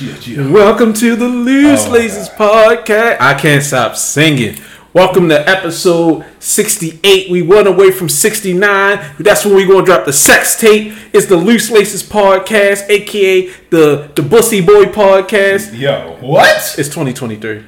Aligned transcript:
Yeah, 0.00 0.16
yeah. 0.26 0.48
Welcome 0.52 0.92
to 0.94 1.16
the 1.16 1.26
Loose 1.26 1.86
Oh, 1.86 1.90
Laces 1.90 2.28
podcast. 2.28 3.16
I 3.20 3.34
can't 3.34 3.64
stop 3.64 3.96
singing. 3.96 4.56
Welcome 4.92 5.28
to 5.28 5.48
episode 5.48 6.24
68. 6.38 7.28
We 7.28 7.42
went 7.42 7.66
away 7.66 7.90
from 7.90 8.08
69. 8.08 9.14
That's 9.18 9.44
when 9.44 9.56
we're 9.56 9.66
going 9.66 9.84
to 9.84 9.90
drop 9.90 10.04
the 10.06 10.12
sex 10.12 10.56
tape. 10.60 10.92
It's 11.12 11.26
the 11.26 11.36
Loose 11.36 11.68
Laces 11.72 12.04
podcast, 12.04 12.88
aka 12.88 13.48
the 13.70 14.08
the 14.14 14.22
Bussy 14.22 14.60
Boy 14.60 14.84
podcast. 14.84 15.76
Yo, 15.76 16.16
what? 16.20 16.76
It's 16.78 16.88
2023. 16.90 17.64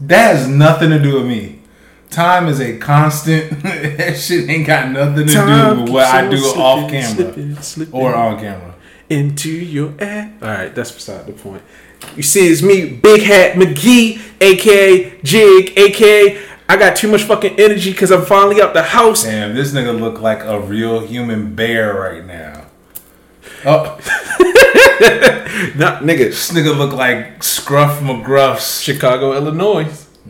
That 0.00 0.34
has 0.34 0.48
nothing 0.48 0.90
to 0.90 0.98
do 1.00 1.18
with 1.20 1.26
me. 1.26 1.60
Time 2.10 2.48
is 2.48 2.60
a 2.60 2.78
constant. 2.78 3.62
that 3.62 4.16
shit 4.18 4.50
ain't 4.50 4.66
got 4.66 4.90
nothing 4.90 5.28
to 5.28 5.32
do 5.32 5.82
with 5.82 5.90
what 5.90 6.04
I 6.04 6.28
do 6.28 6.36
off 6.36 6.90
camera 6.90 7.14
slipping, 7.14 7.54
slipping 7.62 7.94
or 7.94 8.12
on 8.12 8.40
camera. 8.40 8.74
Into 9.10 9.50
your 9.50 9.94
ass. 10.00 10.30
All 10.42 10.48
right, 10.48 10.74
that's 10.74 10.90
beside 10.92 11.26
the 11.26 11.32
point. 11.32 11.62
You 12.16 12.22
see, 12.22 12.48
it's 12.48 12.62
me, 12.62 12.88
Big 12.90 13.22
Hat 13.22 13.54
McGee, 13.56 14.20
aka 14.40 15.18
Jig, 15.22 15.76
aka 15.78 16.38
I 16.70 16.76
got 16.76 16.96
too 16.96 17.10
much 17.10 17.22
fucking 17.22 17.58
energy 17.58 17.90
because 17.92 18.10
I'm 18.12 18.24
finally 18.26 18.60
out 18.60 18.74
the 18.74 18.82
house. 18.82 19.24
Damn, 19.24 19.54
this 19.54 19.72
nigga 19.72 19.98
look 19.98 20.20
like 20.20 20.44
a 20.44 20.60
real 20.60 21.00
human 21.00 21.54
bear 21.54 21.94
right 21.98 22.24
now. 22.24 22.66
Oh, 23.64 23.98
Nah, 25.76 26.00
nigga, 26.00 26.18
this 26.30 26.52
nigga 26.52 26.76
look 26.76 26.92
like 26.92 27.42
Scruff 27.42 28.00
McGruff's 28.00 28.80
Chicago, 28.80 29.32
Illinois. 29.34 29.86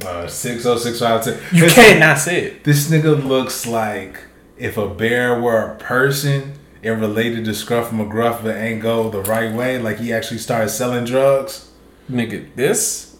uh, 0.06 0.27
606 0.27 1.27
You 1.53 1.61
This- 1.62 1.75
cannot 1.75 2.19
say 2.19 2.42
it. 2.45 2.65
This 2.65 2.89
nigga 2.91 3.23
looks 3.27 3.67
like 3.67 4.19
if 4.56 4.77
a 4.77 4.89
bear 4.89 5.39
were 5.41 5.73
a 5.73 5.77
person 5.77 6.55
and 6.83 7.01
related 7.01 7.45
to 7.45 7.55
Scruff 7.55 7.91
McGruff 7.91 8.43
but 8.43 8.57
ain't 8.57 8.83
go 8.83 9.11
the 9.11 9.23
right 9.23 9.53
way, 9.53 9.79
like 9.79 9.99
he 9.99 10.13
actually 10.13 10.39
started 10.39 10.69
selling 10.69 11.05
drugs. 11.05 11.71
Nigga, 12.11 12.55
this. 12.55 13.17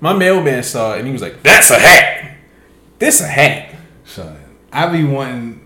My 0.00 0.12
mailman 0.12 0.62
saw 0.62 0.94
it 0.94 0.98
and 0.98 1.06
he 1.06 1.12
was 1.12 1.22
like, 1.22 1.42
that's 1.42 1.70
a 1.70 1.78
hat. 1.78 2.36
This 2.98 3.20
a 3.20 3.26
hat. 3.26 3.74
Son, 4.04 4.36
I 4.72 4.88
be 4.88 5.04
wanting. 5.04 5.60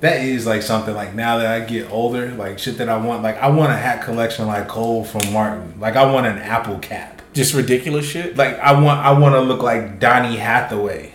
That 0.00 0.22
is 0.22 0.46
like 0.46 0.62
something 0.62 0.94
like 0.94 1.14
now 1.14 1.38
that 1.38 1.46
I 1.46 1.64
get 1.64 1.90
older, 1.90 2.30
like 2.32 2.58
shit 2.58 2.78
that 2.78 2.88
I 2.88 2.98
want. 2.98 3.22
Like 3.22 3.38
I 3.38 3.48
want 3.48 3.72
a 3.72 3.76
hat 3.76 4.04
collection 4.04 4.46
like 4.46 4.68
Cole 4.68 5.04
from 5.04 5.32
Martin. 5.32 5.80
Like 5.80 5.96
I 5.96 6.10
want 6.12 6.26
an 6.26 6.38
Apple 6.38 6.78
cap. 6.78 7.22
Just 7.32 7.54
ridiculous 7.54 8.04
shit. 8.04 8.36
Like 8.36 8.58
I 8.58 8.80
want, 8.80 9.00
I 9.00 9.18
want 9.18 9.34
to 9.34 9.40
look 9.40 9.62
like 9.62 9.98
Donny 9.98 10.36
Hathaway. 10.36 11.14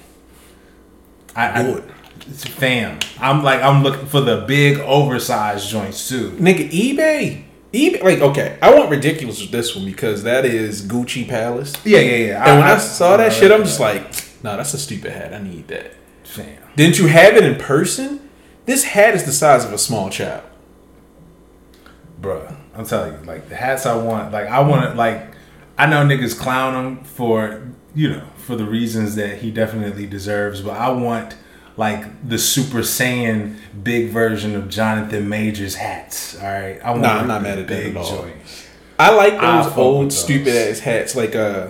I, 1.36 1.64
Do 1.64 1.78
it. 1.78 1.84
It's 2.30 2.46
fam. 2.46 3.00
I'm 3.20 3.44
like 3.44 3.62
I'm 3.62 3.84
looking 3.84 4.06
for 4.06 4.22
the 4.22 4.46
big 4.48 4.80
oversized 4.80 5.70
joints 5.70 6.08
too. 6.08 6.32
Nigga, 6.32 6.70
eBay. 6.70 7.44
eBay. 7.74 8.04
Like, 8.04 8.20
okay, 8.20 8.58
I 8.62 8.74
want 8.74 8.90
ridiculous 8.90 9.42
with 9.42 9.52
this 9.52 9.76
one 9.76 9.86
because 9.86 10.24
that 10.24 10.46
is 10.46 10.82
Gucci 10.82 11.28
Palace. 11.28 11.74
Yeah, 11.86 12.00
yeah, 12.00 12.16
yeah. 12.16 12.46
And 12.46 12.60
when 12.60 12.68
I, 12.68 12.78
saw 12.78 13.18
that 13.18 13.34
shit, 13.34 13.52
I'm 13.52 13.64
just 13.64 13.80
like, 13.80 14.04
nah, 14.44 14.58
that's 14.58 14.74
a 14.74 14.78
stupid 14.78 15.12
hat. 15.12 15.34
I 15.34 15.42
need 15.42 15.68
that. 15.70 15.94
fam. 16.24 16.62
Didn't 16.76 17.00
you 17.00 17.08
have 17.08 17.36
it 17.36 17.44
in 17.44 17.56
person? 17.56 18.30
This 18.66 18.84
hat 18.84 19.16
is 19.16 19.24
the 19.24 19.32
size 19.32 19.66
of 19.66 19.74
a 19.74 19.78
small 19.78 20.10
child. 20.10 20.44
Bruh, 22.22 22.56
I'm 22.76 22.86
telling 22.86 23.14
you, 23.14 23.20
like 23.26 23.50
the 23.50 23.56
hats 23.56 23.86
I 23.86 23.96
want, 23.96 24.32
like 24.32 24.48
I 24.48 24.60
want 24.60 24.92
to, 24.92 24.94
like 24.94 25.34
I 25.78 25.86
know 25.88 26.06
niggas 26.06 26.38
clown 26.38 26.86
him 26.86 27.04
for 27.04 27.68
you 27.96 28.10
know 28.10 28.24
for 28.38 28.56
the 28.56 28.66
reasons 28.66 29.16
that 29.16 29.40
he 29.40 29.52
definitely 29.52 30.06
deserves, 30.06 30.62
but 30.62 30.78
I 30.78 30.90
want 30.90 31.36
like 31.80 32.28
the 32.28 32.38
Super 32.38 32.80
Saiyan 32.80 33.56
big 33.82 34.10
version 34.10 34.54
of 34.54 34.68
Jonathan 34.68 35.30
Majors 35.30 35.76
hats. 35.76 36.36
All 36.36 36.44
right, 36.44 36.78
I 36.84 36.92
want 36.92 37.04
Nah, 37.04 37.20
I'm 37.20 37.28
not 37.28 37.42
mad 37.42 37.58
at 37.58 37.70
that 37.70 37.86
at 37.86 37.96
all. 37.96 38.18
joints. 38.24 38.68
I 39.00 39.16
like 39.16 39.36
I 39.36 39.62
those 39.62 39.68
fuck 39.68 39.78
old 39.78 40.12
stupid 40.12 40.54
ass 40.54 40.80
hats, 40.80 41.16
like 41.16 41.36
uh 41.36 41.68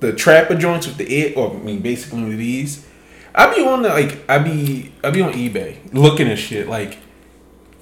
the 0.00 0.12
trapper 0.12 0.56
joints 0.56 0.86
with 0.86 0.98
the 0.98 1.06
it, 1.10 1.38
or 1.38 1.52
I 1.52 1.54
mean 1.54 1.80
basically 1.80 2.24
with 2.24 2.36
these. 2.36 2.86
I 3.34 3.54
be 3.54 3.62
on 3.62 3.80
the 3.80 3.88
like 3.88 4.28
I 4.28 4.38
be 4.38 4.92
I 5.02 5.10
be 5.10 5.22
on 5.22 5.32
eBay 5.32 5.78
looking 5.94 6.28
at 6.28 6.38
shit 6.38 6.68
like, 6.68 6.98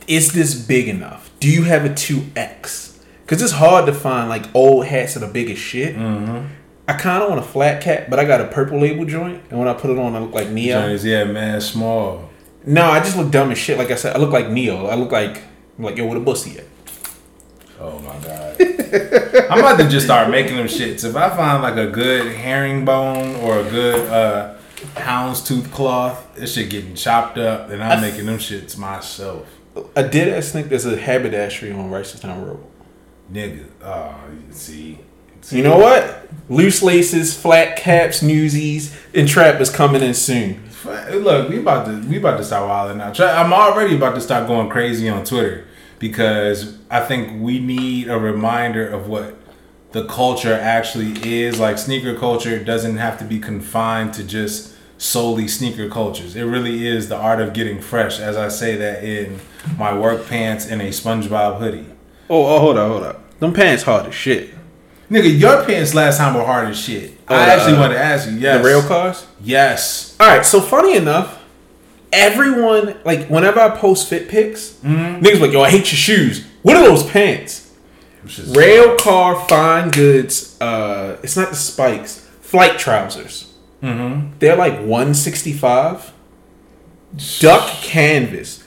is 0.07 0.33
this 0.33 0.55
big 0.55 0.87
enough? 0.89 1.33
Do 1.41 1.51
you 1.51 1.65
have 1.65 1.85
a 1.85 1.93
two 1.93 2.23
X? 2.37 3.05
Because 3.23 3.43
it's 3.43 3.53
hard 3.53 3.87
to 3.87 3.93
find 3.93 4.29
like 4.29 4.45
old 4.55 4.87
hats 4.87 5.15
that 5.15 5.25
are 5.25 5.33
big 5.33 5.51
as 5.51 5.59
shit. 5.59 5.97
Mm-hmm. 5.97 6.47
I 6.87 6.93
kind 6.93 7.23
of 7.23 7.31
want 7.31 7.41
a 7.41 7.45
flat 7.45 7.83
cap, 7.83 8.11
but 8.11 8.19
I 8.19 8.25
got 8.25 8.41
a 8.41 8.47
purple 8.47 8.79
label 8.79 9.05
joint, 9.07 9.43
and 9.51 9.59
when 9.59 9.69
I 9.69 9.75
put 9.75 9.91
it 9.91 9.99
on, 9.99 10.15
I 10.15 10.19
look 10.19 10.33
like 10.33 10.51
Neo. 10.51 10.81
Joints, 10.83 11.05
yeah, 11.05 11.25
man, 11.25 11.61
small. 11.61 12.29
No, 12.67 12.87
I 12.91 13.01
just 13.01 13.17
look 13.17 13.31
dumb 13.31 13.51
as 13.51 13.59
shit. 13.59 13.79
Like 13.79 13.91
I 13.91 13.95
said, 13.95 14.17
I 14.17 14.19
look 14.19 14.31
like 14.31 14.51
Neo. 14.51 14.87
I 14.87 14.95
look 14.95 15.13
like 15.13 15.43
like 15.79 15.97
yo, 15.97 16.07
with 16.07 16.19
a 16.19 16.21
bussy 16.21 16.59
at? 16.59 16.65
Oh 17.81 17.99
my 18.01 18.17
god. 18.25 18.57
I'm 19.51 19.59
about 19.59 19.79
to 19.79 19.89
just 19.89 20.07
start 20.07 20.31
making 20.31 20.57
them 20.57 20.67
shits. 20.67 21.05
If 21.05 21.17
I 21.17 21.35
find 21.37 21.63
like 21.63 21.77
a 21.77 21.91
good 21.91 22.33
herringbone 22.33 23.37
or 23.37 23.61
a 23.61 23.71
good 23.71 24.09
uh 24.09 24.55
houndstooth 24.95 25.71
cloth, 25.73 26.35
this 26.37 26.55
shit 26.55 26.71
getting 26.71 26.95
chopped 26.95 27.39
up 27.39 27.71
and 27.71 27.83
I'm 27.83 28.01
making 28.01 28.27
them 28.27 28.39
shits 28.39 28.79
myself. 28.79 29.49
I 29.97 30.03
did 30.03 30.29
ass 30.29 30.53
think 30.53 30.69
there's 30.69 30.87
a 30.87 30.97
haberdashery 30.97 31.73
on 31.73 31.91
Reisterstown 31.91 32.47
Road. 32.47 32.65
Nigga. 33.33 33.67
Oh, 33.83 34.15
you 34.31 34.53
see. 34.53 34.99
You 35.51 35.63
know 35.63 35.79
what? 35.79 36.29
Loose 36.49 36.83
laces, 36.83 37.37
flat 37.37 37.77
caps, 37.77 38.23
newsies, 38.23 38.97
and 39.15 39.29
trap 39.29 39.61
is 39.61 39.71
coming 39.71 40.03
in 40.03 40.15
soon. 40.15 40.63
Look, 40.85 41.49
we 41.49 41.59
about 41.59 41.87
to 41.87 42.07
we 42.09 42.19
about 42.19 42.37
to 42.37 42.45
start 42.45 42.69
wilding 42.69 43.01
out. 43.01 43.19
I'm 43.21 43.53
already 43.53 43.97
about 43.97 44.15
to 44.15 44.21
start 44.21 44.47
going 44.47 44.69
crazy 44.69 45.09
on 45.09 45.25
Twitter 45.25 45.67
because 45.99 46.79
I 46.91 47.01
think 47.01 47.43
we 47.43 47.59
need 47.59 48.09
a 48.09 48.19
reminder 48.19 48.87
of 48.87 49.09
what 49.09 49.37
the 49.93 50.05
culture 50.07 50.53
actually 50.53 51.13
is. 51.23 51.59
Like 51.59 51.79
sneaker 51.79 52.15
culture 52.15 52.63
doesn't 52.63 52.99
have 52.99 53.19
to 53.19 53.25
be 53.25 53.39
confined 53.39 54.13
to 54.15 54.25
just 54.25 54.75
solely 54.99 55.49
sneaker 55.49 55.89
cultures. 55.89 56.37
It 56.37 56.45
really 56.45 56.87
is 56.87 57.09
the 57.09 57.17
art 57.17 57.41
of 57.41 57.53
getting 57.55 57.81
fresh. 57.81 58.21
As 58.21 58.37
I 58.37 58.49
say 58.49 58.77
that 58.77 59.03
in 59.03 59.41
my 59.79 59.97
work 59.97 60.27
pants 60.27 60.67
and 60.67 60.83
a 60.83 60.89
SpongeBob 60.89 61.59
hoodie. 61.59 61.87
Oh, 62.29 62.45
oh, 62.47 62.59
hold 62.61 62.77
up, 62.77 62.91
hold 62.91 63.03
up. 63.03 63.39
Them 63.39 63.53
pants 63.53 63.85
hard 63.85 64.07
as 64.07 64.15
shit. 64.15 64.55
Nigga, 65.11 65.39
your 65.39 65.65
pants 65.65 65.95
last 65.95 66.19
time 66.19 66.35
were 66.35 66.45
hard 66.45 66.69
as 66.69 66.79
shit. 66.79 67.13
Oh, 67.29 67.35
I 67.35 67.41
actually 67.45 67.77
uh, 67.77 67.81
wanted 67.81 67.95
to 67.95 68.01
ask 68.01 68.29
you. 68.29 68.37
Yes, 68.37 68.59
The 68.59 68.65
rail 68.69 68.83
cars. 68.83 69.27
Yes. 69.43 70.17
All 70.19 70.27
right. 70.29 70.45
So 70.45 70.61
funny 70.61 70.97
enough, 70.97 71.43
everyone 72.13 72.97
like 73.05 73.29
whenever 73.29 73.61
I 73.61 73.71
post 73.77 74.09
fit 74.09 74.29
pics, 74.29 74.73
Mm-hmm. 74.83 75.25
niggas 75.25 75.41
like 75.41 75.53
yo, 75.53 75.63
I 75.63 75.71
hate 75.71 75.91
your 75.93 75.99
shoes. 75.99 76.47
What 76.63 76.77
are 76.77 76.85
those 76.85 77.05
pants? 77.09 77.73
Rail 78.55 78.97
car 78.97 79.47
fine 79.49 79.91
goods. 79.91 80.57
Uh, 80.61 81.19
it's 81.23 81.37
not 81.37 81.51
the 81.51 81.57
spikes. 81.57 82.21
Flight 82.41 82.79
trousers. 82.79 83.53
Mhm. 83.83 84.31
They're 84.39 84.57
like 84.57 84.81
one 84.81 85.13
sixty 85.13 85.53
five. 85.53 86.13
Duck 87.41 87.69
canvas. 87.83 88.65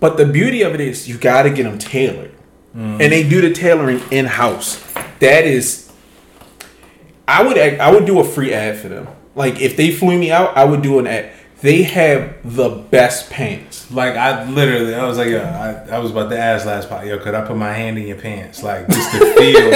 But 0.00 0.16
the 0.16 0.26
beauty 0.26 0.62
of 0.62 0.74
it 0.74 0.80
is 0.80 1.08
you 1.08 1.16
got 1.18 1.42
to 1.42 1.50
get 1.50 1.64
them 1.64 1.78
tailored, 1.78 2.32
and 2.74 3.00
they 3.00 3.26
do 3.28 3.40
the 3.40 3.52
tailoring 3.52 4.00
in 4.10 4.26
house. 4.26 4.76
That 5.20 5.44
is, 5.44 5.90
I 7.28 7.42
would 7.46 7.56
I 7.58 7.90
would 7.92 8.06
do 8.06 8.20
a 8.20 8.24
free 8.24 8.52
ad 8.52 8.78
for 8.78 8.88
them. 8.88 9.06
Like 9.34 9.60
if 9.60 9.76
they 9.76 9.92
flew 9.92 10.18
me 10.18 10.30
out, 10.32 10.56
I 10.56 10.64
would 10.64 10.82
do 10.82 10.98
an 10.98 11.06
ad. 11.06 11.32
They 11.60 11.82
have 11.82 12.36
the 12.42 12.70
best 12.70 13.28
pants. 13.30 13.90
Like 13.90 14.16
I 14.16 14.48
literally, 14.50 14.94
I 14.94 15.04
was 15.06 15.18
like, 15.18 15.28
yo, 15.28 15.42
I, 15.42 15.94
I 15.94 15.98
was 15.98 16.10
about 16.10 16.30
to 16.30 16.38
ask 16.38 16.64
last 16.64 16.88
part, 16.88 17.06
yo, 17.06 17.18
could 17.18 17.34
I 17.34 17.46
put 17.46 17.56
my 17.56 17.72
hand 17.72 17.98
in 17.98 18.06
your 18.06 18.16
pants, 18.16 18.62
like 18.62 18.88
just 18.88 19.12
to 19.12 19.34
feel? 19.34 19.70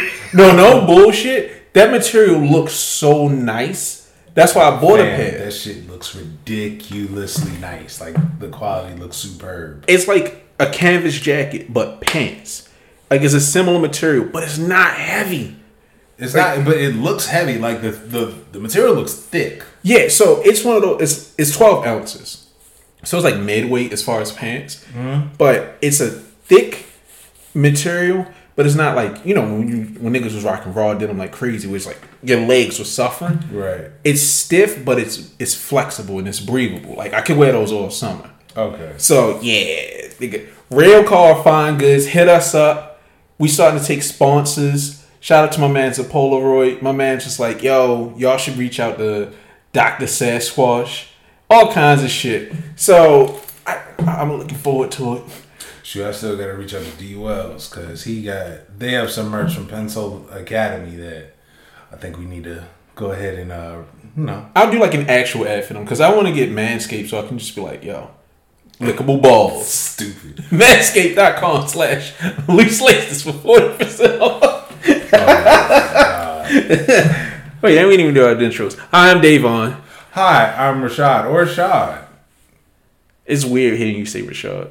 No, 0.34 0.54
no 0.54 0.84
bullshit. 0.86 1.72
That 1.72 1.90
material 1.90 2.40
looks 2.40 2.72
so 2.72 3.28
nice. 3.28 4.10
That's 4.34 4.54
why 4.54 4.64
I 4.64 4.80
bought 4.80 5.00
a 5.00 5.04
Man, 5.04 5.16
pair. 5.16 5.44
that 5.44 5.52
shit 5.52 5.88
looks 5.88 6.14
ridiculously 6.14 7.56
nice. 7.58 8.00
Like 8.00 8.16
the 8.38 8.48
quality 8.48 8.96
looks 9.00 9.16
superb. 9.16 9.84
it's 9.88 10.08
like 10.08 10.44
a 10.58 10.68
canvas 10.70 11.18
jacket 11.20 11.72
but 11.72 12.00
pants 12.00 12.65
like 13.10 13.22
it's 13.22 13.34
a 13.34 13.40
similar 13.40 13.78
material 13.78 14.24
but 14.24 14.42
it's 14.42 14.58
not 14.58 14.94
heavy 14.94 15.56
It's 16.18 16.34
not, 16.34 16.64
but 16.64 16.76
it 16.78 16.94
looks 16.96 17.26
heavy. 17.26 17.58
Like 17.58 17.82
the 17.82 17.90
the, 17.90 18.34
the 18.52 18.60
material 18.60 18.94
looks 18.94 19.12
thick. 19.14 19.62
yeah 19.82 20.08
so 20.08 20.42
it's 20.44 20.64
one 20.64 20.76
of 20.76 20.82
those 20.82 21.02
it's, 21.02 21.34
it's 21.38 21.56
12 21.56 21.86
ounces 21.86 22.48
so 23.04 23.16
it's 23.18 23.24
like 23.24 23.36
midweight 23.38 23.92
as 23.92 24.02
far 24.02 24.20
as 24.20 24.32
pants 24.32 24.84
mm-hmm. 24.92 25.28
but 25.38 25.76
it's 25.82 26.00
a 26.00 26.10
thick 26.10 26.86
material 27.54 28.26
but 28.56 28.66
it's 28.66 28.74
not 28.74 28.96
like 28.96 29.24
you 29.24 29.34
know 29.34 29.42
when 29.42 29.68
you 29.68 29.84
when 30.00 30.12
niggas 30.12 30.34
was 30.34 30.44
rocking 30.44 30.72
raw 30.74 30.94
denim 30.94 31.18
like 31.18 31.32
crazy 31.32 31.66
where 31.68 31.76
it's 31.76 31.86
like 31.86 32.00
your 32.22 32.40
legs 32.40 32.78
were 32.78 32.84
suffering 32.84 33.38
Right. 33.52 33.90
it's 34.04 34.22
stiff 34.22 34.84
but 34.84 34.98
it's 34.98 35.30
it's 35.38 35.54
flexible 35.54 36.18
and 36.18 36.26
it's 36.28 36.40
breathable 36.40 36.94
like 36.96 37.12
i 37.14 37.20
could 37.20 37.36
wear 37.36 37.52
those 37.52 37.72
all 37.72 37.90
summer 37.90 38.30
Okay. 38.58 38.94
So 38.96 39.38
yeah, 39.42 40.08
nigga, 40.18 40.48
Rail 40.70 41.04
Car 41.04 41.42
Fine 41.44 41.76
Goods, 41.76 42.06
hit 42.06 42.26
us 42.26 42.54
up. 42.54 42.85
We 43.38 43.48
starting 43.48 43.80
to 43.80 43.86
take 43.86 44.02
sponsors. 44.02 45.04
Shout 45.20 45.44
out 45.44 45.52
to 45.52 45.60
my 45.60 45.68
man 45.68 45.92
to 45.94 46.02
Polaroid. 46.02 46.82
My 46.82 46.92
man's 46.92 47.24
just 47.24 47.40
like, 47.40 47.62
yo, 47.62 48.14
y'all 48.16 48.38
should 48.38 48.56
reach 48.56 48.78
out 48.80 48.98
to 48.98 49.32
Dr. 49.72 50.06
Sasquatch. 50.06 51.08
All 51.50 51.72
kinds 51.72 52.02
of 52.02 52.10
shit. 52.10 52.52
So 52.76 53.40
I, 53.66 53.82
I'm 53.98 54.32
looking 54.32 54.56
forward 54.58 54.90
to 54.92 55.16
it. 55.16 55.22
Shoot, 55.82 56.06
I 56.06 56.12
still 56.12 56.36
gotta 56.36 56.54
reach 56.54 56.74
out 56.74 56.84
to 56.84 56.90
D 56.92 57.14
Wells 57.14 57.68
because 57.68 58.02
he 58.02 58.22
got 58.22 58.78
they 58.78 58.92
have 58.92 59.08
some 59.10 59.28
merch 59.28 59.54
from 59.54 59.68
Pencil 59.68 60.28
Academy 60.30 60.96
that 60.96 61.34
I 61.92 61.96
think 61.96 62.18
we 62.18 62.24
need 62.24 62.42
to 62.44 62.64
go 62.96 63.12
ahead 63.12 63.38
and 63.38 63.52
uh 63.52 63.82
you 64.16 64.24
know 64.24 64.50
I'll 64.56 64.70
do 64.72 64.80
like 64.80 64.94
an 64.94 65.08
actual 65.08 65.46
ad 65.46 65.64
for 65.64 65.74
them 65.74 65.84
because 65.84 66.00
I 66.00 66.12
want 66.12 66.26
to 66.26 66.34
get 66.34 66.50
Manscaped 66.50 67.08
so 67.08 67.22
I 67.22 67.28
can 67.28 67.38
just 67.38 67.54
be 67.54 67.60
like, 67.60 67.84
yo, 67.84 68.10
lickable 68.78 69.20
balls. 69.20 69.68
stupid. 69.68 70.36
Manscaped.com 70.50 71.68
slash 71.68 72.12
loose 72.48 72.80
laces 72.80 73.22
for 73.22 73.32
40% 73.32 74.20
off. 74.20 74.86
Wait, 77.62 77.78
I 77.78 77.82
didn't 77.82 78.00
even 78.00 78.14
do 78.14 78.24
our 78.24 78.34
intros. 78.34 78.78
Hi, 78.90 79.10
I'm 79.10 79.20
Davon. 79.20 79.76
Hi, 80.12 80.68
I'm 80.68 80.82
Rashad 80.82 81.26
or 81.30 81.44
Rashad. 81.44 82.04
It's 83.24 83.44
weird 83.44 83.78
hearing 83.78 83.96
you 83.96 84.06
say 84.06 84.22
Rashad. 84.22 84.70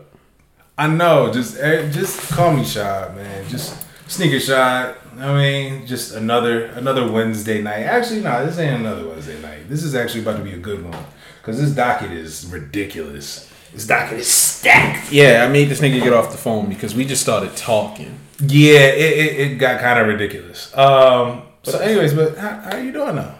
I 0.78 0.88
know, 0.88 1.32
just 1.32 1.60
eh, 1.60 1.90
just 1.90 2.20
call 2.32 2.54
me 2.54 2.66
Shad, 2.66 3.16
man. 3.16 3.48
Just 3.48 3.86
sneaker 4.10 4.40
shot. 4.40 4.98
I 5.18 5.34
mean, 5.34 5.88
just 5.88 6.14
another 6.14 6.66
another 6.66 7.10
Wednesday 7.10 7.62
night. 7.62 7.84
Actually, 7.84 8.22
no, 8.22 8.46
this 8.46 8.60
ain't 8.60 8.82
another 8.82 9.08
Wednesday 9.08 9.42
night. 9.42 9.70
This 9.70 9.84
is 9.84 9.96
actually 9.96 10.22
about 10.22 10.38
to 10.38 10.44
be 10.44 10.52
a 10.52 10.58
good 10.58 10.84
one 10.84 11.06
because 11.42 11.62
this 11.62 11.72
docket 11.72 12.12
is 12.12 12.46
ridiculous. 12.48 13.50
This 13.76 13.88
docket 13.88 14.20
is 14.20 14.32
stacked. 14.32 15.12
Yeah, 15.12 15.46
I 15.46 15.52
made 15.52 15.68
this 15.68 15.82
nigga 15.82 16.02
get 16.02 16.14
off 16.14 16.32
the 16.32 16.38
phone 16.38 16.70
because 16.70 16.96
we 16.96 17.04
just 17.04 17.22
started 17.22 17.58
talking. 17.58 18.18
Yeah, 18.40 18.80
it, 18.80 19.18
it, 19.18 19.40
it 19.40 19.56
got 19.58 19.82
kind 19.82 20.00
of 20.00 20.08
ridiculous. 20.08 20.76
Um. 20.78 21.44
So, 21.64 21.80
anyways, 21.80 22.14
but 22.14 22.38
how, 22.38 22.62
how 22.62 22.78
you 22.78 22.94
doing 22.94 23.16
now? 23.16 23.36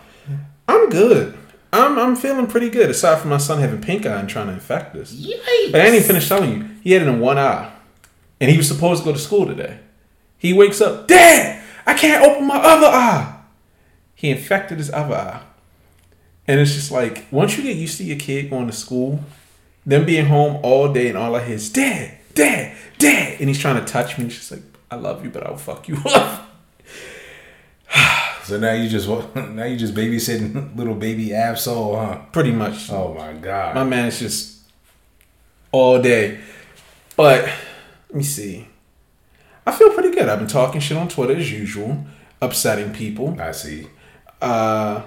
I'm 0.68 0.90
good. 0.90 1.38
I'm 1.72 1.98
I'm 1.98 2.16
feeling 2.18 2.48
pretty 2.48 2.70
good. 2.70 2.90
Aside 2.90 3.20
from 3.20 3.30
my 3.30 3.38
son 3.38 3.60
having 3.60 3.82
pink 3.82 4.06
eye 4.06 4.20
and 4.20 4.28
trying 4.28 4.48
to 4.48 4.54
infect 4.54 4.96
us. 4.98 5.14
Yikes! 5.14 5.72
But 5.72 5.80
I 5.80 5.86
didn't 5.86 5.96
even 5.96 6.08
finish 6.08 6.28
telling 6.28 6.52
you. 6.52 6.70
He 6.84 6.92
had 6.92 7.04
it 7.04 7.08
in 7.08 7.22
one 7.22 7.38
eye, 7.38 7.72
and 8.42 8.52
he 8.52 8.58
was 8.58 8.68
supposed 8.68 9.04
to 9.04 9.06
go 9.06 9.14
to 9.14 9.20
school 9.20 9.46
today. 9.46 9.80
He 10.38 10.52
wakes 10.52 10.82
up, 10.82 11.08
Dad, 11.08 11.64
I 11.86 11.94
can't 11.94 12.26
open 12.26 12.46
my 12.46 12.58
other 12.58 12.88
eye. 12.88 13.40
He 14.16 14.30
infected 14.30 14.80
his 14.80 14.92
other 14.92 15.16
eye, 15.16 15.42
and 16.46 16.60
it's 16.60 16.74
just 16.74 16.92
like 16.92 17.26
once 17.32 17.58
you 17.58 17.64
get 17.64 17.78
used 17.78 17.98
to 18.00 18.04
your 18.04 18.20
kid 18.20 18.50
going 18.50 18.68
to 18.68 18.74
school, 18.74 19.22
them 19.86 20.06
being 20.06 20.26
home 20.26 20.60
all 20.64 20.92
day 20.92 21.10
and 21.10 21.18
all 21.18 21.36
I 21.36 21.44
hear 21.46 21.56
is 21.56 21.70
Dad, 21.70 22.18
Dad, 22.34 22.76
Dad, 22.98 23.40
and 23.40 23.48
he's 23.50 23.60
trying 23.60 23.84
to 23.84 23.92
touch 23.92 24.18
me. 24.18 24.30
She's 24.30 24.52
like 24.52 24.62
I 24.90 24.96
love 24.96 25.24
you, 25.24 25.30
but 25.30 25.46
I'll 25.46 25.58
fuck 25.58 25.88
you 25.88 25.98
up. 26.06 26.50
So 28.44 28.60
now 28.60 28.74
you 28.74 28.88
just 28.88 29.08
now 29.36 29.64
you 29.64 29.76
just 29.76 29.96
babysitting 29.96 30.76
little 30.78 30.94
baby 30.94 31.30
Absol, 31.30 31.96
huh? 31.98 32.22
Pretty 32.32 32.52
much. 32.52 32.92
Oh 32.92 33.16
my 33.16 33.34
god. 33.34 33.74
My 33.74 33.84
man 33.84 34.08
is 34.10 34.20
just 34.20 34.60
all 35.72 36.00
day. 36.00 36.40
But 37.16 37.46
let 38.10 38.16
me 38.16 38.22
see. 38.22 38.68
I 39.66 39.72
feel 39.72 39.90
pretty 39.94 40.12
good. 40.12 40.30
I've 40.30 40.38
been 40.38 40.48
talking 40.48 40.80
shit 40.80 40.96
on 40.96 41.08
Twitter 41.08 41.36
as 41.36 41.52
usual, 41.52 42.06
upsetting 42.40 42.94
people. 42.94 43.36
I 43.42 43.52
see. 43.52 43.88
Uh, 44.40 45.02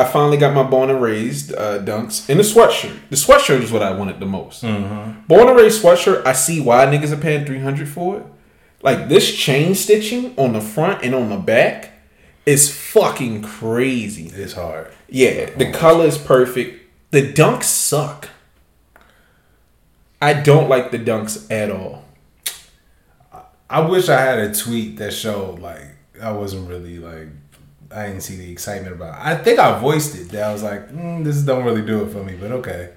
I 0.00 0.04
finally 0.04 0.36
got 0.36 0.54
my 0.54 0.62
born 0.62 0.90
and 0.90 1.02
raised 1.02 1.52
uh, 1.52 1.80
dunks 1.80 2.28
in 2.30 2.38
the 2.38 2.42
sweatshirt. 2.44 2.96
The 3.10 3.16
sweatshirt 3.16 3.62
is 3.62 3.72
what 3.72 3.82
I 3.82 3.92
wanted 3.92 4.20
the 4.20 4.26
most. 4.26 4.62
Born 4.62 5.48
and 5.48 5.56
raised 5.56 5.82
sweatshirt. 5.82 6.24
I 6.26 6.32
see 6.32 6.60
why 6.60 6.86
niggas 6.86 7.12
are 7.12 7.20
paying 7.20 7.44
three 7.44 7.60
hundred 7.60 7.88
for 7.88 8.18
it. 8.18 8.26
Like 8.82 9.08
this 9.08 9.34
chain 9.34 9.74
stitching 9.74 10.34
on 10.36 10.52
the 10.52 10.60
front 10.60 11.02
and 11.02 11.14
on 11.14 11.30
the 11.30 11.36
back 11.36 11.92
is 12.46 12.74
fucking 12.74 13.42
crazy. 13.42 14.26
It's 14.28 14.54
hard. 14.54 14.92
Yeah, 15.08 15.50
the 15.56 15.70
color 15.72 16.06
is 16.06 16.16
perfect. 16.16 16.86
The 17.10 17.32
dunks 17.32 17.64
suck. 17.64 18.28
I 20.20 20.32
don't 20.34 20.68
like 20.68 20.90
the 20.90 20.98
dunks 20.98 21.50
at 21.50 21.70
all. 21.70 22.04
I 23.70 23.80
wish 23.80 24.08
I 24.08 24.20
had 24.20 24.38
a 24.38 24.54
tweet 24.54 24.96
that 24.96 25.12
showed 25.12 25.58
like 25.58 25.82
I 26.22 26.32
wasn't 26.32 26.68
really 26.68 26.98
like 26.98 27.28
I 27.90 28.06
didn't 28.06 28.22
see 28.22 28.36
the 28.36 28.50
excitement 28.50 28.94
about. 28.94 29.14
It. 29.14 29.26
I 29.26 29.36
think 29.36 29.58
I 29.58 29.78
voiced 29.78 30.14
it 30.14 30.28
that 30.30 30.42
I 30.42 30.52
was 30.52 30.62
like, 30.62 30.90
mm, 30.90 31.24
this 31.24 31.40
don't 31.42 31.64
really 31.64 31.82
do 31.82 32.04
it 32.04 32.10
for 32.10 32.22
me, 32.22 32.36
but 32.36 32.52
okay. 32.52 32.90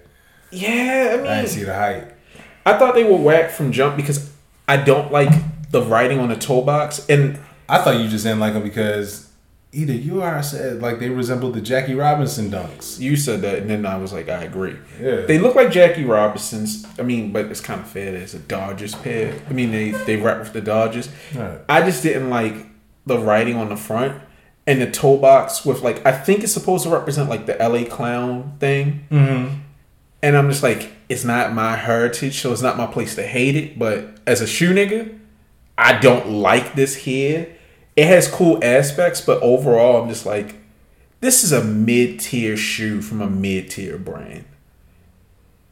Yeah, 0.51 1.11
I 1.13 1.17
mean, 1.17 1.27
I 1.27 1.35
didn't 1.37 1.49
see 1.49 1.63
the 1.63 1.73
hype. 1.73 2.17
I 2.65 2.77
thought 2.77 2.93
they 2.93 3.03
were 3.03 3.17
whack 3.17 3.51
from 3.51 3.71
jump 3.71 3.95
because 3.95 4.31
I 4.67 4.77
don't 4.77 5.11
like 5.11 5.29
the 5.71 5.81
writing 5.81 6.19
on 6.19 6.29
the 6.29 6.35
toe 6.35 6.61
box, 6.61 7.05
and 7.07 7.39
I 7.69 7.79
thought 7.79 7.99
you 7.99 8.09
just 8.09 8.25
didn't 8.25 8.39
like 8.39 8.53
them 8.53 8.63
because 8.63 9.29
either 9.71 9.93
you 9.93 10.21
or 10.21 10.27
I 10.27 10.41
said 10.41 10.81
like 10.81 10.99
they 10.99 11.09
resembled 11.09 11.53
the 11.53 11.61
Jackie 11.61 11.95
Robinson 11.95 12.51
dunks. 12.51 12.99
you 12.99 13.15
said 13.15 13.41
that, 13.41 13.59
and 13.59 13.69
then 13.69 13.85
I 13.85 13.97
was 13.97 14.11
like, 14.11 14.27
I 14.27 14.43
agree. 14.43 14.75
Yeah. 14.99 15.21
They 15.21 15.39
look 15.39 15.55
like 15.55 15.71
Jackie 15.71 16.03
Robinson's. 16.03 16.85
I 16.99 17.03
mean, 17.03 17.31
but 17.31 17.45
it's 17.45 17.61
kind 17.61 17.79
of 17.79 17.87
fair. 17.87 18.11
There's 18.11 18.33
a 18.33 18.39
Dodgers 18.39 18.93
pair. 18.95 19.39
I 19.49 19.53
mean, 19.53 19.71
they 19.71 19.91
they 19.91 20.17
rap 20.17 20.39
with 20.39 20.51
the 20.51 20.61
Dodgers. 20.61 21.09
Right. 21.33 21.59
I 21.69 21.81
just 21.81 22.03
didn't 22.03 22.29
like 22.29 22.67
the 23.05 23.17
writing 23.17 23.55
on 23.55 23.69
the 23.69 23.77
front 23.77 24.21
and 24.71 24.81
the 24.81 24.89
toe 24.89 25.17
box 25.17 25.65
with 25.65 25.81
like 25.81 26.05
I 26.05 26.13
think 26.13 26.45
it's 26.45 26.53
supposed 26.53 26.85
to 26.85 26.89
represent 26.89 27.29
like 27.29 27.45
the 27.45 27.57
LA 27.57 27.83
clown 27.83 28.55
thing. 28.59 29.05
Mm-hmm. 29.11 29.55
And 30.23 30.37
I'm 30.37 30.49
just 30.49 30.63
like, 30.63 30.93
it's 31.09 31.25
not 31.25 31.53
my 31.53 31.75
heritage, 31.75 32.39
so 32.39 32.53
it's 32.53 32.61
not 32.61 32.77
my 32.77 32.85
place 32.85 33.15
to 33.15 33.23
hate 33.23 33.55
it. 33.57 33.77
But 33.77 34.19
as 34.25 34.39
a 34.39 34.47
shoe 34.47 34.73
nigga, 34.73 35.19
I 35.77 35.99
don't 35.99 36.29
like 36.29 36.75
this 36.75 36.95
here. 36.95 37.53
It 37.97 38.05
has 38.05 38.29
cool 38.29 38.63
aspects, 38.63 39.19
but 39.19 39.41
overall, 39.41 40.01
I'm 40.01 40.07
just 40.07 40.25
like, 40.25 40.55
this 41.19 41.43
is 41.43 41.51
a 41.51 41.63
mid 41.63 42.19
tier 42.19 42.55
shoe 42.55 43.01
from 43.01 43.19
a 43.19 43.29
mid 43.29 43.71
tier 43.71 43.97
brand. 43.97 44.45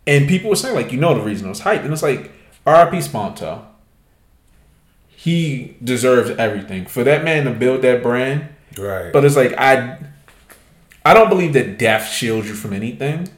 And 0.05 0.27
people 0.27 0.49
were 0.49 0.55
saying, 0.55 0.75
like, 0.75 0.91
you 0.91 0.99
know 0.99 1.13
the 1.13 1.21
reason 1.21 1.45
it 1.45 1.49
was 1.49 1.61
hyped. 1.61 1.85
And 1.85 1.93
it's 1.93 2.03
like, 2.03 2.31
RIP 2.65 3.01
Sponto. 3.01 3.65
He 5.07 5.77
deserves 5.83 6.31
everything. 6.31 6.85
For 6.85 7.03
that 7.03 7.23
man 7.23 7.45
to 7.45 7.51
build 7.51 7.83
that 7.83 8.01
brand, 8.01 8.49
Right. 8.79 9.11
but 9.13 9.25
it's 9.25 9.35
like 9.35 9.53
I 9.57 9.97
I 11.05 11.13
don't 11.13 11.29
believe 11.29 11.53
that 11.53 11.77
death 11.77 12.09
shields 12.11 12.47
you 12.47 12.53
from 12.55 12.73
anything. 12.73 13.29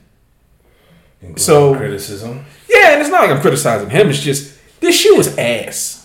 Including 1.22 1.38
so- 1.38 1.76
criticism. 1.76 2.46
Yeah, 2.70 2.94
and 2.94 3.02
it's 3.02 3.10
not 3.10 3.22
like 3.22 3.32
I'm 3.32 3.42
criticizing 3.42 3.90
him. 3.90 4.10
It's 4.10 4.22
just 4.22 4.58
this 4.80 5.00
shoe 5.00 5.20
is 5.20 5.38
ass. 5.38 5.98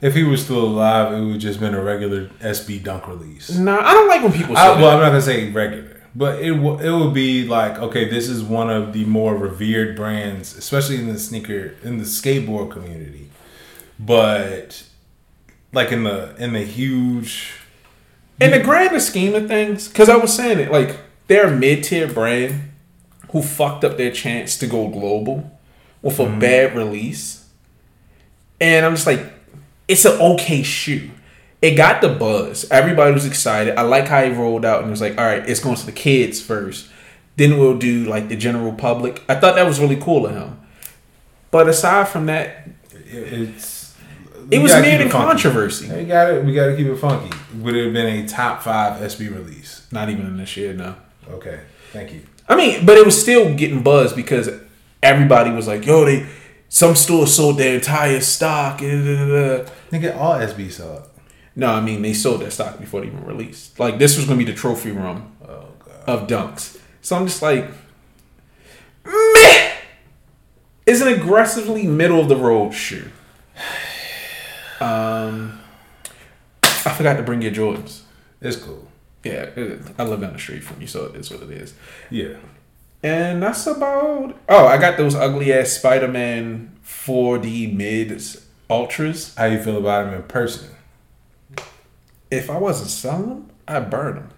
If 0.00 0.14
he 0.14 0.22
was 0.24 0.42
still 0.42 0.64
alive, 0.64 1.12
it 1.12 1.20
would 1.22 1.40
just 1.40 1.60
been 1.60 1.74
a 1.74 1.82
regular 1.82 2.28
SB 2.40 2.82
dunk 2.82 3.06
release. 3.06 3.50
Nah, 3.50 3.78
I 3.80 3.92
don't 3.92 4.08
like 4.08 4.22
when 4.22 4.32
people 4.32 4.56
say 4.56 4.62
I, 4.62 4.80
well. 4.80 4.88
I'm 4.90 5.00
not 5.00 5.08
gonna 5.08 5.20
say 5.20 5.50
regular, 5.50 6.00
but 6.14 6.40
it 6.40 6.54
w- 6.54 6.78
it 6.78 6.90
would 6.90 7.12
be 7.12 7.46
like 7.46 7.78
okay, 7.78 8.08
this 8.08 8.26
is 8.28 8.42
one 8.42 8.70
of 8.70 8.94
the 8.94 9.04
more 9.04 9.36
revered 9.36 9.94
brands, 9.96 10.56
especially 10.56 10.96
in 10.96 11.08
the 11.12 11.18
sneaker 11.18 11.74
in 11.82 11.98
the 11.98 12.04
skateboard 12.04 12.70
community. 12.70 13.28
But 13.98 14.84
like 15.74 15.92
in 15.92 16.04
the 16.04 16.34
in 16.38 16.54
the 16.54 16.64
huge, 16.64 17.52
In 18.40 18.52
the 18.52 18.60
grander 18.60 19.00
scheme 19.00 19.34
of 19.34 19.48
things, 19.48 19.88
because 19.88 20.08
I 20.08 20.16
was 20.16 20.34
saying 20.34 20.58
it, 20.58 20.72
like 20.72 20.98
they're 21.26 21.48
a 21.48 21.56
mid 21.56 21.84
tier 21.84 22.08
brand 22.08 22.70
who 23.32 23.42
fucked 23.42 23.84
up 23.84 23.96
their 23.96 24.10
chance 24.10 24.56
to 24.58 24.66
go 24.66 24.88
global 24.88 25.58
with 26.02 26.18
a 26.18 26.24
mm-hmm. 26.24 26.38
bad 26.38 26.74
release. 26.74 27.48
And 28.60 28.84
I'm 28.84 28.94
just 28.94 29.06
like, 29.06 29.24
it's 29.86 30.04
an 30.04 30.20
okay 30.20 30.62
shoe. 30.62 31.10
It 31.62 31.72
got 31.72 32.00
the 32.00 32.08
buzz. 32.08 32.68
Everybody 32.70 33.12
was 33.12 33.26
excited. 33.26 33.78
I 33.78 33.82
like 33.82 34.08
how 34.08 34.24
he 34.24 34.30
rolled 34.30 34.64
out 34.64 34.80
and 34.80 34.88
it 34.88 34.90
was 34.90 35.00
like, 35.00 35.18
all 35.18 35.24
right, 35.24 35.46
it's 35.48 35.60
going 35.60 35.76
to 35.76 35.86
the 35.86 35.92
kids 35.92 36.40
first. 36.40 36.88
Then 37.36 37.58
we'll 37.58 37.78
do 37.78 38.04
like 38.04 38.28
the 38.28 38.36
general 38.36 38.72
public. 38.72 39.22
I 39.28 39.34
thought 39.34 39.56
that 39.56 39.66
was 39.66 39.80
really 39.80 39.96
cool 39.96 40.26
of 40.26 40.32
him. 40.32 40.60
But 41.50 41.68
aside 41.68 42.08
from 42.08 42.26
that, 42.26 42.68
it's 42.92 43.69
it 44.50 44.58
was 44.60 44.72
gotta 44.72 44.82
near 44.82 44.90
keep 44.92 44.98
the 45.00 45.06
it 45.06 45.12
funky. 45.12 45.26
controversy. 45.28 45.88
We 45.94 46.04
got 46.04 46.30
it. 46.30 46.44
We 46.44 46.52
got 46.54 46.66
to 46.66 46.76
keep 46.76 46.86
it 46.86 46.96
funky. 46.96 47.36
Would 47.58 47.74
it 47.76 47.84
have 47.84 47.92
been 47.92 48.24
a 48.24 48.28
top 48.28 48.62
five 48.62 49.00
SB 49.00 49.34
release? 49.34 49.86
Not 49.92 50.08
even 50.08 50.26
in 50.26 50.36
this 50.36 50.56
year, 50.56 50.72
no. 50.72 50.96
Okay, 51.28 51.60
thank 51.92 52.12
you. 52.12 52.22
I 52.48 52.56
mean, 52.56 52.84
but 52.84 52.96
it 52.98 53.04
was 53.04 53.20
still 53.20 53.54
getting 53.54 53.82
buzz 53.82 54.12
because 54.12 54.50
everybody 55.02 55.50
was 55.50 55.66
like, 55.68 55.86
"Yo, 55.86 56.04
they 56.04 56.26
some 56.68 56.94
stores 56.96 57.34
sold 57.34 57.58
their 57.58 57.76
entire 57.76 58.20
stock." 58.20 58.78
Nigga, 58.80 60.16
all 60.16 60.34
SB 60.34 60.70
sold. 60.72 61.02
No, 61.56 61.68
I 61.72 61.80
mean 61.80 62.02
they 62.02 62.12
sold 62.14 62.40
their 62.40 62.50
stock 62.50 62.78
before 62.78 63.00
they 63.02 63.08
even 63.08 63.24
released. 63.24 63.78
Like 63.78 63.98
this 63.98 64.16
was 64.16 64.26
gonna 64.26 64.38
be 64.38 64.44
the 64.44 64.54
trophy 64.54 64.90
room 64.92 65.32
Oh 65.46 65.66
god. 65.84 66.08
of 66.22 66.26
dunks. 66.28 66.78
So 67.02 67.16
I'm 67.16 67.26
just 67.26 67.42
like, 67.42 67.66
meh. 69.04 69.72
Is 70.86 71.00
an 71.02 71.08
aggressively 71.08 71.86
middle 71.86 72.20
of 72.20 72.28
the 72.28 72.36
road 72.36 72.72
shoe. 72.72 73.10
Um, 74.80 75.60
I 76.62 76.92
forgot 76.96 77.16
to 77.16 77.22
bring 77.22 77.42
your 77.42 77.52
Jordans. 77.52 78.02
It's 78.40 78.56
cool. 78.56 78.88
Yeah, 79.22 79.42
it- 79.54 79.80
I 79.98 80.04
live 80.04 80.20
down 80.20 80.32
the 80.32 80.38
street 80.38 80.64
from 80.64 80.80
you, 80.80 80.86
so 80.86 81.04
it 81.06 81.16
is 81.16 81.30
what 81.30 81.42
it 81.42 81.50
is. 81.50 81.74
Yeah. 82.10 82.36
And 83.02 83.42
that's 83.42 83.66
about. 83.66 84.36
Oh, 84.48 84.66
I 84.66 84.78
got 84.78 84.96
those 84.96 85.14
ugly 85.14 85.52
ass 85.52 85.70
Spider 85.70 86.08
Man 86.08 86.72
4D 86.84 87.74
mids 87.74 88.46
ultras. 88.68 89.34
How 89.36 89.46
you 89.46 89.62
feel 89.62 89.78
about 89.78 90.06
them 90.06 90.14
in 90.14 90.22
person? 90.24 90.70
If 92.30 92.48
I 92.50 92.58
wasn't 92.58 92.90
selling 92.90 93.28
them, 93.28 93.50
I'd 93.66 93.90
burn 93.90 94.14
them. 94.16 94.28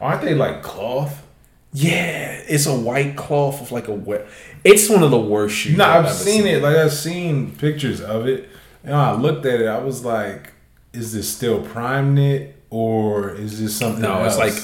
Aren't 0.00 0.22
they 0.22 0.34
like 0.34 0.62
cloth? 0.62 1.24
Yeah, 1.72 2.42
it's 2.48 2.66
a 2.66 2.74
white 2.74 3.16
cloth 3.16 3.60
with 3.60 3.72
like 3.72 3.88
a 3.88 3.92
wet. 3.94 4.26
It's 4.64 4.88
one 4.88 5.02
of 5.02 5.10
the 5.10 5.20
worst 5.20 5.54
shoes. 5.54 5.76
No, 5.76 5.84
I've 5.84 6.04
ever 6.06 6.14
seen 6.14 6.46
it. 6.46 6.62
Like 6.62 6.76
I've 6.76 6.92
seen 6.92 7.52
pictures 7.56 8.00
of 8.00 8.26
it, 8.26 8.48
and 8.84 8.94
I 8.94 9.14
looked 9.14 9.46
at 9.46 9.60
it. 9.60 9.66
I 9.66 9.78
was 9.78 10.04
like, 10.04 10.52
"Is 10.92 11.12
this 11.12 11.28
still 11.28 11.62
prime 11.62 12.14
knit, 12.14 12.56
or 12.70 13.34
is 13.34 13.60
this 13.60 13.76
something?" 13.76 14.02
No, 14.02 14.24
it's 14.24 14.38
like 14.38 14.54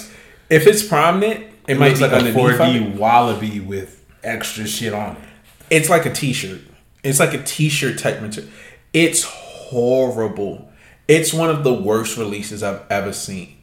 if 0.50 0.66
it's 0.66 0.82
prime 0.82 1.20
knit, 1.20 1.40
it, 1.66 1.74
it 1.74 1.78
might 1.78 1.94
be 1.94 2.00
like 2.00 2.12
a 2.12 2.16
underneath 2.16 2.58
4D 2.58 2.96
wallaby 2.96 3.60
with 3.60 4.04
extra 4.22 4.66
shit 4.66 4.92
on 4.92 5.16
it. 5.16 5.22
It's 5.70 5.88
like 5.88 6.06
a 6.06 6.12
t-shirt. 6.12 6.60
It's 7.02 7.20
like 7.20 7.34
a 7.34 7.42
t-shirt 7.42 7.98
type 7.98 8.20
material. 8.20 8.52
It's 8.92 9.24
horrible. 9.24 10.70
It's 11.08 11.32
one 11.32 11.50
of 11.50 11.64
the 11.64 11.72
worst 11.72 12.16
releases 12.16 12.62
I've 12.62 12.82
ever 12.90 13.12
seen. 13.12 13.56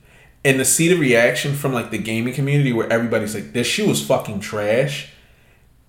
And 0.43 0.57
to 0.57 0.65
see 0.65 0.87
the 0.87 0.95
reaction 0.95 1.53
from 1.53 1.73
like 1.73 1.91
the 1.91 1.97
gaming 1.97 2.33
community 2.33 2.73
where 2.73 2.91
everybody's 2.91 3.35
like, 3.35 3.53
"This 3.53 3.67
shoe 3.67 3.89
is 3.89 4.05
fucking 4.05 4.39
trash." 4.39 5.09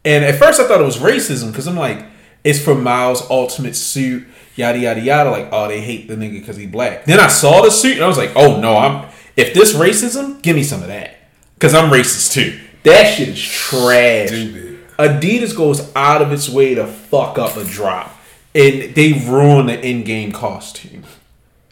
And 0.04 0.24
at 0.24 0.36
first 0.36 0.60
I 0.60 0.66
thought 0.66 0.80
it 0.80 0.84
was 0.84 0.98
racism 0.98 1.48
because 1.48 1.66
I'm 1.66 1.76
like, 1.76 2.04
it's 2.44 2.58
for 2.62 2.74
Miles' 2.74 3.22
ultimate 3.30 3.76
suit, 3.76 4.26
yada 4.56 4.78
yada 4.78 5.00
yada. 5.00 5.30
Like, 5.30 5.48
oh, 5.52 5.68
they 5.68 5.80
hate 5.80 6.08
the 6.08 6.16
nigga 6.16 6.40
because 6.40 6.56
he 6.56 6.66
black. 6.66 7.04
Then 7.04 7.20
I 7.20 7.28
saw 7.28 7.62
the 7.62 7.70
suit 7.70 7.94
and 7.94 8.04
I 8.04 8.08
was 8.08 8.18
like, 8.18 8.32
oh 8.36 8.60
no, 8.60 8.76
I'm 8.76 9.08
if 9.36 9.54
this 9.54 9.74
racism, 9.74 10.42
give 10.42 10.56
me 10.56 10.62
some 10.62 10.82
of 10.82 10.88
that 10.88 11.16
because 11.54 11.74
I'm 11.74 11.90
racist 11.90 12.32
too. 12.32 12.60
That 12.84 13.14
shit 13.14 13.28
is 13.28 13.42
trash. 13.42 14.28
Stupid. 14.28 14.78
Adidas 14.98 15.56
goes 15.56 15.90
out 15.96 16.22
of 16.22 16.32
its 16.32 16.48
way 16.48 16.74
to 16.74 16.86
fuck 16.86 17.38
up 17.38 17.56
a 17.56 17.64
drop, 17.64 18.14
and 18.54 18.94
they 18.94 19.12
ruin 19.26 19.66
the 19.66 19.80
in-game 19.80 20.32
costume. 20.32 21.04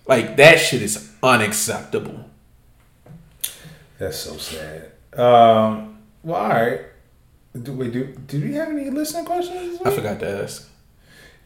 Like 0.06 0.36
that 0.36 0.58
shit 0.58 0.82
is 0.82 1.12
unacceptable. 1.22 2.24
That's 3.98 4.18
so 4.18 4.36
sad. 4.38 4.92
Um, 5.12 5.98
well, 6.22 6.40
all 6.40 6.48
right. 6.48 6.80
Do 7.60 7.72
we 7.72 7.90
do? 7.90 8.06
Do 8.26 8.40
we 8.40 8.54
have 8.54 8.68
any 8.68 8.88
listening 8.90 9.26
questions? 9.26 9.80
I 9.84 9.90
forgot 9.90 10.20
to 10.20 10.42
ask. 10.42 10.68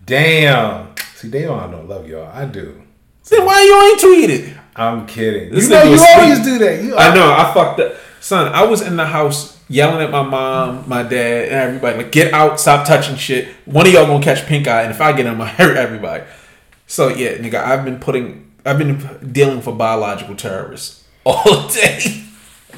Damn. 0.05 0.95
See, 1.15 1.29
they 1.29 1.43
don't. 1.43 1.71
Don't 1.71 1.89
love 1.89 2.09
y'all. 2.09 2.31
I 2.33 2.45
do. 2.45 2.83
Then 3.29 3.47
why 3.47 3.63
you 3.63 3.83
ain't 3.83 4.31
tweeted? 4.31 4.59
I'm 4.77 5.07
kidding. 5.07 5.51
This 5.51 5.65
you 5.65 5.71
know, 5.71 5.83
you 5.85 6.05
always 6.17 6.41
do 6.41 6.59
that. 6.59 6.83
You, 6.83 6.97
I 6.97 7.15
know 7.15 7.33
I 7.33 7.53
fucked 7.55 7.81
up, 7.81 7.95
son. 8.21 8.53
I 8.53 8.65
was 8.65 8.83
in 8.83 8.97
the 8.97 9.07
house 9.07 9.59
yelling 9.69 10.03
at 10.05 10.11
my 10.11 10.23
mom, 10.23 10.89
my 10.89 11.03
dad, 11.03 11.45
and 11.45 11.55
everybody 11.55 11.99
like, 11.99 12.13
"Get 12.13 12.35
out! 12.35 12.61
Stop 12.61 12.87
touching 12.87 13.17
shit." 13.17 13.49
One 13.65 13.87
of 13.87 13.93
y'all 13.93 14.07
gonna 14.07 14.23
catch 14.23 14.47
pink 14.47 14.67
eye, 14.67 14.83
and 14.83 14.91
if 14.91 15.01
I 15.01 15.13
get 15.13 15.27
him, 15.27 15.41
I 15.41 15.47
hurt 15.49 15.77
everybody. 15.77 16.25
So 16.87 17.09
yeah, 17.09 17.37
nigga, 17.39 17.55
I've 17.55 17.85
been 17.85 17.99
putting, 17.99 18.53
I've 18.67 18.79
been 18.79 19.31
dealing 19.33 19.63
for 19.63 19.75
biological 19.75 20.35
terrorists 20.35 21.05
all 21.25 21.69
day. 21.69 22.25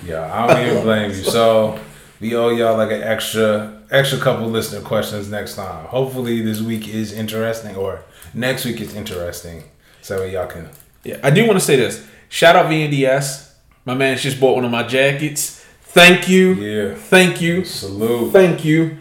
Yeah, 0.05 0.33
I 0.33 0.47
don't 0.47 0.67
even 0.67 0.83
blame 0.83 1.11
you. 1.11 1.17
So 1.25 1.81
we 2.21 2.37
owe 2.37 2.51
y'all 2.51 2.77
like 2.77 2.93
an 2.93 3.03
extra 3.03 3.76
extra 3.91 4.19
couple 4.19 4.47
listener 4.49 4.81
questions 4.81 5.31
next 5.31 5.57
time. 5.57 5.87
Hopefully 5.87 6.43
this 6.43 6.61
week 6.61 6.89
is 6.89 7.13
interesting 7.13 7.77
or 7.77 8.03
next 8.35 8.65
week 8.65 8.81
is 8.81 8.95
interesting. 8.95 9.65
So 10.03 10.25
y'all 10.25 10.47
can 10.47 10.69
Yeah, 11.05 11.19
I 11.23 11.31
do 11.31 11.47
want 11.47 11.59
to 11.59 11.65
say 11.65 11.77
this. 11.77 12.07
Shout 12.29 12.57
out 12.57 12.67
VNDS. 12.67 13.53
My 13.85 13.95
man 13.95 14.17
just 14.19 14.41
bought 14.41 14.57
one 14.57 14.65
of 14.65 14.71
my 14.71 14.83
jackets. 14.83 15.65
Thank 15.83 16.29
you. 16.29 16.55
Yeah. 16.55 16.95
Thank 16.95 17.41
you. 17.41 17.65
salute. 17.65 18.33
Thank 18.33 18.65
you. 18.65 18.99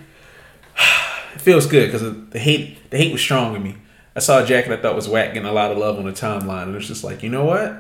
It 1.36 1.42
feels 1.42 1.68
good 1.68 1.92
because 1.92 2.30
the 2.30 2.40
hate 2.40 2.90
the 2.90 2.98
hate 2.98 3.12
was 3.12 3.22
strong 3.22 3.56
in 3.56 3.64
me. 3.64 3.76
I 4.16 4.20
saw 4.20 4.42
a 4.42 4.46
jacket 4.46 4.72
I 4.72 4.82
thought 4.82 4.96
was 4.96 5.10
whack 5.10 5.34
getting 5.34 5.50
a 5.50 5.52
lot 5.52 5.72
of 5.72 5.78
love 5.78 5.98
on 5.98 6.06
the 6.06 6.14
timeline, 6.14 6.64
and 6.64 6.72
it 6.72 6.76
was 6.76 6.88
just 6.88 7.04
like, 7.04 7.22
you 7.22 7.30
know 7.30 7.44
what? 7.44 7.76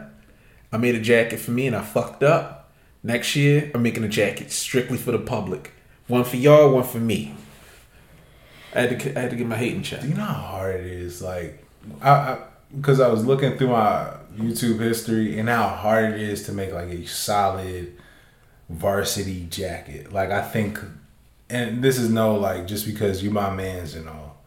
I 0.74 0.78
made 0.78 0.96
a 0.96 1.00
jacket 1.00 1.40
for 1.40 1.52
me, 1.52 1.68
and 1.68 1.76
I 1.76 1.82
fucked 1.82 2.24
up. 2.24 2.74
Next 3.02 3.36
year, 3.36 3.72
I'm 3.74 3.82
making 3.82 4.04
a 4.04 4.10
jacket 4.10 4.52
strictly 4.52 4.98
for 4.98 5.12
the 5.12 5.20
public. 5.20 5.72
One 6.08 6.24
for 6.24 6.38
y'all, 6.38 6.74
one 6.74 6.84
for 6.84 7.00
me. 7.00 7.36
I 8.74 8.82
had 8.82 9.00
to 9.00 9.18
I 9.18 9.22
had 9.22 9.32
to 9.32 9.36
get 9.38 9.48
my 9.48 9.58
hate 9.58 9.74
in 9.74 9.84
check. 9.84 10.02
Do 10.02 10.08
you 10.08 10.14
know 10.14 10.24
how 10.24 10.34
hard 10.34 10.82
it 10.82 10.86
is? 10.86 11.22
Like, 11.22 11.66
I 12.02 12.38
because 12.76 13.00
I, 13.00 13.08
was 13.08 13.26
looking 13.26 13.58
through 13.58 13.70
my 13.70 14.12
YouTube 14.36 14.80
history 14.80 15.40
and 15.40 15.48
how 15.48 15.68
hard 15.68 16.14
it 16.14 16.22
is 16.22 16.44
to 16.44 16.52
make 16.52 16.74
like 16.74 16.90
a 16.90 17.06
solid 17.06 17.96
varsity 18.70 19.48
jacket. 19.50 20.12
Like, 20.12 20.30
I 20.30 20.42
think, 20.42 20.80
and 21.50 21.84
this 21.84 21.98
is 21.98 22.10
no 22.10 22.36
like 22.36 22.68
just 22.68 22.86
because 22.86 23.24
you 23.24 23.32
my 23.32 23.50
man's 23.50 23.96
and 23.96 24.10
all, 24.10 24.44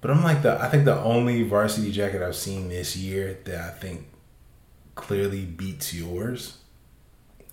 but 0.00 0.10
I'm 0.10 0.22
like 0.22 0.42
the 0.42 0.60
I 0.60 0.68
think 0.68 0.84
the 0.84 1.00
only 1.00 1.42
varsity 1.42 1.90
jacket 1.90 2.22
I've 2.22 2.36
seen 2.36 2.68
this 2.68 2.96
year 2.96 3.38
that 3.44 3.60
I 3.60 3.70
think 3.70 4.06
clearly 4.94 5.44
beats 5.44 5.94
yours. 5.94 6.58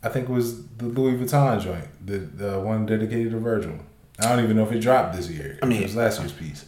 I 0.04 0.10
think 0.10 0.30
it 0.30 0.32
was 0.32 0.66
the 0.78 0.86
Louis 0.86 1.14
Vuitton 1.18 1.62
joint, 1.62 1.86
the 2.06 2.18
the 2.20 2.60
one 2.60 2.86
dedicated 2.86 3.32
to 3.32 3.40
Virgil. 3.40 3.80
I 4.20 4.30
don't 4.36 4.44
even 4.44 4.58
know 4.58 4.64
if 4.64 4.72
it 4.72 4.80
dropped 4.80 5.16
this 5.16 5.30
year. 5.30 5.60
I 5.62 5.66
mean- 5.66 5.82
it 5.82 5.86
was 5.86 5.96
last 5.96 6.20
year's 6.20 6.32
piece. 6.34 6.66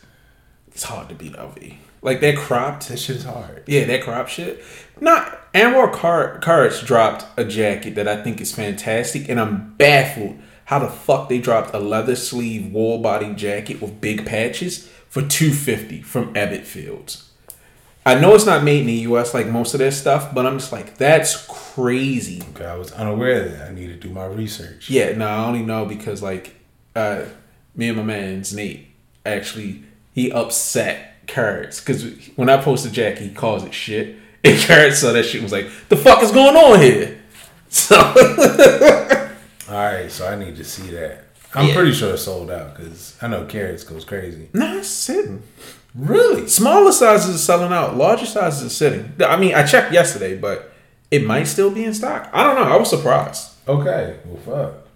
It's 0.70 0.84
hard 0.84 1.10
to 1.10 1.16
beat 1.16 1.34
LV. 1.34 1.76
Like 2.02 2.22
that 2.22 2.38
cropped 2.38 2.88
That 2.88 2.98
shit 2.98 3.18
is 3.18 3.26
hard. 3.26 3.64
Yeah, 3.68 3.84
that 3.86 4.04
crop 4.04 4.28
shit. 4.28 4.64
Not 5.00 5.52
Anwar 5.54 5.92
Car- 5.94 6.40
Courage 6.40 6.84
dropped 6.86 7.26
a 7.38 7.44
jacket 7.44 7.96
that 7.96 8.08
I 8.08 8.24
think 8.24 8.40
is 8.42 8.54
fantastic, 8.56 9.28
and 9.30 9.40
I'm 9.40 9.74
baffled 9.76 10.38
how 10.66 10.80
the 10.80 10.88
fuck 10.88 11.28
they 11.30 11.40
dropped 11.40 11.74
a 11.76 11.80
leather 11.80 12.16
sleeve 12.16 12.72
wall 12.72 13.00
body 13.02 13.34
jacket 13.34 13.82
with 13.82 14.00
big 14.02 14.26
patches 14.26 14.88
for 15.10 15.22
two 15.22 15.52
fifty 15.52 16.02
from 16.02 16.36
Abbott 16.36 16.66
Fields. 16.66 17.30
I 18.06 18.16
know 18.20 18.34
it's 18.34 18.46
not 18.48 18.64
made 18.64 18.82
in 18.82 18.88
the 18.88 18.94
U.S. 18.94 19.34
like 19.34 19.48
most 19.48 19.74
of 19.76 19.80
this 19.80 20.00
stuff, 20.00 20.34
but 20.34 20.46
I'm 20.48 20.58
just 20.58 20.72
like, 20.72 20.98
that's 20.98 21.46
crazy. 21.48 22.42
Okay, 22.56 22.66
I 22.66 22.76
was 22.76 22.92
unaware 22.94 23.44
of 23.46 23.52
that. 23.52 23.70
I 23.70 23.74
need 23.74 23.88
to 23.88 23.96
do 23.96 24.10
my 24.10 24.26
research. 24.26 24.90
Yeah, 24.90 25.12
no, 25.16 25.28
I 25.28 25.46
only 25.46 25.62
know 25.62 25.86
because 25.86 26.22
like, 26.24 26.56
uh, 26.96 27.24
me 27.76 27.90
and 27.90 27.98
my 27.98 28.04
man's 28.04 28.54
Nate 28.54 28.88
actually 29.26 29.84
he 30.14 30.32
upset 30.32 31.26
Carrots 31.28 31.80
because 31.80 32.04
when 32.36 32.50
I 32.50 32.58
posted 32.62 32.92
Jack, 32.94 33.18
he 33.20 33.30
calls 33.30 33.64
it 33.64 33.74
shit, 33.74 34.16
and 34.44 34.58
Carrots 34.60 35.00
saw 35.00 35.12
that 35.14 35.24
shit 35.24 35.36
and 35.36 35.44
was 35.44 35.52
like, 35.54 35.70
"The 35.90 35.96
fuck 35.96 36.24
is 36.24 36.32
going 36.32 36.56
on 36.56 36.80
here?" 36.82 37.18
So 37.74 37.96
All 39.70 39.76
right, 39.76 40.12
so 40.12 40.28
I 40.28 40.36
need 40.36 40.58
to 40.58 40.64
see 40.66 40.90
that. 40.92 41.26
I'm 41.54 41.68
Yeah. 41.68 41.74
pretty 41.76 41.94
sure 41.94 42.14
it's 42.14 42.24
sold 42.24 42.52
out 42.52 42.76
because 42.76 43.16
I 43.22 43.28
know 43.28 43.46
carrots 43.46 43.84
goes 43.86 44.04
crazy. 44.04 44.50
nah, 44.54 44.76
it's 44.80 44.90
sitting. 44.90 45.42
Really? 45.94 46.48
Smaller 46.48 46.92
sizes 46.92 47.36
are 47.36 47.40
selling 47.40 47.74
out. 47.74 47.98
Larger 47.98 48.26
sizes 48.26 48.66
are 48.66 48.70
sitting. 48.70 49.14
I 49.20 49.38
mean, 49.38 49.54
I 49.54 49.66
checked 49.66 49.92
yesterday, 49.92 50.38
but 50.38 50.72
it 51.10 51.26
might 51.26 51.44
still 51.44 51.72
be 51.72 51.84
in 51.84 51.94
stock. 51.94 52.30
I 52.32 52.44
don't 52.44 52.56
know. 52.56 52.64
I 52.64 52.78
was 52.78 52.90
surprised. 52.90 53.50
Okay. 53.68 54.18
Well, 54.26 54.38
fuck. 54.38 54.88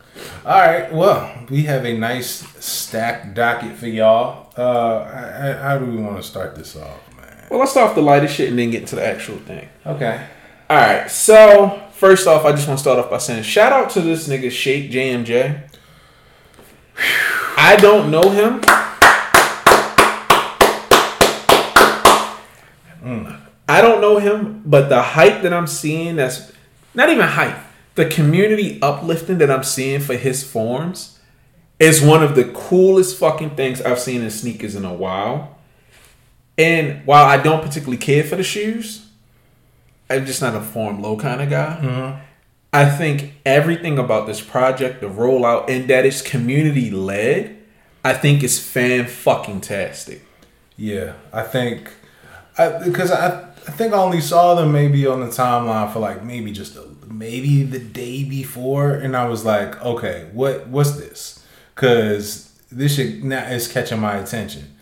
All 0.46 0.60
right. 0.60 0.94
Well, 0.94 1.46
we 1.50 1.64
have 1.64 1.86
a 1.86 1.98
nice 1.98 2.46
stacked 2.64 3.34
docket 3.34 3.76
for 3.76 3.88
y'all. 3.88 4.54
Uh, 4.58 5.00
I, 5.00 5.50
I, 5.50 5.54
how 5.54 5.78
do 5.78 5.86
we 5.86 5.98
want 5.98 6.18
to 6.18 6.24
start 6.24 6.56
this 6.56 6.78
off, 6.78 7.02
man? 7.18 7.48
Well, 7.50 7.60
let's 7.60 7.72
start 7.72 7.90
off 7.90 7.96
the 7.96 8.02
lighter 8.02 8.28
shit 8.28 8.50
and 8.50 8.58
then 8.58 8.72
get 8.72 8.82
into 8.82 8.96
the 8.96 9.06
actual 9.06 9.38
thing. 9.40 9.68
Okay. 9.86 10.26
All 10.70 10.78
right. 10.78 11.12
So 11.12 11.84
first 11.92 12.26
off, 12.26 12.46
I 12.46 12.52
just 12.52 12.68
want 12.68 12.80
to 12.80 12.82
start 12.82 13.00
off 13.00 13.10
by 13.10 13.18
saying 13.18 13.44
shout 13.44 13.74
out 13.74 13.90
to 13.92 14.02
this 14.02 14.30
nigga 14.30 14.50
Shake 14.50 14.92
JMJ. 14.92 15.70
I 17.58 17.76
don't 17.76 18.10
know 18.10 18.30
him. 18.30 18.62
I 23.68 23.82
don't 23.82 24.02
know 24.02 24.18
him, 24.18 24.64
but 24.66 24.90
the 24.90 25.02
hype 25.02 25.42
that 25.44 25.54
I'm 25.54 25.68
seeing 25.68 26.16
that's 26.16 26.52
not 26.94 27.10
even 27.10 27.28
hype. 27.28 27.58
The 27.96 28.06
community 28.06 28.80
uplifting 28.82 29.38
that 29.38 29.50
I'm 29.50 29.64
seeing 29.64 30.02
for 30.02 30.16
his 30.16 30.44
forums 30.44 31.20
is 31.80 32.02
one 32.02 32.24
of 32.24 32.36
the 32.36 32.46
coolest 32.46 33.18
fucking 33.18 33.52
things 33.52 33.82
I've 33.82 34.00
seen 34.00 34.22
in 34.22 34.32
sneakers 34.32 34.76
in 34.76 34.86
a 34.86 34.94
while. 34.94 35.58
And 36.58 37.06
while 37.06 37.26
I 37.26 37.38
don't 37.42 37.62
particularly 37.62 37.98
care 37.98 38.24
for 38.24 38.36
the 38.36 38.44
shoes, 38.44 39.08
I'm 40.10 40.26
just 40.26 40.42
not 40.42 40.56
a 40.56 40.62
forum 40.62 41.02
low 41.02 41.18
kind 41.18 41.42
of 41.42 41.50
guy. 41.50 41.80
Mm-hmm. 41.82 42.22
I 42.74 42.90
think 42.90 43.34
everything 43.46 43.98
about 43.98 44.28
this 44.28 44.42
project, 44.42 45.02
the 45.02 45.08
rollout, 45.08 45.70
and 45.70 45.90
that 45.90 46.06
it's 46.06 46.22
community 46.22 46.92
led, 46.92 47.58
I 48.04 48.14
think 48.14 48.44
is 48.44 48.60
fan 48.60 49.08
fucking 49.08 49.62
tastic. 49.62 50.22
Yeah, 50.78 51.14
I 51.32 51.44
think 51.44 51.90
because 52.84 53.12
I 53.12 53.42
I 53.68 53.72
think 53.72 53.94
I 53.94 53.98
only 53.98 54.22
saw 54.22 54.56
them 54.56 54.72
maybe 54.72 55.08
on 55.08 55.22
the 55.22 55.28
timeline 55.28 55.92
for 55.92 56.00
like 56.00 56.24
maybe 56.24 56.52
just 56.52 56.76
a, 56.76 56.88
maybe 57.08 57.64
the 57.64 57.80
day 57.80 58.24
before, 58.24 58.94
and 58.94 59.16
I 59.18 59.28
was 59.28 59.44
like, 59.44 59.82
okay, 59.84 60.30
what 60.34 60.68
what's 60.68 60.92
this? 60.98 61.44
Because 61.74 62.52
this 62.72 62.96
shit 62.96 63.24
now 63.24 63.46
is 63.46 63.68
catching 63.68 64.00
my 64.00 64.18
attention. 64.18 64.76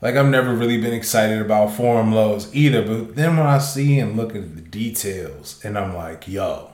Like 0.00 0.14
I've 0.14 0.28
never 0.28 0.54
really 0.54 0.80
been 0.80 0.92
excited 0.92 1.40
about 1.40 1.74
forum 1.74 2.12
lows 2.12 2.54
either, 2.54 2.82
but 2.82 3.16
then 3.16 3.36
when 3.36 3.46
I 3.46 3.58
see 3.58 3.98
and 3.98 4.16
look 4.16 4.34
at 4.36 4.54
the 4.54 4.62
details, 4.62 5.60
and 5.64 5.76
I'm 5.76 5.94
like, 5.94 6.28
yo, 6.28 6.70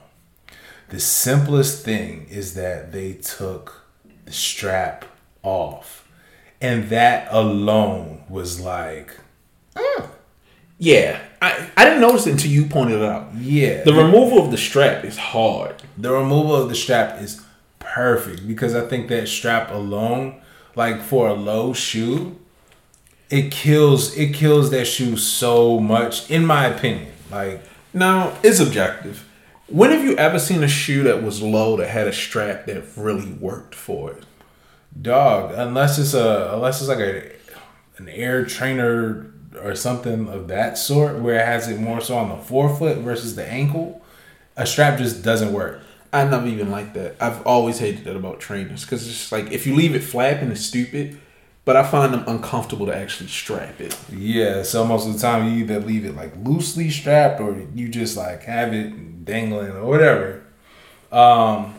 the 0.89 0.99
simplest 0.99 1.83
thing 1.83 2.27
is 2.29 2.53
that 2.53 2.91
they 2.91 3.13
took 3.13 3.85
the 4.25 4.31
strap 4.31 5.05
off, 5.41 6.07
and 6.61 6.89
that 6.89 7.27
alone 7.31 8.23
was 8.29 8.59
like, 8.59 9.17
mm, 9.75 10.09
Yeah, 10.77 11.21
I, 11.41 11.69
I 11.77 11.85
didn't 11.85 12.01
notice 12.01 12.27
it 12.27 12.31
until 12.31 12.51
you 12.51 12.65
pointed 12.65 13.01
it 13.01 13.05
out. 13.09 13.33
yeah, 13.35 13.83
The 13.83 13.93
removal 13.93 14.39
of 14.43 14.51
the 14.51 14.57
strap 14.57 15.05
is 15.05 15.17
hard. 15.17 15.81
the 15.97 16.11
removal 16.11 16.55
of 16.55 16.69
the 16.69 16.75
strap 16.75 17.21
is 17.21 17.41
perfect 17.79 18.45
because 18.47 18.75
I 18.75 18.85
think 18.85 19.07
that 19.09 19.27
strap 19.27 19.71
alone, 19.71 20.41
like 20.75 21.01
for 21.01 21.27
a 21.29 21.33
low 21.33 21.71
shoe, 21.73 22.37
it 23.29 23.51
kills 23.51 24.15
it 24.17 24.33
kills 24.33 24.69
that 24.71 24.85
shoe 24.85 25.15
so 25.17 25.79
much, 25.79 26.29
in 26.29 26.45
my 26.45 26.65
opinion. 26.67 27.13
Like 27.31 27.61
Now, 27.93 28.33
it's 28.43 28.59
objective. 28.59 29.27
When 29.67 29.91
have 29.91 30.03
you 30.03 30.15
ever 30.17 30.37
seen 30.37 30.61
a 30.63 30.67
shoe 30.67 31.03
that 31.03 31.23
was 31.23 31.41
low 31.41 31.75
that 31.77 31.89
had 31.89 32.07
a 32.07 32.13
strap 32.13 32.65
that 32.67 32.83
really 32.97 33.31
worked 33.31 33.75
for 33.75 34.11
it? 34.11 34.23
dog, 35.01 35.53
unless 35.55 35.97
it's 35.99 36.13
a 36.13 36.51
unless 36.53 36.79
it's 36.81 36.87
like 36.89 36.99
a 36.99 37.31
an 37.97 38.07
air 38.09 38.45
trainer 38.45 39.31
or 39.63 39.75
something 39.75 40.27
of 40.27 40.47
that 40.47 40.77
sort 40.77 41.19
where 41.19 41.39
it 41.39 41.45
has 41.45 41.67
it 41.67 41.79
more 41.79 42.01
so 42.01 42.17
on 42.17 42.29
the 42.29 42.37
forefoot 42.37 42.97
versus 42.99 43.35
the 43.35 43.45
ankle, 43.45 44.01
a 44.55 44.65
strap 44.65 44.97
just 44.97 45.23
doesn't 45.23 45.53
work. 45.53 45.81
I 46.13 46.23
never 46.25 46.47
even 46.47 46.71
like 46.71 46.93
that. 46.93 47.15
I've 47.19 47.45
always 47.45 47.79
hated 47.79 48.05
that 48.05 48.15
about 48.15 48.39
trainers 48.39 48.83
because 48.83 49.07
it's 49.07 49.17
just 49.17 49.31
like 49.31 49.51
if 49.51 49.67
you 49.67 49.75
leave 49.75 49.95
it 49.95 50.01
flapping, 50.01 50.51
it's 50.51 50.61
stupid. 50.61 51.19
But 51.65 51.75
I 51.75 51.83
find 51.83 52.13
them 52.13 52.23
uncomfortable 52.27 52.85
to 52.85 52.95
actually 52.95 53.27
strap 53.27 53.81
it. 53.81 53.97
Yeah, 54.11 54.61
so 54.61 54.85
most 54.85 55.07
of 55.07 55.13
the 55.13 55.19
time 55.19 55.47
you 55.51 55.63
either 55.63 55.79
leave 55.79 56.05
it 56.05 56.15
like 56.15 56.31
loosely 56.43 56.91
strapped 56.91 57.41
or 57.41 57.59
you 57.73 57.89
just 57.89 58.15
like 58.15 58.43
have 58.43 58.71
it 58.71 59.25
dangling 59.25 59.71
or 59.71 59.85
whatever. 59.85 60.43
Um, 61.11 61.73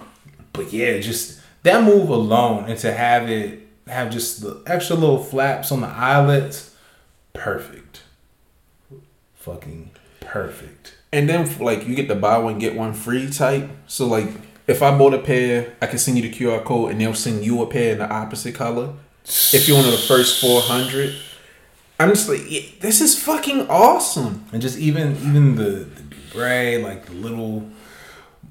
but 0.52 0.73
yeah, 0.73 0.99
just 0.99 1.40
that 1.62 1.85
move 1.85 2.09
alone 2.09 2.64
and 2.64 2.78
to 2.80 2.92
have 2.92 3.30
it 3.30 3.66
have 3.87 4.11
just 4.11 4.40
the 4.40 4.62
extra 4.66 4.97
little 4.97 5.23
flaps 5.23 5.71
on 5.71 5.80
the 5.80 5.87
eyelets, 5.87 6.66
perfect. 7.37 8.02
Fucking 9.35 9.90
perfect. 10.21 10.95
And 11.12 11.28
then 11.28 11.49
like 11.59 11.87
you 11.87 11.95
get 11.95 12.09
the 12.09 12.14
buy 12.14 12.38
one 12.38 12.59
get 12.59 12.75
one 12.75 12.93
free 12.93 13.31
type. 13.31 13.71
So 13.87 14.07
like 14.07 14.28
if 14.66 14.83
I 14.83 14.97
bought 14.97 15.14
a 15.14 15.19
pair, 15.19 15.75
I 15.81 15.87
can 15.87 15.99
send 15.99 16.19
you 16.19 16.23
the 16.23 16.33
QR 16.33 16.64
code 16.64 16.90
and 16.90 17.00
they'll 17.00 17.14
send 17.14 17.45
you 17.45 17.62
a 17.62 17.66
pair 17.66 17.93
in 17.93 17.99
the 17.99 18.09
opposite 18.11 18.55
color. 18.55 18.95
If 19.25 19.69
you're 19.69 19.76
one 19.76 19.87
of 19.87 19.93
the 19.93 19.99
first 19.99 20.40
four 20.40 20.61
hundred. 20.61 21.14
I'm 21.99 22.11
just 22.11 22.28
like, 22.28 22.81
this 22.81 23.00
is 23.00 23.19
fucking 23.23 23.71
awesome. 23.71 24.45
And 24.52 24.61
just 24.61 24.78
even 24.78 25.12
even 25.16 25.57
the, 25.57 25.71
the 25.85 26.02
gray, 26.31 26.83
like 26.83 27.07
the 27.07 27.12
little 27.12 27.71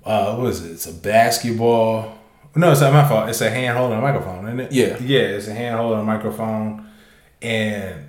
uh 0.03 0.35
what 0.35 0.47
is 0.47 0.65
it? 0.65 0.71
It's 0.71 0.87
a 0.87 0.93
basketball. 0.93 2.17
No, 2.55 2.71
it's 2.71 2.81
not 2.81 2.93
my 2.93 3.07
fault. 3.07 3.29
It's 3.29 3.41
a 3.41 3.49
hand 3.49 3.77
holding 3.77 3.97
a 3.97 4.01
microphone, 4.01 4.45
isn't 4.47 4.59
it? 4.61 4.71
Yeah. 4.71 4.97
Yeah, 4.99 5.19
it's 5.19 5.47
a 5.47 5.53
hand 5.53 5.77
holding 5.77 5.99
a 5.99 6.03
microphone. 6.03 6.89
And 7.41 8.07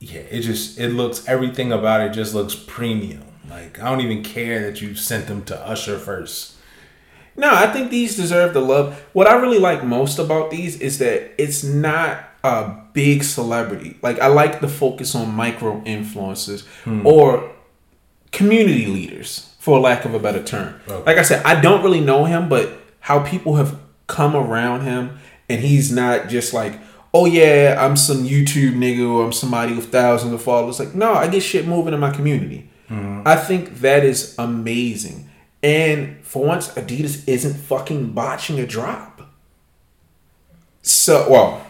yeah, 0.00 0.20
it 0.20 0.42
just 0.42 0.78
it 0.78 0.90
looks 0.90 1.26
everything 1.28 1.72
about 1.72 2.00
it 2.00 2.12
just 2.12 2.34
looks 2.34 2.54
premium. 2.54 3.24
Like 3.48 3.80
I 3.80 3.90
don't 3.90 4.00
even 4.00 4.22
care 4.22 4.70
that 4.70 4.80
you 4.80 4.94
sent 4.94 5.26
them 5.26 5.44
to 5.46 5.58
Usher 5.66 5.98
first. 5.98 6.54
No, 7.36 7.54
I 7.54 7.68
think 7.72 7.90
these 7.90 8.16
deserve 8.16 8.52
the 8.52 8.60
love. 8.60 9.00
What 9.12 9.28
I 9.28 9.36
really 9.36 9.60
like 9.60 9.84
most 9.84 10.18
about 10.18 10.50
these 10.50 10.80
is 10.80 10.98
that 10.98 11.30
it's 11.38 11.62
not 11.62 12.24
a 12.42 12.74
big 12.92 13.22
celebrity. 13.22 13.96
Like 14.02 14.18
I 14.18 14.26
like 14.26 14.60
the 14.60 14.68
focus 14.68 15.14
on 15.14 15.32
micro 15.32 15.80
influencers 15.82 16.66
hmm. 16.82 17.06
or 17.06 17.52
community 18.32 18.86
leaders, 18.86 19.54
for 19.58 19.78
lack 19.78 20.04
of 20.04 20.14
a 20.14 20.18
better 20.18 20.42
term. 20.42 20.80
Okay. 20.88 21.04
Like 21.04 21.18
I 21.18 21.22
said, 21.22 21.44
I 21.44 21.60
don't 21.60 21.82
really 21.82 22.00
know 22.00 22.24
him, 22.24 22.48
but 22.48 22.72
how 23.00 23.20
people 23.20 23.56
have 23.56 23.78
come 24.06 24.34
around 24.34 24.82
him 24.82 25.18
and 25.48 25.60
he's 25.62 25.90
not 25.90 26.28
just 26.28 26.52
like, 26.52 26.78
oh 27.12 27.26
yeah, 27.26 27.76
I'm 27.78 27.96
some 27.96 28.24
YouTube 28.24 28.74
nigga 28.74 29.08
or 29.08 29.24
I'm 29.24 29.32
somebody 29.32 29.74
with 29.74 29.90
thousands 29.90 30.32
of 30.32 30.42
followers. 30.42 30.78
Like, 30.78 30.94
no, 30.94 31.14
I 31.14 31.28
get 31.28 31.42
shit 31.42 31.66
moving 31.66 31.94
in 31.94 32.00
my 32.00 32.10
community. 32.10 32.70
Mm-hmm. 32.88 33.26
I 33.26 33.36
think 33.36 33.80
that 33.80 34.04
is 34.04 34.34
amazing. 34.38 35.28
And 35.62 36.24
for 36.24 36.44
once, 36.44 36.68
Adidas 36.74 37.26
isn't 37.26 37.54
fucking 37.54 38.12
botching 38.12 38.60
a 38.60 38.66
drop. 38.66 39.22
So, 40.82 41.28
well, 41.28 41.66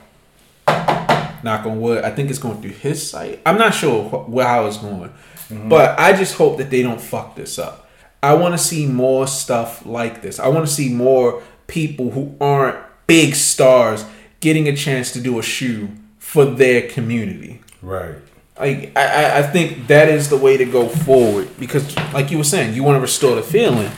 knock 1.42 1.66
on 1.66 1.80
wood, 1.80 2.04
I 2.04 2.10
think 2.10 2.30
it's 2.30 2.38
going 2.38 2.60
through 2.60 2.72
his 2.72 3.08
site. 3.08 3.40
I'm 3.46 3.58
not 3.58 3.74
sure 3.74 4.08
wh- 4.08 4.42
how 4.42 4.66
it's 4.66 4.76
going, 4.76 5.10
mm-hmm. 5.10 5.68
but 5.68 5.98
I 5.98 6.16
just 6.16 6.36
hope 6.36 6.58
that 6.58 6.70
they 6.70 6.82
don't 6.82 7.00
fuck 7.00 7.34
this 7.34 7.58
up. 7.58 7.88
I 8.22 8.34
want 8.34 8.54
to 8.54 8.58
see 8.58 8.86
more 8.86 9.26
stuff 9.26 9.86
like 9.86 10.22
this. 10.22 10.38
I 10.38 10.48
want 10.48 10.66
to 10.66 10.72
see 10.72 10.92
more 10.92 11.42
people 11.66 12.10
who 12.10 12.36
aren't 12.40 12.78
big 13.06 13.34
stars 13.34 14.04
getting 14.40 14.68
a 14.68 14.76
chance 14.76 15.12
to 15.12 15.20
do 15.20 15.38
a 15.38 15.42
shoe 15.42 15.88
for 16.18 16.44
their 16.44 16.88
community. 16.88 17.60
Right. 17.82 18.16
Like 18.58 18.96
I, 18.96 19.38
I- 19.38 19.42
think 19.42 19.86
that 19.86 20.08
is 20.08 20.28
the 20.30 20.36
way 20.36 20.56
to 20.56 20.64
go 20.64 20.88
forward 20.88 21.48
because, 21.60 21.96
like 22.12 22.30
you 22.30 22.38
were 22.38 22.44
saying, 22.44 22.74
you 22.74 22.82
want 22.82 22.96
to 22.96 23.00
restore 23.00 23.36
the 23.36 23.42
feeling. 23.42 23.90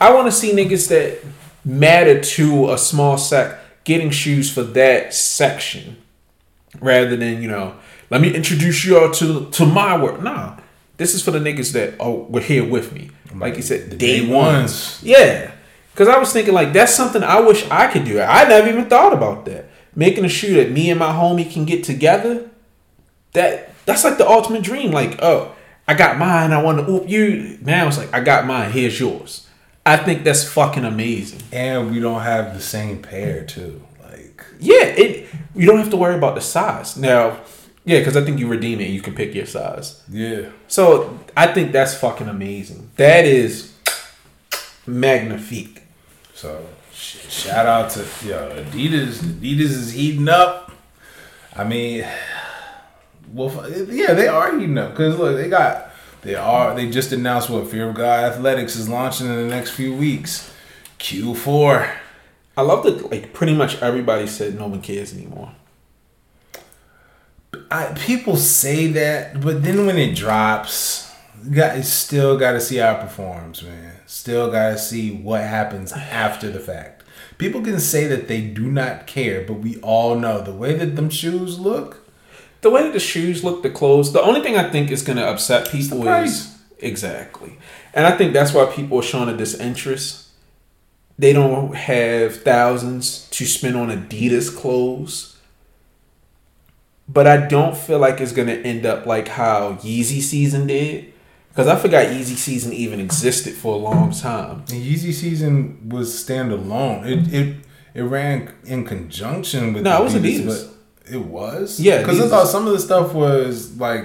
I 0.00 0.12
want 0.14 0.26
to 0.26 0.32
see 0.32 0.52
niggas 0.52 0.88
that 0.88 1.18
matter 1.64 2.20
to 2.20 2.70
a 2.72 2.78
small 2.78 3.18
sect 3.18 3.60
getting 3.84 4.10
shoes 4.10 4.50
for 4.52 4.62
that 4.62 5.12
section, 5.12 5.96
rather 6.80 7.14
than 7.16 7.42
you 7.42 7.48
know, 7.48 7.74
let 8.10 8.20
me 8.20 8.34
introduce 8.34 8.84
you 8.84 8.98
all 8.98 9.10
to 9.12 9.50
to 9.50 9.66
my 9.66 10.00
work. 10.02 10.22
Nah, 10.22 10.56
this 10.96 11.14
is 11.14 11.22
for 11.22 11.30
the 11.30 11.38
niggas 11.40 11.72
that 11.74 11.94
oh 12.00 12.24
were 12.30 12.40
here 12.40 12.64
with 12.64 12.92
me. 12.92 13.10
Like 13.34 13.56
you 13.56 13.62
said, 13.62 13.90
The 13.90 13.96
day, 13.96 14.20
day 14.20 14.32
ones. 14.32 14.54
ones. 14.72 15.00
Yeah, 15.02 15.52
because 15.98 16.14
I 16.14 16.18
was 16.20 16.32
thinking 16.32 16.54
like 16.54 16.72
that's 16.72 16.94
something 16.94 17.24
I 17.24 17.40
wish 17.40 17.68
I 17.70 17.88
could 17.88 18.04
do. 18.04 18.20
I 18.20 18.44
never 18.48 18.68
even 18.68 18.88
thought 18.88 19.12
about 19.12 19.46
that. 19.46 19.68
Making 19.96 20.24
a 20.24 20.28
shoe 20.28 20.54
that 20.54 20.70
me 20.70 20.90
and 20.90 20.98
my 21.00 21.10
homie 21.10 21.50
can 21.52 21.64
get 21.64 21.82
together 21.82 22.48
that 23.32 23.72
that's 23.84 24.04
like 24.04 24.16
the 24.16 24.28
ultimate 24.28 24.62
dream. 24.62 24.92
Like, 24.92 25.20
oh, 25.20 25.56
I 25.88 25.94
got 25.94 26.16
mine. 26.16 26.52
I 26.52 26.62
want 26.62 26.78
to 26.78 26.88
oop 26.88 27.08
you. 27.08 27.58
Now 27.62 27.88
it's 27.88 27.98
like 27.98 28.14
I 28.14 28.20
got 28.20 28.46
mine. 28.46 28.70
Here's 28.70 29.00
yours. 29.00 29.48
I 29.84 29.96
think 29.96 30.22
that's 30.22 30.44
fucking 30.44 30.84
amazing. 30.84 31.42
And 31.50 31.90
we 31.90 31.98
don't 31.98 32.20
have 32.20 32.54
the 32.54 32.60
same 32.60 33.02
pair 33.02 33.44
too. 33.44 33.82
Like 34.00 34.44
Yeah, 34.60 34.84
it. 34.84 35.28
You 35.56 35.66
don't 35.66 35.78
have 35.78 35.90
to 35.90 35.96
worry 35.96 36.14
about 36.14 36.36
the 36.36 36.42
size 36.42 36.96
now. 36.96 37.40
Yeah, 37.84 37.98
because 37.98 38.16
I 38.16 38.22
think 38.22 38.38
you 38.38 38.46
redeem 38.46 38.80
it. 38.80 38.90
You 38.90 39.00
can 39.00 39.16
pick 39.16 39.34
your 39.34 39.46
size. 39.46 40.00
yeah. 40.08 40.50
So 40.68 41.18
I 41.36 41.48
think 41.48 41.72
that's 41.72 41.94
fucking 41.96 42.28
amazing. 42.28 42.90
That 42.96 43.24
is 43.24 43.74
magnifique. 44.86 45.77
So 46.38 46.64
sh- 46.94 47.28
shout 47.28 47.66
out 47.66 47.90
to 47.90 48.00
yo 48.24 48.62
Adidas. 48.62 49.16
Adidas 49.16 49.60
is 49.60 49.92
heating 49.92 50.28
up. 50.28 50.70
I 51.56 51.64
mean, 51.64 52.06
well, 53.32 53.68
yeah, 53.90 54.12
they 54.12 54.28
are 54.28 54.56
heating 54.56 54.78
up 54.78 54.92
because 54.92 55.18
look, 55.18 55.36
they 55.36 55.48
got 55.48 55.90
they 56.22 56.36
are 56.36 56.76
they 56.76 56.88
just 56.90 57.10
announced 57.10 57.50
what 57.50 57.66
Fear 57.66 57.88
of 57.88 57.96
God 57.96 58.32
Athletics 58.32 58.76
is 58.76 58.88
launching 58.88 59.26
in 59.26 59.34
the 59.34 59.48
next 59.48 59.72
few 59.72 59.92
weeks. 59.92 60.54
Q 60.98 61.34
four. 61.34 61.90
I 62.56 62.62
love 62.62 62.84
that. 62.84 63.10
Like 63.10 63.32
pretty 63.32 63.56
much 63.56 63.82
everybody 63.82 64.28
said 64.28 64.56
no 64.56 64.68
one 64.68 64.80
cares 64.80 65.12
anymore. 65.12 65.50
I, 67.68 67.94
people 67.94 68.36
say 68.36 68.86
that, 68.92 69.40
but 69.40 69.64
then 69.64 69.86
when 69.86 69.98
it 69.98 70.14
drops, 70.14 71.12
you 71.44 71.50
got 71.50 71.82
still 71.84 72.38
got 72.38 72.52
to 72.52 72.60
see 72.60 72.76
how 72.76 72.94
it 72.94 73.00
performs, 73.00 73.64
man. 73.64 73.97
Still 74.08 74.50
got 74.50 74.70
to 74.70 74.78
see 74.78 75.10
what 75.12 75.42
happens 75.42 75.92
after 75.92 76.50
the 76.50 76.58
fact. 76.60 77.02
People 77.36 77.60
can 77.60 77.78
say 77.78 78.06
that 78.06 78.26
they 78.26 78.40
do 78.40 78.70
not 78.70 79.06
care, 79.06 79.44
but 79.46 79.54
we 79.60 79.76
all 79.80 80.14
know 80.16 80.40
the 80.40 80.52
way 80.52 80.74
that 80.74 80.96
them 80.96 81.10
shoes 81.10 81.58
look. 81.58 82.08
the 82.62 82.70
way 82.70 82.82
that 82.84 82.92
the 82.94 82.98
shoes 83.00 83.44
look, 83.44 83.62
the 83.62 83.70
clothes. 83.70 84.12
The 84.12 84.22
only 84.22 84.40
thing 84.40 84.56
I 84.56 84.68
think 84.70 84.90
is 84.90 85.02
to 85.18 85.24
upset 85.28 85.68
people 85.70 86.02
is 86.24 86.56
exactly, 86.80 87.58
and 87.94 88.06
I 88.06 88.16
think 88.16 88.32
that's 88.32 88.52
why 88.54 88.64
people 88.66 88.98
are 88.98 89.02
showing 89.02 89.28
a 89.28 89.36
disinterest. 89.36 90.26
They 91.18 91.32
don't 91.32 91.74
have 91.74 92.42
thousands 92.42 93.28
to 93.30 93.44
spend 93.44 93.76
on 93.76 93.88
Adidas 93.90 94.56
clothes, 94.56 95.36
but 97.08 97.26
I 97.26 97.46
don't 97.46 97.76
feel 97.76 97.98
like 98.00 98.20
it's 98.20 98.32
to 98.48 98.60
end 98.62 98.86
up 98.86 99.06
like 99.06 99.28
how 99.28 99.74
Yeezy 99.74 100.20
season 100.20 100.66
did, 100.66 101.12
because 101.58 101.76
I 101.76 101.76
forgot 101.76 102.06
Yeezy 102.06 102.36
season 102.36 102.72
even 102.72 103.00
existed 103.00 103.52
for 103.54 103.74
a 103.74 103.78
long 103.78 104.12
time. 104.12 104.62
The 104.66 104.74
Yeezy 104.74 105.12
season 105.12 105.88
was 105.88 106.08
standalone. 106.14 107.04
It 107.04 107.34
it 107.34 107.56
it 107.94 108.02
ran 108.02 108.54
in 108.64 108.84
conjunction 108.84 109.72
with 109.72 109.82
No, 109.82 110.00
it 110.00 110.04
was 110.04 110.14
Adidas. 110.14 110.70
but 111.04 111.12
it 111.12 111.18
was 111.20 111.80
Yeah, 111.80 111.98
because 111.98 112.20
I 112.20 112.28
thought 112.28 112.46
some 112.46 112.68
of 112.68 112.74
the 112.74 112.78
stuff 112.78 113.12
was 113.12 113.76
like 113.76 114.04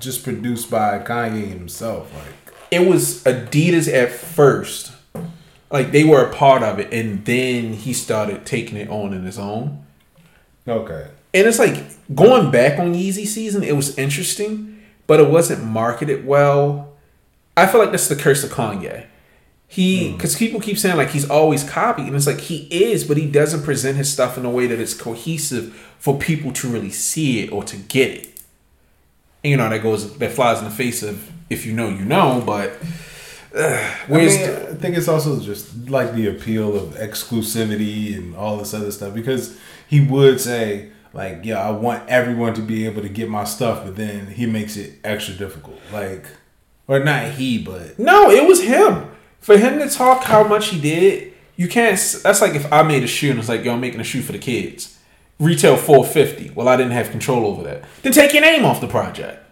just 0.00 0.22
produced 0.22 0.70
by 0.70 0.98
Kanye 0.98 1.48
himself. 1.48 2.12
Like 2.14 2.54
It 2.70 2.86
was 2.86 3.24
Adidas 3.24 3.90
at 3.90 4.10
first, 4.12 4.92
like 5.70 5.92
they 5.92 6.04
were 6.04 6.22
a 6.22 6.30
part 6.34 6.62
of 6.62 6.78
it, 6.78 6.92
and 6.92 7.24
then 7.24 7.72
he 7.72 7.94
started 7.94 8.44
taking 8.44 8.76
it 8.76 8.90
on 8.90 9.14
in 9.14 9.24
his 9.24 9.38
own. 9.38 9.82
okay, 10.68 11.06
And 11.32 11.46
it's 11.46 11.58
like 11.58 11.82
going 12.14 12.50
back 12.50 12.78
on 12.78 12.92
Yeezy 12.92 13.24
season, 13.24 13.62
it 13.62 13.76
was 13.76 13.96
interesting, 13.96 14.71
but 15.12 15.20
it 15.20 15.28
wasn't 15.28 15.62
marketed 15.62 16.24
well. 16.24 16.94
I 17.54 17.66
feel 17.66 17.82
like 17.82 17.90
that's 17.90 18.08
the 18.08 18.16
curse 18.16 18.42
of 18.44 18.50
Kanye. 18.50 19.04
He, 19.68 20.08
hmm. 20.08 20.16
because 20.16 20.36
people 20.36 20.58
keep 20.58 20.78
saying 20.78 20.96
like 20.96 21.10
he's 21.10 21.28
always 21.28 21.68
copied, 21.68 22.06
and 22.06 22.16
it's 22.16 22.26
like 22.26 22.40
he 22.40 22.66
is, 22.70 23.04
but 23.04 23.18
he 23.18 23.26
doesn't 23.30 23.62
present 23.62 23.98
his 23.98 24.10
stuff 24.10 24.38
in 24.38 24.46
a 24.46 24.50
way 24.50 24.66
that 24.68 24.80
it's 24.80 24.94
cohesive 24.94 25.74
for 25.98 26.18
people 26.18 26.50
to 26.52 26.66
really 26.66 26.88
see 26.88 27.40
it 27.40 27.52
or 27.52 27.62
to 27.62 27.76
get 27.76 28.10
it. 28.10 28.40
And, 29.44 29.50
you 29.50 29.58
know 29.58 29.68
that 29.68 29.82
goes 29.82 30.16
that 30.16 30.32
flies 30.32 30.60
in 30.60 30.64
the 30.64 30.70
face 30.70 31.02
of 31.02 31.30
if 31.50 31.66
you 31.66 31.74
know 31.74 31.90
you 31.90 32.06
know, 32.06 32.42
but 32.46 32.70
uh, 33.54 33.64
I, 33.64 33.96
Where's 34.08 34.38
mean, 34.38 34.48
I 34.48 34.74
think 34.76 34.96
it's 34.96 35.08
also 35.08 35.38
just 35.40 35.90
like 35.90 36.14
the 36.14 36.28
appeal 36.28 36.74
of 36.74 36.94
exclusivity 36.94 38.16
and 38.16 38.34
all 38.34 38.56
this 38.56 38.72
other 38.72 38.90
stuff 38.90 39.12
because 39.12 39.58
he 39.86 40.00
would 40.00 40.40
say 40.40 40.90
like, 41.12 41.40
"Yeah, 41.44 41.60
I 41.60 41.70
want 41.70 42.08
everyone 42.08 42.54
to 42.54 42.62
be 42.62 42.86
able 42.86 43.02
to 43.02 43.08
get 43.08 43.28
my 43.28 43.44
stuff," 43.44 43.84
but 43.84 43.96
then 43.96 44.26
he 44.28 44.46
makes 44.46 44.76
it 44.76 44.98
extra 45.04 45.34
difficult. 45.34 45.80
Like, 45.92 46.26
or 46.88 47.00
not 47.00 47.32
he, 47.32 47.58
but 47.58 47.98
No, 47.98 48.30
it 48.30 48.46
was 48.46 48.62
him. 48.62 49.08
For 49.40 49.56
him 49.56 49.78
to 49.78 49.88
talk 49.88 50.24
how 50.24 50.44
much 50.44 50.68
he 50.68 50.80
did, 50.80 51.32
you 51.56 51.68
can't. 51.68 51.98
That's 52.22 52.40
like 52.40 52.54
if 52.54 52.72
I 52.72 52.82
made 52.82 53.02
a 53.02 53.06
shoe 53.06 53.30
and 53.30 53.38
it's 53.38 53.48
like, 53.48 53.64
yo, 53.64 53.72
I'm 53.72 53.80
making 53.80 54.00
a 54.00 54.04
shoe 54.04 54.22
for 54.22 54.32
the 54.32 54.38
kids. 54.38 54.98
Retail 55.38 55.76
450. 55.76 56.50
Well, 56.54 56.68
I 56.68 56.76
didn't 56.76 56.92
have 56.92 57.10
control 57.10 57.46
over 57.46 57.62
that. 57.64 57.84
Then 58.02 58.12
take 58.12 58.32
your 58.32 58.42
name 58.42 58.64
off 58.64 58.80
the 58.80 58.86
project. 58.86 59.44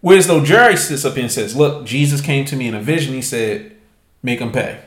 Whereas 0.00 0.26
though 0.26 0.44
Jerry 0.44 0.76
sits 0.76 1.04
up 1.04 1.14
here 1.14 1.22
and 1.22 1.32
says, 1.32 1.56
look, 1.56 1.86
Jesus 1.86 2.20
came 2.20 2.44
to 2.46 2.56
me 2.56 2.66
in 2.68 2.74
a 2.74 2.80
vision. 2.80 3.14
He 3.14 3.22
said, 3.22 3.76
make 4.22 4.40
them 4.40 4.52
pay. 4.52 4.80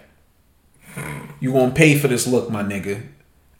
You 1.39 1.53
gonna 1.53 1.71
pay 1.71 1.97
for 1.97 2.07
this 2.07 2.27
look, 2.27 2.49
my 2.49 2.63
nigga. 2.63 3.03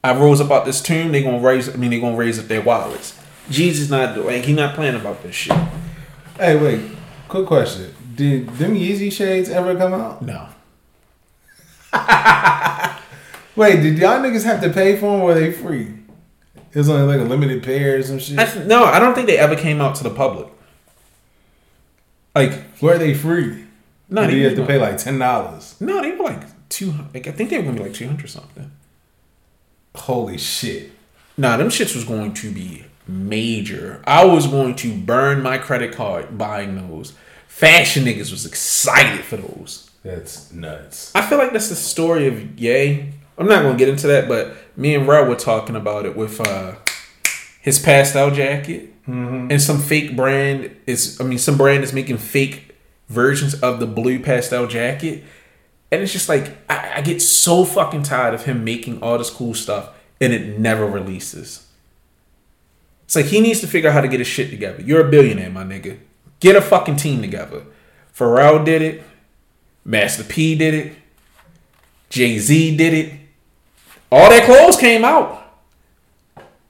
I 0.04 0.14
rose 0.16 0.40
up 0.42 0.52
out 0.52 0.66
this 0.66 0.82
tomb. 0.82 1.12
They 1.12 1.24
gonna 1.24 1.40
raise. 1.40 1.68
I 1.70 1.76
mean, 1.78 1.90
they 1.92 2.00
gonna 2.00 2.16
raise 2.16 2.40
up 2.40 2.46
their 2.48 2.62
wallets. 2.62 3.20
Jesus 3.50 3.90
not 3.90 4.14
doing 4.16 4.44
he 4.44 4.54
not 4.54 4.76
playing 4.76 4.96
about 4.96 5.24
this 5.24 5.36
shit. 5.36 5.58
hey, 6.38 6.58
wait, 6.62 6.82
quick 7.28 7.46
question: 7.48 7.94
Did 8.16 8.50
them 8.52 8.76
Yeezy 8.76 9.12
shades 9.12 9.50
ever 9.50 9.76
come 9.76 9.94
out? 9.94 10.22
No. 10.22 10.50
Wait, 13.56 13.82
did 13.82 13.98
y'all 13.98 14.20
niggas 14.20 14.44
have 14.44 14.62
to 14.62 14.70
pay 14.70 14.96
for 14.98 15.12
them? 15.14 15.22
or 15.22 15.26
Were 15.26 15.34
they 15.34 15.52
free? 15.52 15.94
It 16.74 16.78
was 16.78 16.90
only 16.90 17.12
like 17.18 17.26
a 17.26 17.28
limited 17.28 17.64
pair 17.64 17.98
or 17.98 18.04
some 18.04 18.20
shit. 18.20 18.38
I 18.38 18.64
no, 18.66 18.84
I 18.86 19.00
don't 19.00 19.16
think 19.16 19.26
they 19.26 19.38
ever 19.40 19.56
came 19.56 19.82
out 19.82 19.96
to 19.96 20.04
the 20.04 20.12
public. 20.12 20.48
Like, 22.36 22.54
Were 22.82 23.00
they 23.00 23.16
free? 23.16 23.66
no, 24.10 24.28
they 24.28 24.36
you 24.36 24.46
have 24.46 24.56
to 24.58 24.66
pay 24.66 24.78
like 24.78 24.98
ten 25.00 25.18
dollars? 25.18 25.76
No, 25.80 26.02
they 26.02 26.12
were 26.12 26.26
like 26.26 26.70
two. 26.70 26.94
Like, 27.14 27.26
I 27.26 27.32
think 27.32 27.50
they 27.50 27.58
were 27.58 27.64
gonna 27.64 27.78
be 27.78 27.84
like 27.84 27.94
two 27.96 28.06
hundred 28.06 28.30
something. 28.30 28.70
Holy 29.98 30.38
shit! 30.38 30.92
Nah, 31.38 31.58
them 31.58 31.70
shits 31.70 31.96
was 31.96 32.04
going 32.04 32.34
to 32.36 32.52
be 32.52 32.86
major. 33.08 34.02
I 34.06 34.26
was 34.26 34.48
going 34.48 34.76
to 34.78 34.94
burn 34.98 35.42
my 35.42 35.58
credit 35.58 35.94
card 35.96 36.38
buying 36.38 36.76
those. 36.76 37.14
Fashion 37.48 38.06
niggas 38.06 38.32
was 38.32 38.46
excited 38.46 39.24
for 39.26 39.38
those. 39.38 39.90
That's 40.04 40.52
nuts. 40.54 41.12
I 41.16 41.22
feel 41.26 41.38
like 41.38 41.52
that's 41.52 41.70
the 41.70 41.76
story 41.76 42.28
of 42.28 42.60
Yay. 42.60 43.14
I'm 43.38 43.48
not 43.48 43.64
gonna 43.64 43.78
get 43.78 43.90
into 43.90 44.08
that, 44.08 44.28
but 44.28 44.56
me 44.76 44.96
and 44.96 45.08
Rel 45.08 45.26
were 45.26 45.36
talking 45.36 45.76
about 45.76 46.06
it 46.06 46.16
with 46.16 46.40
uh 46.48 46.76
his 47.62 47.80
pastel 47.80 48.32
jacket 48.32 48.94
and 49.08 49.62
some 49.62 49.80
fake 49.80 50.16
brand 50.16 50.76
is. 50.86 51.20
I 51.20 51.24
mean, 51.24 51.38
some 51.38 51.58
brand 51.58 51.84
is 51.84 51.94
making 51.94 52.18
fake 52.18 52.76
versions 53.08 53.54
of 53.56 53.80
the 53.80 53.88
blue 53.88 54.20
pastel 54.20 54.68
jacket, 54.68 55.24
and 55.92 56.02
it's 56.02 56.12
just 56.12 56.30
like 56.30 56.58
I, 56.70 56.94
I 56.98 57.02
get 57.02 57.22
so 57.22 57.64
fucking 57.66 58.04
tired 58.04 58.34
of 58.34 58.46
him 58.46 58.64
making 58.64 59.02
all 59.02 59.18
this 59.18 59.30
cool 59.30 59.54
stuff 59.54 59.90
and 60.20 60.34
it 60.34 60.60
never 60.60 60.86
releases. 60.86 61.68
It's 63.06 63.16
like 63.16 63.26
he 63.26 63.40
needs 63.40 63.62
to 63.62 63.68
figure 63.68 63.90
out 63.90 63.94
how 63.94 64.02
to 64.02 64.08
get 64.08 64.20
his 64.20 64.28
shit 64.28 64.50
together. 64.50 64.82
You're 64.82 65.08
a 65.08 65.10
billionaire, 65.10 65.50
my 65.50 65.64
nigga. 65.64 65.98
Get 66.40 66.56
a 66.56 66.62
fucking 66.62 66.98
team 66.98 67.22
together. 67.22 67.64
Pharrell 68.16 68.64
did 68.66 68.82
it. 68.82 69.04
Master 69.86 70.24
P 70.24 70.56
did 70.56 70.74
it. 70.74 70.94
Jay 72.10 72.38
Z 72.40 72.76
did 72.76 72.94
it. 72.94 73.14
All 74.12 74.30
their 74.30 74.46
clothes 74.46 74.76
came 74.78 75.06
out. 75.06 75.44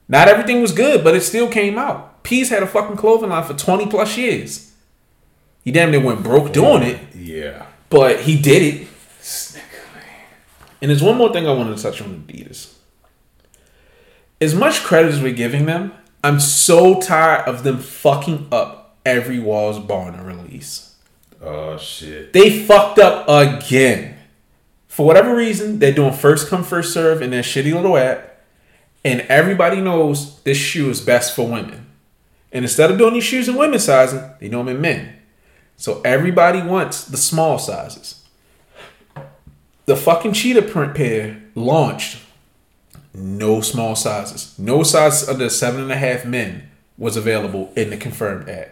Not 0.08 0.28
everything 0.28 0.62
was 0.62 0.72
good, 0.72 1.04
but 1.04 1.16
it 1.16 1.22
still 1.22 1.48
came 1.50 1.78
out. 1.78 2.24
P's 2.24 2.50
had 2.50 2.64
a 2.64 2.68
fucking 2.68 2.98
clothing 2.98 3.30
line 3.30 3.44
for 3.44 3.54
20 3.54 3.88
plus 3.88 4.18
years. 4.18 4.74
He 5.64 5.72
damn 5.72 5.92
near 5.92 6.00
went 6.02 6.24
broke 6.24 6.54
doing 6.54 6.84
it, 6.84 7.00
Yeah. 7.16 7.66
but 7.90 8.22
he 8.22 8.40
did 8.40 8.62
it. 8.62 8.87
And 10.82 10.90
there's 10.90 11.04
one 11.04 11.18
more 11.18 11.32
thing 11.32 11.48
I 11.48 11.54
wanted 11.54 11.78
to 11.78 11.84
touch 11.84 12.02
on 12.02 12.24
Adidas. 12.28 12.74
As 14.40 14.54
much 14.54 14.84
credit 14.84 15.14
as 15.14 15.22
we're 15.22 15.34
giving 15.34 15.66
them, 15.66 15.94
I'm 16.24 16.40
so 16.40 17.02
tired 17.02 17.48
of 17.48 17.64
them 17.64 17.80
fucking 17.80 18.48
up 18.52 18.98
every 19.06 19.40
Wales 19.40 19.80
Bonner 19.80 20.24
release. 20.24 20.96
Oh 21.42 21.78
shit. 21.78 22.34
They 22.34 22.64
fucked 22.64 23.00
up 23.00 23.26
again. 23.28 24.16
For 24.88 25.06
whatever 25.06 25.36
reason, 25.36 25.80
they're 25.80 25.94
doing 25.94 26.14
first 26.14 26.50
come, 26.50 26.64
first 26.64 26.94
serve 26.94 27.22
in 27.22 27.30
their 27.30 27.44
shitty 27.44 27.74
little 27.74 27.98
app. 27.98 28.42
And 29.06 29.22
everybody 29.22 29.80
knows 29.80 30.42
this 30.42 30.58
shoe 30.58 30.90
is 30.90 31.02
best 31.02 31.36
for 31.36 31.48
women. 31.48 31.86
And 32.52 32.66
instead 32.66 32.92
of 32.92 32.98
doing 32.98 33.14
these 33.14 33.24
shoes 33.24 33.48
in 33.48 33.56
women's 33.56 33.86
sizing, 33.86 34.24
they 34.40 34.50
do 34.50 34.58
them 34.58 34.68
in 34.68 34.82
men. 34.82 35.14
So 35.78 36.02
everybody 36.04 36.62
wants 36.62 37.06
the 37.06 37.18
small 37.18 37.60
sizes. 37.60 38.24
The 39.88 39.96
fucking 39.96 40.34
cheetah 40.34 40.64
print 40.64 40.96
pair 40.96 41.42
launched. 41.56 42.20
No 43.14 43.62
small 43.62 43.96
sizes. 43.96 44.54
No 44.60 44.84
size 44.84 45.28
under 45.30 45.50
seven 45.50 45.82
and 45.82 45.92
a 45.94 45.96
half 45.96 46.26
men 46.26 46.70
was 46.98 47.16
available 47.16 47.72
in 47.74 47.90
the 47.90 47.96
confirmed 47.96 48.50
ad. 48.50 48.70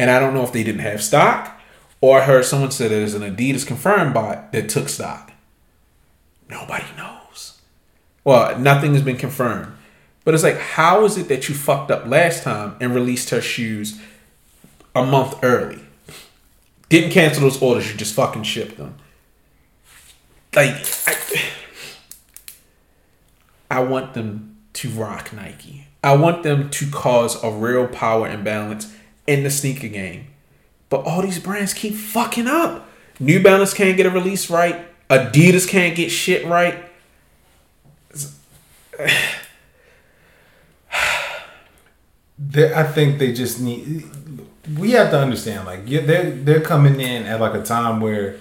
And 0.00 0.10
I 0.10 0.18
don't 0.18 0.34
know 0.34 0.42
if 0.42 0.52
they 0.52 0.64
didn't 0.64 0.80
have 0.80 1.00
stock 1.00 1.60
or 2.00 2.18
I 2.18 2.24
heard 2.24 2.44
someone 2.44 2.72
say 2.72 2.88
there's 2.88 3.14
an 3.14 3.22
Adidas 3.22 3.64
confirmed 3.64 4.12
bot 4.12 4.50
that 4.50 4.68
took 4.68 4.88
stock. 4.88 5.30
Nobody 6.48 6.86
knows. 6.96 7.60
Well, 8.24 8.58
nothing 8.58 8.94
has 8.94 9.02
been 9.02 9.16
confirmed. 9.16 9.72
But 10.24 10.34
it's 10.34 10.42
like, 10.42 10.58
how 10.58 11.04
is 11.04 11.18
it 11.18 11.28
that 11.28 11.48
you 11.48 11.54
fucked 11.54 11.92
up 11.92 12.06
last 12.06 12.42
time 12.42 12.76
and 12.80 12.96
released 12.96 13.30
her 13.30 13.40
shoes 13.40 14.00
a 14.92 15.06
month 15.06 15.38
early? 15.44 15.84
Didn't 16.88 17.12
cancel 17.12 17.42
those 17.42 17.62
orders, 17.62 17.92
you 17.92 17.96
just 17.96 18.16
fucking 18.16 18.42
shipped 18.42 18.76
them. 18.76 18.96
Like, 20.54 20.74
I, 21.06 21.16
I 23.78 23.80
want 23.80 24.14
them 24.14 24.56
to 24.74 24.88
rock 24.90 25.32
Nike. 25.32 25.86
I 26.02 26.16
want 26.16 26.42
them 26.42 26.70
to 26.70 26.90
cause 26.90 27.42
a 27.42 27.50
real 27.50 27.86
power 27.86 28.26
imbalance 28.26 28.94
in 29.26 29.42
the 29.42 29.50
sneaker 29.50 29.88
game. 29.88 30.26
But 30.88 31.04
all 31.04 31.22
these 31.22 31.38
brands 31.38 31.72
keep 31.72 31.94
fucking 31.94 32.46
up. 32.46 32.88
New 33.20 33.42
Balance 33.42 33.74
can't 33.74 33.96
get 33.96 34.06
a 34.06 34.10
release 34.10 34.50
right. 34.50 34.86
Adidas 35.08 35.68
can't 35.68 35.94
get 35.94 36.10
shit 36.10 36.46
right. 36.46 36.84
They, 42.42 42.72
I 42.72 42.84
think 42.84 43.18
they 43.18 43.34
just 43.34 43.60
need. 43.60 44.08
We 44.78 44.92
have 44.92 45.10
to 45.10 45.18
understand, 45.18 45.66
like 45.66 45.86
they're 45.86 46.30
they're 46.30 46.62
coming 46.62 46.98
in 46.98 47.24
at 47.26 47.38
like 47.38 47.52
a 47.52 47.62
time 47.62 48.00
where, 48.00 48.36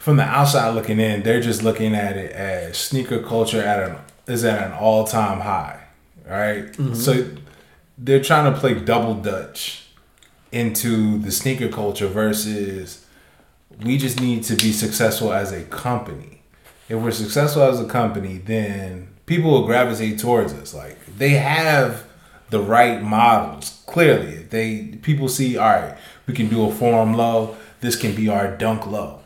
from 0.00 0.16
the 0.16 0.24
outside 0.24 0.70
looking 0.70 0.98
in, 0.98 1.22
they're 1.22 1.42
just 1.42 1.62
looking 1.62 1.94
at 1.94 2.16
it 2.16 2.32
as 2.32 2.78
sneaker 2.78 3.22
culture 3.22 3.62
at 3.62 3.90
an 3.90 3.96
is 4.26 4.44
at 4.44 4.66
an 4.66 4.72
all 4.72 5.04
time 5.04 5.40
high, 5.40 5.80
right? 6.26 6.72
Mm-hmm. 6.72 6.94
So 6.94 7.28
they're 7.98 8.22
trying 8.22 8.52
to 8.52 8.58
play 8.58 8.74
double 8.74 9.14
dutch 9.14 9.86
into 10.52 11.18
the 11.18 11.30
sneaker 11.30 11.68
culture 11.68 12.08
versus 12.08 13.04
we 13.82 13.98
just 13.98 14.20
need 14.20 14.42
to 14.44 14.56
be 14.56 14.72
successful 14.72 15.32
as 15.32 15.52
a 15.52 15.64
company. 15.64 16.42
If 16.88 17.00
we're 17.00 17.10
successful 17.12 17.62
as 17.62 17.78
a 17.78 17.86
company, 17.86 18.38
then 18.38 19.08
people 19.26 19.50
will 19.50 19.66
gravitate 19.66 20.18
towards 20.18 20.54
us. 20.54 20.72
Like 20.72 21.18
they 21.18 21.30
have 21.30 22.06
the 22.48 22.60
right 22.60 23.02
models. 23.02 23.82
Clearly, 23.86 24.44
they 24.44 24.98
people 25.02 25.28
see. 25.28 25.58
All 25.58 25.68
right, 25.68 25.96
we 26.26 26.32
can 26.32 26.48
do 26.48 26.64
a 26.64 26.72
forum 26.72 27.14
low. 27.14 27.56
This 27.80 27.96
can 27.96 28.14
be 28.14 28.28
our 28.28 28.56
dunk 28.56 28.86
low. 28.86 29.19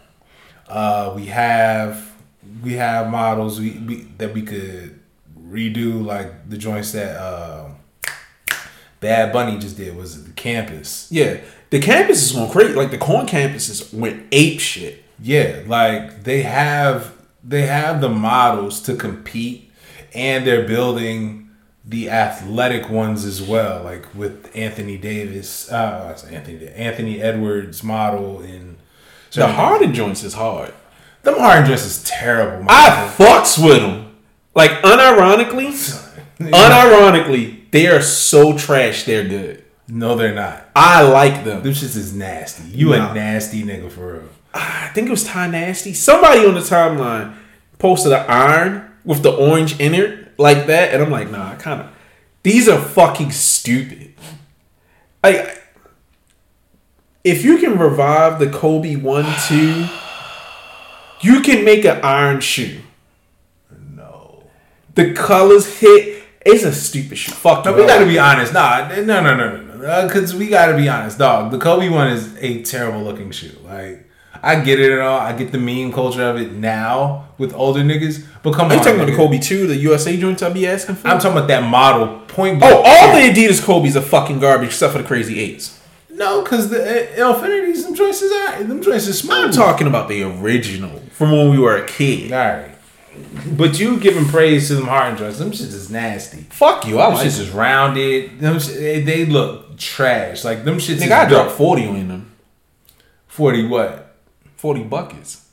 Uh, 0.68 1.12
we 1.14 1.26
have 1.26 2.12
we 2.62 2.74
have 2.74 3.10
models 3.10 3.60
we, 3.60 3.72
we 3.80 3.94
that 4.18 4.32
we 4.32 4.42
could 4.42 4.98
redo 5.38 6.04
like 6.04 6.48
the 6.48 6.56
joints 6.56 6.92
that 6.92 7.16
uh, 7.16 7.68
Bad 9.00 9.32
Bunny 9.32 9.58
just 9.58 9.76
did 9.76 9.96
was 9.96 10.24
the 10.24 10.32
campus. 10.32 11.08
Yeah, 11.10 11.40
the 11.70 11.78
campus 11.78 12.22
is 12.22 12.32
going 12.32 12.50
crazy. 12.50 12.74
Like 12.74 12.90
the 12.90 12.98
corn 12.98 13.26
campuses 13.26 13.92
went 13.92 14.26
ape 14.32 14.60
shit. 14.60 15.04
Yeah, 15.20 15.62
like 15.66 16.24
they 16.24 16.42
have 16.42 17.12
they 17.42 17.62
have 17.62 18.00
the 18.00 18.08
models 18.08 18.80
to 18.82 18.96
compete 18.96 19.70
and 20.14 20.46
they're 20.46 20.66
building 20.66 21.50
the 21.84 22.08
athletic 22.08 22.88
ones 22.88 23.26
as 23.26 23.42
well, 23.42 23.82
like 23.82 24.12
with 24.14 24.50
Anthony 24.56 24.96
Davis, 24.96 25.70
uh 25.70 26.18
Anthony 26.30 26.66
Anthony 26.68 27.20
Edwards 27.20 27.82
model 27.82 28.40
and 28.40 28.76
The 29.34 29.46
Harden 29.48 29.92
joints 29.94 30.22
is 30.24 30.34
hard. 30.34 30.72
them 31.22 31.38
Harden 31.38 31.66
joints 31.66 31.84
is 31.84 32.02
terrible. 32.04 32.66
I 32.68 33.12
fucks 33.16 33.62
with 33.62 33.80
them. 33.80 34.16
Like 34.54 34.70
unironically, 34.82 35.72
unironically, 36.38 37.70
they 37.70 37.86
are 37.88 38.00
so 38.02 38.56
trash. 38.56 39.04
They're 39.04 39.26
good. 39.26 39.64
no, 39.88 40.16
they're 40.16 40.34
not. 40.34 40.68
I 40.76 41.02
like 41.02 41.44
them. 41.44 41.62
Them 41.62 41.72
shits 41.72 41.96
is 41.96 42.14
nasty. 42.14 42.68
You 42.70 42.90
Nah. 42.90 43.10
a 43.10 43.14
nasty 43.14 43.62
nigga 43.64 43.90
for 43.90 44.14
real. 44.14 44.28
I 44.54 44.90
think 44.94 45.08
it 45.08 45.10
was 45.10 45.24
Ty 45.24 45.48
Nasty. 45.48 45.92
Somebody 45.94 46.46
on 46.46 46.54
the 46.54 46.60
timeline 46.60 47.34
posted 47.78 48.12
an 48.12 48.24
iron 48.28 48.88
with 49.04 49.22
the 49.24 49.32
orange 49.32 49.80
inner 49.80 50.28
like 50.38 50.66
that, 50.68 50.94
and 50.94 51.02
I'm 51.02 51.10
like, 51.10 51.28
nah, 51.30 51.50
I 51.52 51.54
kind 51.56 51.80
of. 51.80 51.88
These 52.44 52.68
are 52.68 52.80
fucking 52.80 53.32
stupid. 53.32 54.14
Like, 55.24 55.60
if 57.24 57.42
you 57.42 57.56
can 57.58 57.78
revive 57.78 58.38
the 58.38 58.48
Kobe 58.48 58.96
one 58.96 59.26
two, 59.48 59.86
you 61.20 61.40
can 61.40 61.64
make 61.64 61.84
an 61.84 62.00
iron 62.04 62.40
shoe. 62.40 62.80
No. 63.94 64.44
The 64.94 65.12
colors 65.14 65.78
hit. 65.80 66.22
It's 66.44 66.62
a 66.62 66.74
stupid 66.74 67.16
shoe. 67.16 67.32
Fuck 67.32 67.64
No, 67.64 67.72
we 67.72 67.86
gotta 67.86 68.04
be 68.04 68.18
honest. 68.18 68.52
Nah, 68.52 68.86
no, 68.88 69.02
no, 69.02 69.22
no, 69.22 69.36
no, 69.36 69.76
no. 69.76 69.84
Uh, 69.86 70.06
because 70.06 70.34
we 70.34 70.48
gotta 70.48 70.76
be 70.76 70.88
honest, 70.88 71.18
dog. 71.18 71.50
The 71.50 71.58
Kobe 71.58 71.88
one 71.88 72.08
is 72.08 72.36
a 72.38 72.62
terrible 72.62 73.02
looking 73.02 73.30
shoe. 73.30 73.56
Like, 73.64 74.06
I 74.42 74.60
get 74.60 74.78
it 74.78 74.92
at 74.92 75.00
all. 75.00 75.18
I 75.18 75.32
get 75.32 75.52
the 75.52 75.58
meme 75.58 75.90
culture 75.90 76.22
of 76.22 76.36
it 76.36 76.52
now 76.52 77.30
with 77.38 77.54
older 77.54 77.80
niggas. 77.80 78.26
But 78.42 78.52
come 78.52 78.68
Are 78.68 78.72
on, 78.72 78.78
you 78.78 78.84
talking 78.84 79.00
about 79.00 79.10
the. 79.10 79.16
Kobe 79.16 79.38
two, 79.38 79.66
the 79.66 79.76
USA 79.76 80.14
joints 80.18 80.42
I 80.42 80.50
be 80.50 80.66
asking 80.66 80.96
for? 80.96 81.08
I'm 81.08 81.18
talking 81.18 81.38
about 81.38 81.48
that 81.48 81.62
model 81.62 82.20
point. 82.28 82.62
oh, 82.62 82.82
all 82.84 83.12
the 83.14 83.20
Adidas 83.30 83.64
Kobe's 83.64 83.96
are 83.96 84.02
fucking 84.02 84.40
garbage 84.40 84.68
except 84.68 84.92
for 84.92 84.98
the 84.98 85.08
crazy 85.08 85.40
eights. 85.40 85.80
No, 86.14 86.42
because 86.42 86.70
the 86.70 86.78
uh, 87.24 87.34
Infinities, 87.34 87.84
them 87.84 87.94
choices 87.94 88.30
are 88.32 88.62
them 88.62 88.82
choices 88.82 89.18
smooth. 89.18 89.46
I'm 89.46 89.52
talking 89.52 89.86
about 89.86 90.08
the 90.08 90.22
original 90.22 91.00
from 91.10 91.32
when 91.32 91.50
we 91.50 91.58
were 91.58 91.76
a 91.76 91.86
kid. 91.86 92.32
All 92.32 92.38
right. 92.38 92.70
But 93.56 93.78
you 93.78 94.00
giving 94.00 94.24
praise 94.24 94.68
to 94.68 94.74
them 94.74 94.86
Harden 94.86 95.16
joints. 95.16 95.38
Them 95.38 95.52
shits 95.52 95.72
is 95.72 95.88
nasty. 95.90 96.42
Fuck 96.50 96.84
you. 96.86 96.98
I 96.98 97.06
Them 97.06 97.14
like 97.14 97.26
shits 97.26 97.38
is 97.40 97.50
rounded. 97.50 98.40
Them 98.40 98.58
sh- 98.58 98.68
they, 98.68 99.00
they 99.02 99.24
look 99.26 99.78
trash. 99.78 100.44
Like 100.44 100.64
them 100.64 100.78
shits. 100.78 100.96
Nigga, 100.98 101.12
I 101.12 101.28
dropped 101.28 101.52
40 101.52 101.86
on 101.86 102.08
them. 102.08 102.32
forty 103.28 103.64
what? 103.66 104.16
40 104.56 104.82
buckets. 104.84 105.46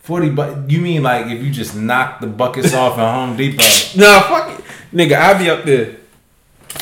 Forty. 0.00 0.30
But 0.30 0.70
you 0.70 0.80
mean 0.80 1.02
like 1.04 1.26
if 1.26 1.42
you 1.42 1.50
just 1.50 1.76
knock 1.76 2.20
the 2.20 2.26
buckets 2.26 2.74
off 2.82 2.98
at 2.98 3.14
Home 3.14 3.36
Depot, 3.36 3.62
Nah, 3.96 4.20
fuck 4.22 4.58
it. 4.58 4.64
Nigga, 4.92 5.16
I 5.20 5.34
be 5.38 5.48
up 5.50 5.64
there 5.64 5.96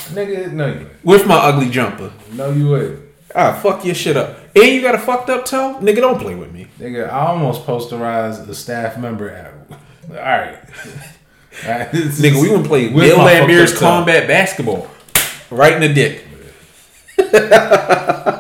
nigga? 0.09 0.53
No, 0.53 0.67
you 0.67 0.73
wouldn't. 0.75 1.05
with 1.05 1.27
my 1.27 1.37
ugly 1.37 1.71
jumper. 1.71 2.13
no, 2.33 2.51
you 2.53 2.69
would, 2.69 3.09
Ah, 3.35 3.53
fuck 3.63 3.85
your 3.85 3.95
shit 3.95 4.17
up. 4.17 4.39
And 4.57 4.65
you 4.67 4.81
got 4.81 4.95
a 4.95 4.99
fucked 4.99 5.29
up 5.31 5.45
toe? 5.45 5.79
Nigga, 5.83 5.97
don't 5.97 6.19
play 6.19 6.35
with 6.35 6.51
me. 6.53 6.67
nigga. 6.79 7.09
I 7.11 7.27
almost 7.29 7.67
posterized 7.67 8.49
a 8.49 8.55
staff 8.55 8.99
member 8.99 9.29
at. 9.31 9.53
All 10.11 10.15
right. 10.17 10.59
All 11.67 11.71
right. 11.71 11.91
Nigga, 11.93 12.41
we 12.43 12.49
gonna 12.49 12.67
play 12.67 12.89
with 12.89 13.05
Bill 13.05 13.19
my 13.19 13.35
fucked 13.35 13.49
Laimbeer's 13.51 13.73
up 13.75 13.79
toe. 13.79 13.87
combat 13.87 14.27
basketball. 14.29 14.89
Right 15.51 15.75
in 15.75 15.81
the 15.81 15.93
dick. 15.93 16.25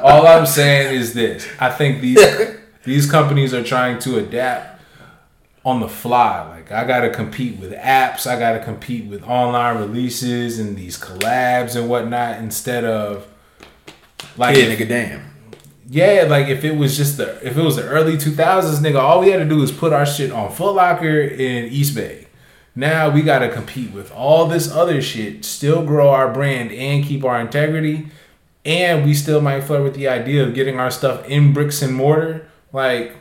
All 0.03 0.27
I'm 0.27 0.47
saying 0.47 0.95
is 0.95 1.13
this: 1.15 1.47
I 1.59 1.71
think 1.71 2.01
these 2.01 2.19
these 2.85 3.11
companies 3.11 3.53
are 3.53 3.63
trying 3.63 3.99
to 4.01 4.19
adapt 4.19 4.78
on 5.69 5.81
the 5.81 5.89
fly. 5.89 6.49
Like 6.49 6.73
I 6.73 6.85
got 6.87 7.01
to 7.01 7.11
compete 7.11 7.59
with 7.59 7.73
apps, 7.75 8.27
I 8.27 8.39
got 8.39 8.53
to 8.53 8.65
compete 8.65 9.05
with 9.07 9.23
online 9.25 9.79
releases 9.79 10.59
and 10.59 10.77
these 10.77 10.99
collabs 10.99 11.77
and 11.77 11.89
whatnot 11.89 12.39
instead 12.39 12.85
of 12.85 13.27
like 14.37 14.57
Yeah, 14.57 14.65
nigga, 14.75 14.89
damn. 14.89 15.23
yeah, 15.89 16.27
like 16.29 16.49
if 16.49 16.65
it 16.65 16.77
was 16.77 16.97
just 16.97 17.17
the 17.17 17.39
if 17.47 17.57
it 17.57 17.63
was 17.63 17.77
the 17.77 17.85
early 17.85 18.17
2000s, 18.17 18.79
nigga, 18.81 18.99
all 19.01 19.21
we 19.21 19.31
had 19.31 19.39
to 19.39 19.45
do 19.49 19.57
was 19.59 19.73
put 19.73 19.93
our 19.93 20.07
shit 20.07 20.31
on 20.33 20.51
Foot 20.53 20.75
Locker 20.75 21.21
in 21.21 21.67
East 21.67 21.95
Bay. 21.95 22.27
Now 22.75 23.11
we 23.11 23.23
got 23.23 23.41
to 23.41 23.49
compete 23.49 23.91
with 23.93 24.13
all 24.13 24.47
this 24.47 24.71
other 24.71 25.03
shit, 25.03 25.45
still 25.45 25.85
grow 25.85 26.11
our 26.11 26.33
brand 26.33 26.71
and 26.71 27.05
keep 27.05 27.25
our 27.25 27.41
integrity, 27.41 28.09
and 28.65 29.05
we 29.05 29.15
still 29.15 29.41
might 29.41 29.63
flirt 29.63 29.83
with 29.83 29.95
the 29.95 30.07
idea 30.09 30.45
of 30.47 30.55
getting 30.55 30.79
our 30.79 30.91
stuff 30.91 31.27
in 31.29 31.53
bricks 31.53 31.83
and 31.83 31.95
mortar. 31.95 32.47
Like 32.73 33.17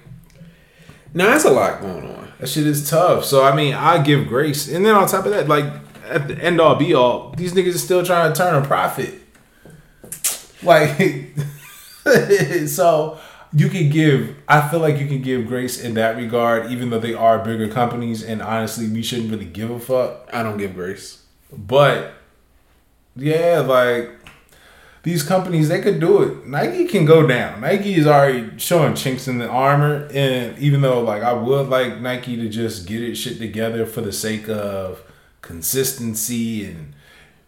Now, 1.14 1.28
that's 1.28 1.46
a 1.46 1.50
lot 1.50 1.82
going 1.82 2.06
on. 2.06 2.27
That 2.39 2.47
shit 2.47 2.67
is 2.67 2.89
tough. 2.89 3.26
So 3.26 3.43
I 3.43 3.56
mean, 3.56 3.73
I 3.73 4.02
give 4.02 4.28
grace, 4.28 4.67
and 4.67 4.86
then 4.86 4.95
on 4.95 5.08
top 5.08 5.26
of 5.26 5.32
that, 5.32 5.47
like 5.47 5.65
at 6.06 6.28
the 6.28 6.38
end 6.38 6.62
all 6.62 6.76
be 6.76 6.93
all, 6.93 7.32
these 7.32 7.54
niggas 7.54 7.76
are 7.76 7.80
still 7.80 8.06
trying 8.06 8.32
to 8.32 8.38
turn 8.38 8.62
a 8.62 8.65
profit. 8.65 9.15
Like, 10.63 11.36
so 12.67 13.19
you 13.54 13.69
can 13.69 13.89
give. 13.89 14.36
I 14.47 14.67
feel 14.69 14.80
like 14.80 15.00
you 15.00 15.08
can 15.08 15.21
give 15.21 15.47
grace 15.47 15.80
in 15.82 15.93
that 15.95 16.15
regard, 16.15 16.71
even 16.71 16.89
though 16.89 17.00
they 17.00 17.13
are 17.13 17.39
bigger 17.39 17.67
companies, 17.67 18.23
and 18.23 18.41
honestly, 18.41 18.88
we 18.88 19.04
shouldn't 19.04 19.32
really 19.32 19.45
give 19.45 19.69
a 19.69 19.80
fuck. 19.80 20.30
I 20.32 20.43
don't 20.43 20.58
give 20.58 20.73
grace. 20.73 21.23
But 21.52 22.13
yeah, 23.15 23.60
like 23.60 24.12
these 25.08 25.24
companies, 25.24 25.70
they 25.70 25.80
could 25.80 26.02
do 26.02 26.22
it. 26.22 26.46
Nike 26.46 26.84
can 26.84 27.06
go 27.06 27.26
down. 27.26 27.62
Nike 27.62 27.96
is 27.96 28.06
already 28.06 28.60
showing 28.60 28.93
chinks 28.93 29.26
in 29.26 29.38
the 29.38 29.48
armor, 29.48 30.10
and 30.13 30.60
even 30.60 30.82
though 30.82 31.00
like 31.00 31.24
I 31.24 31.32
would 31.32 31.70
like 31.70 32.02
Nike 32.02 32.36
to 32.36 32.50
just 32.50 32.86
get 32.86 33.02
its 33.02 33.17
shit 33.17 33.38
together 33.38 33.86
for 33.86 34.02
the 34.02 34.12
sake 34.12 34.50
of 34.50 35.02
consistency 35.41 36.65
and 36.65 36.93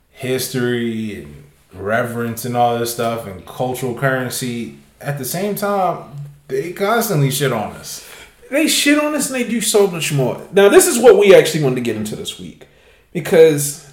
history 0.10 1.22
and 1.22 1.52
reverence 1.74 2.45
and 2.45 2.56
all 2.56 2.80
this 2.80 2.93
stuff 2.93 3.28
and 3.28 3.45
cultural 3.45 3.93
currency. 3.93 4.78
At 5.02 5.17
the 5.17 5.26
same 5.26 5.56
time, 5.56 6.12
they 6.48 6.72
constantly 6.72 7.30
shit 7.30 7.52
on 7.52 7.74
us. 7.74 8.10
They 8.50 8.69
shit 8.69 8.98
on 8.98 9.13
us 9.15 9.30
and 9.30 9.36
they 9.36 9.48
do 9.48 9.60
so 9.60 9.86
much 9.86 10.13
more. 10.13 10.48
Now, 10.54 10.69
this 10.69 10.88
is 10.88 10.98
what 10.98 11.19
we 11.19 11.36
actually 11.36 11.65
want 11.65 11.76
to 11.76 11.82
get 11.82 11.98
into 11.98 12.15
this 12.15 12.39
week 12.39 12.67
because 13.12 13.88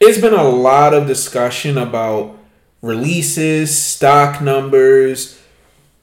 it's 0.00 0.18
been 0.18 0.34
a 0.34 0.48
lot 0.48 0.94
of 0.94 1.06
discussion 1.06 1.76
about 1.76 2.36
releases, 2.80 3.76
stock 3.76 4.40
numbers, 4.40 5.40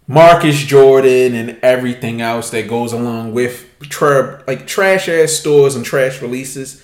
Marcus 0.07 0.63
Jordan, 0.63 1.33
and 1.33 1.57
everything 1.63 2.21
else 2.21 2.51
that 2.51 2.69
goes 2.69 2.93
along 2.93 3.33
with 3.33 3.65
tra- 3.81 4.43
like 4.47 4.67
trash 4.67 5.09
ass 5.09 5.31
stores 5.31 5.75
and 5.75 5.83
trash 5.83 6.21
releases. 6.21 6.83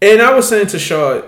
And 0.00 0.22
I 0.22 0.34
was 0.34 0.48
saying 0.48 0.68
to 0.68 0.78
Shaw, 0.78 1.22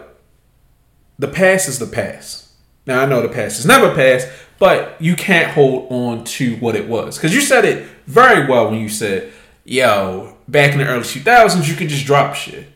the 1.18 1.28
past 1.28 1.68
is 1.68 1.78
the 1.78 1.86
past. 1.86 2.48
Now 2.86 3.02
I 3.02 3.06
know 3.06 3.20
the 3.20 3.28
past 3.28 3.60
is 3.60 3.66
never 3.66 3.94
past, 3.94 4.28
but 4.58 5.00
you 5.00 5.14
can't 5.14 5.52
hold 5.52 5.92
on 5.92 6.24
to 6.24 6.56
what 6.56 6.74
it 6.74 6.88
was 6.88 7.16
because 7.18 7.34
you 7.34 7.42
said 7.42 7.66
it 7.66 7.86
very 8.06 8.48
well 8.48 8.70
when 8.70 8.80
you 8.80 8.88
said, 8.88 9.30
"Yo, 9.64 10.36
back 10.48 10.72
in 10.72 10.78
the 10.78 10.86
early 10.86 11.04
2000s, 11.04 11.68
you 11.68 11.74
could 11.74 11.88
just 11.88 12.06
drop 12.06 12.34
shit." 12.34 12.66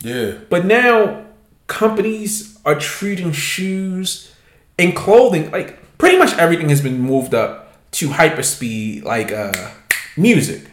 Yeah. 0.00 0.38
But 0.48 0.64
now 0.64 1.25
companies 1.66 2.58
are 2.64 2.78
treating 2.78 3.32
shoes 3.32 4.32
and 4.78 4.94
clothing 4.94 5.50
like 5.50 5.78
pretty 5.98 6.18
much 6.18 6.36
everything 6.38 6.68
has 6.68 6.80
been 6.80 7.00
moved 7.00 7.34
up 7.34 7.74
to 7.92 8.08
hyperspeed, 8.08 9.04
like 9.04 9.32
uh, 9.32 9.70
music. 10.16 10.70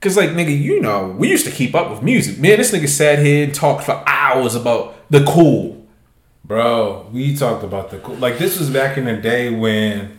Cause 0.00 0.16
like 0.16 0.30
nigga, 0.30 0.58
you 0.58 0.80
know, 0.80 1.08
we 1.16 1.28
used 1.28 1.44
to 1.46 1.52
keep 1.52 1.76
up 1.76 1.90
with 1.90 2.02
music. 2.02 2.38
Man, 2.38 2.58
this 2.58 2.72
nigga 2.72 2.88
sat 2.88 3.20
here 3.20 3.44
and 3.44 3.54
talked 3.54 3.84
for 3.84 4.02
hours 4.06 4.56
about 4.56 4.96
the 5.10 5.24
cool. 5.24 5.86
Bro, 6.44 7.10
we 7.12 7.36
talked 7.36 7.62
about 7.62 7.90
the 7.90 7.98
cool. 7.98 8.16
Like 8.16 8.38
this 8.38 8.58
was 8.58 8.68
back 8.68 8.98
in 8.98 9.04
the 9.04 9.16
day 9.16 9.50
when 9.50 10.18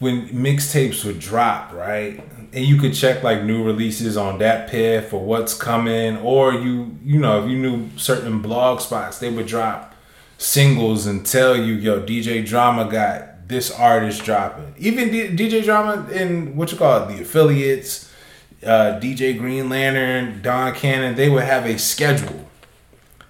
when 0.00 0.28
mixtapes 0.30 1.04
would 1.04 1.20
drop, 1.20 1.72
right? 1.72 2.20
And 2.52 2.64
you 2.64 2.76
could 2.76 2.94
check 2.94 3.22
like 3.22 3.44
new 3.44 3.62
releases 3.64 4.16
on 4.16 4.38
that 4.38 4.68
pair 4.68 5.00
for 5.00 5.20
what's 5.20 5.54
coming, 5.54 6.18
or 6.18 6.52
you 6.52 6.98
you 7.02 7.18
know 7.18 7.42
if 7.42 7.50
you 7.50 7.58
knew 7.58 7.88
certain 7.96 8.40
blog 8.42 8.80
spots, 8.80 9.18
they 9.18 9.30
would 9.30 9.46
drop 9.46 9.94
singles 10.38 11.06
and 11.06 11.24
tell 11.24 11.56
you, 11.56 11.74
yo, 11.74 12.02
DJ 12.02 12.44
Drama 12.44 12.90
got 12.90 13.48
this 13.48 13.70
artist 13.70 14.24
dropping. 14.24 14.74
Even 14.78 15.10
D- 15.10 15.28
DJ 15.28 15.64
Drama 15.64 16.06
and 16.12 16.56
what 16.56 16.72
you 16.72 16.78
call 16.78 17.04
it, 17.04 17.14
the 17.16 17.22
affiliates, 17.22 18.10
uh, 18.64 18.98
DJ 19.00 19.38
Green 19.38 19.68
Lantern, 19.68 20.42
Don 20.42 20.74
Cannon, 20.74 21.14
they 21.14 21.28
would 21.28 21.44
have 21.44 21.66
a 21.66 21.78
schedule 21.78 22.48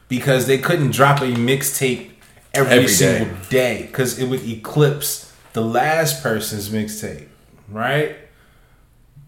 because 0.08 0.46
they 0.46 0.58
couldn't 0.58 0.90
drop 0.90 1.20
a 1.20 1.24
mixtape 1.24 2.10
every, 2.54 2.72
Every 2.72 2.88
single 2.88 3.36
day 3.48 3.86
because 3.86 4.18
it 4.18 4.28
would 4.28 4.46
eclipse 4.46 5.32
the 5.52 5.62
last 5.62 6.22
person's 6.22 6.68
mixtape, 6.68 7.28
right? 7.68 8.16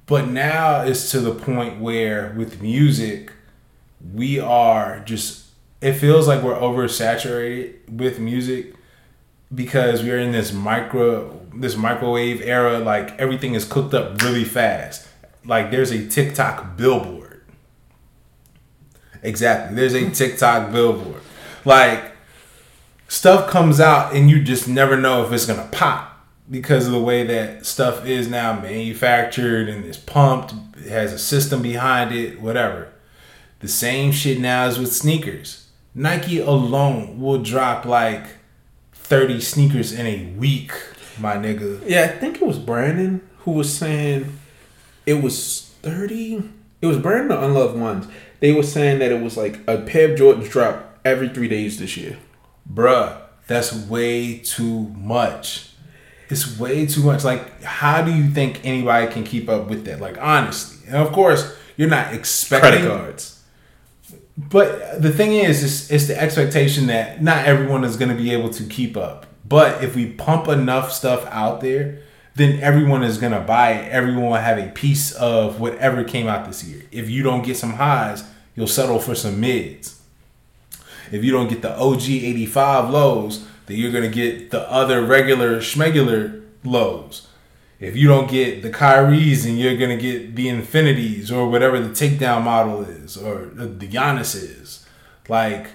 But 0.06 0.28
now 0.28 0.82
it's 0.82 1.10
to 1.12 1.20
the 1.20 1.34
point 1.34 1.80
where 1.80 2.34
with 2.36 2.60
music, 2.60 3.32
we 4.12 4.38
are 4.38 5.00
just, 5.00 5.46
it 5.80 5.94
feels 5.94 6.28
like 6.28 6.42
we're 6.42 6.58
oversaturated 6.58 7.90
with 7.90 8.18
music 8.18 8.74
because 9.54 10.02
we're 10.02 10.18
in 10.18 10.32
this 10.32 10.52
micro, 10.52 11.40
this 11.54 11.76
microwave 11.76 12.42
era. 12.42 12.78
Like 12.78 13.18
everything 13.18 13.54
is 13.54 13.64
cooked 13.64 13.94
up 13.94 14.20
really 14.22 14.44
fast. 14.44 15.08
Like 15.44 15.70
there's 15.70 15.90
a 15.90 16.06
TikTok 16.06 16.76
billboard. 16.76 17.42
Exactly. 19.22 19.74
There's 19.74 19.94
a 19.94 20.10
TikTok 20.10 20.70
billboard. 20.70 21.22
Like 21.64 22.12
stuff 23.08 23.48
comes 23.48 23.80
out 23.80 24.14
and 24.14 24.28
you 24.28 24.42
just 24.42 24.68
never 24.68 24.98
know 24.98 25.24
if 25.24 25.32
it's 25.32 25.46
gonna 25.46 25.68
pop 25.72 26.13
because 26.50 26.86
of 26.86 26.92
the 26.92 27.00
way 27.00 27.24
that 27.24 27.66
stuff 27.66 28.06
is 28.06 28.28
now 28.28 28.58
manufactured 28.60 29.68
and 29.68 29.84
it's 29.84 29.96
pumped, 29.96 30.54
it 30.76 30.88
has 30.88 31.12
a 31.12 31.18
system 31.18 31.62
behind 31.62 32.14
it, 32.14 32.40
whatever. 32.40 32.92
The 33.60 33.68
same 33.68 34.12
shit 34.12 34.40
now 34.40 34.66
is 34.66 34.78
with 34.78 34.92
sneakers. 34.92 35.68
Nike 35.94 36.38
alone 36.40 37.20
will 37.20 37.42
drop 37.42 37.84
like 37.84 38.26
30 38.92 39.40
sneakers 39.40 39.92
in 39.92 40.06
a 40.06 40.32
week, 40.36 40.72
my 41.18 41.36
nigga. 41.36 41.80
Yeah, 41.86 42.04
I 42.04 42.08
think 42.08 42.36
it 42.36 42.46
was 42.46 42.58
Brandon 42.58 43.26
who 43.38 43.52
was 43.52 43.72
saying 43.72 44.38
it 45.06 45.22
was 45.22 45.74
30. 45.82 46.50
It 46.82 46.86
was 46.86 46.98
Brandon 46.98 47.38
or 47.38 47.44
Unloved 47.44 47.78
Ones. 47.78 48.06
They 48.40 48.52
were 48.52 48.62
saying 48.62 48.98
that 48.98 49.12
it 49.12 49.22
was 49.22 49.36
like 49.36 49.60
a 49.66 49.78
pair 49.78 50.12
of 50.12 50.18
Jordans 50.18 50.50
drop 50.50 50.98
every 51.04 51.28
three 51.28 51.48
days 51.48 51.78
this 51.78 51.96
year. 51.96 52.18
Bruh, 52.70 53.20
That's 53.46 53.74
way 53.74 54.38
too 54.38 54.88
much. 54.96 55.73
It's 56.28 56.58
way 56.58 56.86
too 56.86 57.02
much. 57.02 57.24
Like, 57.24 57.62
how 57.62 58.02
do 58.02 58.12
you 58.12 58.28
think 58.28 58.64
anybody 58.64 59.12
can 59.12 59.24
keep 59.24 59.48
up 59.48 59.68
with 59.68 59.84
that? 59.84 60.00
Like, 60.00 60.16
honestly, 60.20 60.86
and 60.86 60.96
of 60.96 61.12
course, 61.12 61.56
you're 61.76 61.88
not 61.88 62.14
expecting 62.14 62.70
Credit 62.70 62.88
cards. 62.88 63.42
But 64.36 65.00
the 65.00 65.12
thing 65.12 65.32
is, 65.32 65.62
it's, 65.62 65.90
it's 65.90 66.06
the 66.06 66.20
expectation 66.20 66.88
that 66.88 67.22
not 67.22 67.46
everyone 67.46 67.84
is 67.84 67.96
going 67.96 68.08
to 68.08 68.20
be 68.20 68.32
able 68.32 68.50
to 68.50 68.64
keep 68.64 68.96
up. 68.96 69.26
But 69.46 69.84
if 69.84 69.94
we 69.94 70.06
pump 70.06 70.48
enough 70.48 70.92
stuff 70.92 71.26
out 71.26 71.60
there, 71.60 72.00
then 72.34 72.58
everyone 72.60 73.04
is 73.04 73.18
going 73.18 73.32
to 73.32 73.40
buy 73.40 73.72
it. 73.72 73.92
Everyone 73.92 74.24
will 74.24 74.34
have 74.34 74.58
a 74.58 74.68
piece 74.68 75.12
of 75.12 75.60
whatever 75.60 76.02
came 76.02 76.26
out 76.26 76.46
this 76.46 76.64
year. 76.64 76.82
If 76.90 77.08
you 77.08 77.22
don't 77.22 77.44
get 77.44 77.56
some 77.56 77.74
highs, 77.74 78.24
you'll 78.56 78.66
settle 78.66 78.98
for 78.98 79.14
some 79.14 79.40
mids. 79.40 80.00
If 81.12 81.22
you 81.22 81.30
don't 81.30 81.48
get 81.48 81.62
the 81.62 81.76
OG 81.78 82.02
85 82.02 82.90
lows, 82.90 83.46
then 83.66 83.76
you're 83.76 83.92
going 83.92 84.10
to 84.10 84.14
get 84.14 84.50
the 84.50 84.70
other 84.70 85.02
regular 85.04 85.58
schmegular 85.58 86.42
lows. 86.64 87.28
If 87.80 87.96
you 87.96 88.08
don't 88.08 88.30
get 88.30 88.62
the 88.62 88.70
Kyries, 88.70 89.46
and 89.46 89.58
you're 89.58 89.76
gonna 89.76 89.96
get 89.96 90.36
the 90.36 90.48
Infinities 90.48 91.30
or 91.30 91.48
whatever 91.50 91.78
the 91.80 91.90
takedown 91.90 92.42
model 92.42 92.82
is, 92.82 93.16
or 93.16 93.46
the 93.46 93.86
Giannis 93.86 94.34
is. 94.34 94.86
Like 95.28 95.68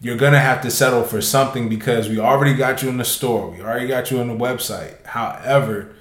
you're 0.00 0.16
gonna 0.16 0.40
have 0.40 0.60
to 0.62 0.70
settle 0.70 1.04
for 1.04 1.20
something 1.20 1.68
because 1.68 2.08
we 2.08 2.18
already 2.18 2.54
got 2.54 2.82
you 2.82 2.88
in 2.88 2.96
the 2.96 3.04
store, 3.04 3.50
we 3.50 3.60
already 3.60 3.86
got 3.86 4.10
you 4.10 4.18
on 4.18 4.28
the 4.28 4.34
website. 4.34 5.04
However, 5.04 5.94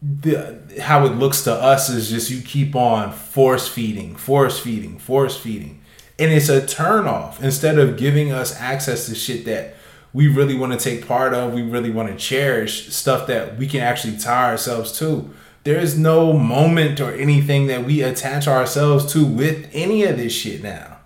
the 0.00 0.60
how 0.80 1.06
it 1.06 1.16
looks 1.16 1.42
to 1.44 1.52
us 1.52 1.88
is 1.88 2.10
just 2.10 2.30
you 2.30 2.42
keep 2.42 2.76
on 2.76 3.10
force 3.10 3.66
feeding, 3.66 4.14
force 4.14 4.60
feeding, 4.60 4.98
force 4.98 5.36
feeding, 5.36 5.80
and 6.18 6.30
it's 6.30 6.50
a 6.50 6.60
turnoff 6.60 7.42
instead 7.42 7.78
of 7.78 7.96
giving 7.96 8.30
us 8.30 8.54
access 8.60 9.06
to 9.06 9.14
shit 9.14 9.44
that 9.46 9.74
we 10.14 10.28
really 10.28 10.56
want 10.56 10.72
to 10.72 10.78
take 10.78 11.06
part 11.06 11.34
of, 11.34 11.52
we 11.52 11.60
really 11.60 11.90
want 11.90 12.08
to 12.08 12.16
cherish 12.16 12.88
stuff 12.94 13.26
that 13.26 13.58
we 13.58 13.66
can 13.66 13.80
actually 13.80 14.16
tie 14.16 14.48
ourselves 14.48 14.96
to. 15.00 15.28
There 15.64 15.78
is 15.78 15.98
no 15.98 16.32
moment 16.32 17.00
or 17.00 17.12
anything 17.12 17.66
that 17.66 17.84
we 17.84 18.00
attach 18.00 18.46
ourselves 18.46 19.12
to 19.12 19.26
with 19.26 19.68
any 19.72 20.04
of 20.04 20.16
this 20.16 20.32
shit 20.32 20.62
now. 20.62 20.98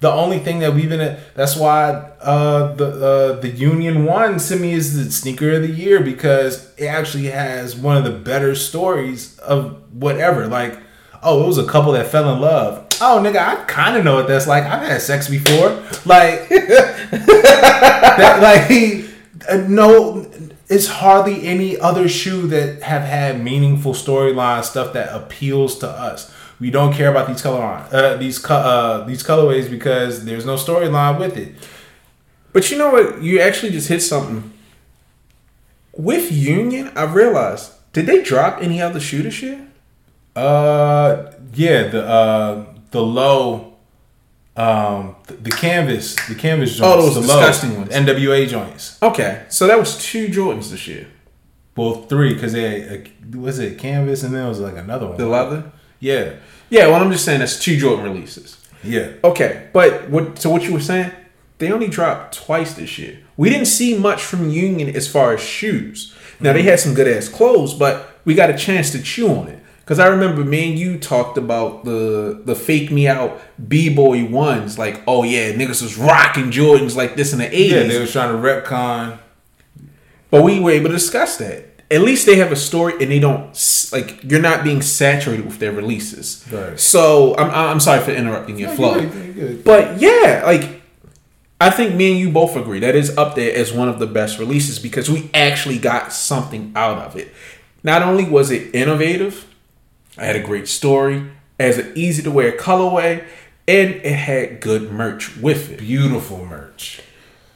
The 0.00 0.10
only 0.10 0.38
thing 0.38 0.60
that 0.60 0.72
we've 0.72 0.88
been 0.88 1.18
that's 1.34 1.56
why 1.56 1.90
uh, 2.22 2.72
the 2.74 2.86
uh, 2.86 3.40
the 3.40 3.50
Union 3.50 4.06
One 4.06 4.38
sent 4.38 4.62
me 4.62 4.72
is 4.72 4.96
the 4.96 5.12
sneaker 5.12 5.50
of 5.50 5.60
the 5.60 5.68
year 5.68 6.00
because 6.00 6.72
it 6.78 6.86
actually 6.86 7.26
has 7.26 7.76
one 7.76 7.98
of 7.98 8.04
the 8.04 8.10
better 8.10 8.54
stories 8.54 9.38
of 9.40 9.92
whatever. 9.92 10.46
Like, 10.46 10.78
oh, 11.22 11.44
it 11.44 11.46
was 11.46 11.58
a 11.58 11.66
couple 11.66 11.92
that 11.92 12.06
fell 12.06 12.32
in 12.32 12.40
love. 12.40 12.89
Oh, 13.02 13.20
nigga, 13.22 13.38
I 13.38 13.64
kind 13.64 13.96
of 13.96 14.04
know 14.04 14.16
what 14.16 14.28
that's 14.28 14.46
like. 14.46 14.64
I've 14.64 14.86
had 14.86 15.00
sex 15.00 15.28
before. 15.28 15.70
Like, 16.04 16.48
that, 16.50 18.38
like, 18.42 19.04
uh, 19.48 19.66
no, 19.68 20.30
it's 20.68 20.86
hardly 20.86 21.46
any 21.46 21.78
other 21.78 22.08
shoe 22.08 22.46
that 22.48 22.82
have 22.82 23.02
had 23.02 23.42
meaningful 23.42 23.94
storyline 23.94 24.62
stuff 24.64 24.92
that 24.92 25.14
appeals 25.14 25.78
to 25.78 25.88
us. 25.88 26.32
We 26.60 26.70
don't 26.70 26.92
care 26.92 27.10
about 27.10 27.26
these 27.26 27.40
color 27.40 27.62
uh, 27.90 28.16
these 28.18 28.44
uh, 28.44 29.04
these 29.06 29.22
colorways 29.22 29.70
because 29.70 30.26
there's 30.26 30.44
no 30.44 30.56
storyline 30.56 31.18
with 31.18 31.36
it. 31.38 31.54
But 32.52 32.70
you 32.70 32.76
know 32.76 32.90
what? 32.90 33.22
You 33.22 33.40
actually 33.40 33.72
just 33.72 33.88
hit 33.88 34.00
something. 34.00 34.52
With 35.96 36.30
Union, 36.30 36.92
I 36.94 37.04
realized 37.04 37.72
did 37.92 38.06
they 38.06 38.22
drop 38.22 38.62
any 38.62 38.80
other 38.80 39.00
shoe 39.00 39.22
this 39.22 39.42
year? 39.42 39.66
Uh, 40.36 41.32
yeah, 41.54 41.88
the 41.88 42.06
uh 42.06 42.64
the 42.90 43.02
low, 43.02 43.74
um, 44.56 45.16
the, 45.26 45.34
the 45.34 45.50
canvas, 45.50 46.16
the 46.28 46.34
canvas 46.34 46.76
joints. 46.76 46.82
Oh, 46.82 47.02
those 47.02 47.14
the 47.14 47.20
disgusting 47.22 47.72
low, 47.74 47.78
ones. 47.80 47.90
NWA 47.92 48.48
joints. 48.48 49.00
Okay, 49.02 49.44
so 49.48 49.66
that 49.66 49.78
was 49.78 49.98
two 50.02 50.28
Jordans 50.28 50.70
this 50.70 50.86
year. 50.86 51.06
Well, 51.76 52.02
three 52.02 52.34
because 52.34 52.52
they 52.52 52.80
had 52.80 53.10
a, 53.32 53.36
was 53.38 53.58
it 53.58 53.78
canvas 53.78 54.22
and 54.22 54.34
then 54.34 54.44
it 54.44 54.48
was 54.48 54.60
like 54.60 54.76
another 54.76 55.06
one. 55.06 55.16
The 55.16 55.26
leather. 55.26 55.72
Yeah, 56.00 56.34
Yeah, 56.68 56.88
well, 56.88 57.02
I'm 57.02 57.10
just 57.12 57.24
saying 57.24 57.40
that's 57.40 57.58
two 57.62 57.76
Jordan 57.76 58.04
releases. 58.04 58.56
yeah. 58.82 59.12
Okay, 59.22 59.68
but 59.72 60.08
what? 60.10 60.38
So 60.38 60.50
what 60.50 60.62
you 60.62 60.72
were 60.72 60.80
saying? 60.80 61.12
They 61.58 61.70
only 61.70 61.88
dropped 61.88 62.36
twice 62.38 62.72
this 62.74 62.98
year. 62.98 63.18
We 63.36 63.50
didn't 63.50 63.66
see 63.66 63.96
much 63.96 64.22
from 64.22 64.48
Union 64.48 64.94
as 64.94 65.06
far 65.06 65.34
as 65.34 65.40
shoes. 65.42 66.14
Now 66.40 66.54
they 66.54 66.62
had 66.62 66.80
some 66.80 66.94
good 66.94 67.06
ass 67.06 67.28
clothes, 67.28 67.74
but 67.74 68.18
we 68.24 68.34
got 68.34 68.48
a 68.50 68.56
chance 68.56 68.90
to 68.92 69.02
chew 69.02 69.28
on 69.28 69.48
it. 69.48 69.59
Cause 69.90 69.98
I 69.98 70.06
remember 70.06 70.44
me 70.44 70.70
and 70.70 70.78
you 70.78 71.00
talked 71.00 71.36
about 71.36 71.84
the 71.84 72.40
the 72.44 72.54
fake 72.54 72.92
me 72.92 73.08
out 73.08 73.40
b 73.68 73.92
boy 73.92 74.24
ones, 74.24 74.78
like 74.78 75.02
oh 75.08 75.24
yeah, 75.24 75.50
niggas 75.50 75.82
was 75.82 75.98
rocking 75.98 76.52
Jordans 76.52 76.94
like 76.94 77.16
this 77.16 77.32
in 77.32 77.40
the 77.40 77.48
eighties. 77.52 77.72
Yeah, 77.72 77.82
they 77.88 77.98
was 77.98 78.12
trying 78.12 78.30
to 78.32 78.38
retcon. 78.40 79.18
But 80.30 80.44
we 80.44 80.60
were 80.60 80.70
able 80.70 80.90
to 80.90 80.94
discuss 80.94 81.38
that. 81.38 81.64
At 81.90 82.02
least 82.02 82.24
they 82.26 82.36
have 82.36 82.52
a 82.52 82.56
story, 82.56 82.92
and 83.00 83.10
they 83.10 83.18
don't 83.18 83.46
like 83.90 84.22
you're 84.22 84.40
not 84.40 84.62
being 84.62 84.80
saturated 84.80 85.44
with 85.44 85.58
their 85.58 85.72
releases. 85.72 86.46
Right. 86.52 86.78
So 86.78 87.36
I'm 87.36 87.50
I'm 87.50 87.80
sorry 87.80 88.00
for 88.00 88.12
interrupting 88.12 88.60
your 88.60 88.68
No, 88.68 88.76
flow. 88.76 88.94
you're 88.94 89.10
good, 89.10 89.34
you're 89.36 89.48
good. 89.48 89.64
But 89.64 89.98
yeah, 90.00 90.44
like 90.46 90.82
I 91.60 91.70
think 91.70 91.96
me 91.96 92.12
and 92.12 92.20
you 92.20 92.30
both 92.30 92.54
agree 92.54 92.78
that 92.78 92.94
is 92.94 93.18
up 93.18 93.34
there 93.34 93.52
as 93.56 93.72
one 93.72 93.88
of 93.88 93.98
the 93.98 94.06
best 94.06 94.38
releases 94.38 94.78
because 94.78 95.10
we 95.10 95.28
actually 95.34 95.80
got 95.80 96.12
something 96.12 96.70
out 96.76 96.98
of 96.98 97.16
it. 97.16 97.34
Not 97.82 98.02
only 98.02 98.22
was 98.24 98.52
it 98.52 98.72
innovative, 98.72 99.48
I 100.20 100.26
had 100.26 100.36
a 100.36 100.40
great 100.40 100.68
story, 100.68 101.24
as 101.58 101.78
an 101.78 101.92
easy 101.94 102.22
to 102.22 102.30
wear 102.30 102.52
colorway, 102.52 103.24
and 103.66 103.94
it 103.94 104.14
had 104.14 104.60
good 104.60 104.92
merch 104.92 105.36
with 105.38 105.72
it. 105.72 105.78
Beautiful 105.78 106.44
merch. 106.44 107.00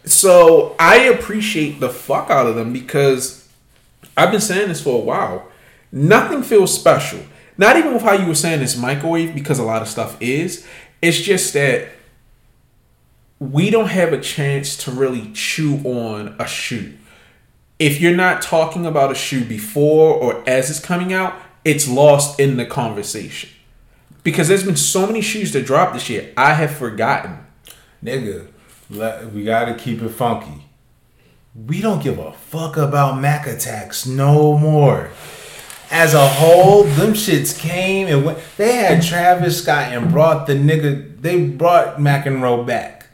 So 0.04 0.74
I 0.78 0.96
appreciate 0.96 1.80
the 1.80 1.90
fuck 1.90 2.30
out 2.30 2.46
of 2.46 2.56
them 2.56 2.72
because 2.72 3.48
I've 4.16 4.30
been 4.30 4.40
saying 4.40 4.68
this 4.68 4.82
for 4.82 4.98
a 4.98 5.04
while. 5.04 5.48
Nothing 5.92 6.42
feels 6.42 6.74
special. 6.74 7.20
Not 7.58 7.76
even 7.76 7.92
with 7.92 8.02
how 8.02 8.12
you 8.12 8.26
were 8.26 8.34
saying 8.34 8.60
this 8.60 8.76
microwave, 8.76 9.34
because 9.34 9.58
a 9.58 9.64
lot 9.64 9.82
of 9.82 9.88
stuff 9.88 10.16
is. 10.20 10.66
It's 11.02 11.20
just 11.20 11.52
that 11.52 11.88
we 13.38 13.68
don't 13.68 13.88
have 13.88 14.12
a 14.12 14.20
chance 14.20 14.76
to 14.84 14.90
really 14.90 15.30
chew 15.32 15.80
on 15.84 16.34
a 16.38 16.46
shoe. 16.46 16.94
If 17.78 18.00
you're 18.00 18.16
not 18.16 18.40
talking 18.40 18.86
about 18.86 19.12
a 19.12 19.14
shoe 19.14 19.44
before 19.44 20.14
or 20.14 20.48
as 20.48 20.70
it's 20.70 20.80
coming 20.80 21.12
out, 21.12 21.34
it's 21.64 21.88
lost 21.88 22.38
in 22.38 22.56
the 22.56 22.66
conversation. 22.66 23.50
Because 24.22 24.48
there's 24.48 24.64
been 24.64 24.76
so 24.76 25.06
many 25.06 25.20
shoes 25.20 25.52
to 25.52 25.62
drop 25.62 25.92
this 25.92 26.08
year, 26.08 26.32
I 26.36 26.54
have 26.54 26.74
forgotten. 26.76 27.38
Nigga, 28.02 28.48
we 29.32 29.44
gotta 29.44 29.74
keep 29.74 30.02
it 30.02 30.08
funky. 30.10 30.66
We 31.54 31.80
don't 31.80 32.02
give 32.02 32.18
a 32.18 32.32
fuck 32.32 32.76
about 32.76 33.20
Mac 33.20 33.46
attacks 33.46 34.06
no 34.06 34.58
more. 34.58 35.10
As 35.90 36.14
a 36.14 36.26
whole, 36.26 36.84
them 36.84 37.12
shits 37.12 37.56
came 37.58 38.08
and 38.08 38.24
went. 38.24 38.38
They 38.56 38.72
had 38.72 39.02
Travis 39.02 39.62
Scott 39.62 39.92
and 39.92 40.10
brought 40.10 40.46
the 40.46 40.54
nigga. 40.54 41.20
They 41.20 41.46
brought 41.46 41.98
McEnroe 41.98 42.66
back 42.66 43.06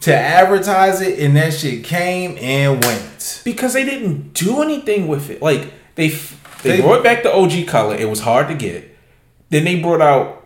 to 0.00 0.14
advertise 0.14 1.00
it, 1.00 1.18
and 1.20 1.36
that 1.36 1.52
shit 1.54 1.84
came 1.84 2.36
and 2.40 2.82
went. 2.84 3.42
because 3.44 3.72
they 3.74 3.84
didn't 3.84 4.34
do 4.34 4.62
anything 4.62 5.06
with 5.06 5.30
it. 5.30 5.40
Like 5.40 5.72
they 5.94 6.08
they, 6.64 6.76
They- 6.76 6.82
brought 6.82 7.02
back 7.04 7.22
the 7.22 7.32
OG 7.32 7.66
color. 7.68 7.94
It 7.94 8.08
was 8.10 8.20
hard 8.20 8.48
to 8.48 8.54
get. 8.54 8.96
Then 9.50 9.64
they 9.64 9.80
brought 9.80 10.00
out 10.02 10.44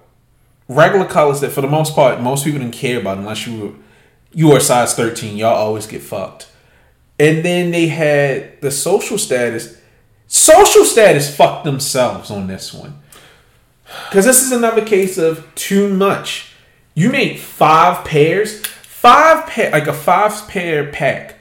regular 0.68 1.07
colors 1.07 1.40
that, 1.40 1.50
for 1.50 1.62
the 1.62 1.68
most 1.68 1.94
part, 1.94 2.20
most 2.20 2.44
people 2.44 2.61
didn't 2.61 2.74
care 2.74 3.00
about 3.00 3.16
unless 3.18 3.46
you 3.46 3.59
were 3.61 3.72
you 4.33 4.48
were 4.48 4.61
size 4.61 4.94
thirteen. 4.94 5.37
Y'all 5.38 5.54
always 5.54 5.87
get 5.87 6.02
fucked. 6.02 6.48
And 7.18 7.44
then 7.44 7.70
they 7.70 7.88
had 7.88 8.61
the 8.61 8.70
social 8.70 9.16
status. 9.18 9.78
Social 10.26 10.85
status 10.85 11.35
fucked 11.35 11.64
themselves 11.64 12.31
on 12.31 12.46
this 12.48 12.74
one. 12.74 13.00
Because 14.11 14.26
this 14.26 14.42
is 14.42 14.52
another 14.52 14.85
case 14.85 15.16
of 15.16 15.46
too 15.54 15.88
much. 15.88 16.52
You 16.94 17.11
made 17.11 17.38
five 17.40 18.04
pairs, 18.04 18.61
five 18.66 19.46
pair, 19.46 19.70
like 19.70 19.87
a 19.87 19.94
five 19.94 20.46
pair 20.48 20.90
pack 20.92 21.37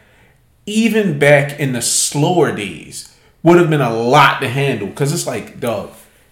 even 0.65 1.17
back 1.19 1.59
in 1.59 1.71
the 1.73 1.81
slower 1.81 2.53
days, 2.55 3.13
would 3.43 3.57
have 3.57 3.69
been 3.69 3.81
a 3.81 3.93
lot 3.93 4.41
to 4.41 4.49
handle. 4.49 4.91
Cause 4.91 5.13
it's 5.13 5.27
like, 5.27 5.59
dog, 5.59 5.91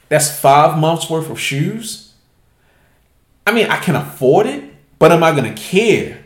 that's 0.10 0.40
five 0.40 0.78
months 0.78 1.10
worth 1.10 1.30
of 1.30 1.40
shoes. 1.40 2.14
I 3.48 3.52
mean, 3.52 3.68
I 3.68 3.78
can 3.78 3.96
afford 3.96 4.48
it, 4.48 4.64
but 5.00 5.12
am 5.12 5.24
I 5.24 5.36
gonna 5.36 5.54
care? 5.54 6.24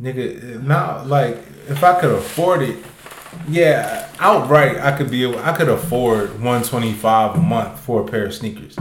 Nigga, 0.00 0.62
now 0.62 1.04
like 1.04 1.36
if 1.68 1.84
I 1.84 2.00
could 2.00 2.10
afford 2.10 2.62
it, 2.62 2.78
yeah, 3.48 4.08
outright 4.18 4.78
I 4.78 4.96
could 4.96 5.10
be 5.10 5.22
able, 5.24 5.38
I 5.40 5.54
could 5.54 5.68
afford 5.68 6.40
one 6.40 6.62
twenty 6.62 6.92
five 6.92 7.36
a 7.36 7.40
month 7.40 7.80
for 7.80 8.00
a 8.00 8.04
pair 8.06 8.26
of 8.26 8.34
sneakers. 8.34 8.78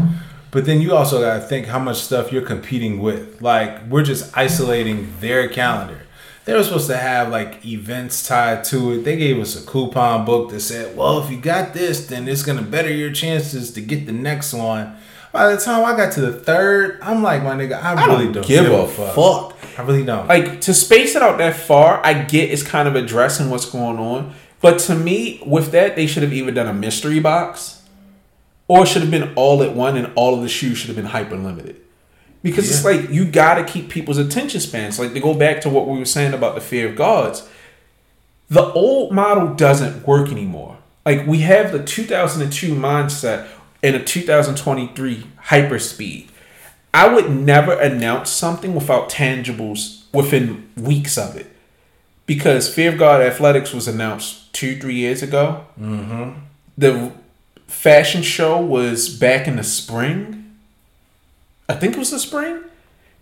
But 0.51 0.65
then 0.65 0.81
you 0.81 0.95
also 0.95 1.21
gotta 1.21 1.41
think 1.41 1.67
how 1.67 1.79
much 1.79 1.97
stuff 1.97 2.31
you're 2.31 2.41
competing 2.41 2.99
with. 3.01 3.41
Like 3.41 3.85
we're 3.87 4.03
just 4.03 4.35
isolating 4.37 5.13
their 5.19 5.47
calendar. 5.49 6.01
They 6.49 6.55
were 6.55 6.63
supposed 6.63 6.87
to 6.87 6.97
have 6.97 7.29
like 7.29 7.63
events 7.63 8.27
tied 8.27 8.63
to 8.65 8.93
it. 8.93 9.03
They 9.03 9.17
gave 9.17 9.37
us 9.37 9.55
a 9.55 9.63
coupon 9.63 10.25
book 10.25 10.49
that 10.49 10.61
said, 10.61 10.97
"Well, 10.97 11.21
if 11.21 11.29
you 11.29 11.37
got 11.37 11.75
this, 11.75 12.07
then 12.07 12.27
it's 12.27 12.41
gonna 12.41 12.63
better 12.63 12.89
your 12.91 13.11
chances 13.11 13.69
to 13.73 13.81
get 13.81 14.07
the 14.07 14.13
next 14.13 14.51
one." 14.55 14.95
By 15.31 15.53
the 15.53 15.61
time 15.61 15.85
I 15.85 15.95
got 15.95 16.11
to 16.13 16.21
the 16.21 16.33
third, 16.33 16.97
I'm 17.03 17.21
like, 17.21 17.43
my 17.43 17.53
nigga, 17.53 17.79
I, 17.79 17.93
I 17.93 18.05
really 18.07 18.23
don't 18.23 18.33
don't 18.33 18.47
give 18.47 18.65
a 18.65 18.87
fuck. 18.87 19.55
I 19.77 19.83
really 19.83 20.03
don't. 20.03 20.27
Like 20.27 20.59
to 20.61 20.73
space 20.73 21.15
it 21.15 21.21
out 21.21 21.37
that 21.37 21.55
far, 21.55 22.03
I 22.03 22.13
get 22.13 22.49
it's 22.49 22.63
kind 22.63 22.87
of 22.87 22.95
addressing 22.95 23.51
what's 23.51 23.65
going 23.65 23.99
on. 23.99 24.33
But 24.59 24.79
to 24.79 24.95
me, 24.95 25.43
with 25.45 25.69
that, 25.73 25.95
they 25.95 26.07
should 26.07 26.23
have 26.23 26.33
either 26.33 26.49
done 26.49 26.65
a 26.67 26.73
mystery 26.73 27.19
box, 27.19 27.83
or 28.67 28.85
it 28.85 28.87
should 28.87 29.03
have 29.03 29.11
been 29.11 29.35
all 29.35 29.61
at 29.61 29.75
one, 29.75 29.97
and 29.97 30.11
all 30.15 30.33
of 30.33 30.41
the 30.41 30.49
shoes 30.49 30.79
should 30.79 30.87
have 30.87 30.97
been 30.97 31.05
hyper 31.05 31.37
limited. 31.37 31.79
Because 32.41 32.71
it's 32.71 32.85
like 32.85 33.09
you 33.09 33.25
got 33.25 33.55
to 33.55 33.65
keep 33.65 33.89
people's 33.89 34.17
attention 34.17 34.61
spans. 34.61 34.97
Like 34.97 35.13
to 35.13 35.19
go 35.19 35.33
back 35.33 35.61
to 35.61 35.69
what 35.69 35.87
we 35.87 35.99
were 35.99 36.05
saying 36.05 36.33
about 36.33 36.55
the 36.55 36.61
fear 36.61 36.87
of 36.87 36.95
gods, 36.95 37.47
the 38.49 38.71
old 38.73 39.11
model 39.11 39.53
doesn't 39.53 40.07
work 40.07 40.29
anymore. 40.29 40.77
Like 41.05 41.27
we 41.27 41.39
have 41.39 41.71
the 41.71 41.83
2002 41.83 42.73
mindset 42.73 43.47
and 43.83 43.95
a 43.95 44.03
2023 44.03 45.27
hyper 45.37 45.79
speed. 45.79 46.29
I 46.93 47.13
would 47.13 47.29
never 47.29 47.73
announce 47.73 48.29
something 48.29 48.73
without 48.73 49.09
tangibles 49.09 50.03
within 50.13 50.69
weeks 50.75 51.17
of 51.17 51.35
it. 51.35 51.47
Because 52.25 52.73
Fear 52.73 52.93
of 52.93 52.99
God 52.99 53.21
Athletics 53.21 53.73
was 53.73 53.87
announced 53.87 54.53
two, 54.53 54.79
three 54.79 54.95
years 54.95 55.23
ago. 55.23 55.65
Mm-hmm. 55.79 56.39
The 56.77 57.11
fashion 57.67 58.21
show 58.21 58.59
was 58.59 59.09
back 59.09 59.47
in 59.47 59.55
the 59.55 59.63
spring. 59.63 60.38
I 61.69 61.73
think 61.75 61.95
it 61.95 61.99
was 61.99 62.11
the 62.11 62.19
spring. 62.19 62.63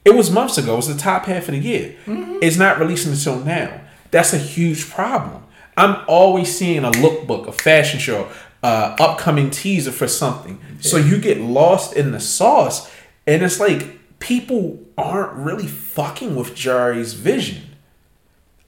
It 0.05 0.15
was 0.15 0.31
months 0.31 0.57
ago. 0.57 0.73
It 0.73 0.77
was 0.77 0.87
the 0.87 0.99
top 0.99 1.25
half 1.25 1.49
of 1.49 1.53
the 1.53 1.59
year. 1.59 1.95
It's 2.41 2.57
not 2.57 2.79
releasing 2.79 3.11
until 3.11 3.39
now. 3.39 3.81
That's 4.09 4.31
a 4.33 4.37
huge 4.37 4.89
problem. 4.89 5.43
I'm 5.75 6.03
always 6.07 6.57
seeing 6.57 6.85
a 6.85 6.91
lookbook, 6.91 7.47
a 7.47 7.51
fashion 7.51 7.99
show, 7.99 8.29
uh, 8.63 8.95
upcoming 8.99 9.51
teaser 9.51 9.91
for 9.91 10.07
something. 10.07 10.59
So 10.79 10.95
you 10.97 11.19
get 11.19 11.41
lost 11.41 11.93
in 11.93 12.13
the 12.13 12.21
sauce, 12.21 12.89
and 13.27 13.43
it's 13.43 13.59
like 13.59 14.19
people 14.19 14.79
aren't 14.97 15.33
really 15.33 15.67
fucking 15.67 16.35
with 16.35 16.55
Jerry's 16.55 17.13
vision. 17.13 17.63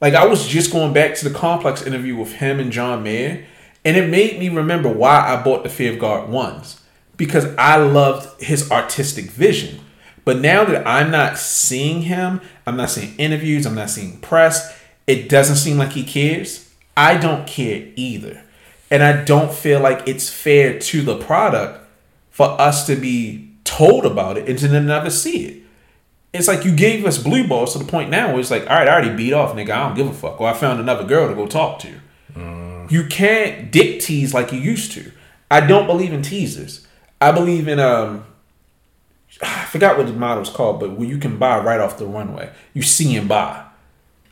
Like 0.00 0.14
I 0.14 0.26
was 0.26 0.46
just 0.46 0.70
going 0.70 0.92
back 0.92 1.14
to 1.16 1.28
the 1.28 1.34
complex 1.34 1.82
interview 1.82 2.16
with 2.16 2.34
him 2.34 2.60
and 2.60 2.70
John 2.70 3.02
Mayer, 3.02 3.46
and 3.84 3.96
it 3.96 4.10
made 4.10 4.38
me 4.38 4.50
remember 4.50 4.90
why 4.90 5.26
I 5.26 5.42
bought 5.42 5.62
the 5.62 5.70
Fear 5.70 5.94
of 5.94 5.98
God 5.98 6.28
ones 6.28 6.79
because 7.20 7.54
I 7.58 7.76
loved 7.76 8.40
his 8.42 8.70
artistic 8.70 9.26
vision. 9.26 9.80
But 10.24 10.38
now 10.38 10.64
that 10.64 10.86
I'm 10.86 11.10
not 11.10 11.36
seeing 11.36 12.00
him, 12.00 12.40
I'm 12.66 12.78
not 12.78 12.88
seeing 12.88 13.14
interviews, 13.18 13.66
I'm 13.66 13.74
not 13.74 13.90
seeing 13.90 14.18
press, 14.20 14.74
it 15.06 15.28
doesn't 15.28 15.56
seem 15.56 15.76
like 15.76 15.92
he 15.92 16.02
cares. 16.02 16.72
I 16.96 17.18
don't 17.18 17.46
care 17.46 17.88
either. 17.94 18.42
And 18.90 19.02
I 19.02 19.22
don't 19.22 19.52
feel 19.52 19.80
like 19.80 20.08
it's 20.08 20.30
fair 20.30 20.78
to 20.78 21.02
the 21.02 21.18
product 21.18 21.86
for 22.30 22.58
us 22.58 22.86
to 22.86 22.96
be 22.96 23.52
told 23.64 24.06
about 24.06 24.38
it 24.38 24.48
and 24.48 24.58
to 24.58 24.68
then 24.68 24.86
never 24.86 25.10
see 25.10 25.44
it. 25.44 25.62
It's 26.32 26.48
like 26.48 26.64
you 26.64 26.74
gave 26.74 27.04
us 27.04 27.18
blue 27.18 27.46
balls 27.46 27.74
to 27.74 27.80
the 27.80 27.84
point 27.84 28.08
now 28.08 28.28
where 28.28 28.40
it's 28.40 28.50
like, 28.50 28.62
all 28.62 28.76
right, 28.76 28.88
I 28.88 28.92
already 28.94 29.14
beat 29.14 29.34
off, 29.34 29.54
nigga. 29.54 29.72
I 29.72 29.88
don't 29.88 29.94
give 29.94 30.08
a 30.08 30.14
fuck. 30.14 30.40
Or 30.40 30.48
I 30.48 30.54
found 30.54 30.80
another 30.80 31.04
girl 31.04 31.28
to 31.28 31.34
go 31.34 31.46
talk 31.46 31.80
to. 31.80 32.00
Mm. 32.32 32.90
You 32.90 33.04
can't 33.08 33.70
dick 33.70 34.00
tease 34.00 34.32
like 34.32 34.52
you 34.52 34.58
used 34.58 34.92
to. 34.92 35.12
I 35.50 35.60
don't 35.60 35.86
believe 35.86 36.14
in 36.14 36.22
teasers. 36.22 36.86
I 37.20 37.32
believe 37.32 37.68
in 37.68 37.78
um 37.78 38.24
I 39.42 39.64
forgot 39.66 39.96
what 39.96 40.06
the 40.06 40.12
model's 40.12 40.50
called, 40.50 40.80
but 40.80 40.92
where 40.92 41.08
you 41.08 41.18
can 41.18 41.38
buy 41.38 41.58
right 41.58 41.80
off 41.80 41.98
the 41.98 42.06
runway. 42.06 42.50
You 42.74 42.82
see 42.82 43.14
and 43.16 43.28
buy. 43.28 43.64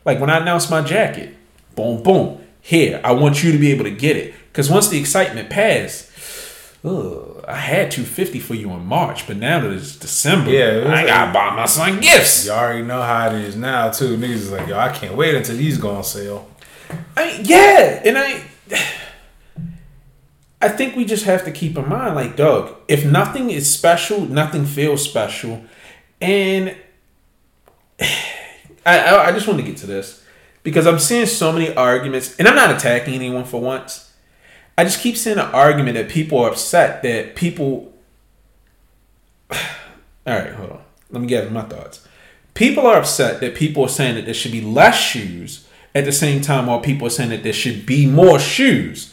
Like 0.05 0.19
when 0.19 0.29
I 0.29 0.37
announced 0.39 0.69
my 0.69 0.81
jacket, 0.81 1.35
boom, 1.75 2.03
boom, 2.03 2.41
here. 2.61 2.99
I 3.03 3.13
want 3.13 3.43
you 3.43 3.51
to 3.51 3.57
be 3.57 3.71
able 3.71 3.85
to 3.85 3.91
get 3.91 4.17
it. 4.17 4.33
Because 4.51 4.69
once 4.69 4.89
the 4.89 4.99
excitement 4.99 5.49
passed, 5.49 6.09
ugh, 6.83 7.43
I 7.47 7.55
had 7.55 7.91
250 7.91 8.39
for 8.39 8.55
you 8.55 8.71
in 8.71 8.85
March, 8.85 9.25
but 9.25 9.37
now 9.37 9.59
that 9.61 9.71
it's 9.71 9.95
December, 9.95 10.51
Yeah, 10.51 10.65
it 10.81 10.87
I 10.87 10.89
like- 10.93 11.07
gotta 11.07 11.31
buy 11.33 11.55
my 11.55 11.65
son 11.65 11.99
gifts. 12.01 12.45
you 12.45 12.51
already 12.51 12.81
know 12.83 13.01
how 13.01 13.27
it 13.29 13.35
is 13.35 13.55
now 13.55 13.89
too. 13.89 14.17
Niggas 14.17 14.29
is 14.31 14.51
like, 14.51 14.67
yo, 14.67 14.77
I 14.77 14.89
can't 14.89 15.15
wait 15.15 15.35
until 15.35 15.55
these 15.55 15.77
go 15.77 15.91
on 15.91 16.03
sale. 16.03 16.47
I, 17.15 17.39
yeah, 17.43 18.01
and 18.03 18.17
I, 18.17 18.41
I 20.61 20.67
think 20.67 20.95
we 20.95 21.05
just 21.05 21.25
have 21.25 21.45
to 21.45 21.51
keep 21.51 21.77
in 21.77 21.87
mind, 21.87 22.15
like, 22.15 22.35
Doug, 22.35 22.75
if 22.87 23.05
nothing 23.05 23.49
is 23.49 23.71
special, 23.71 24.21
nothing 24.21 24.65
feels 24.65 25.03
special, 25.03 25.63
and 26.19 26.75
I, 28.85 29.27
I, 29.27 29.31
just 29.31 29.47
want 29.47 29.59
to 29.59 29.65
get 29.65 29.77
to 29.77 29.87
this 29.87 30.25
because 30.63 30.87
I'm 30.87 30.99
seeing 30.99 31.25
so 31.25 31.51
many 31.51 31.73
arguments, 31.73 32.35
and 32.37 32.47
I'm 32.47 32.55
not 32.55 32.71
attacking 32.71 33.13
anyone 33.13 33.45
for 33.45 33.61
once. 33.61 34.11
I 34.77 34.83
just 34.83 35.01
keep 35.01 35.17
seeing 35.17 35.37
an 35.37 35.47
argument 35.47 35.95
that 35.95 36.09
people 36.09 36.39
are 36.39 36.51
upset 36.51 37.03
that 37.03 37.35
people. 37.35 37.93
All 39.51 39.57
right, 40.25 40.53
hold 40.53 40.71
on. 40.71 40.81
Let 41.11 41.21
me 41.21 41.27
get 41.27 41.51
my 41.51 41.61
thoughts. 41.63 42.07
People 42.53 42.85
are 42.85 42.97
upset 42.97 43.39
that 43.41 43.55
people 43.55 43.83
are 43.83 43.89
saying 43.89 44.15
that 44.15 44.25
there 44.25 44.33
should 44.33 44.51
be 44.51 44.61
less 44.61 44.99
shoes 44.99 45.67
at 45.95 46.05
the 46.05 46.11
same 46.11 46.41
time 46.41 46.67
while 46.67 46.79
people 46.79 47.07
are 47.07 47.11
saying 47.11 47.29
that 47.29 47.43
there 47.43 47.53
should 47.53 47.85
be 47.85 48.05
more 48.05 48.39
shoes. 48.39 49.08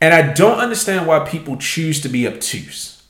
And 0.00 0.12
I 0.12 0.32
don't 0.32 0.58
understand 0.58 1.06
why 1.06 1.20
people 1.20 1.56
choose 1.56 2.00
to 2.02 2.08
be 2.08 2.26
obtuse. 2.26 3.02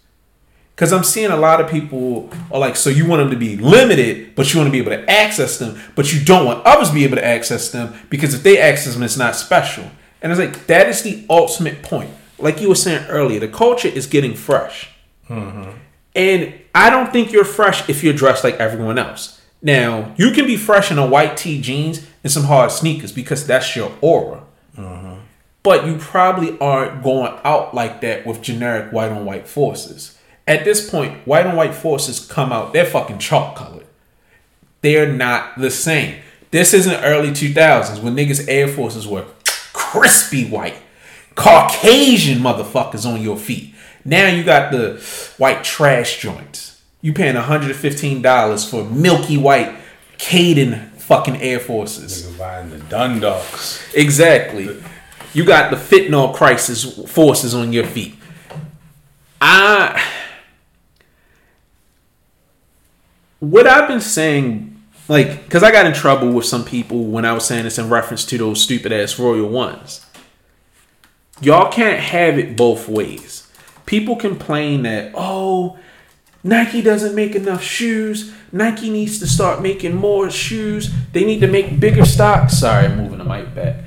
Because 0.74 0.92
I'm 0.92 1.04
seeing 1.04 1.30
a 1.30 1.36
lot 1.36 1.60
of 1.60 1.70
people 1.70 2.28
are 2.52 2.60
like, 2.60 2.76
so 2.76 2.90
you 2.90 3.06
want 3.06 3.20
them 3.20 3.30
to 3.30 3.36
be 3.36 3.56
limited, 3.56 4.34
but 4.34 4.52
you 4.52 4.60
want 4.60 4.68
to 4.68 4.72
be 4.72 4.78
able 4.78 4.90
to 4.90 5.10
access 5.10 5.58
them, 5.58 5.80
but 5.94 6.12
you 6.12 6.22
don't 6.22 6.44
want 6.44 6.66
others 6.66 6.88
to 6.88 6.94
be 6.94 7.04
able 7.04 7.16
to 7.16 7.24
access 7.24 7.70
them 7.70 7.94
because 8.10 8.34
if 8.34 8.42
they 8.42 8.58
access 8.58 8.92
them, 8.92 9.02
it's 9.02 9.16
not 9.16 9.34
special. 9.34 9.90
And 10.20 10.30
it's 10.30 10.38
like, 10.38 10.66
that 10.66 10.86
is 10.88 11.02
the 11.02 11.24
ultimate 11.30 11.82
point. 11.82 12.10
Like 12.38 12.60
you 12.60 12.68
were 12.68 12.74
saying 12.74 13.06
earlier, 13.06 13.40
the 13.40 13.48
culture 13.48 13.88
is 13.88 14.06
getting 14.06 14.34
fresh. 14.34 14.90
Mm-hmm. 15.30 15.78
And 16.14 16.54
I 16.74 16.90
don't 16.90 17.10
think 17.10 17.32
you're 17.32 17.44
fresh 17.44 17.88
if 17.88 18.04
you're 18.04 18.12
dressed 18.12 18.44
like 18.44 18.56
everyone 18.56 18.98
else. 18.98 19.40
Now, 19.62 20.14
you 20.18 20.32
can 20.32 20.46
be 20.46 20.58
fresh 20.58 20.90
in 20.90 20.98
a 20.98 21.06
white 21.06 21.38
tee 21.38 21.58
jeans 21.60 22.06
and 22.22 22.30
some 22.30 22.44
hard 22.44 22.70
sneakers 22.70 23.12
because 23.12 23.46
that's 23.46 23.74
your 23.74 23.92
aura. 24.02 24.42
Mm-hmm. 24.76 25.20
But 25.66 25.84
you 25.84 25.96
probably 25.96 26.56
aren't 26.60 27.02
going 27.02 27.36
out 27.42 27.74
like 27.74 28.00
that 28.02 28.24
with 28.24 28.40
generic 28.40 28.92
white 28.92 29.10
on 29.10 29.24
white 29.24 29.48
forces. 29.48 30.16
At 30.46 30.64
this 30.64 30.88
point, 30.88 31.26
white 31.26 31.44
on 31.44 31.56
white 31.56 31.74
forces 31.74 32.24
come 32.24 32.52
out, 32.52 32.72
they're 32.72 32.86
fucking 32.86 33.18
chalk 33.18 33.56
colored. 33.56 33.86
They're 34.82 35.12
not 35.12 35.58
the 35.58 35.72
same. 35.72 36.22
This 36.52 36.72
isn't 36.72 37.02
early 37.02 37.30
2000s 37.30 38.00
when 38.00 38.14
niggas' 38.14 38.46
Air 38.46 38.68
Forces 38.68 39.08
were 39.08 39.24
crispy 39.72 40.48
white. 40.48 40.76
Caucasian 41.34 42.38
motherfuckers 42.38 43.04
on 43.04 43.20
your 43.20 43.36
feet. 43.36 43.74
Now 44.04 44.28
you 44.28 44.44
got 44.44 44.70
the 44.70 45.02
white 45.36 45.64
trash 45.64 46.20
joints. 46.20 46.80
You 47.00 47.12
paying 47.12 47.34
$115 47.34 48.70
for 48.70 48.84
milky 48.84 49.36
white 49.36 49.74
Caden 50.16 50.92
fucking 50.92 51.42
Air 51.42 51.58
Forces. 51.58 52.22
Nigga 52.22 52.38
buying 52.38 52.70
the 52.70 52.78
Dundogs. 52.78 53.92
Exactly. 53.94 54.80
You 55.36 55.44
got 55.44 55.70
the 55.70 55.76
fentanyl 55.76 56.32
crisis 56.32 56.98
forces 57.10 57.54
on 57.54 57.70
your 57.70 57.84
feet. 57.84 58.14
I 59.38 60.02
what 63.40 63.66
I've 63.66 63.86
been 63.86 64.00
saying, 64.00 64.80
like, 65.08 65.42
because 65.42 65.62
I 65.62 65.72
got 65.72 65.84
in 65.84 65.92
trouble 65.92 66.32
with 66.32 66.46
some 66.46 66.64
people 66.64 67.04
when 67.04 67.26
I 67.26 67.34
was 67.34 67.44
saying 67.44 67.64
this 67.64 67.76
in 67.76 67.90
reference 67.90 68.24
to 68.24 68.38
those 68.38 68.62
stupid 68.62 68.94
ass 68.94 69.18
Royal 69.18 69.46
ones. 69.46 70.06
Y'all 71.42 71.70
can't 71.70 72.00
have 72.00 72.38
it 72.38 72.56
both 72.56 72.88
ways. 72.88 73.46
People 73.84 74.16
complain 74.16 74.84
that, 74.84 75.12
oh, 75.14 75.78
Nike 76.42 76.80
doesn't 76.80 77.14
make 77.14 77.34
enough 77.34 77.62
shoes. 77.62 78.32
Nike 78.52 78.88
needs 78.88 79.18
to 79.18 79.26
start 79.26 79.60
making 79.60 79.96
more 79.96 80.30
shoes. 80.30 80.90
They 81.12 81.24
need 81.24 81.40
to 81.40 81.46
make 81.46 81.78
bigger 81.78 82.06
stocks. 82.06 82.56
Sorry, 82.58 82.86
I'm 82.86 82.96
moving 82.96 83.18
the 83.18 83.24
mic 83.26 83.54
back. 83.54 83.85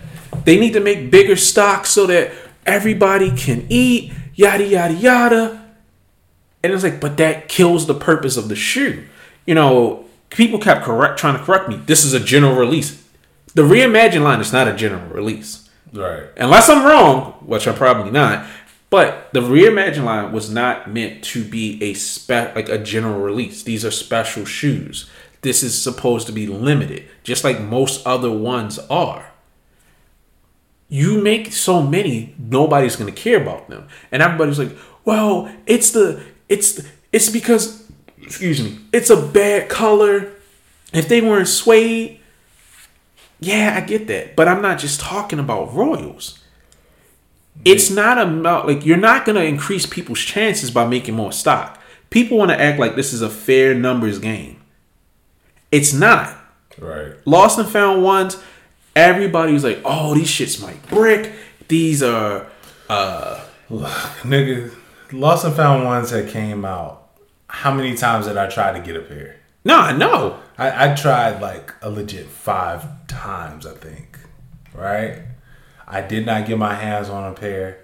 They 0.50 0.60
need 0.60 0.74
to 0.74 0.80
make 0.80 1.12
bigger 1.12 1.36
stocks 1.36 1.92
so 1.92 2.08
that 2.08 2.32
everybody 2.66 3.30
can 3.30 3.68
eat, 3.70 4.12
yada, 4.34 4.66
yada, 4.66 4.96
yada. 4.96 5.64
And 6.64 6.74
it's 6.74 6.82
like, 6.82 7.00
but 7.00 7.18
that 7.18 7.48
kills 7.48 7.86
the 7.86 7.94
purpose 7.94 8.36
of 8.36 8.50
the 8.50 8.56
shoe. 8.56 9.06
You 9.46 9.54
know, 9.54 10.06
people 10.32 10.58
kept 10.58 10.84
correct 10.84 11.20
trying 11.20 11.38
to 11.38 11.44
correct 11.44 11.70
me. 11.70 11.76
This 11.76 12.04
is 12.04 12.16
a 12.16 12.20
general 12.20 12.56
release. 12.56 13.00
The 13.54 13.62
Reimagine 13.62 14.24
line 14.24 14.40
is 14.40 14.52
not 14.52 14.68
a 14.68 14.74
general 14.74 15.08
release 15.10 15.70
Right. 15.94 16.24
unless 16.36 16.68
I'm 16.68 16.84
wrong, 16.84 17.34
which 17.46 17.68
I'm 17.68 17.76
probably 17.76 18.10
not. 18.12 18.44
But 18.90 19.30
the 19.34 19.42
Reimagine 19.42 20.04
line 20.04 20.32
was 20.32 20.50
not 20.50 20.92
meant 20.92 21.24
to 21.26 21.44
be 21.44 21.78
a 21.84 21.94
spe- 21.94 22.56
like 22.56 22.70
a 22.70 22.80
general 22.80 23.20
release. 23.22 23.62
These 23.62 23.86
are 23.86 23.92
special 23.92 24.46
shoes. 24.46 25.08
This 25.44 25.62
is 25.62 25.80
supposed 25.80 26.26
to 26.26 26.34
be 26.34 26.48
limited, 26.48 27.04
just 27.22 27.44
like 27.44 27.62
most 27.62 28.04
other 28.04 28.32
ones 28.32 28.80
are. 28.90 29.28
You 30.90 31.22
make 31.22 31.54
so 31.54 31.82
many, 31.82 32.36
nobody's 32.38 32.96
gonna 32.96 33.12
care 33.12 33.40
about 33.42 33.70
them, 33.70 33.88
and 34.12 34.24
everybody's 34.24 34.58
like, 34.58 34.76
"Well, 35.06 35.50
it's 35.68 35.92
the 35.92 36.22
it's 36.50 36.74
the, 36.74 36.90
it's 37.12 37.30
because, 37.30 37.90
excuse 38.22 38.62
me, 38.62 38.80
it's 38.92 39.10
a 39.10 39.22
bad 39.22 39.70
color. 39.70 40.32
If 40.92 41.08
they 41.08 41.22
weren't 41.22 41.48
suede, 41.48 42.20
yeah, 43.40 43.76
I 43.78 43.86
get 43.86 44.08
that. 44.08 44.36
But 44.36 44.48
I'm 44.48 44.62
not 44.62 44.80
just 44.80 45.00
talking 45.00 45.40
about 45.40 45.74
Royals. 45.74 46.40
It's 47.66 47.90
not 47.90 48.18
about 48.18 48.68
like 48.68 48.86
you're 48.86 48.98
not 48.98 49.26
gonna 49.26 49.42
increase 49.42 49.86
people's 49.86 50.20
chances 50.20 50.72
by 50.72 50.88
making 50.88 51.16
more 51.16 51.32
stock. 51.32 51.80
People 52.10 52.38
want 52.38 52.52
to 52.52 52.60
act 52.60 52.80
like 52.80 52.96
this 52.96 53.14
is 53.14 53.22
a 53.22 53.30
fair 53.30 53.74
numbers 53.76 54.18
game. 54.18 54.62
It's 55.72 55.94
not. 55.94 56.36
Right. 56.80 57.16
Lost 57.26 57.60
and 57.60 57.68
found 57.70 58.04
ones, 58.04 58.42
everybody 59.00 59.54
was 59.54 59.64
like, 59.64 59.82
"Oh, 59.86 60.14
these 60.14 60.28
shits 60.28 60.62
might 60.62 60.86
brick. 60.88 61.32
These 61.68 62.04
are 62.04 62.48
uh 62.90 63.46
Nigga, 63.70 64.74
Lost 65.12 65.46
and 65.46 65.56
Found 65.56 65.86
ones 65.86 66.10
that 66.10 66.30
came 66.30 66.66
out. 66.66 67.08
How 67.48 67.72
many 67.74 67.96
times 67.96 68.28
did 68.28 68.38
I 68.38 68.48
try 68.48 68.74
to 68.74 68.80
get 68.80 68.96
a 68.96 69.02
pair? 69.02 69.38
Nah, 69.64 69.92
no. 69.92 70.40
I, 70.58 70.92
I 70.92 70.96
tried 70.96 71.42
like 71.42 71.74
a 71.82 71.90
legit 71.90 72.26
five 72.28 73.08
times, 73.08 73.66
I 73.66 73.74
think. 73.74 74.18
Right? 74.74 75.22
I 75.88 76.02
did 76.02 76.26
not 76.26 76.48
get 76.48 76.58
my 76.58 76.74
hands 76.76 77.10
on 77.10 77.32
a 77.32 77.36
pair. 77.36 77.80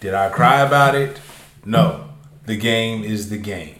Did 0.00 0.14
I 0.14 0.28
cry 0.28 0.60
about 0.60 0.94
it? 0.94 1.20
No. 1.64 2.10
The 2.44 2.56
game 2.56 3.02
is 3.02 3.30
the 3.30 3.38
game. 3.38 3.78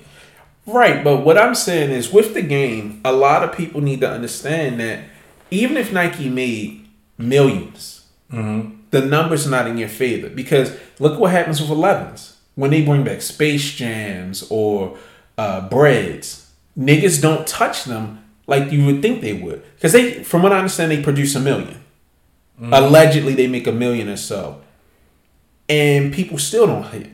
Right, 0.67 1.05
but 1.05 1.19
what 1.19 1.39
I'm 1.39 1.55
saying 1.55 1.91
is 1.91 2.12
with 2.12 2.35
the 2.35 2.43
game, 2.43 3.01
a 3.05 3.12
lot 3.12 3.45
of 3.45 3.57
people 3.57 3.81
need 3.81 4.01
to 4.01 4.11
understand 4.11 4.81
that 4.81 5.05
even 5.57 5.76
if 5.76 5.92
Nike 5.92 6.28
made 6.28 6.86
1000000s 7.18 8.02
the 8.90 9.00
numbers 9.00 9.46
are 9.46 9.50
not 9.50 9.66
in 9.66 9.78
your 9.78 9.88
favor 9.88 10.28
because 10.28 10.76
look 10.98 11.18
what 11.18 11.30
happens 11.30 11.61
with 11.61 11.70
11s 11.70 12.36
when 12.54 12.70
they 12.70 12.82
bring 12.84 13.04
back 13.04 13.20
Space 13.20 13.72
Jams 13.72 14.46
or 14.50 14.96
uh, 15.36 15.68
Breads. 15.68 16.50
Niggas 16.78 17.20
don't 17.20 17.46
touch 17.46 17.84
them 17.84 18.24
like 18.46 18.70
you 18.70 18.84
would 18.86 19.02
think 19.02 19.20
they 19.22 19.32
would 19.32 19.62
because 19.74 19.92
they, 19.92 20.22
from 20.22 20.42
what 20.42 20.52
I 20.52 20.59
understand, 20.59 20.90
they 20.90 21.02
produce 21.02 21.34
a 21.34 21.40
1000000 21.40 21.76
Allegedly, 22.72 23.34
they 23.34 23.48
make 23.48 23.66
a 23.66 23.72
million 23.72 24.09
or 24.09 24.16
so, 24.16 24.62
and 25.68 26.12
people 26.12 26.38
still 26.38 26.66
don't 26.66 26.84
hit 26.84 27.11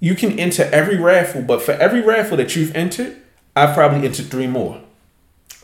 you 0.00 0.14
can 0.14 0.38
enter 0.38 0.64
every 0.72 0.96
raffle, 0.96 1.42
but 1.42 1.62
for 1.62 1.72
every 1.72 2.00
raffle 2.00 2.36
that 2.36 2.54
you've 2.54 2.74
entered, 2.74 3.16
I've 3.56 3.74
probably 3.74 4.06
entered 4.06 4.26
three 4.26 4.46
more. 4.46 4.80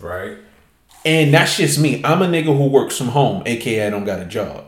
Right? 0.01 0.39
And 1.05 1.35
that's 1.35 1.57
just 1.57 1.79
me. 1.79 2.03
I'm 2.05 2.23
a 2.23 2.27
nigga 2.27 2.57
who 2.57 2.67
works 2.67 2.97
from 2.97 3.09
home, 3.09 3.43
aka 3.47 3.87
I 3.87 3.91
don't 3.91 4.05
got 4.05 4.21
a 4.21 4.25
job. 4.25 4.65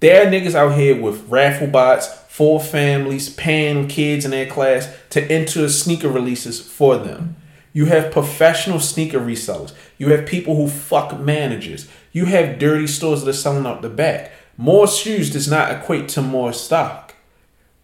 There 0.00 0.26
are 0.26 0.30
niggas 0.30 0.54
out 0.54 0.76
here 0.76 1.00
with 1.00 1.28
raffle 1.28 1.68
bots, 1.68 2.08
full 2.28 2.58
families, 2.58 3.28
paying 3.30 3.88
kids 3.88 4.24
in 4.24 4.30
their 4.30 4.46
class 4.46 4.92
to 5.10 5.22
enter 5.30 5.68
sneaker 5.68 6.08
releases 6.08 6.60
for 6.60 6.96
them. 6.96 7.36
You 7.72 7.86
have 7.86 8.12
professional 8.12 8.80
sneaker 8.80 9.20
resellers. 9.20 9.72
You 9.98 10.08
have 10.08 10.26
people 10.26 10.56
who 10.56 10.68
fuck 10.68 11.18
managers. 11.20 11.88
You 12.10 12.26
have 12.26 12.58
dirty 12.58 12.86
stores 12.86 13.22
that 13.22 13.30
are 13.30 13.34
selling 13.34 13.66
out 13.66 13.82
the 13.82 13.88
back. 13.88 14.32
More 14.56 14.86
shoes 14.88 15.30
does 15.30 15.48
not 15.48 15.70
equate 15.70 16.08
to 16.10 16.22
more 16.22 16.52
stock 16.52 17.12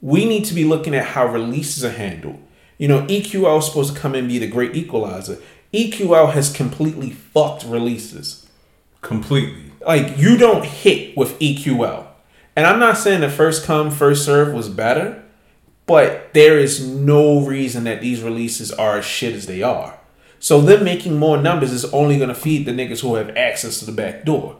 we 0.00 0.24
need 0.24 0.44
to 0.44 0.54
be 0.54 0.64
looking 0.64 0.94
at 0.94 1.04
how 1.04 1.26
releases 1.26 1.84
are 1.84 1.90
handled. 1.90 2.40
You 2.78 2.88
know, 2.88 3.02
EQL 3.06 3.58
is 3.58 3.66
supposed 3.66 3.94
to 3.94 4.00
come 4.00 4.14
and 4.14 4.28
be 4.28 4.38
the 4.38 4.46
great 4.46 4.76
equalizer. 4.76 5.38
EQL 5.72 6.32
has 6.32 6.52
completely 6.52 7.10
fucked 7.10 7.64
releases. 7.64 8.46
Completely. 9.02 9.72
Like 9.86 10.16
you 10.16 10.36
don't 10.36 10.64
hit 10.64 11.16
with 11.16 11.38
EQL. 11.38 12.06
And 12.56 12.66
I'm 12.66 12.80
not 12.80 12.98
saying 12.98 13.20
the 13.20 13.30
first 13.30 13.64
come, 13.64 13.90
first 13.90 14.24
serve 14.24 14.52
was 14.52 14.68
better, 14.68 15.22
but 15.86 16.32
there 16.34 16.58
is 16.58 16.86
no 16.86 17.40
reason 17.40 17.84
that 17.84 18.00
these 18.00 18.22
releases 18.22 18.72
are 18.72 18.98
as 18.98 19.04
shit 19.04 19.34
as 19.34 19.46
they 19.46 19.62
are. 19.62 19.98
So 20.40 20.60
them 20.60 20.84
making 20.84 21.18
more 21.18 21.36
numbers 21.36 21.72
is 21.72 21.84
only 21.86 22.18
gonna 22.18 22.34
feed 22.34 22.66
the 22.66 22.72
niggas 22.72 23.00
who 23.00 23.14
have 23.16 23.36
access 23.36 23.78
to 23.78 23.84
the 23.84 23.92
back 23.92 24.24
door. 24.24 24.56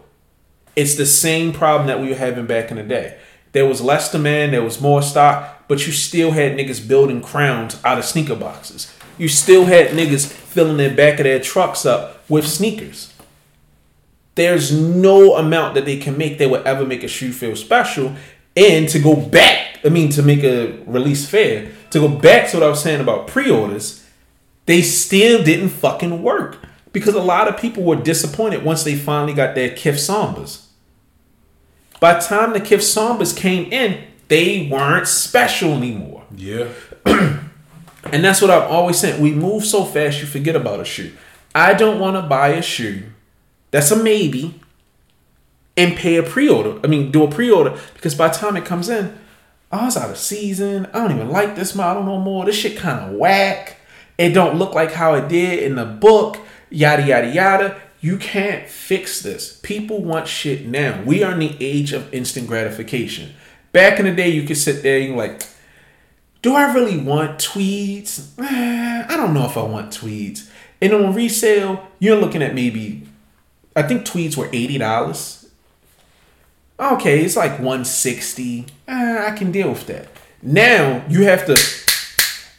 It's 0.77 0.95
the 0.95 1.07
same 1.07 1.53
problem 1.53 1.87
that 1.89 2.01
we 2.01 2.09
were 2.09 2.15
having 2.15 2.47
back 2.47 2.71
in 2.71 2.77
the 2.77 2.83
day. 2.83 3.19
There 3.53 3.67
was 3.67 3.81
less 3.81 4.13
demand, 4.13 4.53
there 4.53 4.63
was 4.63 4.81
more 4.81 5.03
stock, 5.03 5.67
but 5.69 5.87
you 5.87 5.93
still 5.93 6.33
had 6.33 6.57
niggas 6.57 6.87
building 6.87 7.21
crowns 7.21 7.81
out 7.85 7.99
of 7.99 8.05
sneaker 8.05 8.37
boxes. 8.37 8.93
You 9.19 9.29
still 9.29 9.65
had 9.65 9.89
niggas 9.89 10.27
filling 10.27 10.77
the 10.77 10.89
back 10.89 11.19
of 11.19 11.25
their 11.25 11.41
trucks 11.41 11.85
up 11.85 12.29
with 12.29 12.47
sneakers. 12.47 13.13
There's 14.37 14.73
no 14.73 15.35
amount 15.35 15.75
that 15.75 15.85
they 15.85 15.97
can 15.97 16.17
make 16.17 16.39
that 16.39 16.49
would 16.49 16.65
ever 16.65 16.87
make 16.87 17.03
a 17.03 17.09
shoe 17.09 17.33
feel 17.33 17.57
special. 17.57 18.15
And 18.57 18.89
to 18.91 19.01
go 19.01 19.17
back, 19.17 19.81
I 19.85 19.89
mean, 19.89 20.11
to 20.11 20.23
make 20.23 20.45
a 20.45 20.79
release 20.87 21.29
fair, 21.29 21.73
to 21.91 21.99
go 22.01 22.09
back 22.09 22.49
to 22.51 22.59
what 22.59 22.67
I 22.67 22.69
was 22.69 22.83
saying 22.83 23.01
about 23.01 23.27
pre 23.27 23.51
orders, 23.51 24.05
they 24.67 24.83
still 24.83 25.43
didn't 25.43 25.71
fucking 25.71 26.23
work 26.23 26.59
because 26.93 27.15
a 27.15 27.23
lot 27.23 27.49
of 27.49 27.57
people 27.57 27.83
were 27.83 27.97
disappointed 27.97 28.65
once 28.65 28.85
they 28.85 28.95
finally 28.95 29.35
got 29.35 29.55
their 29.55 29.71
Kith 29.71 29.97
Sambas. 29.97 30.67
By 32.01 32.15
the 32.15 32.21
time 32.21 32.53
the 32.53 32.61
Kith 32.61 32.81
Sambas 32.81 33.37
came 33.37 33.73
in, 33.73 34.05
they 34.29 34.69
weren't 34.71 35.09
special 35.09 35.73
anymore. 35.73 36.25
Yeah. 36.37 36.69
And 38.13 38.25
that's 38.25 38.41
what 38.41 38.51
I've 38.51 38.71
always 38.71 38.99
said. 38.99 39.21
We 39.21 39.33
move 39.33 39.65
so 39.65 39.85
fast, 39.85 40.21
you 40.21 40.27
forget 40.27 40.57
about 40.57 40.81
a 40.81 40.85
shoe. 40.85 41.13
I 41.55 41.75
don't 41.75 41.99
want 41.99 42.17
to 42.17 42.23
buy 42.23 42.49
a 42.49 42.63
shoe 42.63 43.05
that's 43.71 43.91
a 43.91 44.03
maybe 44.03 44.61
and 45.77 45.97
pay 45.97 46.17
a 46.17 46.23
pre-order. 46.23 46.79
I 46.83 46.87
mean, 46.87 47.11
do 47.11 47.23
a 47.25 47.31
pre-order 47.31 47.79
because 47.95 48.15
by 48.15 48.29
the 48.29 48.35
time 48.35 48.57
it 48.57 48.65
comes 48.65 48.89
in, 48.89 49.19
oh, 49.73 49.79
I 49.79 49.85
was 49.87 49.97
out 49.97 50.11
of 50.11 50.19
season. 50.19 50.87
I 50.87 51.01
don't 51.01 51.13
even 51.13 51.31
like 51.31 51.57
this 51.57 51.75
model 51.75 52.03
no 52.03 52.19
more. 52.19 52.45
This 52.45 52.57
shit 52.57 52.77
kind 52.77 53.01
of 53.01 53.17
whack. 53.17 53.77
It 54.17 54.31
don't 54.31 54.59
look 54.59 54.75
like 54.75 54.93
how 54.93 55.15
it 55.15 55.29
did 55.29 55.63
in 55.63 55.77
the 55.77 55.85
book. 55.85 56.39
Yada 56.71 57.07
yada 57.07 57.29
yada. 57.29 57.81
You 58.01 58.17
can't 58.17 58.69
fix 58.69 59.21
this. 59.21 59.59
People 59.63 60.03
want 60.03 60.29
shit 60.29 60.67
now. 60.67 61.03
We 61.03 61.23
are 61.23 61.33
in 61.33 61.41
the 61.41 61.57
age 61.61 61.93
of 61.93 62.13
instant 62.15 62.47
gratification. 62.47 63.35
Back 63.73 63.99
in 63.99 64.07
the 64.07 64.15
day, 64.15 64.29
you 64.29 64.45
could 64.45 64.57
sit 64.57 64.83
there 64.83 65.01
and 65.01 65.17
like, 65.17 65.43
do 66.43 66.55
I 66.55 66.73
really 66.73 66.99
want 66.99 67.41
tweeds? 67.41 68.35
Eh, 68.39 69.07
I 69.09 69.17
don't 69.17 69.35
know 69.35 69.45
if 69.45 69.57
I 69.57 69.63
want 69.63 69.93
tweeds. 69.93 70.51
And 70.81 70.93
on 70.93 71.15
resale, 71.15 71.89
you're 71.99 72.17
looking 72.17 72.43
at 72.43 72.55
maybe, 72.55 73.07
I 73.75 73.83
think 73.83 74.05
tweeds 74.05 74.37
were 74.37 74.49
eighty 74.53 74.79
dollars. 74.79 75.49
Okay, 76.79 77.25
it's 77.25 77.37
like 77.37 77.59
one 77.59 77.85
sixty. 77.85 78.67
Eh, 78.87 79.27
I 79.27 79.37
can 79.37 79.51
deal 79.51 79.71
with 79.71 79.87
that. 79.87 80.09
Now 80.43 81.05
you 81.09 81.25
have 81.25 81.47
to. 81.47 81.57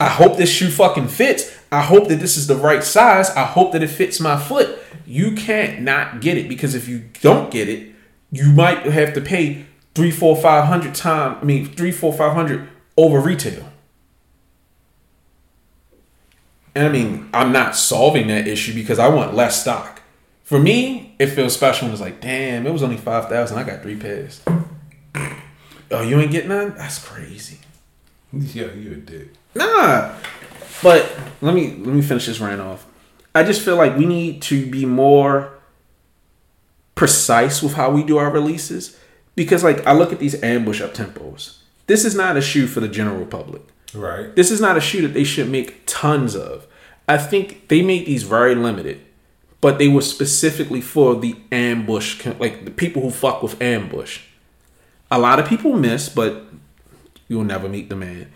I 0.01 0.09
hope 0.09 0.37
this 0.37 0.51
shoe 0.51 0.69
fucking 0.69 1.07
fits. 1.07 1.57
I 1.71 1.81
hope 1.81 2.07
that 2.07 2.19
this 2.19 2.35
is 2.35 2.47
the 2.47 2.55
right 2.55 2.83
size. 2.83 3.29
I 3.31 3.43
hope 3.43 3.73
that 3.73 3.83
it 3.83 3.89
fits 3.89 4.19
my 4.19 4.37
foot. 4.37 4.79
You 5.05 5.35
can't 5.35 5.81
not 5.81 6.21
get 6.21 6.37
it 6.37 6.49
because 6.49 6.75
if 6.75 6.87
you 6.87 7.09
don't 7.21 7.51
get 7.51 7.69
it, 7.69 7.93
you 8.31 8.51
might 8.51 8.79
have 8.85 9.13
to 9.13 9.21
pay 9.21 9.65
three, 9.95 10.11
four, 10.11 10.35
five 10.35 10.65
hundred 10.65 10.95
time. 10.95 11.37
I 11.41 11.45
mean, 11.45 11.65
three, 11.65 11.91
four, 11.91 12.11
five 12.13 12.33
hundred 12.33 12.67
over 12.97 13.19
retail. 13.19 13.63
And 13.63 13.69
I 16.75 16.89
mean, 16.89 17.29
I'm 17.33 17.51
not 17.51 17.75
solving 17.75 18.27
that 18.27 18.47
issue 18.47 18.73
because 18.73 18.99
I 18.99 19.07
want 19.07 19.33
less 19.33 19.61
stock. 19.61 20.01
For 20.43 20.59
me, 20.59 21.15
it 21.19 21.27
feels 21.27 21.53
special 21.53 21.87
when 21.87 21.93
it's 21.93 22.01
like, 22.01 22.21
damn, 22.21 22.65
it 22.65 22.71
was 22.71 22.83
only 22.83 22.97
five 22.97 23.29
thousand. 23.29 23.57
I 23.57 23.63
got 23.63 23.81
three 23.81 23.95
pairs. 23.95 24.41
Oh, 25.91 26.01
you 26.03 26.19
ain't 26.19 26.31
getting 26.31 26.49
none? 26.49 26.75
That's 26.77 27.03
crazy. 27.03 27.59
Yeah, 28.31 28.71
you 28.73 28.91
a 28.91 28.95
dick. 28.95 29.29
Nah. 29.55 30.13
But 30.83 31.11
let 31.41 31.53
me 31.53 31.75
let 31.77 31.93
me 31.93 32.01
finish 32.01 32.27
this 32.27 32.39
rant 32.39 32.61
off. 32.61 32.85
I 33.33 33.43
just 33.43 33.61
feel 33.61 33.75
like 33.75 33.97
we 33.97 34.05
need 34.05 34.41
to 34.43 34.69
be 34.69 34.85
more 34.85 35.53
precise 36.95 37.63
with 37.63 37.73
how 37.73 37.89
we 37.89 38.03
do 38.03 38.17
our 38.17 38.29
releases 38.29 38.99
because 39.35 39.63
like 39.63 39.85
I 39.87 39.93
look 39.93 40.11
at 40.11 40.19
these 40.19 40.41
ambush 40.43 40.81
up 40.81 40.93
tempos. 40.93 41.57
This 41.87 42.05
is 42.05 42.15
not 42.15 42.37
a 42.37 42.41
shoe 42.41 42.67
for 42.67 42.81
the 42.81 42.87
general 42.87 43.25
public. 43.25 43.61
Right. 43.93 44.35
This 44.35 44.51
is 44.51 44.61
not 44.61 44.77
a 44.77 44.81
shoe 44.81 45.01
that 45.01 45.13
they 45.13 45.23
should 45.23 45.49
make 45.49 45.83
tons 45.85 46.35
of. 46.35 46.67
I 47.07 47.17
think 47.17 47.69
they 47.69 47.81
made 47.81 48.05
these 48.05 48.23
very 48.23 48.53
limited, 48.53 49.01
but 49.61 49.79
they 49.79 49.87
were 49.87 50.01
specifically 50.01 50.81
for 50.81 51.15
the 51.15 51.35
ambush, 51.51 52.23
like 52.39 52.65
the 52.65 52.71
people 52.71 53.01
who 53.01 53.09
fuck 53.09 53.41
with 53.41 53.61
ambush. 53.61 54.21
A 55.09 55.17
lot 55.17 55.39
of 55.39 55.47
people 55.47 55.73
miss, 55.73 56.07
but 56.07 56.45
you'll 57.27 57.43
never 57.43 57.67
meet 57.67 57.89
the 57.89 57.95
man. 57.95 58.31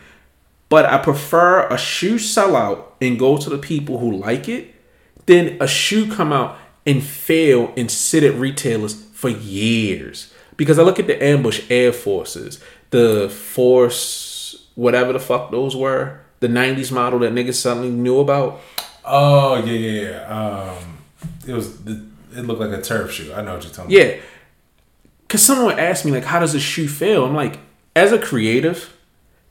But 0.69 0.85
I 0.85 0.97
prefer 0.97 1.67
a 1.67 1.77
shoe 1.77 2.17
sell 2.17 2.55
out 2.55 2.95
and 2.99 3.19
go 3.19 3.37
to 3.37 3.49
the 3.49 3.59
people 3.59 3.99
who 3.99 4.11
like 4.11 4.49
it 4.49 4.73
than 5.27 5.61
a 5.61 5.67
shoe 5.67 6.11
come 6.11 6.33
out 6.33 6.57
and 6.85 7.03
fail 7.03 7.71
and 7.77 7.91
sit 7.91 8.23
at 8.23 8.33
retailers 8.33 8.95
for 9.13 9.29
years. 9.29 10.33
Because 10.57 10.79
I 10.79 10.83
look 10.83 10.99
at 10.99 11.05
the 11.05 11.23
ambush 11.23 11.61
Air 11.69 11.93
Forces, 11.93 12.59
the 12.89 13.29
Force, 13.29 14.32
whatever 14.75 15.13
the 15.13 15.19
fuck 15.19 15.51
those 15.51 15.75
were, 15.75 16.19
the 16.39 16.47
90s 16.47 16.91
model 16.91 17.19
that 17.19 17.33
niggas 17.33 17.55
suddenly 17.55 17.89
knew 17.89 18.19
about. 18.19 18.59
Oh 19.05 19.55
yeah, 19.63 19.73
yeah, 19.73 20.09
yeah. 20.09 20.73
Um, 20.77 20.97
it 21.47 21.53
was 21.53 21.79
it 21.85 22.45
looked 22.45 22.61
like 22.61 22.71
a 22.71 22.81
turf 22.81 23.11
shoe. 23.11 23.33
I 23.33 23.41
know 23.41 23.55
what 23.55 23.63
you're 23.63 23.73
talking 23.73 23.95
about. 23.95 24.15
Yeah. 24.15 24.21
Cause 25.27 25.41
someone 25.41 25.79
asked 25.79 26.05
me 26.05 26.11
like, 26.11 26.25
how 26.25 26.39
does 26.39 26.53
a 26.53 26.59
shoe 26.59 26.87
fail? 26.87 27.25
I'm 27.25 27.35
like, 27.35 27.59
as 27.95 28.11
a 28.11 28.19
creative, 28.19 28.95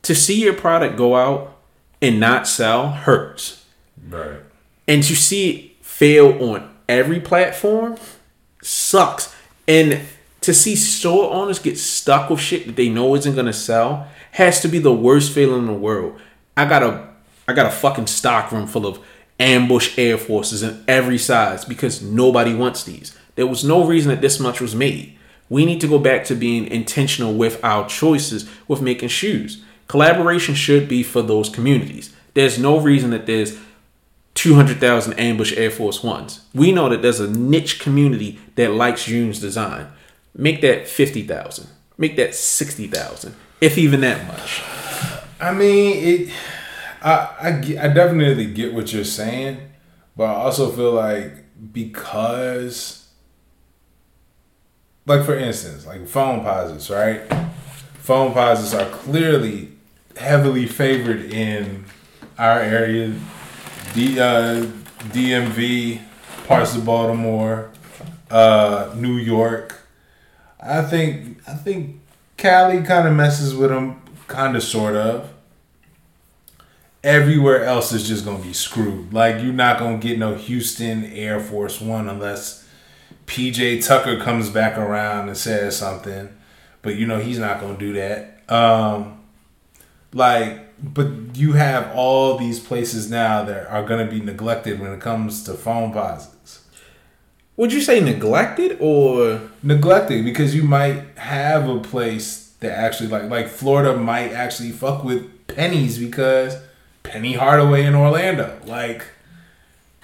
to 0.03 0.15
see 0.15 0.41
your 0.41 0.53
product 0.53 0.97
go 0.97 1.15
out 1.15 1.57
and 2.01 2.19
not 2.19 2.47
sell 2.47 2.91
hurts. 2.91 3.65
Right. 4.07 4.39
And 4.87 5.03
to 5.03 5.15
see 5.15 5.49
it 5.49 5.85
fail 5.85 6.51
on 6.51 6.73
every 6.87 7.19
platform 7.19 7.97
sucks. 8.61 9.33
And 9.67 10.01
to 10.43 10.53
see 10.53 10.75
store 10.75 11.33
owners 11.33 11.59
get 11.59 11.77
stuck 11.77 12.29
with 12.29 12.39
shit 12.39 12.67
that 12.67 12.75
they 12.75 12.89
know 12.89 13.15
isn't 13.15 13.35
gonna 13.35 13.53
sell 13.53 14.07
has 14.31 14.59
to 14.61 14.67
be 14.67 14.79
the 14.79 14.93
worst 14.93 15.31
feeling 15.31 15.59
in 15.59 15.67
the 15.67 15.73
world. 15.73 16.19
I 16.55 16.65
got 16.65 16.83
a 16.83 17.07
I 17.47 17.53
got 17.53 17.65
a 17.65 17.71
fucking 17.71 18.07
stock 18.07 18.51
room 18.51 18.67
full 18.67 18.85
of 18.85 18.99
ambush 19.39 19.97
air 19.97 20.17
forces 20.17 20.63
in 20.63 20.83
every 20.87 21.17
size 21.17 21.65
because 21.65 22.01
nobody 22.01 22.53
wants 22.53 22.83
these. 22.83 23.17
There 23.35 23.47
was 23.47 23.63
no 23.63 23.85
reason 23.85 24.09
that 24.09 24.21
this 24.21 24.39
much 24.39 24.61
was 24.61 24.75
made. 24.75 25.17
We 25.49 25.65
need 25.65 25.81
to 25.81 25.87
go 25.87 25.99
back 25.99 26.23
to 26.25 26.35
being 26.35 26.67
intentional 26.67 27.33
with 27.33 27.63
our 27.63 27.87
choices 27.87 28.49
with 28.67 28.81
making 28.81 29.09
shoes. 29.09 29.63
Collaboration 29.87 30.55
should 30.55 30.87
be 30.87 31.03
for 31.03 31.21
those 31.21 31.49
communities. 31.49 32.13
There's 32.33 32.57
no 32.57 32.79
reason 32.79 33.11
that 33.11 33.25
there's 33.25 33.57
200,000 34.35 35.13
ambush 35.13 35.55
Air 35.55 35.69
Force 35.69 36.03
Ones. 36.03 36.45
We 36.53 36.71
know 36.71 36.89
that 36.89 37.01
there's 37.01 37.19
a 37.19 37.29
niche 37.29 37.79
community 37.79 38.39
that 38.55 38.73
likes 38.73 39.07
Yoon's 39.07 39.39
design. 39.39 39.87
Make 40.35 40.61
that 40.61 40.87
50,000. 40.87 41.67
Make 41.97 42.15
that 42.15 42.33
60,000, 42.33 43.35
if 43.61 43.77
even 43.77 44.01
that 44.01 44.27
much. 44.27 44.63
I 45.39 45.53
mean, 45.53 45.97
it. 45.97 46.33
I, 47.03 47.11
I 47.41 47.47
I 47.81 47.87
definitely 47.89 48.45
get 48.45 48.73
what 48.73 48.93
you're 48.93 49.03
saying, 49.03 49.57
but 50.15 50.23
I 50.23 50.35
also 50.35 50.71
feel 50.71 50.93
like 50.93 51.33
because, 51.73 53.09
like 55.05 55.25
for 55.25 55.35
instance, 55.37 55.85
like 55.85 56.07
foam 56.07 56.41
posits, 56.43 56.89
right? 56.89 57.21
Foam 57.99 58.33
posits 58.33 58.73
are 58.73 58.89
clearly 58.89 59.73
heavily 60.15 60.65
favored 60.65 61.21
in 61.31 61.85
our 62.37 62.59
area, 62.59 63.13
D, 63.93 64.19
uh, 64.19 64.65
DMV, 65.11 66.01
parts 66.47 66.75
of 66.75 66.85
Baltimore, 66.85 67.69
uh, 68.31 68.93
New 68.95 69.17
York. 69.17 69.82
I 70.65 70.81
think 70.81 71.39
I 71.47 71.55
think 71.55 71.99
Cali 72.37 72.81
kind 72.83 73.07
of 73.07 73.13
messes 73.13 73.55
with 73.55 73.69
them, 73.69 74.01
kind 74.27 74.55
of, 74.55 74.63
sort 74.63 74.95
of. 74.95 75.29
Everywhere 77.03 77.65
else 77.65 77.91
is 77.91 78.07
just 78.07 78.23
gonna 78.23 78.41
be 78.41 78.53
screwed. 78.53 79.13
Like 79.13 79.43
you're 79.43 79.53
not 79.53 79.77
gonna 79.77 79.97
get 79.97 80.17
no 80.17 80.35
Houston 80.35 81.05
Air 81.05 81.39
Force 81.39 81.81
One 81.81 82.07
unless 82.07 82.65
PJ 83.25 83.85
Tucker 83.85 84.19
comes 84.19 84.49
back 84.49 84.77
around 84.77 85.27
and 85.27 85.37
says 85.37 85.77
something. 85.77 86.29
But 86.81 86.95
you 86.95 87.05
know 87.07 87.19
he's 87.19 87.39
not 87.39 87.59
gonna 87.59 87.77
do 87.77 87.93
that. 87.93 88.49
Um, 88.49 89.19
like, 90.13 90.61
but 90.81 91.35
you 91.35 91.53
have 91.53 91.93
all 91.93 92.37
these 92.37 92.59
places 92.59 93.09
now 93.09 93.43
that 93.43 93.67
are 93.67 93.85
gonna 93.85 94.09
be 94.09 94.21
neglected 94.21 94.79
when 94.79 94.93
it 94.93 95.01
comes 95.01 95.43
to 95.43 95.55
foam 95.55 95.91
posits 95.91 96.62
Would 97.55 97.71
you 97.71 97.81
say 97.81 97.99
neglected 97.99 98.77
or 98.79 99.41
neglected 99.61 100.25
because 100.25 100.55
you 100.55 100.63
might 100.63 101.03
have 101.17 101.69
a 101.69 101.79
place 101.79 102.43
that 102.63 102.77
actually 102.77 103.09
like 103.09 103.29
like 103.29 103.47
Florida 103.47 103.95
might 103.95 104.31
actually 104.31 104.71
fuck 104.71 105.03
with 105.03 105.47
pennies 105.47 105.99
because 105.99 106.57
Penny 107.03 107.33
Hardaway 107.33 107.85
in 107.85 107.93
Orlando 107.93 108.59
like 108.65 109.05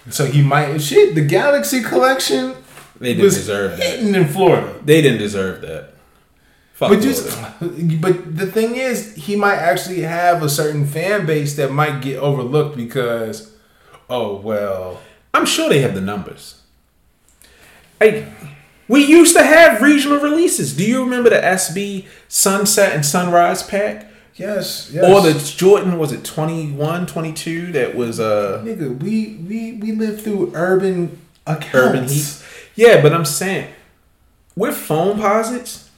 so 0.09 0.25
he 0.25 0.43
might 0.43 0.77
shit 0.79 1.15
the 1.15 1.25
Galaxy 1.25 1.81
collection 1.81 2.55
they 2.99 3.13
didn't 3.13 3.33
deserve 3.33 3.77
that? 3.77 3.99
in 3.99 4.27
Florida 4.27 4.75
They 4.83 5.01
didn't 5.01 5.19
deserve 5.19 5.61
that. 5.61 5.93
Fuck 6.73 6.89
but 6.89 7.01
just 7.01 7.27
but 8.01 8.37
the 8.37 8.45
thing 8.45 8.75
is 8.75 9.15
he 9.15 9.35
might 9.35 9.57
actually 9.57 10.01
have 10.01 10.43
a 10.43 10.49
certain 10.49 10.85
fan 10.85 11.25
base 11.25 11.55
that 11.55 11.71
might 11.71 12.01
get 12.01 12.17
overlooked 12.17 12.77
because 12.77 13.55
oh 14.09 14.35
well 14.35 14.99
I'm 15.33 15.45
sure 15.45 15.69
they 15.69 15.81
have 15.81 15.95
the 15.95 16.01
numbers. 16.01 16.59
Like 18.01 18.25
we 18.87 19.05
used 19.05 19.35
to 19.35 19.43
have 19.43 19.81
regional 19.81 20.19
releases. 20.19 20.75
Do 20.75 20.83
you 20.85 21.03
remember 21.03 21.29
the 21.29 21.37
SB 21.41 22.07
Sunset 22.27 22.93
and 22.93 23.05
Sunrise 23.05 23.63
pack? 23.63 24.05
yes, 24.35 24.89
yes. 24.93 25.03
Or 25.03 25.21
the 25.21 25.37
Jordan 25.57 25.97
was 25.99 26.11
it 26.13 26.23
21, 26.23 27.05
22 27.07 27.73
that 27.73 27.93
was 27.95 28.19
uh 28.21 28.61
nigga 28.65 28.97
we 29.03 29.35
we 29.47 29.73
we 29.73 29.91
live 29.91 30.21
through 30.21 30.51
urban 30.55 31.19
accounts. 31.45 31.75
urban 31.75 32.07
heat. 32.07 32.43
Yeah, 32.75 33.01
but 33.01 33.11
I'm 33.13 33.25
saying 33.25 33.67
with 34.55 34.75
foam 34.77 35.19
posits, 35.19 35.89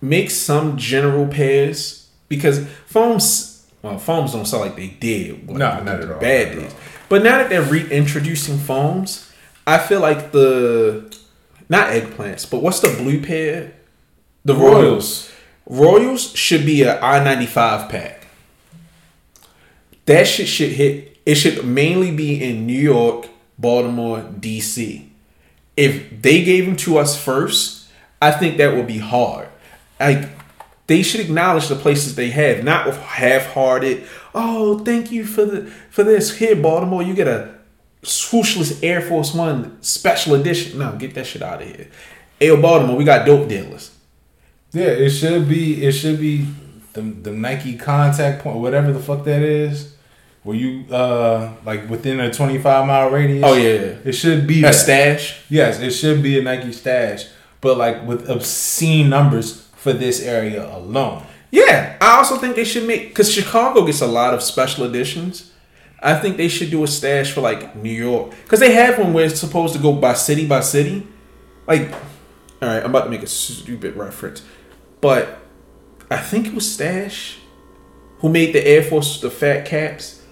make 0.00 0.30
some 0.30 0.76
general 0.76 1.26
pairs 1.26 2.08
because 2.28 2.64
foams 2.86 3.66
well 3.82 3.98
foams 3.98 4.32
don't 4.32 4.46
sound 4.46 4.62
like 4.64 4.76
they 4.76 4.88
did. 4.88 5.48
like, 5.48 5.56
No, 5.58 5.82
not 5.82 6.00
at 6.00 6.10
all, 6.12 6.20
Bad 6.20 6.56
days. 6.56 6.74
But 7.08 7.24
now 7.24 7.38
that 7.38 7.48
they're 7.50 7.62
reintroducing 7.62 8.56
foams, 8.58 9.32
I 9.66 9.78
feel 9.78 9.98
like 10.00 10.30
the 10.30 11.12
not 11.70 11.90
eggplants, 11.90 12.50
but 12.50 12.62
what's 12.62 12.80
the 12.80 12.88
blue 12.88 13.22
pair? 13.22 13.72
The 14.44 14.54
Royals. 14.54 15.30
Royals 15.66 16.32
should 16.34 16.66
be 16.66 16.82
an 16.82 16.88
a 16.88 17.00
I 17.00 17.22
ninety 17.22 17.46
five 17.46 17.88
pack. 17.88 18.26
That 20.06 20.26
shit 20.26 20.48
should 20.48 20.72
hit. 20.72 21.18
It 21.24 21.36
should 21.36 21.64
mainly 21.64 22.10
be 22.10 22.42
in 22.42 22.66
New 22.66 22.80
York, 22.80 23.28
Baltimore, 23.56 24.22
DC. 24.22 25.06
If 25.76 26.20
they 26.20 26.42
gave 26.42 26.66
them 26.66 26.76
to 26.76 26.98
us 26.98 27.22
first, 27.22 27.88
I 28.20 28.32
think 28.32 28.56
that 28.56 28.74
would 28.74 28.88
be 28.88 28.98
hard. 28.98 29.48
Like 30.00 30.28
they 30.88 31.02
should 31.02 31.20
acknowledge 31.20 31.68
the 31.68 31.76
places 31.76 32.16
they 32.16 32.30
have, 32.30 32.64
not 32.64 32.86
with 32.86 32.96
half-hearted. 32.98 34.04
Oh, 34.34 34.80
thank 34.80 35.12
you 35.12 35.24
for 35.24 35.44
the 35.44 35.66
for 35.88 36.02
this. 36.02 36.38
Here, 36.38 36.56
Baltimore, 36.56 37.04
you 37.04 37.14
get 37.14 37.28
a 37.28 37.59
swooshless 38.02 38.82
Air 38.82 39.00
Force 39.00 39.34
One 39.34 39.80
special 39.82 40.34
edition. 40.34 40.78
No, 40.78 40.92
get 40.96 41.14
that 41.14 41.26
shit 41.26 41.42
out 41.42 41.62
of 41.62 41.68
here. 41.68 41.88
Ayo, 42.40 42.60
Baltimore, 42.60 42.96
we 42.96 43.04
got 43.04 43.26
dope 43.26 43.48
dealers. 43.48 43.90
Yeah, 44.72 44.84
it 44.86 45.10
should 45.10 45.48
be. 45.48 45.84
It 45.84 45.92
should 45.92 46.20
be 46.20 46.46
the 46.92 47.00
the 47.02 47.32
Nike 47.32 47.76
contact 47.76 48.42
point, 48.42 48.58
whatever 48.58 48.92
the 48.92 49.00
fuck 49.00 49.24
that 49.24 49.42
is, 49.42 49.94
where 50.42 50.56
you 50.56 50.86
uh 50.94 51.52
like 51.64 51.88
within 51.90 52.20
a 52.20 52.32
twenty 52.32 52.58
five 52.58 52.86
mile 52.86 53.10
radius. 53.10 53.44
Oh 53.44 53.54
yeah, 53.54 53.72
yeah. 53.74 53.96
it 54.04 54.12
should 54.12 54.46
be 54.46 54.60
A 54.60 54.62
that. 54.62 54.74
stash. 54.74 55.42
Yes, 55.48 55.80
it 55.80 55.90
should 55.90 56.22
be 56.22 56.38
a 56.38 56.42
Nike 56.42 56.72
stash, 56.72 57.26
but 57.60 57.76
like 57.76 58.06
with 58.06 58.28
obscene 58.30 59.08
numbers 59.10 59.66
for 59.76 59.92
this 59.92 60.22
area 60.22 60.64
alone. 60.74 61.24
Yeah, 61.50 61.96
I 62.00 62.18
also 62.18 62.36
think 62.36 62.54
they 62.54 62.64
should 62.64 62.86
make 62.86 63.08
because 63.08 63.32
Chicago 63.32 63.84
gets 63.84 64.00
a 64.00 64.06
lot 64.06 64.34
of 64.34 64.42
special 64.42 64.84
editions. 64.84 65.49
I 66.02 66.14
think 66.14 66.36
they 66.36 66.48
should 66.48 66.70
do 66.70 66.82
a 66.82 66.86
stash 66.86 67.32
for 67.32 67.40
like 67.42 67.76
New 67.76 67.90
York 67.90 68.30
because 68.42 68.60
they 68.60 68.72
have 68.72 68.98
one 68.98 69.12
where 69.12 69.26
it's 69.26 69.40
supposed 69.40 69.74
to 69.74 69.80
go 69.80 69.92
by 69.92 70.14
city 70.14 70.46
by 70.46 70.60
city. 70.60 71.06
Like, 71.66 71.92
all 72.62 72.68
right, 72.68 72.82
I'm 72.82 72.90
about 72.90 73.04
to 73.04 73.10
make 73.10 73.22
a 73.22 73.26
stupid 73.26 73.96
reference, 73.96 74.42
but 75.00 75.40
I 76.10 76.16
think 76.16 76.46
it 76.46 76.54
was 76.54 76.70
Stash 76.70 77.38
who 78.18 78.28
made 78.28 78.52
the 78.52 78.66
Air 78.66 78.82
Force 78.82 79.20
the 79.20 79.30
fat 79.30 79.64
caps. 79.64 80.22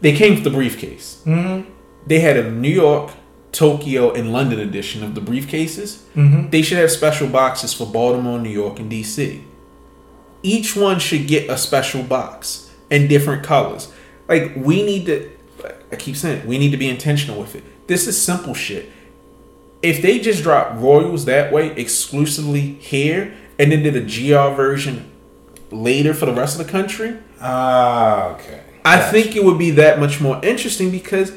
They 0.00 0.12
came 0.16 0.34
with 0.34 0.44
the 0.44 0.50
briefcase. 0.50 1.22
Mm-hmm. 1.26 1.70
They 2.06 2.20
had 2.20 2.36
a 2.36 2.50
New 2.50 2.70
York, 2.70 3.12
Tokyo, 3.52 4.12
and 4.12 4.32
London 4.32 4.58
edition 4.58 5.04
of 5.04 5.14
the 5.14 5.20
briefcases. 5.20 6.02
Mm-hmm. 6.14 6.50
They 6.50 6.62
should 6.62 6.78
have 6.78 6.90
special 6.90 7.28
boxes 7.28 7.74
for 7.74 7.86
Baltimore, 7.86 8.38
New 8.38 8.50
York, 8.50 8.78
and 8.78 8.90
DC. 8.90 9.44
Each 10.42 10.74
one 10.74 10.98
should 10.98 11.26
get 11.26 11.50
a 11.50 11.58
special 11.58 12.02
box 12.02 12.70
in 12.88 13.06
different 13.08 13.44
colors. 13.44 13.92
Like 14.30 14.52
we 14.56 14.82
need 14.82 15.06
to 15.06 15.30
I 15.92 15.96
keep 15.96 16.16
saying 16.16 16.38
it, 16.40 16.46
we 16.46 16.56
need 16.58 16.70
to 16.70 16.76
be 16.76 16.88
intentional 16.88 17.38
with 17.38 17.54
it. 17.56 17.64
This 17.86 18.06
is 18.06 18.20
simple 18.20 18.54
shit. 18.54 18.88
If 19.82 20.00
they 20.02 20.18
just 20.20 20.42
drop 20.42 20.78
Royals 20.78 21.24
that 21.24 21.52
way 21.52 21.72
exclusively 21.72 22.60
here 22.74 23.34
and 23.58 23.72
then 23.72 23.82
did 23.82 23.96
a 23.96 24.00
GR 24.00 24.54
version 24.54 25.10
later 25.70 26.14
for 26.14 26.26
the 26.26 26.32
rest 26.34 26.58
of 26.58 26.64
the 26.66 26.70
country, 26.72 27.16
Ah, 27.40 28.28
okay. 28.34 28.60
I 28.84 28.96
Gotcha. 28.98 29.10
think 29.12 29.36
it 29.36 29.44
would 29.44 29.58
be 29.58 29.70
that 29.72 29.98
much 29.98 30.20
more 30.20 30.40
interesting 30.44 30.90
because 30.90 31.32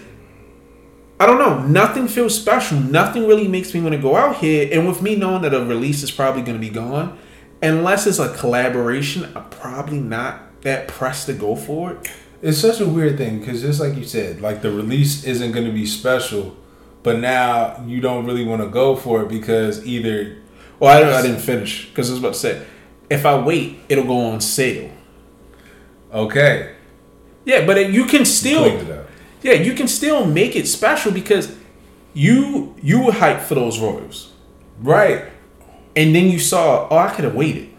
I 1.20 1.26
don't 1.26 1.39
know, 1.39 1.60
nothing 1.66 2.08
feels 2.08 2.38
special. 2.39 2.80
Nothing 2.80 3.28
really 3.28 3.48
makes 3.48 3.74
me 3.74 3.80
want 3.82 3.94
to 3.96 4.02
go 4.02 4.16
out 4.16 4.38
here. 4.38 4.68
And 4.72 4.88
with 4.88 5.02
me 5.02 5.16
knowing 5.16 5.41
that 5.44 5.54
a 5.54 5.64
release 5.64 6.04
is 6.04 6.12
probably 6.12 6.41
going 6.41 6.58
to 6.58 6.62
be 6.66 6.70
gone, 6.74 7.18
unless 7.62 8.06
it's 8.08 8.20
a 8.20 8.34
collaboration, 8.36 9.32
I'm 9.36 9.50
probably 9.50 10.00
not 10.00 10.62
that 10.64 10.88
pressed 10.89 11.28
to 11.28 11.34
go 11.34 11.56
for 11.56 11.94
it. 11.94 12.12
It's 12.44 12.60
such 12.60 12.80
a 12.80 12.86
weird 12.86 13.18
thing 13.18 13.39
because 13.39 13.62
just 13.62 13.80
like 13.80 13.96
you 13.96 14.04
said, 14.04 14.41
like 14.41 14.62
the 14.62 14.70
release 14.72 15.24
isn't 15.24 15.52
going 15.54 15.66
to 15.66 15.72
be 15.72 15.86
special, 15.86 16.56
but 17.02 17.20
now 17.20 17.84
you 17.88 18.02
don't 18.02 18.26
really 18.26 18.46
want 18.46 18.62
to 18.62 18.68
go 18.68 18.96
for 18.96 19.24
it 19.24 19.30
because 19.30 19.86
either 19.86 20.38
Well, 20.80 20.96
I, 20.96 21.00
don't, 21.00 21.14
I 21.14 21.22
didn't 21.22 21.39
finish 21.41 21.88
because 21.89 22.10
I 22.10 22.14
was 22.14 22.20
about 22.20 22.34
to 22.34 22.39
say, 22.39 22.66
if 23.10 23.26
I 23.26 23.41
wait, 23.41 23.80
it'll 23.89 24.06
go 24.06 24.26
on 24.28 24.41
sale. 24.41 24.91
okay, 26.12 26.76
Yeah, 27.46 27.66
but 27.66 27.91
you 27.91 28.06
can 28.06 28.26
still 28.26 28.64
cleaned 28.70 28.89
it 28.89 28.91
up. 29.00 29.08
Yeah, 29.41 29.54
you 29.54 29.74
can 29.74 29.88
still 29.88 30.26
make 30.26 30.56
it 30.56 30.68
special 30.68 31.12
because 31.12 31.56
you 32.14 32.76
you 32.82 33.02
were 33.06 33.12
hyped 33.12 33.41
for 33.41 33.56
those 33.56 33.80
Royals. 33.80 34.32
Right. 34.80 35.26
And 35.96 36.16
then 36.16 36.30
you 36.30 36.39
saw, 36.39 36.88
oh, 36.89 36.98
I 36.98 37.10
could 37.14 37.26
have 37.26 37.36
waited. 37.36 37.70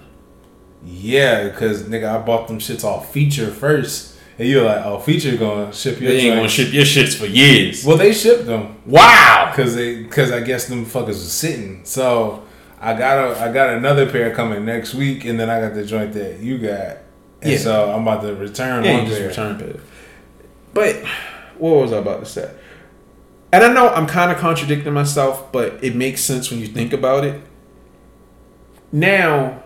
Yeah, 0.85 1.49
because 1.49 1.85
nigga, 1.85 2.09
I 2.15 2.19
bought 2.25 2.49
them 2.49 2.59
shits 2.59 2.85
all 2.85 3.01
feature 3.01 3.51
first, 3.51 4.14
and 4.39 4.49
you're 4.49 4.65
like, 4.65 4.85
"Oh, 4.85 4.99
feature 4.99 5.37
gonna 5.37 5.73
ship 5.73 6.01
your." 6.01 6.11
Shit. 6.11 6.21
They 6.21 6.27
ain't 6.29 6.37
gonna 6.37 6.49
ship 6.49 6.73
your 6.73 6.85
shits 6.85 7.15
for 7.17 7.27
years. 7.27 7.85
Well, 7.85 7.97
they 7.97 8.13
shipped 8.13 8.47
them 8.47 8.77
Wow. 8.87 9.51
because 9.51 9.75
they 9.77 10.03
because 10.03 10.31
I 10.33 10.41
guess 10.41 10.67
them 10.67 10.85
fuckers 10.87 11.07
was 11.09 11.33
sitting. 11.33 11.81
So 11.85 12.43
I 12.81 12.95
got 12.95 13.19
a 13.37 13.41
I 13.41 13.53
got 13.53 13.71
another 13.71 14.07
pair 14.11 14.35
coming 14.35 14.65
next 14.65 14.95
week, 14.95 15.25
and 15.25 15.39
then 15.39 15.49
I 15.51 15.61
got 15.61 15.75
the 15.75 15.85
joint 15.85 16.13
that 16.15 16.41
you 16.41 16.59
got, 16.59 16.99
And 17.43 17.53
Yeah. 17.53 17.59
so 17.59 17.93
I'm 17.93 18.03
about 18.03 18.23
to 18.23 18.35
return 18.35 18.85
Yeah, 18.85 18.97
one 18.99 19.07
just 19.07 19.19
pair. 19.19 19.29
return 19.29 19.59
pair. 19.59 19.75
But 20.73 20.97
what 21.59 21.77
was 21.77 21.93
I 21.93 21.99
about 21.99 22.25
to 22.25 22.31
say? 22.31 22.49
And 23.53 23.63
I 23.63 23.73
know 23.73 23.89
I'm 23.91 24.07
kind 24.09 24.33
of 24.33 24.39
contradicting 24.39 24.93
myself, 24.93 25.53
but 25.53 25.79
it 25.83 25.95
makes 25.95 26.21
sense 26.23 26.51
when 26.51 26.59
you 26.59 26.67
think 26.67 26.93
about 26.93 27.23
it. 27.25 27.41
Now 28.93 29.63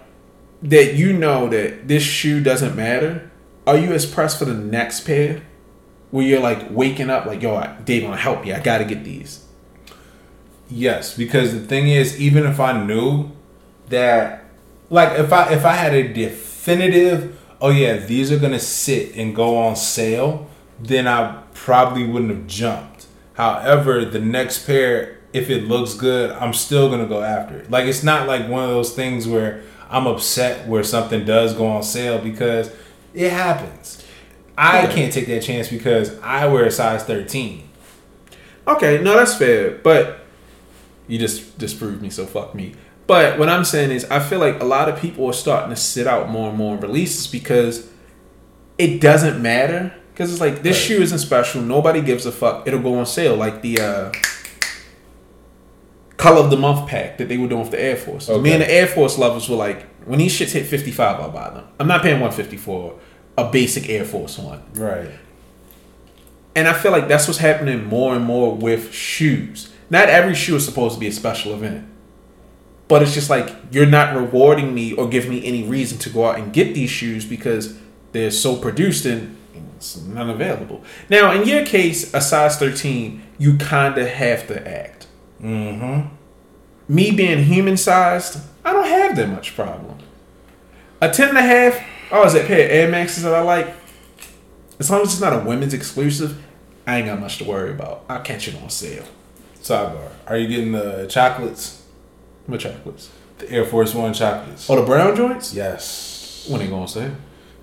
that 0.63 0.95
you 0.95 1.13
know 1.13 1.49
that 1.49 1.89
this 1.89 2.03
shoe 2.03 2.41
doesn't 2.43 2.75
matter, 2.77 3.31
are 3.69 3.77
you 3.77 3.93
as 3.93 4.07
pressed 4.07 4.39
for 4.39 4.47
the 4.47 4.55
next 4.55 5.01
pair? 5.01 5.43
Where 6.11 6.25
you're 6.25 6.41
like 6.41 6.71
waking 6.71 7.11
up, 7.11 7.27
like, 7.27 7.43
yo, 7.43 7.61
Dave, 7.85 8.05
I'm 8.05 8.11
gonna 8.11 8.21
help 8.21 8.47
you. 8.47 8.55
I 8.55 8.61
gotta 8.61 8.87
get 8.87 9.05
these. 9.05 9.45
Yes, 10.71 11.15
because 11.15 11.53
the 11.53 11.61
thing 11.61 11.89
is, 11.89 12.19
even 12.19 12.47
if 12.47 12.61
I 12.61 12.83
knew 12.83 13.31
that, 13.91 14.45
like, 14.89 15.19
if 15.19 15.35
I 15.35 15.53
if 15.53 15.67
I 15.67 15.75
had 15.75 15.93
a 15.93 16.11
definitive, 16.11 17.39
oh 17.61 17.69
yeah, 17.69 17.99
these 17.99 18.33
are 18.33 18.39
gonna 18.39 18.59
sit 18.59 19.15
and 19.17 19.37
go 19.37 19.59
on 19.59 19.77
sale, 19.77 20.49
then 20.81 21.07
I 21.07 21.43
probably 21.53 22.07
wouldn't 22.07 22.31
have 22.31 22.47
jumped. 22.47 23.07
However, 23.35 24.07
the 24.07 24.19
next 24.19 24.67
pair, 24.67 25.19
if 25.35 25.51
it 25.51 25.65
looks 25.65 25.93
good, 25.93 26.31
I'm 26.31 26.55
still 26.55 26.89
gonna 26.89 27.07
go 27.07 27.23
after 27.23 27.59
it. 27.59 27.71
Like, 27.71 27.85
it's 27.85 28.03
not 28.03 28.27
like 28.27 28.49
one 28.49 28.65
of 28.65 28.71
those 28.71 28.95
things 28.95 29.29
where 29.29 29.63
I'm 29.91 30.07
upset 30.07 30.67
where 30.67 30.83
something 30.83 31.27
does 31.27 31.53
go 31.53 31.67
on 31.67 31.83
sale 31.83 32.19
because 32.19 32.71
it 33.19 33.33
happens. 33.33 34.05
I 34.57 34.83
Yeah. 34.83 34.93
can't 34.93 35.13
take 35.13 35.27
that 35.29 35.43
chance 35.43 35.69
because 35.69 36.13
I 36.23 36.47
wear 36.47 36.65
a 36.65 36.71
size 36.71 37.03
13. 37.05 37.63
Okay, 38.67 39.01
no, 39.03 39.17
that's 39.17 39.35
fair, 39.35 39.71
but 39.83 40.21
you 41.07 41.19
just 41.19 41.59
disproved 41.59 42.03
me, 42.03 42.11
so 42.11 42.27
fuck 42.27 42.55
me. 42.55 42.75
But 43.07 43.39
what 43.39 43.49
I'm 43.49 43.65
saying 43.65 43.91
is, 43.91 44.05
I 44.11 44.19
feel 44.21 44.39
like 44.39 44.61
a 44.61 44.65
lot 44.67 44.89
of 44.89 45.01
people 45.01 45.27
are 45.27 45.33
starting 45.33 45.71
to 45.71 45.77
sit 45.81 46.07
out 46.07 46.29
more 46.29 46.51
and 46.51 46.59
more 46.59 46.77
releases 46.77 47.27
because 47.27 47.87
it 48.77 49.01
doesn't 49.01 49.41
matter. 49.41 49.93
Because 50.13 50.31
it's 50.33 50.41
like 50.41 50.63
this 50.63 50.77
Right. 50.77 50.85
shoe 50.97 51.03
isn't 51.03 51.19
special. 51.21 51.63
Nobody 51.63 52.01
gives 52.03 52.27
a 52.27 52.33
fuck. 52.33 52.67
It'll 52.67 52.81
go 52.81 52.99
on 52.99 53.07
sale, 53.07 53.37
like 53.37 53.63
the 53.63 53.81
uh, 53.81 54.13
color 56.17 56.41
of 56.41 56.51
the 56.51 56.57
month 56.57 56.89
pack 56.89 57.17
that 57.19 57.29
they 57.29 57.37
were 57.39 57.47
doing 57.47 57.63
with 57.63 57.71
the 57.71 57.81
Air 57.81 57.97
Force. 57.97 58.29
Me 58.29 58.53
and 58.53 58.61
the 58.63 58.71
Air 58.71 58.87
Force 58.89 59.17
lovers 59.19 59.49
were 59.49 59.57
like, 59.57 59.87
when 60.05 60.19
these 60.19 60.39
shits 60.39 60.53
hit 60.53 60.67
55, 60.67 61.21
I'll 61.21 61.31
buy 61.31 61.51
them. 61.51 61.65
I'm 61.79 61.87
not 61.87 62.03
paying 62.03 62.21
150 62.21 62.57
for 62.57 62.95
a 63.39 63.51
basic 63.51 63.89
Air 63.89 64.05
Force 64.05 64.37
one. 64.37 64.63
Right. 64.75 65.11
And 66.57 66.67
I 66.67 66.73
feel 66.73 66.91
like 66.91 67.07
that's 67.07 67.29
what's 67.29 67.39
happening 67.39 67.85
more 67.85 68.17
and 68.17 68.25
more 68.25 68.55
with 68.55 68.93
shoes. 68.93 69.73
Not 69.89 70.09
every 70.09 70.35
shoe 70.35 70.57
is 70.57 70.65
supposed 70.65 70.95
to 70.95 71.01
be 71.01 71.07
a 71.07 71.13
special 71.13 71.55
event. 71.55 71.89
But 72.89 73.03
it's 73.03 73.15
just 73.15 73.31
like 73.31 73.55
you're 73.71 73.87
not 73.87 74.17
rewarding 74.17 74.75
me 74.75 74.93
or 74.93 75.09
giving 75.09 75.31
me 75.31 75.47
any 75.47 75.63
reason 75.63 75.99
to 75.99 76.11
go 76.11 76.27
out 76.27 76.39
and 76.39 76.53
get 76.53 76.75
these 76.75 76.91
shoes 76.91 77.25
because 77.25 77.79
they're 78.11 78.33
so 78.33 78.57
produced 78.57 79.07
and 79.07 79.37
it's 79.77 79.97
none 79.99 80.29
available. 80.29 80.83
Now, 81.09 81.31
in 81.31 81.47
your 81.47 81.65
case, 81.65 82.13
a 82.13 82.21
size 82.21 82.57
13, 82.59 83.23
you 83.39 83.57
kind 83.57 83.97
of 83.97 84.09
have 84.09 84.49
to 84.49 84.69
act. 84.69 85.07
Mm-hmm. 85.41 86.09
Me 86.93 87.11
being 87.13 87.45
human 87.45 87.77
sized, 87.77 88.41
I 88.65 88.73
don't 88.73 88.89
have 88.89 89.15
that 89.15 89.29
much 89.29 89.55
problem. 89.55 89.99
A 91.01 91.09
10 91.09 91.29
and 91.29 91.39
a 91.39 91.43
half, 91.43 91.81
oh, 92.11 92.25
is 92.25 92.33
that 92.33 92.47
pair 92.47 92.65
of 92.65 92.71
Air 92.71 92.91
Maxes 92.91 93.23
that 93.23 93.35
I 93.35 93.41
like? 93.41 93.75
As 94.79 94.91
long 94.91 95.03
as 95.03 95.13
it's 95.13 95.21
not 95.21 95.33
a 95.33 95.45
women's 95.45 95.75
exclusive, 95.75 96.43
I 96.87 96.99
ain't 96.99 97.07
got 97.07 97.21
much 97.21 97.39
to 97.39 97.45
worry 97.45 97.71
about. 97.71 98.05
I'll 98.09 98.23
catch 98.23 98.49
it 98.49 98.61
on 98.63 98.71
sale. 98.71 99.05
Sidebar. 99.61 100.11
Are 100.27 100.37
you 100.37 100.49
getting 100.49 100.73
the 100.73 101.07
chocolates? 101.09 101.85
What 102.47 102.61
chocolates? 102.61 103.11
The 103.39 103.51
Air 103.51 103.65
Force 103.65 103.95
One 103.95 104.15
chocolates? 104.15 104.71
Oh, 104.71 104.77
the 104.77 104.87
brown 104.87 105.15
joints? 105.15 105.53
Yes. 105.53 106.47
When 106.49 106.61
they 106.61 106.69
gonna 106.69 106.89
sale? 106.89 107.15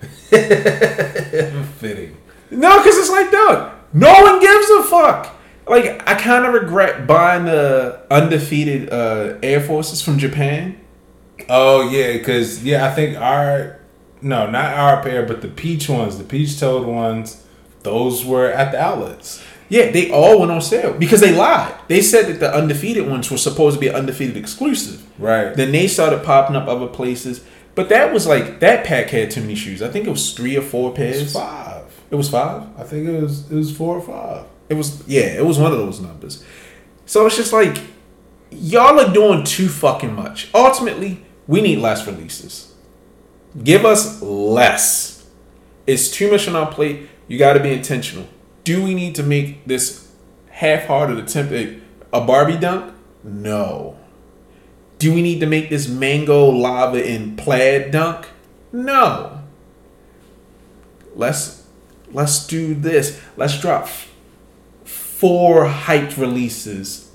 Fitting. 1.78 2.16
No, 2.50 2.78
because 2.78 2.98
it's 2.98 3.10
like, 3.10 3.30
dog, 3.30 3.72
no 3.92 4.12
one 4.22 4.40
gives 4.40 4.70
a 4.70 4.82
fuck. 4.84 5.34
Like, 5.66 6.08
I 6.08 6.14
kind 6.14 6.46
of 6.46 6.54
regret 6.54 7.06
buying 7.06 7.46
the 7.46 8.02
undefeated 8.10 8.92
uh, 8.92 9.38
Air 9.42 9.60
Forces 9.60 10.00
from 10.00 10.18
Japan. 10.18 10.80
Oh 11.48 11.88
yeah, 11.88 12.12
because 12.12 12.64
yeah, 12.64 12.86
I 12.86 12.94
think 12.94 13.16
our 13.16 13.75
no, 14.22 14.48
not 14.48 14.74
our 14.74 15.02
pair, 15.02 15.24
but 15.24 15.42
the 15.42 15.48
peach 15.48 15.88
ones, 15.88 16.18
the 16.18 16.24
peach 16.24 16.58
toed 16.58 16.86
ones, 16.86 17.44
those 17.82 18.24
were 18.24 18.50
at 18.50 18.72
the 18.72 18.80
outlets. 18.80 19.42
Yeah, 19.68 19.90
they 19.90 20.10
all 20.10 20.38
went 20.38 20.52
on 20.52 20.60
sale 20.60 20.92
because 20.92 21.20
they 21.20 21.34
lied. 21.34 21.74
They 21.88 22.00
said 22.00 22.26
that 22.26 22.40
the 22.40 22.54
undefeated 22.54 23.08
ones 23.08 23.30
were 23.30 23.36
supposed 23.36 23.74
to 23.74 23.80
be 23.80 23.90
undefeated 23.90 24.36
exclusive. 24.36 25.04
Right. 25.18 25.54
Then 25.54 25.72
they 25.72 25.88
started 25.88 26.22
popping 26.24 26.56
up 26.56 26.68
other 26.68 26.86
places. 26.86 27.44
But 27.74 27.88
that 27.90 28.12
was 28.12 28.26
like 28.26 28.60
that 28.60 28.86
pack 28.86 29.10
had 29.10 29.30
too 29.30 29.40
many 29.40 29.54
shoes. 29.54 29.82
I 29.82 29.88
think 29.88 30.06
it 30.06 30.10
was 30.10 30.32
three 30.32 30.56
or 30.56 30.62
four 30.62 30.94
pairs. 30.94 31.32
five. 31.32 31.84
It 32.10 32.14
was 32.14 32.30
five. 32.30 32.62
I 32.78 32.84
think 32.84 33.08
it 33.08 33.20
was 33.20 33.50
it 33.50 33.54
was 33.54 33.76
four 33.76 33.96
or 33.96 34.00
five. 34.00 34.46
It 34.68 34.74
was 34.74 35.06
yeah, 35.06 35.26
it 35.36 35.44
was 35.44 35.58
one 35.58 35.72
of 35.72 35.78
those 35.78 36.00
numbers. 36.00 36.44
So 37.04 37.26
it's 37.26 37.36
just 37.36 37.52
like 37.52 37.78
y'all 38.50 38.98
are 39.00 39.12
doing 39.12 39.44
too 39.44 39.68
fucking 39.68 40.14
much. 40.14 40.48
Ultimately, 40.54 41.24
we 41.46 41.60
need 41.60 41.78
less 41.78 42.06
releases. 42.06 42.72
Give 43.62 43.84
us 43.84 44.20
less. 44.22 45.26
It's 45.86 46.10
too 46.10 46.30
much 46.30 46.48
on 46.48 46.56
our 46.56 46.70
plate. 46.70 47.08
You 47.28 47.38
got 47.38 47.54
to 47.54 47.60
be 47.60 47.72
intentional. 47.72 48.28
Do 48.64 48.82
we 48.82 48.94
need 48.94 49.14
to 49.16 49.22
make 49.22 49.66
this 49.66 50.12
half-hearted 50.50 51.18
attempt 51.18 51.52
at 51.52 51.74
a 52.12 52.20
Barbie 52.20 52.58
dunk? 52.58 52.94
No. 53.22 53.96
Do 54.98 55.14
we 55.14 55.22
need 55.22 55.40
to 55.40 55.46
make 55.46 55.68
this 55.68 55.88
mango 55.88 56.46
lava 56.46 57.04
in 57.04 57.36
plaid 57.36 57.90
dunk? 57.90 58.28
No. 58.72 59.42
Let's 61.14 61.66
let's 62.12 62.46
do 62.46 62.74
this. 62.74 63.20
Let's 63.36 63.60
drop 63.60 63.88
four 64.84 65.66
hyped 65.66 66.16
releases 66.18 67.10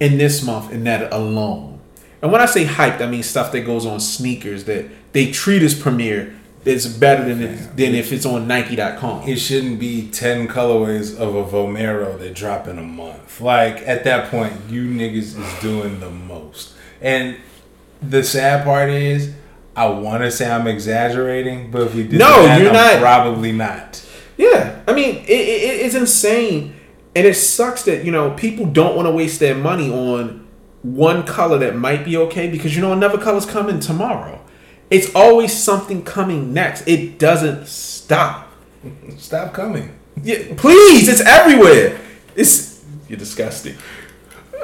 in 0.00 0.18
this 0.18 0.42
month 0.42 0.72
and 0.72 0.86
that 0.86 1.12
alone. 1.12 1.71
And 2.22 2.30
when 2.30 2.40
I 2.40 2.46
say 2.46 2.64
hyped, 2.64 3.00
I 3.00 3.06
mean 3.06 3.22
stuff 3.22 3.52
that 3.52 3.62
goes 3.62 3.84
on 3.84 4.00
sneakers 4.00 4.64
that 4.64 4.86
they 5.12 5.30
treat 5.32 5.62
as 5.62 5.74
premiere 5.78 6.34
It's 6.64 6.86
better 6.86 7.24
than 7.24 7.42
it, 7.42 7.76
than 7.76 7.94
if 7.94 8.12
it's 8.12 8.24
on 8.24 8.46
Nike.com. 8.46 9.28
It 9.28 9.36
shouldn't 9.36 9.80
be 9.80 10.08
ten 10.10 10.46
colorways 10.46 11.18
of 11.18 11.34
a 11.34 11.44
Vomero 11.44 12.16
that 12.20 12.34
drop 12.34 12.68
in 12.68 12.78
a 12.78 12.82
month. 12.82 13.40
Like 13.40 13.78
at 13.88 14.04
that 14.04 14.30
point, 14.30 14.52
you 14.68 14.84
niggas 14.86 15.36
is 15.38 15.60
doing 15.60 15.98
the 15.98 16.10
most. 16.10 16.74
And 17.00 17.36
the 18.00 18.22
sad 18.22 18.64
part 18.64 18.90
is, 18.90 19.34
I 19.74 19.86
want 19.86 20.22
to 20.22 20.30
say 20.30 20.48
I'm 20.48 20.68
exaggerating, 20.68 21.70
but 21.72 21.82
if 21.82 21.94
we 21.94 22.04
did 22.04 22.20
No, 22.20 22.44
that, 22.44 22.60
you're 22.60 22.68
I'm 22.68 22.74
not. 22.74 23.00
Probably 23.00 23.50
not. 23.50 24.06
Yeah, 24.36 24.80
I 24.86 24.92
mean, 24.92 25.16
it, 25.16 25.30
it, 25.30 25.80
it's 25.86 25.94
insane, 25.96 26.74
and 27.16 27.26
it 27.26 27.34
sucks 27.34 27.82
that 27.84 28.04
you 28.04 28.12
know 28.12 28.30
people 28.32 28.66
don't 28.66 28.94
want 28.94 29.06
to 29.06 29.12
waste 29.12 29.40
their 29.40 29.54
money 29.56 29.90
on 29.90 30.41
one 30.82 31.24
color 31.24 31.58
that 31.58 31.76
might 31.76 32.04
be 32.04 32.16
okay 32.16 32.48
because 32.48 32.74
you 32.74 32.82
know 32.82 32.92
another 32.92 33.18
color's 33.18 33.46
coming 33.46 33.80
tomorrow. 33.80 34.40
It's 34.90 35.14
always 35.14 35.52
something 35.56 36.04
coming 36.04 36.52
next. 36.52 36.86
It 36.86 37.18
doesn't 37.18 37.66
stop. 37.66 38.52
Stop 39.16 39.54
coming. 39.54 39.96
Yeah, 40.22 40.54
please, 40.56 41.08
it's 41.08 41.20
everywhere. 41.20 41.98
It's 42.34 42.84
you're 43.08 43.18
disgusting. 43.18 43.76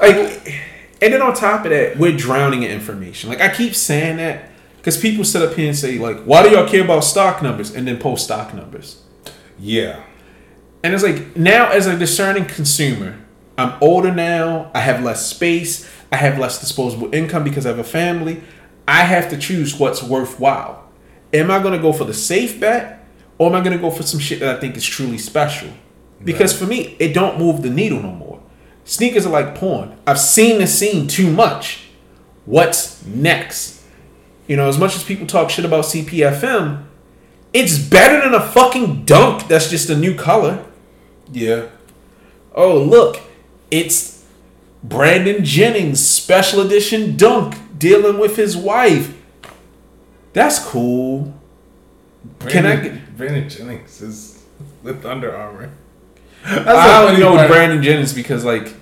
Like, 0.01 0.17
and 1.01 1.13
then 1.15 1.23
on 1.23 1.35
top 1.35 1.65
of 1.65 1.71
that, 1.71 1.97
we're 1.97 2.17
drowning 2.17 2.63
in 2.63 2.71
information. 2.71 3.31
Like 3.31 3.41
I 3.41 3.49
keep 3.49 3.75
saying 3.75 4.19
that 4.19 4.51
because 4.77 4.97
people 4.97 5.25
sit 5.25 5.43
up 5.43 5.55
here 5.55 5.69
and 5.69 5.77
say 5.77 5.99
like, 5.99 6.23
"Why 6.25 6.43
do 6.43 6.51
y'all 6.51 6.69
care 6.69 6.85
about 6.85 7.05
stock 7.05 7.43
numbers?" 7.43 7.75
and 7.75 7.87
then 7.87 7.99
post 7.99 8.25
stock 8.25 8.53
numbers. 8.53 9.03
Yeah. 9.59 10.03
And 10.83 10.95
it's 10.95 11.03
like 11.03 11.37
now, 11.37 11.71
as 11.71 11.87
a 11.87 11.97
discerning 11.97 12.47
consumer, 12.47 13.19
I'm 13.59 13.75
older 13.83 14.15
now. 14.15 14.71
I 14.73 14.81
have 14.81 15.03
less 15.03 15.27
space. 15.27 15.87
I 16.11 16.17
have 16.17 16.39
less 16.39 16.61
disposable 16.61 17.15
income 17.15 17.45
because 17.45 17.67
I 17.67 17.71
have 17.71 17.79
a 17.79 17.85
family. 17.85 18.41
I 18.87 19.03
have 19.03 19.29
to 19.31 19.37
choose 19.37 19.79
what's 19.79 20.03
worthwhile. 20.03 20.89
Am 21.35 21.51
I 21.51 21.59
going 21.59 21.75
to 21.75 21.83
go 21.83 21.93
for 21.93 22.05
the 22.05 22.15
safe 22.15 22.59
bet, 22.59 23.05
or 23.37 23.51
am 23.51 23.57
I 23.57 23.61
going 23.61 23.77
to 23.77 23.83
go 23.83 23.91
for 23.91 24.03
some 24.03 24.21
shit 24.21 24.41
that 24.41 24.57
I 24.57 24.61
think 24.61 24.77
is 24.77 24.85
truly 24.87 25.19
special? 25.19 25.69
Because 26.25 26.59
for 26.59 26.65
me, 26.65 26.97
it 26.99 27.13
don't 27.13 27.39
move 27.39 27.63
the 27.63 27.71
needle 27.71 28.01
no 28.01 28.13
more. 28.13 28.41
Sneakers 28.85 29.27
are 29.27 29.31
like 29.31 29.55
porn. 29.55 29.99
I've 30.07 30.19
seen 30.19 30.59
the 30.59 30.67
scene 30.67 31.07
too 31.07 31.31
much. 31.31 31.89
What's 32.47 33.05
next? 33.05 33.83
You 34.47 34.57
know, 34.57 34.69
as 34.69 34.79
much 34.79 34.97
as 34.97 35.05
people 35.05 35.27
talk 35.27 35.51
shit 35.51 35.67
about 35.67 35.85
CPFM, 35.85 36.85
it's 37.53 37.79
better 37.79 38.23
than 38.23 38.35
a 38.35 38.41
fucking 38.41 39.05
dunk 39.05 39.47
that's 39.49 39.69
just 39.69 39.91
a 39.91 39.97
new 39.97 40.15
color. 40.15 40.65
Yeah. 41.31 41.67
Oh, 42.55 42.83
look, 42.83 43.21
it's 43.71 44.25
Brandon 44.83 45.45
Jennings 45.45 46.05
special 46.07 46.61
edition 46.61 47.17
dunk 47.17 47.57
dealing 47.79 48.19
with 48.19 48.37
his 48.37 48.57
wife. 48.57 49.15
That's 50.33 50.59
cool. 50.59 51.35
Can 52.41 52.67
I 52.67 52.77
Brandon- 52.77 52.95
get- 52.95 53.17
Brandon 53.17 53.49
Jennings 53.49 54.01
is 54.03 54.45
with 54.83 55.05
Under 55.05 55.35
Armour. 55.35 55.71
That's 56.45 56.69
I 56.69 57.05
only 57.09 57.21
know 57.21 57.35
Brandon 57.49 57.83
Jennings 57.83 58.13
because 58.13 58.45
like 58.45 58.75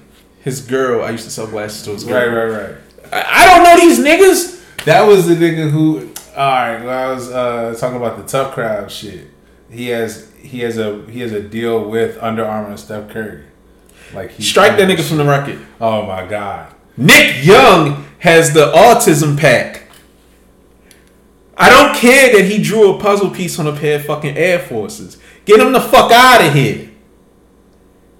his 0.43 0.61
girl. 0.61 1.03
I 1.03 1.11
used 1.11 1.25
to 1.25 1.31
sell 1.31 1.47
glasses 1.47 1.83
to 1.85 1.93
his 1.93 2.05
girl. 2.05 2.15
Right, 2.29 2.51
right, 2.53 2.69
right. 2.69 2.77
I, 3.13 3.43
I 3.43 3.47
don't 3.47 3.65
know 3.65 3.77
these 3.81 3.99
niggas. 3.99 4.85
That 4.85 5.07
was 5.07 5.27
the 5.27 5.35
nigga 5.35 5.71
who 5.71 6.11
All 6.37 6.51
right. 6.51 6.85
Well, 6.85 7.11
I 7.11 7.13
was 7.15 7.31
uh, 7.31 7.75
talking 7.81 7.97
about 7.97 8.19
the 8.19 8.25
tough 8.25 8.53
crowd 8.55 8.91
shit. 8.91 9.29
He 9.71 9.89
has 9.89 10.31
he 10.41 10.61
has 10.61 10.77
a 10.79 11.03
he 11.11 11.21
has 11.21 11.33
a 11.33 11.41
deal 11.41 11.89
with 11.89 12.19
Under 12.23 12.45
Armour 12.45 12.71
and 12.71 12.79
Steph 12.81 13.11
Curry. 13.11 13.45
Like 14.15 14.33
he 14.33 14.43
Strike 14.43 14.77
that 14.79 14.89
nigga 14.89 15.07
from 15.07 15.19
the 15.19 15.25
record. 15.25 15.59
Oh 15.81 16.07
my 16.07 16.27
god. 16.27 16.75
Nick 16.97 17.45
Young 17.45 18.07
has 18.19 18.53
the 18.55 18.73
autism 18.73 19.39
pack. 19.39 19.85
I 21.57 21.71
don't 21.71 21.97
care 21.97 22.37
that 22.37 22.45
he 22.51 22.63
drew 22.63 22.95
a 22.95 23.01
puzzle 23.01 23.31
piece 23.31 23.59
on 23.59 23.67
a 23.67 23.75
pair 23.75 23.97
of 23.97 24.05
fucking 24.05 24.37
Air 24.37 24.59
Forces. 24.59 25.19
Get 25.45 25.61
him 25.61 25.73
the 25.73 25.81
fuck 25.81 26.13
out 26.13 26.45
of 26.45 26.53
here. 26.53 26.91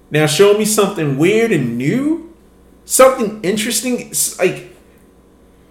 Now 0.09 0.25
show 0.25 0.57
me 0.57 0.65
something 0.65 1.17
weird 1.17 1.51
and 1.51 1.77
new, 1.77 2.33
something 2.85 3.41
interesting. 3.43 4.09
It's 4.09 4.39
like, 4.39 4.75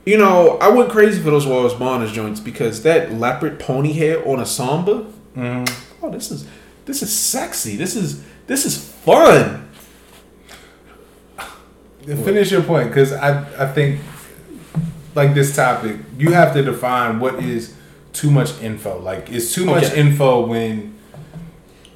you 0.05 0.19
know, 0.19 0.59
I 0.59 0.69
went 0.69 0.91
crazy 0.91 1.21
for 1.21 1.31
those 1.31 1.47
Wales 1.47 1.75
Bonner 1.75 2.07
joints 2.07 2.39
because 2.39 2.83
that 2.83 3.13
leopard 3.13 3.59
pony 3.59 3.93
hair 3.93 4.27
on 4.29 4.39
a 4.39 4.47
samba. 4.47 5.07
Mm-hmm. 5.35 6.05
Oh, 6.05 6.11
this 6.11 6.31
is 6.31 6.47
this 6.85 7.03
is 7.03 7.13
sexy. 7.17 7.77
This 7.77 7.97
is 7.97 8.23
this 8.47 8.65
is 8.65 8.79
fun. 8.79 9.66
Finish 12.07 12.53
your 12.53 12.63
point, 12.63 12.89
because 12.89 13.13
I 13.13 13.41
I 13.63 13.67
think 13.73 14.01
like 15.15 15.35
this 15.35 15.55
topic, 15.57 15.97
you 16.19 16.33
have 16.33 16.53
to 16.55 16.63
define 16.63 17.19
what 17.21 17.43
is 17.43 17.75
too 18.13 18.31
much 18.31 18.61
info. 18.63 18.99
Like 19.01 19.31
it's 19.31 19.53
too 19.53 19.65
much 19.65 19.85
Okay. 19.85 20.01
info 20.01 20.47
when 20.47 20.95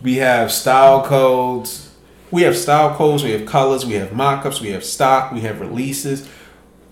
we 0.02 0.16
have 0.16 0.50
style 0.50 1.04
codes. 1.04 1.86
We 2.32 2.42
have 2.42 2.56
style 2.56 2.94
codes, 2.94 3.24
we 3.24 3.32
have 3.32 3.44
colors, 3.44 3.84
we 3.84 3.94
have 3.94 4.12
mock-ups, 4.12 4.60
we 4.60 4.70
have 4.70 4.84
stock, 4.84 5.32
we 5.32 5.40
have 5.40 5.60
releases. 5.60 6.28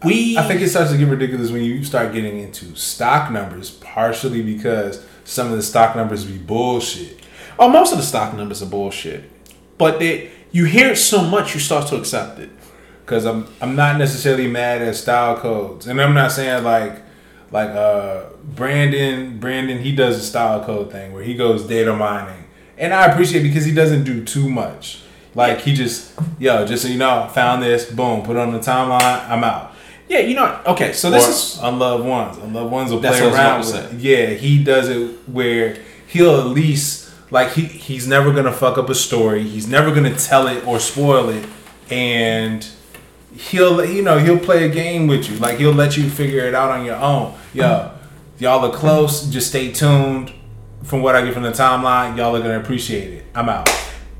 We 0.05 0.37
I 0.37 0.43
think 0.47 0.61
it 0.61 0.69
starts 0.69 0.91
to 0.93 0.99
get 0.99 1.09
ridiculous 1.09 1.51
when 1.51 1.63
you 1.65 1.83
start 1.85 2.13
getting 2.13 2.39
into 2.41 2.75
stock 2.77 3.31
numbers, 3.33 3.71
partially 3.71 4.43
because 4.43 5.05
some 5.25 5.51
of 5.51 5.57
the 5.57 5.63
stock 5.63 5.95
numbers 5.97 6.25
be 6.25 6.39
bullshit. 6.39 7.19
oh, 7.59 7.69
most 7.69 7.93
of 7.93 7.99
the 7.99 8.05
stock 8.05 8.35
numbers 8.35 8.63
are 8.63 8.67
bullshit, 8.67 9.31
but 9.77 9.99
they 9.99 10.31
you 10.53 10.65
hear 10.65 10.89
it 10.93 10.97
so 10.97 11.23
much 11.23 11.55
you 11.55 11.61
start 11.61 11.87
to 11.89 11.97
accept 11.97 12.39
it. 12.41 12.51
Cause 13.09 13.25
I'm 13.25 13.49
I'm 13.63 13.75
not 13.75 13.97
necessarily 13.97 14.47
mad 14.49 14.83
at 14.83 14.95
style 14.95 15.39
codes, 15.39 15.87
and 15.87 15.99
I'm 15.99 16.13
not 16.13 16.31
saying 16.31 16.63
like 16.63 17.01
like 17.51 17.71
uh 17.71 18.25
Brandon 18.45 19.39
Brandon 19.39 19.79
he 19.79 19.97
does 19.97 20.19
a 20.19 20.21
style 20.21 20.63
code 20.63 20.93
thing 20.93 21.15
where 21.15 21.23
he 21.23 21.35
goes 21.35 21.67
data 21.67 21.95
mining, 21.95 22.45
and 22.77 22.93
I 22.93 23.07
appreciate 23.07 23.41
it 23.41 23.49
because 23.49 23.65
he 23.65 23.73
doesn't 23.75 24.05
do 24.05 24.23
too 24.23 24.51
much. 24.51 25.01
Like 25.35 25.61
he 25.61 25.73
just 25.73 26.13
yo 26.39 26.67
just 26.67 26.83
so 26.83 26.89
you 26.91 26.99
know 26.99 27.31
found 27.33 27.63
this 27.63 27.91
boom 27.91 28.23
put 28.23 28.37
it 28.37 28.41
on 28.41 28.53
the 28.53 28.59
timeline 28.59 29.27
I'm 29.27 29.43
out. 29.43 29.73
Yeah, 30.07 30.19
you 30.19 30.35
know. 30.35 30.61
Okay, 30.67 30.93
so 30.93 31.11
this 31.11 31.27
Or 31.27 31.31
is 31.31 31.59
unloved 31.63 32.05
ones. 32.05 32.37
Unloved 32.39 32.71
ones 32.71 32.91
will 32.91 33.01
play 33.01 33.21
around 33.21 33.61
with 33.61 33.75
it. 33.75 34.01
Yeah, 34.01 34.35
he 34.35 34.63
does 34.63 34.91
it 34.91 35.17
where 35.29 35.79
he'll 36.07 36.41
at 36.41 36.47
least 36.49 37.11
like 37.31 37.53
he 37.53 37.63
he's 37.63 38.07
never 38.07 38.35
gonna 38.35 38.53
fuck 38.53 38.77
up 38.77 38.91
a 38.91 38.95
story. 38.95 39.45
He's 39.45 39.67
never 39.67 39.95
gonna 39.95 40.15
tell 40.15 40.47
it 40.47 40.67
or 40.67 40.79
spoil 40.79 41.31
it, 41.31 41.49
and 41.91 42.69
he'll 43.37 43.85
you 43.85 44.03
know 44.03 44.19
he'll 44.19 44.39
play 44.39 44.65
a 44.65 44.69
game 44.69 45.07
with 45.07 45.29
you. 45.31 45.37
Like 45.39 45.59
he'll 45.59 45.73
let 45.73 45.97
you 45.97 46.09
figure 46.11 46.47
it 46.47 46.55
out 46.55 46.71
on 46.71 46.85
your 46.85 46.97
own. 46.97 47.35
Yo, 47.53 47.93
y'all 48.39 48.65
are 48.65 48.73
close. 48.77 49.27
Just 49.29 49.49
stay 49.49 49.73
tuned. 49.73 50.33
From 50.85 51.03
what 51.03 51.17
I 51.17 51.25
get 51.25 51.35
from 51.35 51.43
the 51.43 51.51
timeline, 51.51 52.17
y'all 52.17 52.35
are 52.37 52.41
gonna 52.41 52.59
appreciate 52.61 53.13
it. 53.13 53.25
I'm 53.35 53.49
out. 53.49 53.69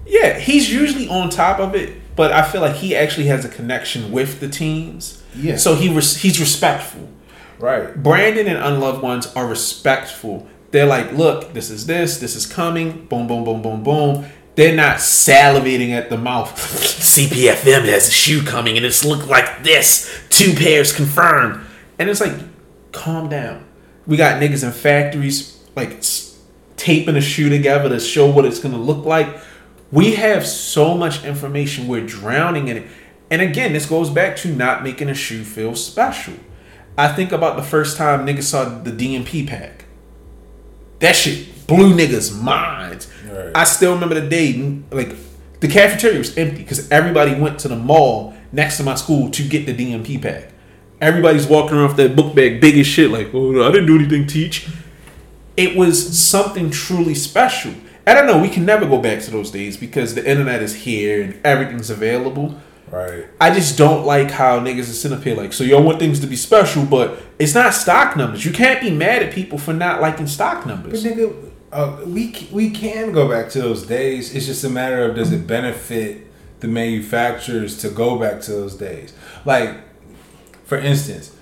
yeah, 0.07 0.39
he's 0.39 0.73
usually 0.73 1.09
on 1.09 1.31
top 1.31 1.61
of 1.61 1.75
it, 1.75 1.97
but 2.17 2.33
I 2.33 2.43
feel 2.43 2.61
like 2.61 2.77
he 2.77 2.95
actually 2.97 3.27
has 3.27 3.45
a 3.45 3.49
connection 3.49 4.11
with 4.11 4.41
the 4.41 4.49
teams. 4.49 5.23
Yeah. 5.35 5.57
So 5.57 5.75
he 5.77 5.89
res- 5.95 6.17
he's 6.17 6.41
respectful. 6.41 7.09
Right. 7.59 7.95
Brandon 8.01 8.47
and 8.47 8.59
Unloved 8.59 9.03
Ones 9.03 9.27
are 9.35 9.47
respectful. 9.47 10.47
They're 10.71 10.87
like, 10.87 11.13
look, 11.13 11.55
this 11.55 11.71
is 11.71 11.87
this, 11.87 12.19
this 12.19 12.37
is 12.37 12.45
coming, 12.45 13.07
boom, 13.07 13.27
boom, 13.27 13.45
boom, 13.45 13.63
boom, 13.63 13.83
boom. 13.83 14.27
They're 14.59 14.75
not 14.75 14.97
salivating 14.97 15.91
at 15.91 16.11
the 16.11 16.19
mouth. 16.19 16.53
CPFM 16.57 17.85
has 17.85 18.09
a 18.09 18.11
shoe 18.11 18.43
coming 18.43 18.77
and 18.77 18.85
it's 18.85 19.05
looked 19.05 19.29
like 19.29 19.63
this. 19.63 20.13
Two 20.31 20.53
pairs 20.53 20.93
confirmed. 20.93 21.65
And 21.97 22.11
it's 22.11 22.21
like, 22.21 22.35
calm 22.91 23.29
down. 23.29 23.65
We 24.05 24.17
got 24.17 24.43
niggas 24.43 24.65
in 24.65 24.73
factories 24.73 25.65
like 25.77 26.03
taping 26.77 27.15
a 27.15 27.21
shoe 27.21 27.49
together 27.49 27.89
to 27.89 28.01
show 28.01 28.29
what 28.29 28.45
it's 28.45 28.59
gonna 28.59 28.83
look 28.83 29.05
like. 29.05 29.29
We 29.93 30.17
have 30.17 30.45
so 30.45 30.97
much 30.99 31.25
information, 31.25 31.87
we're 31.87 32.05
drowning 32.05 32.67
in 32.67 32.79
it. 32.79 32.89
And 33.31 33.41
again, 33.41 33.73
this 33.73 33.87
goes 33.87 34.11
back 34.11 34.35
to 34.39 34.49
not 34.49 34.83
making 34.83 35.09
a 35.09 35.15
shoe 35.15 35.45
feel 35.45 35.77
special. 35.77 36.35
I 36.97 37.07
think 37.07 37.31
about 37.31 37.55
the 37.55 37.63
first 37.63 37.97
time 37.97 38.27
niggas 38.27 38.43
saw 38.43 38.65
the 38.65 38.91
DMP 38.91 39.47
pack. 39.47 39.85
That 40.99 41.15
shit 41.15 41.65
blew 41.69 41.95
niggas' 41.95 42.37
minds. 42.37 43.07
Right. 43.45 43.57
I 43.57 43.65
still 43.65 43.95
remember 43.95 44.15
the 44.19 44.29
day, 44.29 44.79
like, 44.91 45.15
the 45.61 45.69
cafeteria 45.69 46.19
was 46.19 46.37
empty 46.39 46.59
because 46.63 46.91
everybody 46.91 47.35
went 47.35 47.59
to 47.61 47.69
the 47.69 47.77
mall 47.77 48.35
next 48.53 48.77
to 48.79 48.83
my 48.83 48.95
school 48.95 49.31
to 49.31 49.43
get 49.43 49.67
the 49.67 49.75
DMP 49.75 50.21
pack. 50.21 50.51
Everybody's 51.01 51.47
walking 51.47 51.77
around 51.77 51.89
with 51.89 51.97
that 51.99 52.17
book 52.17 52.35
bag 52.35 52.61
big 52.61 52.77
as 52.77 52.87
shit, 52.87 53.11
like, 53.11 53.33
oh, 53.35 53.51
no, 53.53 53.67
I 53.69 53.71
didn't 53.71 53.87
do 53.87 53.97
anything, 53.97 54.27
teach. 54.27 54.69
It 55.57 55.77
was 55.77 56.19
something 56.19 56.71
truly 56.71 57.15
special. 57.15 57.73
I 58.07 58.15
don't 58.15 58.27
know, 58.27 58.39
we 58.39 58.49
can 58.49 58.65
never 58.65 58.87
go 58.87 59.01
back 59.01 59.21
to 59.23 59.31
those 59.31 59.51
days 59.51 59.77
because 59.77 60.15
the 60.15 60.29
internet 60.29 60.63
is 60.63 60.75
here 60.75 61.23
and 61.23 61.39
everything's 61.45 61.91
available. 61.91 62.59
Right. 62.91 63.27
I 63.41 63.53
just 63.53 63.77
don't 63.77 64.07
like 64.07 64.31
how 64.31 64.61
niggas 64.61 64.79
is 64.81 65.01
sitting 65.01 65.19
up 65.19 65.23
here 65.25 65.37
like, 65.37 65.53
so 65.53 65.63
y'all 65.63 65.83
want 65.83 65.99
things 65.99 66.21
to 66.21 66.27
be 66.27 66.37
special, 66.37 66.87
but 66.87 67.21
it's 67.39 67.55
not 67.55 67.75
stock 67.75 68.17
numbers. 68.17 68.45
You 68.47 68.53
can't 68.53 68.81
be 68.81 68.91
mad 68.91 69.23
at 69.23 69.33
people 69.35 69.59
for 69.59 69.75
not 69.75 70.01
liking 70.01 70.27
stock 70.27 70.65
But 70.65 70.69
numbers. 70.69 71.05
nigga, 71.05 71.48
uh, 71.73 72.01
we 72.07 72.49
we 72.51 72.71
can 72.71 73.13
go 73.13 73.29
back 73.29 73.51
to 73.51 73.61
those 73.61 73.87
days. 73.87 74.35
It's 74.35 74.47
just 74.47 74.65
a 74.65 74.71
matter 74.71 75.05
of 75.05 75.17
does 75.17 75.33
it 75.33 75.47
benefit 75.47 76.27
the 76.61 76.69
manufacturers 76.69 77.79
to 77.79 77.91
go 77.91 78.19
back 78.19 78.41
to 78.43 78.53
those 78.53 78.75
days? 78.75 79.13
Like, 79.45 79.77
for 80.65 80.79
instance, 80.79 81.35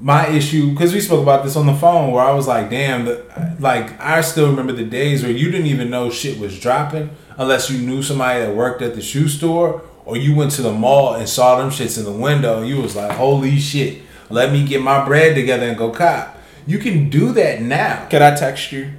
my 0.00 0.28
issue 0.28 0.70
because 0.70 0.92
we 0.92 1.00
spoke 1.00 1.22
about 1.22 1.44
this 1.44 1.56
on 1.56 1.66
the 1.66 1.74
phone 1.74 2.10
where 2.10 2.24
I 2.24 2.32
was 2.32 2.48
like, 2.48 2.70
damn, 2.70 3.04
the, 3.04 3.56
like 3.60 4.00
I 4.00 4.22
still 4.22 4.50
remember 4.50 4.72
the 4.72 4.84
days 4.84 5.22
where 5.22 5.32
you 5.32 5.50
didn't 5.50 5.66
even 5.66 5.90
know 5.90 6.10
shit 6.10 6.38
was 6.40 6.58
dropping 6.58 7.10
unless 7.36 7.70
you 7.70 7.78
knew 7.78 8.02
somebody 8.02 8.40
that 8.40 8.54
worked 8.54 8.82
at 8.82 8.94
the 8.94 9.02
shoe 9.02 9.28
store 9.28 9.82
or 10.04 10.16
you 10.16 10.34
went 10.34 10.50
to 10.52 10.62
the 10.62 10.72
mall 10.72 11.14
and 11.14 11.28
saw 11.28 11.58
them 11.58 11.70
shits 11.70 11.96
in 11.96 12.04
the 12.04 12.12
window 12.12 12.62
you 12.62 12.80
was 12.80 12.96
like, 12.96 13.12
holy 13.12 13.58
shit, 13.58 14.02
let 14.30 14.50
me 14.52 14.66
get 14.66 14.82
my 14.82 15.04
bread 15.04 15.34
together 15.36 15.66
and 15.66 15.78
go 15.78 15.90
cop. 15.90 16.38
You 16.66 16.78
can 16.78 17.08
do 17.08 17.32
that 17.32 17.62
now. 17.62 18.06
Could 18.08 18.22
I 18.22 18.34
text 18.34 18.72
you 18.72 18.92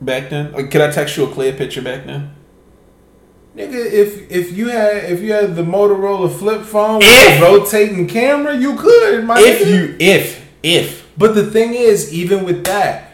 back 0.00 0.30
then? 0.30 0.52
Like, 0.52 0.70
could 0.70 0.80
I 0.80 0.90
text 0.90 1.16
you 1.16 1.24
a 1.24 1.32
clear 1.32 1.52
picture 1.52 1.82
back 1.82 2.06
then? 2.06 2.34
Nigga, 3.56 3.74
if 3.92 4.30
if 4.32 4.52
you 4.56 4.68
had 4.68 5.04
if 5.04 5.20
you 5.20 5.32
had 5.32 5.54
the 5.54 5.62
Motorola 5.62 6.28
flip 6.30 6.62
phone 6.62 6.98
with 6.98 7.06
If- 7.08 7.40
a 7.40 7.42
rotating 7.44 8.08
camera, 8.08 8.56
you 8.56 8.74
could. 8.76 9.24
My 9.24 9.38
If 9.38 9.62
nigga. 9.62 9.70
you, 9.70 9.96
if, 10.00 10.44
if. 10.62 11.06
but 11.16 11.34
the 11.36 11.46
thing 11.48 11.74
is, 11.74 12.12
even 12.12 12.44
with 12.44 12.64
that, 12.64 13.12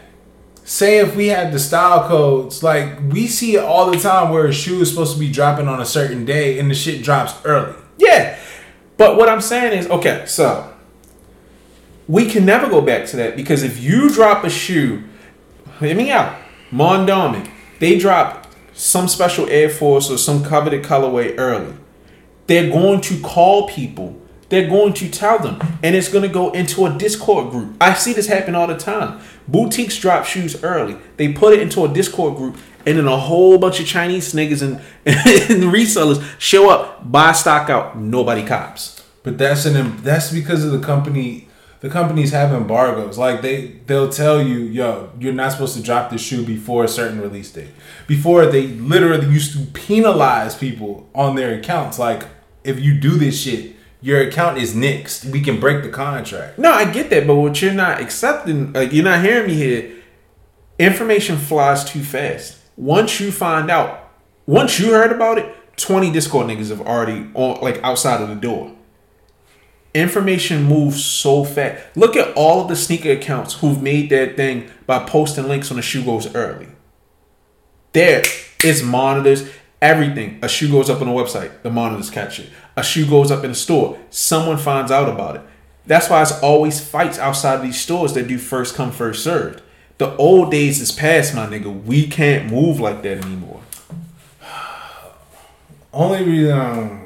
say 0.63 0.97
if 0.97 1.15
we 1.15 1.27
had 1.27 1.51
the 1.53 1.59
style 1.59 2.07
codes, 2.07 2.63
like 2.63 2.99
we 3.11 3.27
see 3.27 3.55
it 3.55 3.63
all 3.63 3.91
the 3.91 3.99
time, 3.99 4.31
where 4.31 4.47
a 4.47 4.53
shoe 4.53 4.81
is 4.81 4.89
supposed 4.89 5.13
to 5.13 5.19
be 5.19 5.31
dropping 5.31 5.67
on 5.67 5.79
a 5.79 5.85
certain 5.85 6.25
day, 6.25 6.57
and 6.57 6.71
the 6.71 6.75
shit 6.75 7.03
drops 7.03 7.33
early. 7.45 7.75
Yeah. 7.99 8.35
But 8.97 9.17
what 9.17 9.29
I'm 9.29 9.41
saying 9.41 9.77
is, 9.77 9.87
okay, 9.91 10.23
so 10.25 10.73
we 12.07 12.25
can 12.25 12.45
never 12.45 12.67
go 12.67 12.81
back 12.81 13.05
to 13.07 13.17
that 13.17 13.35
because 13.35 13.61
if 13.61 13.79
you 13.79 14.09
drop 14.09 14.43
a 14.43 14.49
shoe, 14.49 15.03
hear 15.79 15.95
me 15.95 16.09
out, 16.09 16.35
Mondamic, 16.71 17.49
they 17.79 17.97
drop 17.97 18.47
some 18.73 19.07
special 19.07 19.49
Air 19.49 19.69
Force 19.69 20.09
or 20.09 20.17
some 20.17 20.43
coveted 20.43 20.83
colorway 20.83 21.35
early. 21.37 21.75
They're 22.47 22.69
going 22.71 23.01
to 23.01 23.19
call 23.21 23.67
people. 23.67 24.19
They're 24.49 24.69
going 24.69 24.93
to 24.95 25.09
tell 25.09 25.39
them, 25.39 25.61
and 25.81 25.95
it's 25.95 26.09
going 26.09 26.23
to 26.23 26.33
go 26.33 26.51
into 26.51 26.85
a 26.85 26.97
Discord 26.97 27.51
group. 27.51 27.77
I 27.79 27.93
see 27.93 28.11
this 28.11 28.27
happen 28.27 28.53
all 28.53 28.67
the 28.67 28.77
time. 28.77 29.21
Boutiques 29.47 29.97
drop 29.97 30.25
shoes 30.25 30.61
early. 30.61 30.97
They 31.15 31.31
put 31.31 31.53
it 31.53 31.61
into 31.61 31.85
a 31.85 31.87
Discord 31.87 32.35
group, 32.35 32.57
and 32.85 32.97
then 32.97 33.07
a 33.07 33.17
whole 33.17 33.57
bunch 33.57 33.79
of 33.79 33.85
Chinese 33.85 34.33
niggas 34.33 34.61
and, 34.61 34.81
and 35.05 35.71
resellers 35.71 36.21
show 36.37 36.69
up, 36.69 37.09
buy 37.09 37.31
stock 37.31 37.69
out. 37.69 37.97
Nobody 37.97 38.45
cops. 38.45 39.01
But 39.23 39.37
that's 39.37 39.65
an 39.65 40.01
that's 40.01 40.33
because 40.33 40.65
of 40.65 40.71
the 40.71 40.85
company. 40.85 41.47
The 41.81 41.89
companies 41.89 42.31
have 42.31 42.53
embargoes. 42.53 43.17
Like 43.17 43.41
they 43.41 43.79
they'll 43.87 44.09
tell 44.09 44.41
you, 44.41 44.59
yo, 44.59 45.11
you're 45.19 45.33
not 45.33 45.51
supposed 45.51 45.75
to 45.75 45.83
drop 45.83 46.11
the 46.11 46.17
shoe 46.17 46.45
before 46.45 46.83
a 46.83 46.87
certain 46.87 47.19
release 47.19 47.51
date. 47.51 47.71
Before 48.07 48.45
they 48.45 48.67
literally 48.67 49.27
used 49.27 49.53
to 49.53 49.65
penalize 49.71 50.55
people 50.55 51.09
on 51.13 51.35
their 51.35 51.55
accounts. 51.55 51.97
Like 51.97 52.27
if 52.63 52.79
you 52.79 52.99
do 52.99 53.17
this 53.17 53.41
shit, 53.41 53.75
your 53.99 54.21
account 54.21 54.59
is 54.59 54.75
nixed. 54.75 55.25
We 55.31 55.41
can 55.41 55.59
break 55.59 55.83
the 55.83 55.89
contract. 55.89 56.59
No, 56.59 56.71
I 56.71 56.89
get 56.89 57.09
that, 57.09 57.25
but 57.25 57.35
what 57.35 57.59
you're 57.61 57.73
not 57.73 57.99
accepting, 57.99 58.73
like 58.73 58.93
you're 58.93 59.03
not 59.03 59.23
hearing 59.23 59.47
me 59.47 59.55
here. 59.55 59.91
Information 60.77 61.37
flies 61.37 61.83
too 61.83 62.03
fast. 62.03 62.57
Once 62.77 63.19
you 63.19 63.31
find 63.31 63.69
out, 63.69 64.11
once 64.45 64.79
you 64.79 64.91
heard 64.91 65.11
about 65.11 65.39
it, 65.39 65.55
twenty 65.77 66.11
Discord 66.11 66.45
niggas 66.45 66.69
have 66.69 66.81
already 66.81 67.27
on 67.33 67.59
like 67.61 67.83
outside 67.83 68.21
of 68.21 68.29
the 68.29 68.35
door. 68.35 68.75
Information 69.93 70.63
moves 70.63 71.03
so 71.03 71.43
fast. 71.43 71.95
Look 71.95 72.15
at 72.15 72.33
all 72.35 72.61
of 72.61 72.67
the 72.67 72.75
sneaker 72.75 73.11
accounts 73.11 73.55
who've 73.55 73.81
made 73.81 74.09
their 74.09 74.33
thing 74.33 74.69
by 74.85 75.03
posting 75.03 75.47
links 75.47 75.69
when 75.69 75.77
the 75.77 75.83
shoe 75.83 76.03
goes 76.03 76.33
early. 76.35 76.67
There 77.93 78.23
is 78.63 78.83
monitors, 78.83 79.49
everything. 79.81 80.39
A 80.41 80.47
shoe 80.47 80.71
goes 80.71 80.89
up 80.89 81.01
on 81.01 81.07
a 81.07 81.11
website, 81.11 81.61
the 81.63 81.69
monitors 81.69 82.09
catch 82.09 82.39
it. 82.39 82.49
A 82.77 82.83
shoe 82.83 83.05
goes 83.05 83.31
up 83.31 83.43
in 83.43 83.51
a 83.51 83.55
store, 83.55 83.99
someone 84.09 84.57
finds 84.57 84.91
out 84.91 85.09
about 85.09 85.35
it. 85.35 85.41
That's 85.85 86.09
why 86.09 86.21
it's 86.21 86.39
always 86.41 86.79
fights 86.79 87.17
outside 87.17 87.55
of 87.55 87.63
these 87.63 87.79
stores 87.79 88.13
that 88.13 88.27
do 88.27 88.37
first 88.37 88.75
come, 88.75 88.91
first 88.91 89.23
served. 89.23 89.61
The 89.97 90.15
old 90.15 90.51
days 90.51 90.79
is 90.79 90.91
past, 90.91 91.35
my 91.35 91.47
nigga. 91.47 91.83
We 91.83 92.07
can't 92.07 92.51
move 92.51 92.79
like 92.79 93.01
that 93.01 93.23
anymore. 93.25 93.61
Only 95.93 96.23
reason 96.23 97.00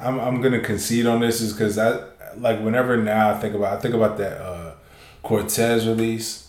I'm 0.00 0.18
I'm, 0.20 0.40
gonna 0.40 0.60
concede 0.60 1.06
on 1.06 1.20
this 1.20 1.40
is 1.40 1.52
because 1.52 1.78
I 1.78 2.04
like 2.36 2.60
whenever 2.60 2.96
now 2.96 3.30
I 3.30 3.38
think 3.38 3.54
about 3.54 3.78
I 3.78 3.80
think 3.80 3.94
about 3.94 4.16
that 4.18 4.40
uh, 4.40 4.74
Cortez 5.22 5.86
release. 5.86 6.44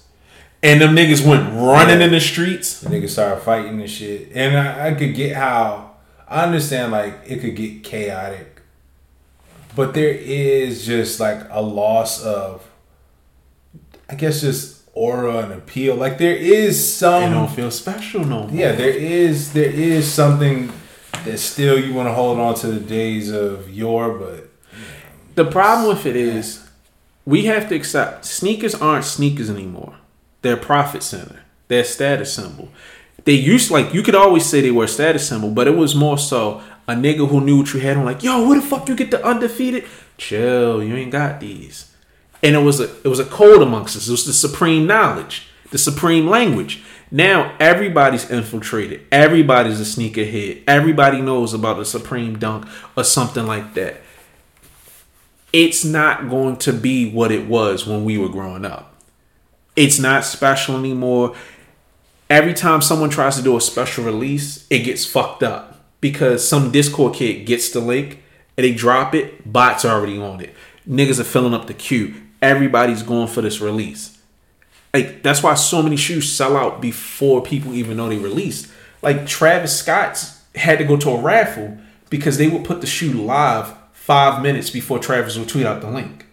And 0.61 0.81
them 0.81 0.93
niggas 0.93 1.25
went 1.25 1.53
running 1.53 2.01
in 2.01 2.11
the 2.11 2.19
streets. 2.19 2.81
The 2.81 2.89
niggas 2.89 3.11
started 3.11 3.41
fighting 3.41 3.79
and 3.79 3.89
shit. 3.89 4.31
And 4.33 4.57
I, 4.57 4.89
I 4.89 4.93
could 4.93 5.15
get 5.15 5.37
how 5.37 5.91
I 6.27 6.43
understand 6.43 6.91
like 6.91 7.21
it 7.25 7.39
could 7.39 7.55
get 7.55 7.83
chaotic, 7.83 8.61
but 9.75 9.93
there 9.93 10.13
is 10.13 10.85
just 10.85 11.19
like 11.19 11.41
a 11.49 11.61
loss 11.61 12.23
of, 12.23 12.69
I 14.09 14.15
guess, 14.15 14.41
just 14.41 14.83
aura 14.93 15.37
and 15.39 15.53
appeal. 15.53 15.95
Like 15.95 16.17
there 16.17 16.35
is 16.35 16.93
some. 16.93 17.23
They 17.23 17.29
don't 17.29 17.49
feel 17.49 17.71
special 17.71 18.25
no 18.25 18.47
more. 18.47 18.51
Yeah, 18.51 18.73
there 18.73 18.89
is 18.89 19.53
there 19.53 19.71
is 19.71 20.11
something 20.11 20.71
that 21.25 21.37
still 21.39 21.79
you 21.79 21.93
want 21.93 22.07
to 22.07 22.13
hold 22.13 22.39
on 22.39 22.55
to 22.55 22.67
the 22.67 22.79
days 22.79 23.31
of 23.31 23.69
yore, 23.69 24.17
but 24.17 24.49
The 25.35 25.45
problem 25.45 25.87
with 25.89 26.05
it 26.05 26.15
is 26.15 26.67
we 27.25 27.45
have 27.45 27.69
to 27.69 27.75
accept 27.75 28.25
sneakers 28.25 28.75
aren't 28.75 29.05
sneakers 29.05 29.49
anymore. 29.49 29.95
They're 30.41 30.57
profit 30.57 31.03
center. 31.03 31.41
They're 31.67 31.83
status 31.83 32.33
symbol. 32.33 32.69
They 33.25 33.33
used 33.33 33.69
like 33.69 33.93
you 33.93 34.01
could 34.01 34.15
always 34.15 34.45
say 34.45 34.61
they 34.61 34.71
were 34.71 34.87
status 34.87 35.27
symbol, 35.27 35.51
but 35.51 35.67
it 35.67 35.75
was 35.75 35.93
more 35.93 36.17
so 36.17 36.61
a 36.87 36.93
nigga 36.93 37.27
who 37.29 37.41
knew 37.41 37.57
what 37.59 37.73
you 37.73 37.79
had 37.79 37.97
on 37.97 38.05
like, 38.05 38.23
yo, 38.23 38.47
where 38.47 38.59
the 38.59 38.65
fuck 38.65 38.89
you 38.89 38.95
get 38.95 39.11
the 39.11 39.23
undefeated? 39.23 39.85
Chill, 40.17 40.83
you 40.83 40.95
ain't 40.95 41.11
got 41.11 41.39
these. 41.39 41.93
And 42.41 42.55
it 42.55 42.59
was 42.59 42.79
a 42.79 42.85
it 43.03 43.07
was 43.07 43.19
a 43.19 43.25
code 43.25 43.61
amongst 43.61 43.95
us. 43.95 44.07
It 44.07 44.11
was 44.11 44.25
the 44.25 44.33
supreme 44.33 44.87
knowledge, 44.87 45.48
the 45.71 45.77
supreme 45.77 46.27
language. 46.27 46.83
Now 47.11 47.55
everybody's 47.59 48.29
infiltrated. 48.29 49.05
Everybody's 49.11 49.79
a 49.79 49.83
sneakerhead. 49.83 50.63
Everybody 50.67 51.21
knows 51.21 51.53
about 51.53 51.77
the 51.77 51.85
supreme 51.85 52.37
dunk 52.37 52.67
or 52.95 53.03
something 53.03 53.45
like 53.47 53.73
that. 53.73 54.01
It's 55.51 55.83
not 55.83 56.29
going 56.29 56.57
to 56.57 56.73
be 56.73 57.09
what 57.09 57.31
it 57.31 57.47
was 57.47 57.87
when 57.87 58.03
we 58.05 58.17
were 58.17 58.29
growing 58.29 58.65
up. 58.65 58.95
It's 59.75 59.97
not 59.97 60.25
special 60.25 60.77
anymore. 60.77 61.35
Every 62.29 62.53
time 62.53 62.81
someone 62.81 63.09
tries 63.09 63.37
to 63.37 63.41
do 63.41 63.57
a 63.57 63.61
special 63.61 64.03
release, 64.03 64.67
it 64.69 64.79
gets 64.79 65.05
fucked 65.05 65.41
up 65.41 65.83
because 66.01 66.47
some 66.47 66.71
Discord 66.71 67.15
kid 67.15 67.47
gets 67.47 67.71
the 67.71 67.79
link 67.79 68.21
and 68.55 68.65
they 68.65 68.73
drop 68.73 69.15
it. 69.15 69.51
Bots 69.51 69.85
already 69.85 70.21
on 70.21 70.41
it. 70.41 70.53
Niggas 70.87 71.19
are 71.19 71.23
filling 71.23 71.55
up 71.55 71.65
the 71.65 71.73
queue. 71.73 72.13
Everybody's 72.39 73.01
going 73.01 73.27
for 73.27 73.41
this 73.41 73.59
release. 73.59 74.18
Like 74.93 75.21
that's 75.23 75.43
why 75.43 75.53
so 75.53 75.81
many 75.81 75.95
shoes 75.95 76.31
sell 76.31 76.57
out 76.57 76.81
before 76.81 77.41
people 77.41 77.73
even 77.73 77.97
know 77.97 78.09
they 78.09 78.17
released. 78.17 78.71
Like 79.01 79.27
Travis 79.27 79.77
Scott's 79.77 80.41
had 80.55 80.79
to 80.79 80.85
go 80.85 80.97
to 80.97 81.11
a 81.11 81.21
raffle 81.21 81.77
because 82.09 82.37
they 82.37 82.47
would 82.47 82.65
put 82.65 82.81
the 82.81 82.87
shoe 82.87 83.13
live 83.13 83.73
five 83.93 84.41
minutes 84.41 84.69
before 84.69 84.99
Travis 84.99 85.37
would 85.37 85.47
tweet 85.47 85.65
out 85.65 85.81
the 85.81 85.89
link. 85.89 86.25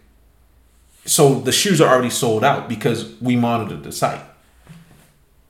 So 1.04 1.38
the 1.40 1.52
shoes 1.52 1.80
are 1.80 1.92
already 1.92 2.10
sold 2.10 2.42
out 2.42 2.68
because 2.68 3.20
we 3.20 3.36
monitored 3.36 3.84
the 3.84 3.92
site. 3.92 4.24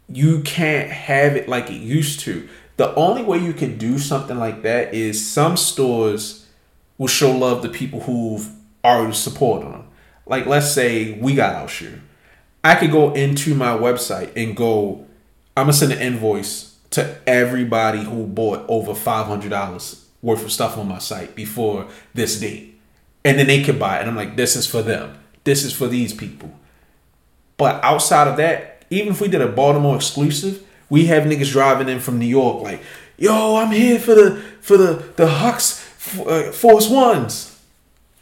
You 0.08 0.42
can't 0.42 0.90
have 0.90 1.36
it 1.36 1.48
like 1.48 1.70
it 1.70 1.80
used 1.80 2.20
to. 2.20 2.48
The 2.76 2.94
only 2.94 3.22
way 3.22 3.38
you 3.38 3.54
can 3.54 3.78
do 3.78 3.98
something 3.98 4.38
like 4.38 4.62
that 4.62 4.92
is 4.92 5.26
some 5.26 5.56
stores 5.56 6.46
will 6.98 7.06
show 7.06 7.30
love 7.30 7.62
to 7.62 7.68
people 7.68 8.00
who've 8.00 8.50
already 8.84 9.14
supported 9.14 9.72
them. 9.72 9.88
Like 10.26 10.46
let's 10.46 10.72
say 10.72 11.12
we 11.12 11.34
got 11.34 11.54
our 11.54 11.68
shoe. 11.68 12.00
I 12.66 12.74
could 12.74 12.90
go 12.90 13.14
into 13.14 13.54
my 13.54 13.76
website 13.76 14.32
and 14.34 14.56
go, 14.56 15.06
I'm 15.56 15.64
gonna 15.66 15.72
send 15.72 15.92
an 15.92 16.00
invoice 16.00 16.76
to 16.90 17.16
everybody 17.24 18.02
who 18.02 18.26
bought 18.26 18.64
over 18.68 18.92
five 18.92 19.26
hundred 19.26 19.50
dollars 19.50 20.04
worth 20.20 20.44
of 20.44 20.50
stuff 20.50 20.76
on 20.76 20.88
my 20.88 20.98
site 20.98 21.36
before 21.36 21.86
this 22.12 22.40
date. 22.40 22.78
And 23.24 23.38
then 23.38 23.46
they 23.46 23.62
could 23.62 23.78
buy 23.78 23.98
it. 23.98 24.00
And 24.00 24.10
I'm 24.10 24.16
like, 24.16 24.36
this 24.36 24.56
is 24.56 24.66
for 24.66 24.82
them. 24.82 25.16
This 25.44 25.64
is 25.64 25.72
for 25.72 25.86
these 25.86 26.12
people. 26.12 26.52
But 27.56 27.82
outside 27.84 28.26
of 28.26 28.36
that, 28.38 28.84
even 28.90 29.12
if 29.12 29.20
we 29.20 29.28
did 29.28 29.42
a 29.42 29.48
Baltimore 29.48 29.94
exclusive, 29.94 30.66
we 30.90 31.06
have 31.06 31.22
niggas 31.22 31.52
driving 31.52 31.88
in 31.88 32.00
from 32.00 32.18
New 32.18 32.26
York 32.26 32.62
like, 32.62 32.80
yo, 33.16 33.56
I'm 33.56 33.70
here 33.70 34.00
for 34.00 34.14
the 34.14 34.42
for 34.60 34.76
the 34.76 35.04
the 35.14 35.26
Hux 35.26 35.86
uh, 36.26 36.50
Force 36.50 36.88
Ones, 36.88 37.60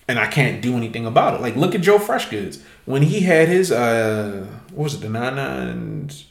and 0.07 0.19
I 0.19 0.27
can't 0.27 0.61
do 0.61 0.77
anything 0.77 1.07
about 1.07 1.33
it. 1.33 1.41
Like, 1.41 1.57
look 1.57 1.75
at 1.75 1.81
Joe 1.81 1.99
Freshgoods 1.99 2.61
when 2.85 3.03
he 3.03 3.21
had 3.21 3.49
his 3.49 3.71
uh, 3.73 4.47
what 4.73 4.85
was 4.85 4.95
it, 4.95 5.01
the 5.01 5.09
nine 5.09 5.37
nines? 5.37 6.27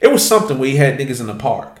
It 0.00 0.12
was 0.12 0.26
something 0.26 0.58
where 0.58 0.68
he 0.68 0.76
had 0.76 0.98
niggas 0.98 1.20
in 1.20 1.26
the 1.26 1.34
park, 1.34 1.80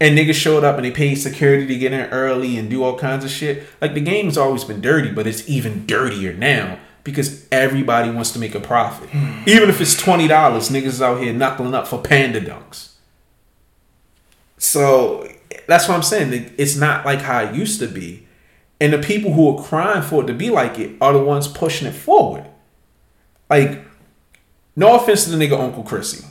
and 0.00 0.16
niggas 0.18 0.34
showed 0.34 0.64
up 0.64 0.76
and 0.76 0.84
they 0.84 0.90
paid 0.90 1.16
security 1.16 1.66
to 1.66 1.78
get 1.78 1.92
in 1.92 2.10
early 2.10 2.56
and 2.56 2.68
do 2.68 2.82
all 2.82 2.98
kinds 2.98 3.24
of 3.24 3.30
shit. 3.30 3.64
Like 3.80 3.94
the 3.94 4.00
game's 4.00 4.36
always 4.36 4.64
been 4.64 4.80
dirty, 4.80 5.12
but 5.12 5.26
it's 5.26 5.48
even 5.48 5.86
dirtier 5.86 6.32
now 6.32 6.78
because 7.04 7.46
everybody 7.50 8.10
wants 8.10 8.30
to 8.32 8.38
make 8.38 8.54
a 8.54 8.60
profit. 8.60 9.08
Even 9.46 9.68
if 9.68 9.80
it's 9.80 9.96
twenty 9.96 10.28
dollars, 10.28 10.70
niggas 10.70 10.86
is 10.86 11.02
out 11.02 11.20
here 11.20 11.32
knuckling 11.32 11.74
up 11.74 11.86
for 11.86 12.00
panda 12.00 12.40
dunks. 12.40 12.90
So 14.58 15.28
that's 15.66 15.88
what 15.88 15.94
I'm 15.94 16.02
saying. 16.02 16.52
It's 16.56 16.76
not 16.76 17.04
like 17.04 17.20
how 17.20 17.40
it 17.40 17.54
used 17.54 17.80
to 17.80 17.88
be. 17.88 18.26
And 18.80 18.92
the 18.92 18.98
people 18.98 19.32
who 19.32 19.56
are 19.56 19.62
crying 19.62 20.02
for 20.02 20.24
it 20.24 20.26
to 20.26 20.34
be 20.34 20.50
like 20.50 20.78
it 20.78 20.96
are 21.00 21.12
the 21.12 21.22
ones 21.22 21.46
pushing 21.46 21.86
it 21.86 21.94
forward. 21.94 22.44
Like, 23.52 23.84
no 24.74 24.96
offense 24.96 25.24
to 25.24 25.30
the 25.30 25.36
nigga 25.36 25.60
Uncle 25.60 25.82
Chrissy. 25.82 26.24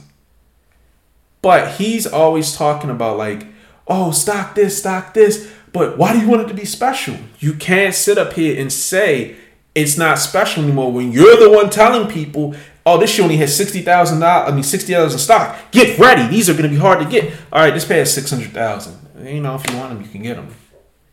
But 1.40 1.74
he's 1.74 2.04
always 2.04 2.56
talking 2.56 2.90
about 2.90 3.16
like, 3.16 3.46
oh, 3.86 4.10
stock 4.10 4.56
this, 4.56 4.78
stock 4.78 5.14
this. 5.14 5.52
But 5.72 5.96
why 5.96 6.12
do 6.12 6.18
you 6.18 6.28
want 6.28 6.42
it 6.42 6.48
to 6.48 6.54
be 6.54 6.64
special? 6.64 7.16
You 7.38 7.54
can't 7.54 7.94
sit 7.94 8.18
up 8.18 8.32
here 8.32 8.60
and 8.60 8.72
say 8.72 9.36
it's 9.72 9.96
not 9.96 10.18
special 10.18 10.64
anymore 10.64 10.90
when 10.90 11.12
you're 11.12 11.38
the 11.38 11.48
one 11.48 11.70
telling 11.70 12.10
people, 12.10 12.56
oh, 12.84 12.98
this 12.98 13.10
shit 13.10 13.22
only 13.22 13.36
has 13.36 13.56
sixty 13.56 13.82
thousand 13.82 14.18
dollars. 14.18 14.50
I 14.50 14.54
mean, 14.54 14.64
sixty 14.64 14.92
dollars 14.92 15.12
in 15.12 15.20
stock. 15.20 15.56
Get 15.70 16.00
ready. 16.00 16.26
These 16.26 16.50
are 16.50 16.54
going 16.54 16.64
to 16.64 16.68
be 16.68 16.76
hard 16.76 16.98
to 16.98 17.08
get. 17.08 17.32
All 17.52 17.62
right, 17.62 17.72
this 17.72 17.84
pair 17.84 18.02
is 18.02 18.12
six 18.12 18.30
hundred 18.30 18.50
thousand. 18.50 18.98
You 19.24 19.40
know, 19.40 19.54
if 19.54 19.70
you 19.70 19.76
want 19.76 19.94
them, 19.94 20.02
you 20.02 20.08
can 20.08 20.22
get 20.22 20.34
them. 20.34 20.48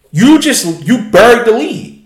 You 0.09 0.39
just 0.39 0.87
you 0.87 1.11
buried 1.11 1.45
the 1.45 1.51
lead. 1.51 1.98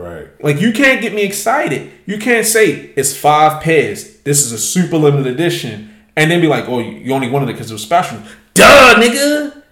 Right. 0.00 0.42
Like 0.42 0.60
you 0.60 0.72
can't 0.72 1.00
get 1.00 1.14
me 1.14 1.22
excited. 1.22 1.90
You 2.06 2.18
can't 2.18 2.46
say 2.46 2.92
it's 2.96 3.16
five 3.16 3.62
pairs. 3.62 4.18
This 4.20 4.44
is 4.44 4.52
a 4.52 4.58
super 4.58 4.96
limited 4.96 5.26
edition, 5.26 5.94
and 6.16 6.30
then 6.30 6.40
be 6.40 6.46
like, 6.48 6.68
oh, 6.68 6.78
you 6.80 7.12
only 7.14 7.28
wanted 7.30 7.48
it 7.50 7.52
because 7.54 7.70
it 7.70 7.74
was 7.74 7.82
special. 7.82 8.18
Duh, 8.54 8.94
nigga. 8.96 9.62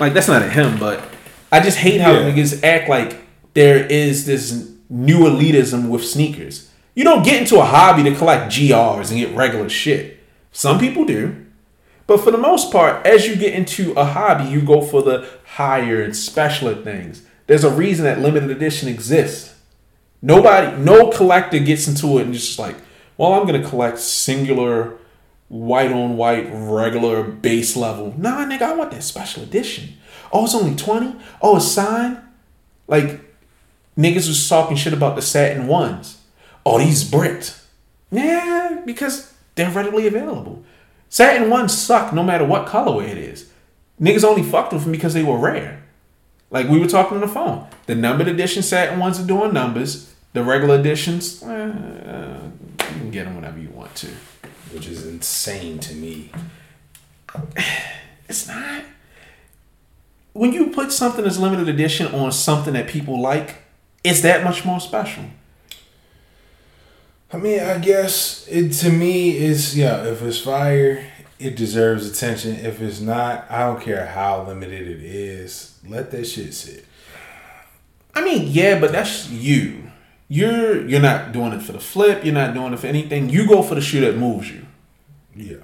Like 0.00 0.14
that's 0.14 0.28
not 0.28 0.42
at 0.42 0.52
him, 0.52 0.78
but 0.78 1.02
I 1.50 1.60
just 1.60 1.78
hate 1.78 2.00
how 2.00 2.12
Yeah. 2.12 2.30
niggas 2.30 2.62
act 2.64 2.88
like 2.88 3.18
there 3.54 3.84
is 3.86 4.26
this 4.26 4.70
new 4.88 5.20
elitism 5.20 5.88
with 5.88 6.04
sneakers. 6.04 6.70
You 6.94 7.04
don't 7.04 7.24
get 7.24 7.40
into 7.40 7.58
a 7.58 7.64
hobby 7.64 8.02
to 8.04 8.14
collect 8.14 8.52
GRs 8.52 9.10
and 9.10 9.18
get 9.18 9.34
regular 9.34 9.68
shit. 9.68 10.18
Some 10.52 10.78
people 10.78 11.04
do. 11.04 11.36
But 12.06 12.20
for 12.20 12.30
the 12.30 12.38
most 12.38 12.70
part, 12.72 13.06
as 13.06 13.26
you 13.26 13.36
get 13.36 13.54
into 13.54 13.92
a 13.92 14.04
hobby, 14.04 14.44
you 14.50 14.60
go 14.60 14.82
for 14.82 15.02
the 15.02 15.26
higher 15.44 16.02
and 16.02 16.12
specialer 16.12 16.82
things. 16.84 17.22
There's 17.46 17.64
a 17.64 17.70
reason 17.70 18.04
that 18.04 18.18
limited 18.20 18.50
edition 18.50 18.88
exists. 18.88 19.51
Nobody, 20.22 20.76
no 20.80 21.10
collector 21.10 21.58
gets 21.58 21.88
into 21.88 22.18
it 22.18 22.22
and 22.22 22.32
just 22.32 22.58
like, 22.58 22.76
well, 23.18 23.34
I'm 23.34 23.44
gonna 23.44 23.68
collect 23.68 23.98
singular, 23.98 24.96
white 25.48 25.90
on 25.92 26.16
white, 26.16 26.48
regular 26.52 27.24
base 27.24 27.76
level. 27.76 28.14
Nah, 28.16 28.46
nigga, 28.46 28.62
I 28.62 28.74
want 28.74 28.92
that 28.92 29.02
special 29.02 29.42
edition. 29.42 29.94
Oh, 30.32 30.44
it's 30.44 30.54
only 30.54 30.76
20? 30.76 31.16
Oh, 31.42 31.56
it's 31.56 31.66
signed? 31.66 32.18
Like, 32.86 33.20
niggas 33.98 34.28
was 34.28 34.48
talking 34.48 34.76
shit 34.76 34.92
about 34.92 35.16
the 35.16 35.22
satin 35.22 35.66
ones. 35.66 36.20
Oh, 36.64 36.78
these 36.78 37.08
bricked. 37.08 37.60
Yeah, 38.10 38.80
because 38.86 39.34
they're 39.56 39.70
readily 39.70 40.06
available. 40.06 40.62
Satin 41.08 41.50
ones 41.50 41.76
suck 41.76 42.12
no 42.12 42.22
matter 42.22 42.44
what 42.44 42.66
colorway 42.66 43.08
it 43.08 43.18
is. 43.18 43.50
Niggas 44.00 44.24
only 44.24 44.42
fucked 44.42 44.72
with 44.72 44.84
them 44.84 44.92
because 44.92 45.14
they 45.14 45.22
were 45.22 45.36
rare. 45.36 45.82
Like 46.50 46.68
we 46.68 46.78
were 46.78 46.86
talking 46.86 47.16
on 47.16 47.20
the 47.20 47.28
phone. 47.28 47.66
The 47.86 47.94
numbered 47.94 48.28
edition 48.28 48.62
satin 48.62 48.98
ones 48.98 49.18
are 49.18 49.26
doing 49.26 49.52
numbers. 49.52 50.11
The 50.32 50.42
regular 50.42 50.78
editions, 50.78 51.42
eh, 51.42 51.46
uh, 51.46 52.40
you 52.78 52.86
can 53.00 53.10
get 53.10 53.24
them 53.24 53.36
whenever 53.36 53.58
you 53.58 53.68
want 53.70 53.94
to. 53.96 54.08
Which 54.72 54.86
is 54.88 55.06
insane 55.06 55.78
to 55.80 55.94
me. 55.94 56.30
It's 58.28 58.48
not. 58.48 58.84
When 60.32 60.54
you 60.54 60.70
put 60.70 60.90
something 60.90 61.26
as 61.26 61.38
limited 61.38 61.68
edition 61.68 62.06
on 62.14 62.32
something 62.32 62.72
that 62.72 62.88
people 62.88 63.20
like, 63.20 63.56
it's 64.02 64.22
that 64.22 64.42
much 64.42 64.64
more 64.64 64.80
special. 64.80 65.24
I 67.30 67.36
mean, 67.36 67.60
I 67.60 67.78
guess 67.78 68.46
it 68.48 68.72
to 68.80 68.90
me 68.90 69.36
is 69.36 69.76
yeah. 69.76 70.04
If 70.04 70.22
it's 70.22 70.38
fire, 70.40 71.04
it 71.38 71.56
deserves 71.56 72.10
attention. 72.10 72.56
If 72.56 72.80
it's 72.80 73.00
not, 73.00 73.50
I 73.50 73.66
don't 73.66 73.82
care 73.82 74.06
how 74.06 74.44
limited 74.46 74.86
it 74.86 75.02
is. 75.02 75.78
Let 75.86 76.10
that 76.12 76.24
shit 76.26 76.54
sit. 76.54 76.86
I 78.14 78.22
mean, 78.22 78.48
yeah, 78.48 78.78
but 78.80 78.92
that's 78.92 79.28
you. 79.30 79.90
You're 80.32 80.88
you're 80.88 81.02
not 81.02 81.32
doing 81.32 81.52
it 81.52 81.60
for 81.60 81.72
the 81.72 81.78
flip. 81.78 82.24
You're 82.24 82.32
not 82.32 82.54
doing 82.54 82.72
it 82.72 82.78
for 82.78 82.86
anything. 82.86 83.28
You 83.28 83.46
go 83.46 83.62
for 83.62 83.74
the 83.74 83.82
shoe 83.82 84.00
that 84.00 84.16
moves 84.16 84.50
you. 84.50 84.64
Yeah. 85.36 85.58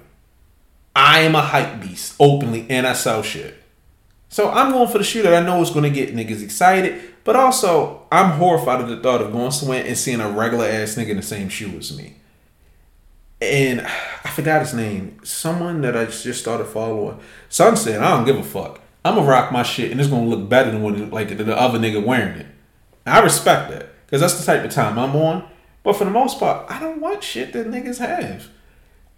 I 0.95 1.21
am 1.21 1.33
a 1.33 1.41
hype 1.41 1.81
beast 1.81 2.15
openly, 2.19 2.67
and 2.69 2.85
I 2.85 2.93
sell 2.93 3.23
shit. 3.23 3.55
So 4.29 4.51
I'm 4.51 4.71
going 4.71 4.87
for 4.87 4.99
the 4.99 5.03
shoe 5.03 5.23
that 5.23 5.33
I 5.33 5.43
know 5.43 5.59
is 5.63 5.71
going 5.71 5.85
to 5.85 5.89
get 5.89 6.15
niggas 6.15 6.43
excited, 6.43 7.01
but 7.23 7.35
also 7.35 8.03
I'm 8.11 8.33
horrified 8.33 8.81
at 8.81 8.87
the 8.89 8.97
thought 8.97 9.23
of 9.23 9.31
going 9.31 9.49
somewhere 9.49 9.83
and 9.83 9.97
seeing 9.97 10.19
a 10.19 10.29
regular 10.29 10.67
ass 10.67 10.93
nigga 10.93 11.09
in 11.09 11.17
the 11.17 11.23
same 11.23 11.49
shoe 11.49 11.75
as 11.75 11.97
me. 11.97 12.17
And 13.41 13.81
I 13.81 14.29
forgot 14.29 14.61
his 14.61 14.75
name. 14.75 15.19
Someone 15.23 15.81
that 15.81 15.97
I 15.97 16.05
just 16.05 16.41
started 16.41 16.65
following. 16.65 17.19
Said, 17.49 18.03
I 18.03 18.15
don't 18.15 18.25
give 18.25 18.37
a 18.37 18.43
fuck. 18.43 18.81
I'm 19.03 19.15
gonna 19.15 19.27
rock 19.27 19.51
my 19.51 19.63
shit 19.63 19.89
and 19.89 19.99
it's 19.99 20.11
gonna 20.11 20.27
look 20.27 20.47
better 20.47 20.69
than 20.69 20.83
what 20.83 20.93
it, 20.93 21.11
like 21.11 21.35
the 21.35 21.57
other 21.57 21.79
nigga 21.79 22.05
wearing 22.05 22.37
it. 22.37 22.47
I 23.07 23.21
respect 23.21 23.71
that 23.71 23.89
because 24.09 24.21
that's 24.21 24.43
the 24.43 24.45
type 24.45 24.65
of 24.65 24.71
time 24.71 24.97
I'm 24.97 25.15
on. 25.15 25.47
But 25.83 25.95
for 25.95 26.03
the 26.03 26.11
most 26.11 26.39
part, 26.39 26.69
I 26.69 26.79
don't 26.79 26.99
want 26.99 27.23
shit 27.23 27.53
that 27.53 27.67
niggas 27.67 27.99
have. 27.99 28.47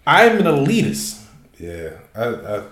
I'm 0.06 0.40
an 0.40 0.44
elitist. 0.44 1.24
Yeah, 1.58 1.92
I, 2.14 2.26
I 2.26 2.64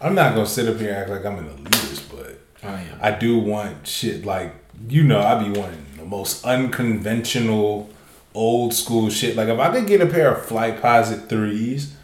I'm 0.00 0.14
not 0.14 0.34
gonna 0.34 0.46
sit 0.46 0.68
up 0.68 0.78
here 0.78 0.90
and 0.90 0.98
act 0.98 1.10
like 1.10 1.24
I'm 1.24 1.38
an 1.38 1.48
elitist, 1.48 2.10
but 2.10 2.38
I 2.62 2.82
am. 2.82 2.98
I 3.00 3.10
do 3.12 3.38
want 3.38 3.86
shit 3.86 4.26
like 4.26 4.54
you 4.88 5.02
know 5.02 5.20
I 5.20 5.42
be 5.42 5.58
wanting 5.58 5.86
the 5.96 6.04
most 6.04 6.44
unconventional, 6.44 7.88
old 8.34 8.74
school 8.74 9.08
shit. 9.08 9.36
Like 9.36 9.48
if 9.48 9.58
I 9.58 9.72
could 9.72 9.86
get 9.86 10.02
a 10.02 10.06
pair 10.06 10.34
of 10.34 10.46
Flightposite 10.46 11.28
threes, 11.28 11.96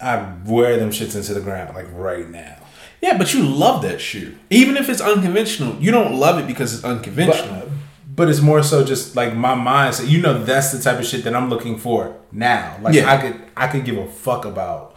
I'd 0.00 0.46
wear 0.46 0.78
them 0.78 0.90
shits 0.90 1.16
into 1.16 1.34
the 1.34 1.40
ground 1.40 1.74
like 1.74 1.86
right 1.92 2.28
now. 2.28 2.58
Yeah, 3.00 3.18
but 3.18 3.34
you 3.34 3.42
love 3.42 3.82
that 3.82 4.00
shoe. 4.00 4.36
Even 4.48 4.76
if 4.76 4.88
it's 4.88 5.00
unconventional, 5.00 5.74
you 5.82 5.90
don't 5.90 6.14
love 6.14 6.38
it 6.38 6.46
because 6.46 6.72
it's 6.72 6.84
unconventional. 6.84 7.66
But, 7.66 7.71
but 8.14 8.28
it's 8.28 8.40
more 8.40 8.62
so 8.62 8.84
just 8.84 9.16
like 9.16 9.34
my 9.34 9.54
mindset. 9.54 10.08
You 10.08 10.20
know, 10.20 10.42
that's 10.44 10.72
the 10.72 10.80
type 10.82 10.98
of 10.98 11.06
shit 11.06 11.24
that 11.24 11.34
I'm 11.34 11.48
looking 11.48 11.78
for 11.78 12.14
now. 12.30 12.76
Like 12.82 12.94
Yeah. 12.94 13.10
I 13.12 13.16
could 13.20 13.40
I 13.56 13.66
could 13.68 13.84
give 13.84 13.96
a 13.96 14.06
fuck 14.06 14.44
about 14.44 14.96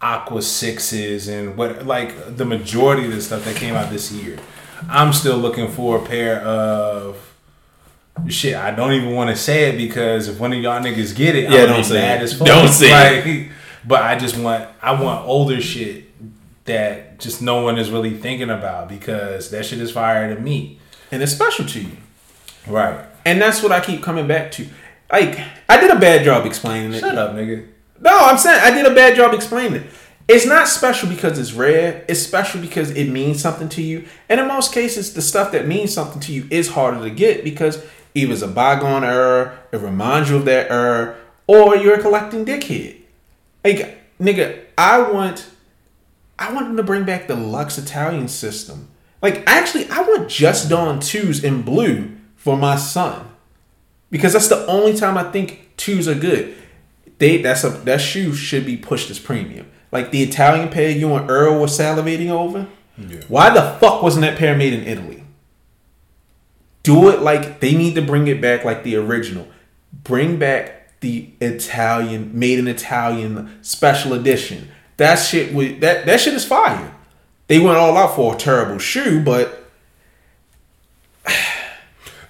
Aqua 0.00 0.42
Sixes 0.42 1.28
and 1.28 1.56
what 1.56 1.86
like 1.86 2.36
the 2.36 2.44
majority 2.44 3.06
of 3.06 3.12
the 3.12 3.20
stuff 3.22 3.44
that 3.44 3.56
came 3.56 3.74
out 3.74 3.90
this 3.90 4.12
year. 4.12 4.38
I'm 4.88 5.12
still 5.12 5.36
looking 5.38 5.68
for 5.70 5.98
a 5.98 6.06
pair 6.06 6.40
of 6.40 7.16
shit. 8.28 8.54
I 8.56 8.70
don't 8.72 8.92
even 8.92 9.14
want 9.14 9.30
to 9.30 9.36
say 9.36 9.70
it 9.70 9.76
because 9.78 10.28
if 10.28 10.38
one 10.40 10.52
of 10.52 10.58
y'all 10.60 10.80
niggas 10.82 11.14
get 11.16 11.34
it, 11.36 11.50
Yeah, 11.50 11.62
I'm 11.62 11.68
don't 11.68 11.84
say 11.84 11.94
mad 11.94 12.20
it. 12.20 12.24
as 12.24 12.34
fuck. 12.38 12.46
Don't 12.46 12.68
say 12.68 12.90
like, 13.44 13.50
But 13.86 14.02
I 14.02 14.18
just 14.18 14.36
want 14.36 14.68
I 14.82 15.00
want 15.00 15.26
older 15.26 15.60
shit 15.60 16.04
that 16.64 17.18
just 17.18 17.42
no 17.42 17.62
one 17.62 17.78
is 17.78 17.90
really 17.90 18.16
thinking 18.16 18.50
about 18.50 18.88
because 18.88 19.50
that 19.50 19.64
shit 19.66 19.80
is 19.80 19.90
fire 19.90 20.32
to 20.34 20.40
me. 20.40 20.78
and 21.10 21.22
it's 21.22 21.32
special 21.32 21.64
to 21.66 21.80
you. 21.80 21.96
Right. 22.66 23.04
And 23.24 23.40
that's 23.40 23.62
what 23.62 23.72
I 23.72 23.80
keep 23.80 24.02
coming 24.02 24.26
back 24.26 24.50
to. 24.52 24.66
Like, 25.10 25.38
I 25.68 25.80
did 25.80 25.90
a 25.90 25.98
bad 25.98 26.24
job 26.24 26.46
explaining 26.46 26.94
it. 26.94 27.00
Shut 27.00 27.16
up, 27.16 27.32
nigga. 27.32 27.68
No, 28.00 28.18
I'm 28.18 28.38
saying 28.38 28.60
I 28.62 28.70
did 28.70 28.90
a 28.90 28.94
bad 28.94 29.16
job 29.16 29.34
explaining 29.34 29.82
it. 29.82 29.90
It's 30.28 30.46
not 30.46 30.68
special 30.68 31.08
because 31.08 31.38
it's 31.38 31.52
rare. 31.52 32.04
It's 32.08 32.20
special 32.20 32.60
because 32.60 32.90
it 32.90 33.08
means 33.08 33.42
something 33.42 33.68
to 33.70 33.82
you. 33.82 34.06
And 34.28 34.40
in 34.40 34.48
most 34.48 34.72
cases, 34.72 35.14
the 35.14 35.22
stuff 35.22 35.52
that 35.52 35.66
means 35.66 35.92
something 35.92 36.20
to 36.20 36.32
you 36.32 36.46
is 36.50 36.70
harder 36.70 37.00
to 37.02 37.10
get 37.10 37.44
because 37.44 37.84
either 38.14 38.32
it's 38.32 38.42
a 38.42 38.48
bygone 38.48 39.04
era, 39.04 39.58
it 39.72 39.78
reminds 39.78 40.30
you 40.30 40.36
of 40.36 40.44
that 40.46 40.70
era, 40.70 41.16
or 41.46 41.76
you're 41.76 41.98
a 41.98 42.00
collecting 42.00 42.44
dickhead. 42.44 42.98
Like, 43.64 44.18
nigga, 44.18 44.64
I 44.78 45.02
want 45.02 45.48
I 46.38 46.52
want 46.52 46.66
them 46.66 46.76
to 46.76 46.82
bring 46.82 47.04
back 47.04 47.28
the 47.28 47.36
Lux 47.36 47.78
Italian 47.78 48.26
system. 48.28 48.88
Like, 49.20 49.44
actually, 49.46 49.88
I 49.90 50.00
want 50.00 50.28
Just 50.28 50.68
Don 50.68 50.98
2s 50.98 51.44
in 51.44 51.62
blue 51.62 52.16
for 52.42 52.56
my 52.56 52.74
son. 52.74 53.28
Because 54.10 54.32
that's 54.32 54.48
the 54.48 54.66
only 54.66 54.94
time 54.94 55.16
I 55.16 55.30
think 55.30 55.70
twos 55.76 56.08
are 56.08 56.14
good. 56.14 56.56
They 57.18 57.40
that's 57.40 57.62
a 57.62 57.70
that 57.70 58.00
shoe 58.00 58.34
should 58.34 58.66
be 58.66 58.76
pushed 58.76 59.10
as 59.10 59.20
premium. 59.20 59.70
Like 59.92 60.10
the 60.10 60.22
Italian 60.22 60.68
pair 60.68 60.90
you 60.90 61.14
and 61.14 61.30
Earl 61.30 61.60
were 61.60 61.66
salivating 61.66 62.30
over. 62.30 62.66
Yeah. 62.98 63.20
Why 63.28 63.50
the 63.50 63.78
fuck 63.78 64.02
wasn't 64.02 64.22
that 64.22 64.36
pair 64.36 64.56
made 64.56 64.72
in 64.72 64.84
Italy? 64.84 65.22
Do 66.82 67.10
it 67.10 67.20
like 67.20 67.60
they 67.60 67.76
need 67.76 67.94
to 67.94 68.02
bring 68.02 68.26
it 68.26 68.40
back 68.40 68.64
like 68.64 68.82
the 68.82 68.96
original. 68.96 69.46
Bring 69.92 70.36
back 70.36 70.98
the 71.00 71.30
Italian 71.40 72.36
made 72.36 72.58
in 72.58 72.66
Italian 72.66 73.62
special 73.62 74.14
edition. 74.14 74.68
That 74.96 75.16
shit 75.16 75.54
was 75.54 75.78
that 75.78 76.06
that 76.06 76.20
shit 76.20 76.34
is 76.34 76.44
fire. 76.44 76.92
They 77.46 77.60
went 77.60 77.78
all 77.78 77.96
out 77.96 78.16
for 78.16 78.34
a 78.34 78.36
terrible 78.36 78.78
shoe, 78.78 79.22
but 79.22 79.70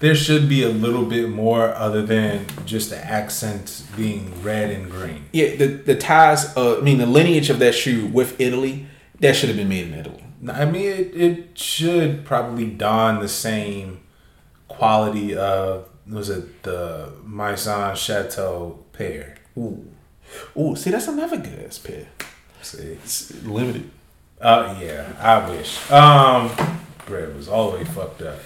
There 0.03 0.15
should 0.17 0.49
be 0.49 0.63
a 0.65 0.69
little 0.69 1.05
bit 1.07 1.29
more 1.31 1.73
other 1.75 2.03
than 2.05 2.47
just 2.67 2.91
the 2.91 2.99
accent 2.99 3.85
being 3.97 4.43
red 4.43 4.69
and 4.71 4.91
green. 4.91 5.27
yeah, 5.33 5.55
the 5.57 5.67
the 5.67 5.95
ties. 5.97 6.55
Uh, 6.57 6.79
I 6.79 6.81
mean, 6.83 6.99
the 6.99 7.07
lineage 7.07 7.51
of 7.51 7.59
that 7.61 7.75
shoe 7.75 8.07
with 8.19 8.41
Italy 8.41 8.87
that 9.21 9.37
should 9.37 9.49
have 9.49 9.57
been 9.57 9.69
made 9.69 9.87
in 9.87 9.95
Italy. 9.95 10.25
I 10.53 10.65
mean, 10.65 10.87
it, 10.87 11.15
it 11.15 11.57
should 11.59 12.25
probably 12.25 12.67
don 12.67 13.21
the 13.21 13.29
same 13.29 14.01
quality 14.69 15.37
of 15.37 15.89
was 16.07 16.29
it 16.31 16.63
the 16.65 17.13
Maison 17.25 17.95
Chateau 17.95 18.81
pair? 18.93 19.37
Ooh, 19.57 19.87
ooh. 20.59 20.75
See, 20.75 20.91
that's 20.91 21.07
another 21.07 21.37
good 21.37 21.65
ass 21.65 21.79
pair. 21.79 22.09
See, 22.61 22.99
It's 23.05 23.33
limited. 23.45 23.89
uh, 24.41 24.77
yeah, 24.81 25.13
I 25.21 25.49
wish. 25.49 25.79
Um, 25.93 26.51
bread 27.07 27.37
was 27.37 27.47
all 27.49 27.71
the 27.71 27.79
way 27.79 27.85
fucked 27.85 28.23
up. 28.23 28.39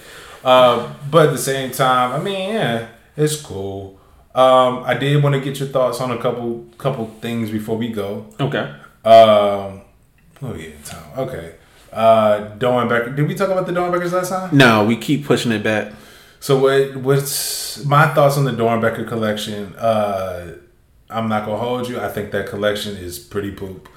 Uh, 0.45 0.93
but 1.11 1.27
at 1.27 1.33
the 1.33 1.39
same 1.39 1.71
time, 1.71 2.13
I 2.21 2.23
mean, 2.23 2.55
yeah, 2.55 2.89
it's 3.17 3.37
cool. 3.41 3.99
Um, 4.35 4.83
I 4.85 4.95
did 4.95 5.23
want 5.23 5.35
to 5.35 5.41
get 5.41 5.59
your 5.59 5.69
thoughts 5.69 6.01
on 6.01 6.11
a 6.11 6.19
couple 6.19 6.67
couple 6.79 7.07
things 7.21 7.51
before 7.51 7.77
we 7.79 7.89
go. 7.89 8.27
Okay. 8.39 8.59
Um, 9.05 9.81
oh 10.43 10.55
yeah, 10.57 10.71
Tom. 10.85 11.03
Okay. 11.19 11.55
Uh, 11.93 12.51
Doernbecher. 12.59 13.17
Did 13.17 13.27
we 13.29 13.35
talk 13.35 13.49
about 13.49 13.67
the 13.67 13.73
Doernbechers 13.73 14.13
last 14.13 14.29
time? 14.29 14.55
No, 14.57 14.85
we 14.85 14.97
keep 14.97 15.25
pushing 15.25 15.53
it 15.53 15.63
back. 15.63 15.93
So 16.41 16.59
what? 16.59 16.97
What's 16.97 17.85
my 17.87 18.13
thoughts 18.15 18.37
on 18.37 18.45
the 18.45 18.51
Doernbecher 18.53 19.09
collection? 19.09 19.75
Uh, 19.77 20.57
I'm 21.09 21.29
not 21.29 21.47
gonna 21.47 21.57
hold 21.59 21.89
you. 21.89 21.99
I 21.99 22.09
think 22.09 22.31
that 22.33 22.47
collection 22.47 22.97
is 22.97 23.19
pretty 23.19 23.53
poop. 23.53 23.89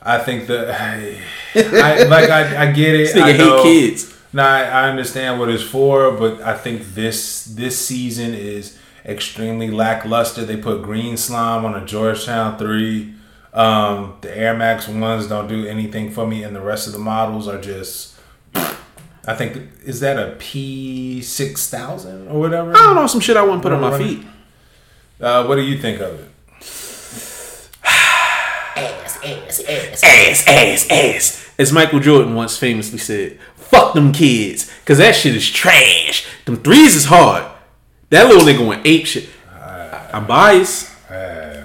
I 0.00 0.18
think 0.18 0.46
that 0.46 0.70
I, 0.80 1.20
I 1.54 2.04
like 2.04 2.30
I, 2.30 2.68
I 2.68 2.72
get 2.72 2.94
it. 2.94 3.12
This 3.12 3.16
nigga 3.16 3.22
I 3.22 3.36
know- 3.36 3.62
hate 3.62 3.90
kids. 3.90 4.13
Nah, 4.34 4.44
I, 4.44 4.62
I 4.64 4.88
understand 4.90 5.38
what 5.38 5.48
it's 5.48 5.62
for, 5.62 6.10
but 6.10 6.42
I 6.42 6.56
think 6.58 6.94
this 6.94 7.44
this 7.44 7.78
season 7.86 8.34
is 8.34 8.76
extremely 9.04 9.70
lackluster. 9.70 10.44
They 10.44 10.56
put 10.56 10.82
green 10.82 11.16
slime 11.16 11.64
on 11.64 11.74
a 11.80 11.86
Georgetown 11.86 12.58
three. 12.58 13.14
Um, 13.52 14.16
the 14.22 14.36
Air 14.36 14.54
Max 14.54 14.88
ones 14.88 15.28
don't 15.28 15.46
do 15.46 15.64
anything 15.68 16.10
for 16.10 16.26
me, 16.26 16.42
and 16.42 16.54
the 16.56 16.60
rest 16.60 16.88
of 16.88 16.92
the 16.92 16.98
models 16.98 17.46
are 17.46 17.60
just. 17.60 18.16
I 19.26 19.34
think 19.34 19.70
is 19.84 20.00
that 20.00 20.18
a 20.18 20.32
P 20.36 21.22
six 21.22 21.70
thousand 21.70 22.26
or 22.28 22.40
whatever. 22.40 22.72
I 22.72 22.80
don't 22.80 22.96
know 22.96 23.06
some 23.06 23.20
shit 23.20 23.36
I 23.36 23.42
wouldn't 23.42 23.62
put 23.62 23.70
on 23.72 23.80
my 23.80 23.96
feet. 23.96 24.26
Uh, 25.20 25.46
what 25.46 25.54
do 25.54 25.62
you 25.62 25.78
think 25.78 26.00
of 26.00 26.18
it? 26.18 26.28
ass, 28.76 29.60
ass, 29.60 30.02
Ass, 30.02 30.48
ass, 30.48 30.90
ass. 30.90 31.50
As 31.56 31.72
Michael 31.72 32.00
Jordan 32.00 32.34
once 32.34 32.56
famously 32.58 32.98
said, 32.98 33.38
"Fuck 33.74 33.94
them 33.94 34.12
kids, 34.12 34.70
cause 34.84 34.98
that 34.98 35.16
shit 35.16 35.34
is 35.34 35.50
trash. 35.50 36.26
Them 36.44 36.56
threes 36.62 36.94
is 36.94 37.06
hard. 37.06 37.44
That 38.10 38.28
little 38.28 38.46
nigga 38.46 38.66
went 38.66 38.86
ape 38.86 39.06
shit. 39.06 39.28
I'm 40.12 40.26
biased. 40.26 40.92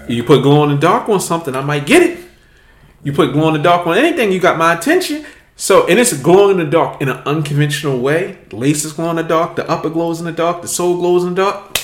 You 0.08 0.24
put 0.24 0.42
glow 0.42 0.64
in 0.64 0.72
the 0.72 0.78
dark 0.78 1.08
on 1.08 1.20
something, 1.20 1.56
I 1.56 1.62
might 1.62 1.86
get 1.86 2.02
it. 2.02 2.26
You 3.04 3.14
put 3.14 3.32
glow 3.32 3.48
in 3.50 3.54
the 3.54 3.62
dark 3.62 3.86
on 3.86 3.96
anything, 3.96 4.32
you 4.32 4.40
got 4.40 4.58
my 4.58 4.74
attention. 4.74 5.26
So, 5.56 5.88
and 5.88 6.00
it's 6.00 6.14
glowing 6.20 6.58
in 6.58 6.66
the 6.66 6.72
dark 6.72 7.02
in 7.02 7.10
an 7.10 7.18
unconventional 7.26 8.00
way. 8.00 8.40
The 8.50 8.56
laces 8.56 8.94
glow 8.94 9.12
in 9.12 9.18
the 9.18 9.24
dark, 9.24 9.56
the 9.56 9.70
upper 9.70 9.90
glows 9.90 10.20
in 10.20 10.26
the 10.26 10.32
dark, 10.32 10.62
the 10.64 10.68
sole 10.68 10.98
glows 10.98 11.24
in 11.24 11.36
the 11.36 11.44
dark. 11.44 11.78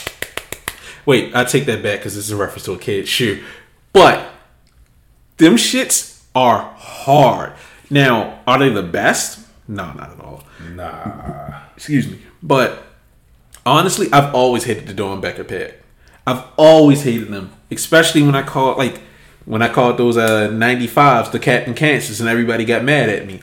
Wait, 1.06 1.36
I 1.36 1.44
take 1.44 1.66
that 1.66 1.84
back 1.84 2.00
because 2.00 2.16
this 2.16 2.26
is 2.26 2.32
a 2.32 2.36
reference 2.36 2.66
to 2.66 2.72
a 2.72 2.80
kid's 2.80 3.10
shoe. 3.10 3.44
But 3.94 4.28
them 5.38 5.56
shits 5.56 6.24
are 6.34 6.74
hard. 6.78 7.54
Now, 7.92 8.40
are 8.48 8.58
they 8.58 8.70
the 8.70 8.82
best? 8.82 9.45
No, 9.68 9.92
not 9.94 10.12
at 10.12 10.20
all. 10.20 10.44
Nah. 10.74 11.62
Excuse 11.76 12.08
me. 12.10 12.20
But 12.44 12.84
honestly, 13.66 14.08
I've 14.14 14.34
always 14.36 14.64
hated 14.66 14.88
the 14.88 14.94
Doernbecher 14.94 15.48
pack. 15.48 15.80
I've 16.28 16.44
always 16.58 17.04
hated 17.04 17.30
them, 17.30 17.52
especially 17.72 18.22
when 18.24 18.36
I 18.36 18.44
called 18.44 18.78
like 18.78 19.02
when 19.46 19.62
I 19.62 19.70
called 19.70 19.98
those 19.98 20.18
uh 20.18 20.50
95s 20.50 21.32
the 21.32 21.40
Captain 21.40 21.74
Kansas 21.74 22.20
and 22.20 22.28
everybody 22.30 22.66
got 22.66 22.84
mad 22.84 23.10
at 23.10 23.26
me. 23.28 23.42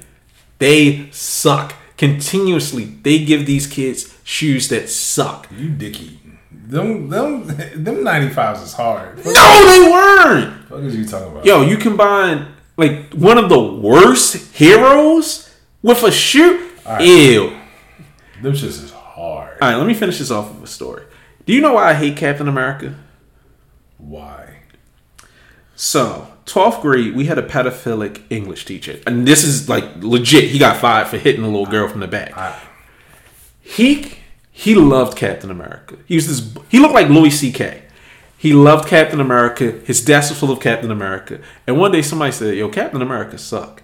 They 0.59 1.09
suck 1.11 1.74
continuously. 1.97 2.85
They 2.85 3.24
give 3.24 3.47
these 3.47 3.66
kids 3.66 4.16
shoes 4.24 4.69
that 4.69 4.89
suck. 4.89 5.49
You 5.57 5.70
dick 5.70 6.01
eating. 6.01 6.39
them 6.51 7.09
them 7.09 7.47
them 7.47 7.97
95s 8.05 8.62
is 8.62 8.73
hard. 8.74 9.16
What 9.24 9.35
No, 9.35 9.66
they 9.66 9.90
weren't. 9.90 10.69
fuck 10.69 10.81
is 10.81 10.97
you 10.97 11.07
talking 11.07 11.32
about? 11.32 11.44
Yo, 11.44 11.62
you 11.62 11.77
combine 11.77 12.47
like 12.77 13.12
one 13.12 13.39
of 13.39 13.49
the 13.49 13.61
worst 13.62 14.55
heroes 14.57 15.52
with 15.83 16.03
a 16.03 16.11
shoe. 16.11 16.71
right. 16.87 17.03
Ew. 17.03 17.57
them 18.43 18.53
shits 18.53 18.83
is 18.83 18.91
hard. 18.93 19.59
All 19.61 19.69
right, 19.71 19.77
let 19.77 19.87
me 19.87 19.95
finish 19.95 20.19
this 20.19 20.31
off 20.31 20.53
with 20.55 20.65
a 20.65 20.73
story. 20.73 21.05
Do 21.47 21.53
you 21.53 21.61
know 21.61 21.75
why 21.75 21.91
I 21.91 21.95
hate 21.95 22.17
Captain 22.17 22.49
America? 22.49 22.95
Why? 23.99 24.59
So, 25.75 26.29
12th 26.47 26.81
grade, 26.83 27.15
we 27.17 27.27
had 27.27 27.39
a 27.39 27.43
pedophilic 27.43 28.23
English 28.31 28.65
teacher. 28.65 29.01
And 29.07 29.27
this 29.27 29.43
is 29.43 29.69
like 29.69 29.85
legit. 29.97 30.45
He 30.45 30.59
got 30.59 30.77
fired 30.77 31.09
for 31.09 31.19
hitting 31.19 31.43
a 31.43 31.49
little 31.49 31.67
girl 31.67 31.89
from 31.89 32.01
the 32.01 32.09
back. 32.09 32.37
I, 32.37 32.61
He 33.61 34.15
he 34.51 34.75
loved 34.75 35.17
Captain 35.17 35.51
America. 35.51 35.97
He 36.07 36.15
was 36.15 36.29
this 36.29 36.65
he 36.69 36.79
looked 36.79 36.95
like 36.95 37.09
Louis 37.09 37.31
C.K. 37.31 37.83
He 38.37 38.53
loved 38.53 38.89
Captain 38.89 39.21
America. 39.21 39.71
His 39.85 40.05
desk 40.05 40.31
was 40.31 40.39
full 40.39 40.51
of 40.51 40.61
Captain 40.61 40.91
America. 40.91 41.41
And 41.67 41.79
one 41.79 41.93
day 41.93 42.03
somebody 42.03 42.33
said, 42.33 42.57
Yo, 42.57 42.69
Captain 42.69 43.01
America 43.01 43.39
suck. 43.39 43.82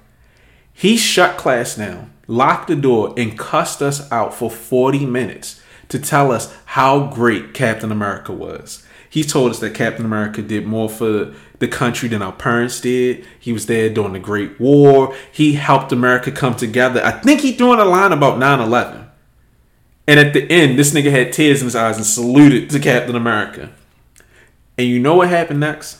He 0.78 0.96
shut 0.96 1.36
class 1.36 1.74
down, 1.74 2.12
locked 2.28 2.68
the 2.68 2.76
door, 2.76 3.12
and 3.16 3.36
cussed 3.36 3.82
us 3.82 4.10
out 4.12 4.32
for 4.32 4.48
40 4.48 5.06
minutes 5.06 5.60
to 5.88 5.98
tell 5.98 6.30
us 6.30 6.55
how 6.66 7.09
great 7.09 7.52
Captain 7.52 7.90
America 7.90 8.32
was. 8.32 8.86
He 9.10 9.24
told 9.24 9.50
us 9.50 9.59
that 9.59 9.74
Captain 9.74 10.05
America 10.05 10.40
did 10.40 10.68
more 10.68 10.88
for 10.88 11.34
the 11.59 11.66
country 11.66 12.09
than 12.09 12.22
our 12.22 12.30
parents 12.30 12.80
did. 12.80 13.26
He 13.40 13.52
was 13.52 13.66
there 13.66 13.90
during 13.90 14.12
the 14.12 14.20
Great 14.20 14.60
War. 14.60 15.16
He 15.32 15.55
helped 15.55 15.90
America 15.90 16.30
come 16.30 16.55
together. 16.55 17.05
I 17.05 17.10
think 17.10 17.40
he 17.40 17.55
threw 17.55 17.72
in 17.72 17.80
a 17.80 17.84
line 17.84 18.12
about 18.12 18.38
9 18.38 18.60
11. 18.60 19.05
And 20.06 20.20
at 20.20 20.32
the 20.32 20.48
end, 20.48 20.78
this 20.78 20.92
nigga 20.92 21.10
had 21.10 21.32
tears 21.32 21.60
in 21.60 21.66
his 21.66 21.74
eyes 21.74 21.96
and 21.96 22.06
saluted 22.06 22.70
to 22.70 22.78
Captain 22.78 23.16
America. 23.16 23.72
And 24.78 24.86
you 24.86 25.00
know 25.00 25.16
what 25.16 25.28
happened 25.28 25.59
next? 25.59 25.98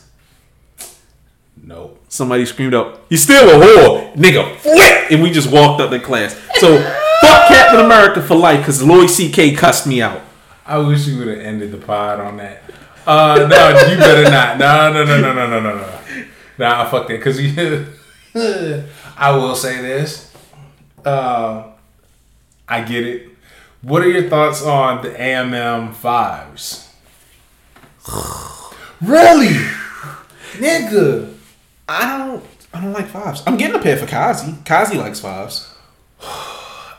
Nope. 1.69 2.03
Somebody 2.09 2.45
screamed 2.45 2.73
out, 2.73 3.01
"You 3.09 3.17
still 3.17 3.47
a 3.49 3.65
whore, 3.65 4.13
nigga!" 4.15 4.57
Flip, 4.57 5.11
and 5.11 5.21
we 5.21 5.29
just 5.29 5.51
walked 5.51 5.79
up 5.79 5.91
the 5.91 5.99
class. 5.99 6.33
So 6.55 6.77
fuck 7.21 7.47
Captain 7.47 7.79
America 7.79 8.21
for 8.21 8.35
life 8.35 8.59
because 8.59 8.83
Lloyd 8.83 9.09
C.K. 9.09 9.53
cussed 9.55 9.87
me 9.87 10.01
out. 10.01 10.21
I 10.65 10.79
wish 10.79 11.07
you 11.07 11.17
would 11.19 11.27
have 11.27 11.39
ended 11.39 11.71
the 11.71 11.77
pod 11.77 12.19
on 12.19 12.37
that. 12.37 12.63
Uh, 13.07 13.47
no, 13.49 13.69
you 13.89 13.97
better 13.97 14.29
not. 14.29 14.57
No, 14.57 14.91
no, 14.91 15.05
no, 15.05 15.21
no, 15.21 15.33
no, 15.33 15.49
no, 15.49 15.59
no, 15.59 15.77
no. 15.77 16.25
Nah, 16.57 16.89
fuck 16.89 17.07
that. 17.07 17.21
Cause 17.21 17.39
you, 17.39 17.87
I 19.17 19.31
will 19.31 19.55
say 19.55 19.81
this. 19.81 20.31
Uh, 21.05 21.71
I 22.67 22.81
get 22.81 23.07
it. 23.07 23.29
What 23.81 24.03
are 24.03 24.09
your 24.09 24.29
thoughts 24.29 24.61
on 24.61 25.01
the 25.01 25.09
AMM 25.09 25.93
fives? 25.93 26.93
really, 29.01 29.55
nigga. 30.57 31.38
I 31.89 32.17
don't, 32.17 32.43
I 32.73 32.81
don't 32.81 32.93
like 32.93 33.07
fives. 33.07 33.41
I'm 33.47 33.57
getting 33.57 33.75
a 33.75 33.79
pair 33.83 33.97
for 33.97 34.05
Kazi. 34.05 34.53
Kazi 34.65 34.97
likes 34.97 35.19
fives. 35.19 35.73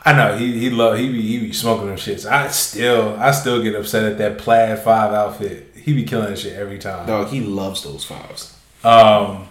I 0.03 0.13
know 0.13 0.35
he 0.37 0.59
he 0.59 0.69
love 0.71 0.97
he 0.97 1.09
be 1.11 1.21
he 1.21 1.39
be 1.39 1.53
smoking 1.53 1.87
them 1.87 1.95
shits. 1.95 2.29
I 2.29 2.47
still 2.49 3.15
I 3.19 3.31
still 3.31 3.61
get 3.61 3.75
upset 3.75 4.03
at 4.03 4.17
that 4.17 4.37
plaid 4.39 4.79
five 4.79 5.13
outfit. 5.13 5.67
He 5.75 5.93
be 5.93 6.03
killing 6.03 6.29
that 6.31 6.39
shit 6.39 6.53
every 6.53 6.79
time. 6.79 7.05
Dog, 7.07 7.27
he 7.29 7.39
loves 7.41 7.83
those 7.83 8.03
fives. 8.03 8.57
Um, 8.83 9.47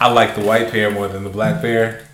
I 0.00 0.12
like 0.12 0.34
the 0.34 0.42
white 0.42 0.70
pair 0.70 0.90
more 0.90 1.08
than 1.08 1.24
the 1.24 1.30
black 1.30 1.60
pair. 1.60 2.06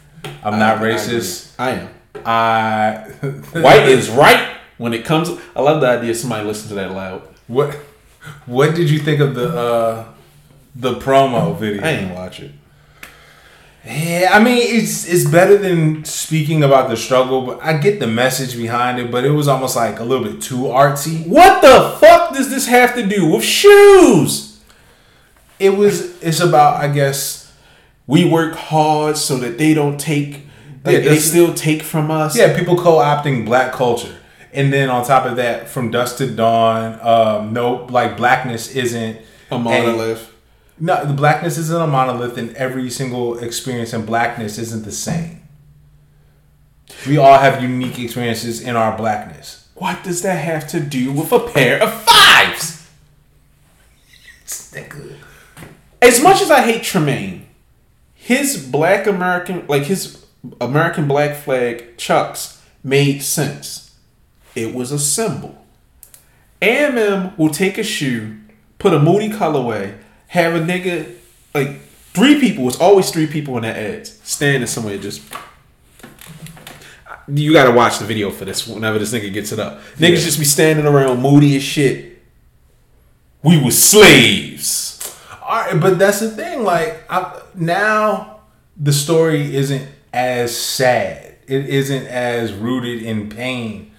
I'm 0.44 0.58
not 0.58 0.78
I- 0.78 0.80
I 0.80 0.92
racist. 0.92 1.54
I 1.58 1.70
am. 1.70 1.88
I, 2.24 3.10
White 3.60 3.88
is 3.88 4.08
right 4.10 4.56
when 4.78 4.92
it 4.92 5.04
comes. 5.04 5.30
I 5.56 5.62
love 5.62 5.80
the 5.80 5.88
idea 5.88 6.14
somebody 6.14 6.46
listen 6.46 6.68
to 6.68 6.74
that 6.76 6.92
loud. 6.92 7.22
what 7.48 7.74
what 8.46 8.74
did 8.76 8.90
you 8.90 8.98
think 9.00 9.20
of 9.20 9.34
the 9.34 9.48
uh 9.48 10.04
the 10.74 10.94
promo 10.94 11.56
video? 11.58 11.82
I 11.82 11.88
ain't 11.90 12.14
watch 12.14 12.40
it. 12.40 12.52
Yeah, 13.84 14.30
I 14.32 14.38
mean 14.42 14.58
it's 14.60 15.08
it's 15.08 15.24
better 15.28 15.58
than 15.58 16.04
speaking 16.04 16.62
about 16.62 16.88
the 16.88 16.96
struggle, 16.96 17.44
but 17.44 17.60
I 17.62 17.76
get 17.78 17.98
the 17.98 18.06
message 18.06 18.56
behind 18.56 19.00
it. 19.00 19.10
But 19.10 19.24
it 19.24 19.30
was 19.30 19.48
almost 19.48 19.74
like 19.74 19.98
a 19.98 20.04
little 20.04 20.24
bit 20.24 20.40
too 20.40 20.64
artsy. 20.64 21.26
What 21.26 21.62
the 21.62 21.96
fuck 21.98 22.32
does 22.32 22.48
this 22.48 22.68
have 22.68 22.94
to 22.94 23.04
do 23.04 23.26
with 23.32 23.42
shoes? 23.42 24.60
It 25.58 25.70
was 25.70 26.22
it's 26.22 26.40
about 26.40 26.76
I 26.76 26.88
guess 26.88 27.52
We 28.06 28.24
work 28.24 28.54
hard 28.54 29.16
so 29.16 29.36
that 29.38 29.58
they 29.58 29.74
don't 29.74 29.98
take. 29.98 30.46
Yeah, 30.84 30.98
they 31.00 31.18
still 31.18 31.54
take 31.54 31.82
from 31.82 32.10
us. 32.10 32.36
yeah 32.36 32.56
people 32.58 32.76
co-opting 32.76 33.44
black 33.44 33.72
culture, 33.72 34.16
and 34.52 34.72
then 34.72 34.90
on 34.90 35.04
top 35.04 35.26
of 35.26 35.36
that, 35.36 35.68
from 35.68 35.92
dusk 35.92 36.16
to 36.18 36.26
dawn, 36.28 36.98
um, 37.00 37.52
no 37.52 37.84
like 37.86 38.16
blackness 38.16 38.74
isn't 38.74 39.18
a 39.50 39.58
monolith. 39.58 40.31
No, 40.84 41.04
the 41.04 41.14
blackness 41.14 41.58
isn't 41.58 41.80
a 41.80 41.86
monolith, 41.86 42.36
and 42.36 42.56
every 42.56 42.90
single 42.90 43.38
experience 43.38 43.92
in 43.92 44.04
blackness 44.04 44.58
isn't 44.58 44.84
the 44.84 44.90
same. 44.90 45.40
We 47.06 47.18
all 47.18 47.38
have 47.38 47.62
unique 47.62 48.00
experiences 48.00 48.60
in 48.60 48.74
our 48.74 48.96
blackness. 48.96 49.68
What 49.76 50.02
does 50.02 50.22
that 50.22 50.44
have 50.44 50.66
to 50.70 50.80
do 50.80 51.12
with 51.12 51.30
a 51.30 51.38
pair 51.38 51.80
of 51.80 51.94
fives? 52.02 52.90
As 56.02 56.20
much 56.20 56.42
as 56.42 56.50
I 56.50 56.62
hate 56.62 56.82
Tremaine, 56.82 57.46
his 58.12 58.66
black 58.66 59.06
American, 59.06 59.64
like 59.68 59.84
his 59.84 60.26
American 60.60 61.06
black 61.06 61.36
flag 61.36 61.96
chucks 61.96 62.60
made 62.82 63.22
sense. 63.22 63.96
It 64.56 64.74
was 64.74 64.90
a 64.90 64.98
symbol. 64.98 65.64
AMM 66.60 67.38
will 67.38 67.50
take 67.50 67.78
a 67.78 67.84
shoe, 67.84 68.38
put 68.80 68.92
a 68.92 68.98
moody 68.98 69.28
colorway, 69.28 69.96
have 70.32 70.54
a 70.54 70.60
nigga, 70.60 71.14
like 71.54 71.80
three 72.14 72.40
people, 72.40 72.66
it's 72.66 72.80
always 72.80 73.10
three 73.10 73.26
people 73.26 73.56
in 73.58 73.64
that 73.64 73.76
ads, 73.76 74.18
standing 74.24 74.66
somewhere 74.66 74.96
just 74.96 75.20
you 77.28 77.52
gotta 77.52 77.70
watch 77.70 77.98
the 77.98 78.04
video 78.04 78.30
for 78.30 78.44
this 78.44 78.66
whenever 78.66 78.98
this 78.98 79.12
nigga 79.12 79.32
gets 79.32 79.52
it 79.52 79.58
up. 79.58 79.80
Niggas 79.98 80.08
Yeah. 80.10 80.14
just 80.16 80.38
be 80.38 80.44
standing 80.44 80.86
around 80.86 81.20
moody 81.20 81.54
as 81.56 81.62
shit. 81.62 82.22
We 83.42 83.62
was 83.62 83.80
slaves. 83.80 84.98
All 85.42 85.56
right, 85.66 85.78
but 85.80 85.98
that's 85.98 86.20
the 86.20 86.30
thing. 86.30 86.64
Like 86.64 87.04
I, 87.10 87.40
now, 87.54 88.40
the 88.76 88.92
story 88.92 89.54
isn't 89.54 89.86
as 90.12 90.56
sad. 90.56 91.34
It 91.46 91.68
isn't 91.68 92.06
as 92.06 92.52
rooted 92.54 93.02
in 93.02 93.28
pain 93.28 93.92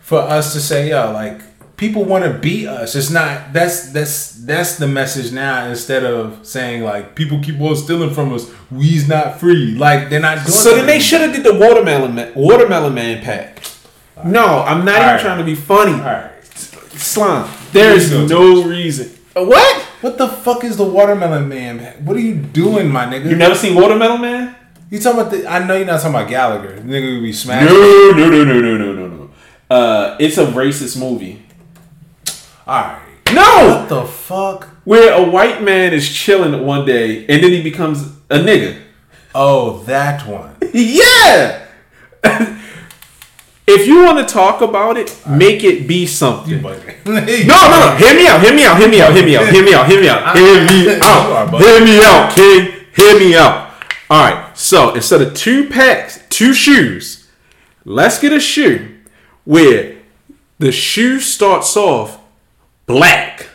for 0.00 0.18
us 0.20 0.52
to 0.54 0.60
say, 0.60 0.90
"Yo, 0.90 1.12
like 1.12 1.40
people 1.76 2.04
want 2.04 2.24
to 2.24 2.32
beat 2.38 2.66
us." 2.66 2.94
It's 2.94 3.10
not. 3.10 3.52
That's 3.52 3.92
that's 3.92 4.32
that's 4.32 4.76
the 4.76 4.86
message 4.86 5.32
now. 5.32 5.66
Instead 5.68 6.04
of 6.04 6.46
saying 6.46 6.82
like 6.82 7.14
people 7.14 7.40
keep 7.40 7.60
on 7.60 7.76
stealing 7.76 8.10
from 8.14 8.32
us, 8.32 8.50
we's 8.70 9.08
not 9.08 9.38
free. 9.40 9.74
Like 9.74 10.10
they're 10.10 10.20
not 10.20 10.38
doing. 10.38 10.48
So 10.50 10.74
then 10.76 10.86
they 10.86 11.00
should 11.00 11.20
have 11.20 11.32
did 11.32 11.44
the 11.44 11.54
watermelon 11.54 12.14
man, 12.14 12.32
watermelon 12.34 12.94
man 12.94 13.22
pack. 13.22 13.62
No, 14.24 14.62
I'm 14.62 14.84
not 14.84 14.94
even 14.96 15.02
Alright. 15.08 15.20
trying 15.20 15.38
to 15.38 15.44
be 15.44 15.54
funny. 15.54 15.92
All 15.92 15.98
right. 15.98 16.32
Slime. 16.44 17.50
There's 17.72 18.10
no 18.10 18.62
reason. 18.64 19.10
Uh, 19.36 19.44
What? 19.44 19.82
What 20.00 20.16
the 20.18 20.28
fuck 20.28 20.64
is 20.64 20.76
the 20.78 20.84
watermelon 20.84 21.48
man? 21.48 21.78
What 22.04 22.16
are 22.16 22.20
you 22.20 22.34
doing, 22.36 22.90
my 22.90 23.04
nigga? 23.06 23.28
You 23.28 23.36
never 23.36 23.54
seen 23.54 23.74
Watermelon 23.74 24.20
Man? 24.20 24.54
You 24.90 24.98
talking 25.00 25.20
about 25.20 25.32
the? 25.32 25.46
I 25.46 25.66
know 25.66 25.74
you're 25.76 25.84
not 25.86 26.00
talking 26.00 26.14
about 26.14 26.28
Gallagher. 26.30 26.76
The 26.76 26.82
nigga 26.82 27.14
would 27.14 27.22
be 27.22 27.32
smashing. 27.32 27.66
No, 27.68 28.12
no, 28.12 28.28
no, 28.30 28.44
no, 28.44 28.60
no, 28.60 28.76
no, 28.78 28.92
no, 28.94 29.06
no. 29.08 29.30
Uh, 29.68 30.16
it's 30.20 30.38
a 30.38 30.46
racist 30.46 30.98
movie. 30.98 31.42
All 32.66 32.82
right. 32.82 33.02
No, 33.32 33.42
What 33.80 33.88
the 33.88 34.04
fuck? 34.04 34.68
where 34.84 35.12
a 35.12 35.22
white 35.30 35.62
man 35.62 35.92
is 35.92 36.08
chilling 36.08 36.64
one 36.64 36.84
day 36.86 37.26
and 37.26 37.42
then 37.42 37.50
he 37.50 37.62
becomes 37.62 38.02
a 38.30 38.38
nigga. 38.38 38.80
Oh, 39.34 39.82
that 39.84 40.26
one. 40.26 40.56
Yeah. 40.72 41.66
if 43.66 43.86
you 43.86 44.04
want 44.04 44.26
to 44.26 44.32
talk 44.32 44.60
about 44.62 44.96
it, 44.96 45.16
make 45.28 45.64
it 45.64 45.86
be 45.88 46.06
something. 46.06 46.62
no, 46.62 46.70
No, 46.70 47.20
no, 47.20 47.20
no. 47.24 47.96
Hear 47.98 48.14
me 48.14 48.26
out. 48.26 48.40
Hear 48.42 48.54
me 48.54 48.64
out. 48.64 48.78
Hear 48.78 48.88
me 48.88 49.00
out. 49.00 49.12
Hear 49.14 49.24
me 49.24 49.34
out. 49.36 49.52
Hear 49.52 49.64
me 49.64 49.74
out. 49.74 49.86
Hear 49.88 50.00
me 50.00 50.08
out. 50.08 50.36
Hear 50.36 50.64
me 50.84 50.98
out. 51.00 51.60
Hear 51.60 51.84
me 51.84 52.04
out, 52.04 52.34
King. 52.34 52.72
Hear 52.94 53.18
me 53.18 53.34
out. 53.36 53.70
All 54.10 54.30
right. 54.30 54.56
So 54.58 54.94
instead 54.94 55.22
of 55.22 55.34
two 55.34 55.68
packs, 55.68 56.20
two 56.30 56.52
shoes, 56.54 57.28
let's 57.84 58.18
get 58.20 58.32
a 58.32 58.40
shoe 58.40 58.96
where 59.44 59.96
the 60.58 60.72
shoe 60.72 61.20
starts 61.20 61.76
off 61.76 62.18
black, 62.86 63.48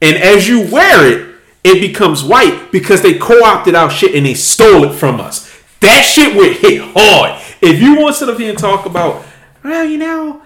and 0.00 0.16
as 0.16 0.48
you 0.48 0.62
wear 0.70 1.06
it, 1.06 1.34
it 1.64 1.80
becomes 1.80 2.22
white 2.22 2.70
because 2.70 3.02
they 3.02 3.18
co-opted 3.18 3.74
our 3.74 3.90
shit 3.90 4.14
and 4.14 4.24
they 4.26 4.34
stole 4.34 4.84
it 4.84 4.94
from 4.94 5.20
us. 5.20 5.52
That 5.80 6.02
shit 6.02 6.36
would 6.36 6.56
hit 6.56 6.80
hard. 6.94 7.42
If 7.60 7.80
you 7.80 7.96
want 7.96 8.14
to 8.14 8.18
sit 8.20 8.28
up 8.28 8.38
here 8.38 8.50
and 8.50 8.58
talk 8.58 8.86
about, 8.86 9.24
well, 9.64 9.84
you 9.84 9.98
know, 9.98 10.42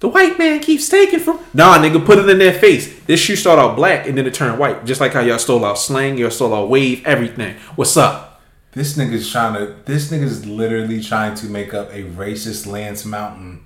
the 0.00 0.08
white 0.08 0.38
man 0.38 0.60
keeps 0.60 0.88
taking 0.88 1.20
from. 1.20 1.38
Nah, 1.54 1.78
nigga, 1.78 2.04
put 2.04 2.18
it 2.18 2.28
in 2.28 2.38
their 2.38 2.52
face. 2.52 3.00
This 3.04 3.20
shoe 3.20 3.36
start 3.36 3.58
out 3.58 3.76
black 3.76 4.06
and 4.06 4.18
then 4.18 4.26
it 4.26 4.34
turned 4.34 4.58
white. 4.58 4.84
Just 4.84 5.00
like 5.00 5.12
how 5.12 5.20
y'all 5.20 5.38
stole 5.38 5.64
our 5.64 5.76
slang, 5.76 6.18
y'all 6.18 6.30
stole 6.30 6.52
our 6.52 6.66
wave, 6.66 7.06
everything. 7.06 7.56
What's 7.76 7.96
up? 7.96 8.42
This 8.72 8.98
nigga's 8.98 9.30
trying 9.30 9.54
to. 9.54 9.76
This 9.84 10.10
nigga's 10.10 10.44
literally 10.44 11.00
trying 11.00 11.36
to 11.36 11.46
make 11.46 11.72
up 11.72 11.90
a 11.92 12.02
racist 12.02 12.66
Lance 12.66 13.04
Mountain 13.04 13.64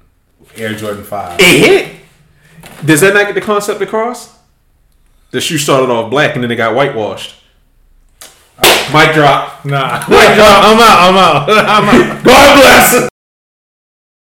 Air 0.54 0.74
Jordan 0.74 1.02
Five. 1.02 1.40
It 1.40 1.66
hit. 1.66 2.00
Does 2.84 3.00
that 3.00 3.14
not 3.14 3.26
get 3.26 3.34
the 3.34 3.40
concept 3.40 3.80
across? 3.80 4.36
The 5.30 5.40
shoe 5.40 5.58
started 5.58 5.90
off 5.90 6.10
black 6.10 6.34
and 6.34 6.44
then 6.44 6.50
it 6.50 6.56
got 6.56 6.74
whitewashed. 6.74 7.34
Mic 8.92 9.12
drop. 9.12 9.64
Nah. 9.64 9.98
Mic 10.08 10.34
drop. 10.34 10.64
I'm 10.64 10.80
out. 10.80 10.98
I'm 10.98 11.16
out. 11.16 11.48
I'm 11.48 11.88
out. 11.88 12.24
God 12.24 12.54
bless. 12.54 13.08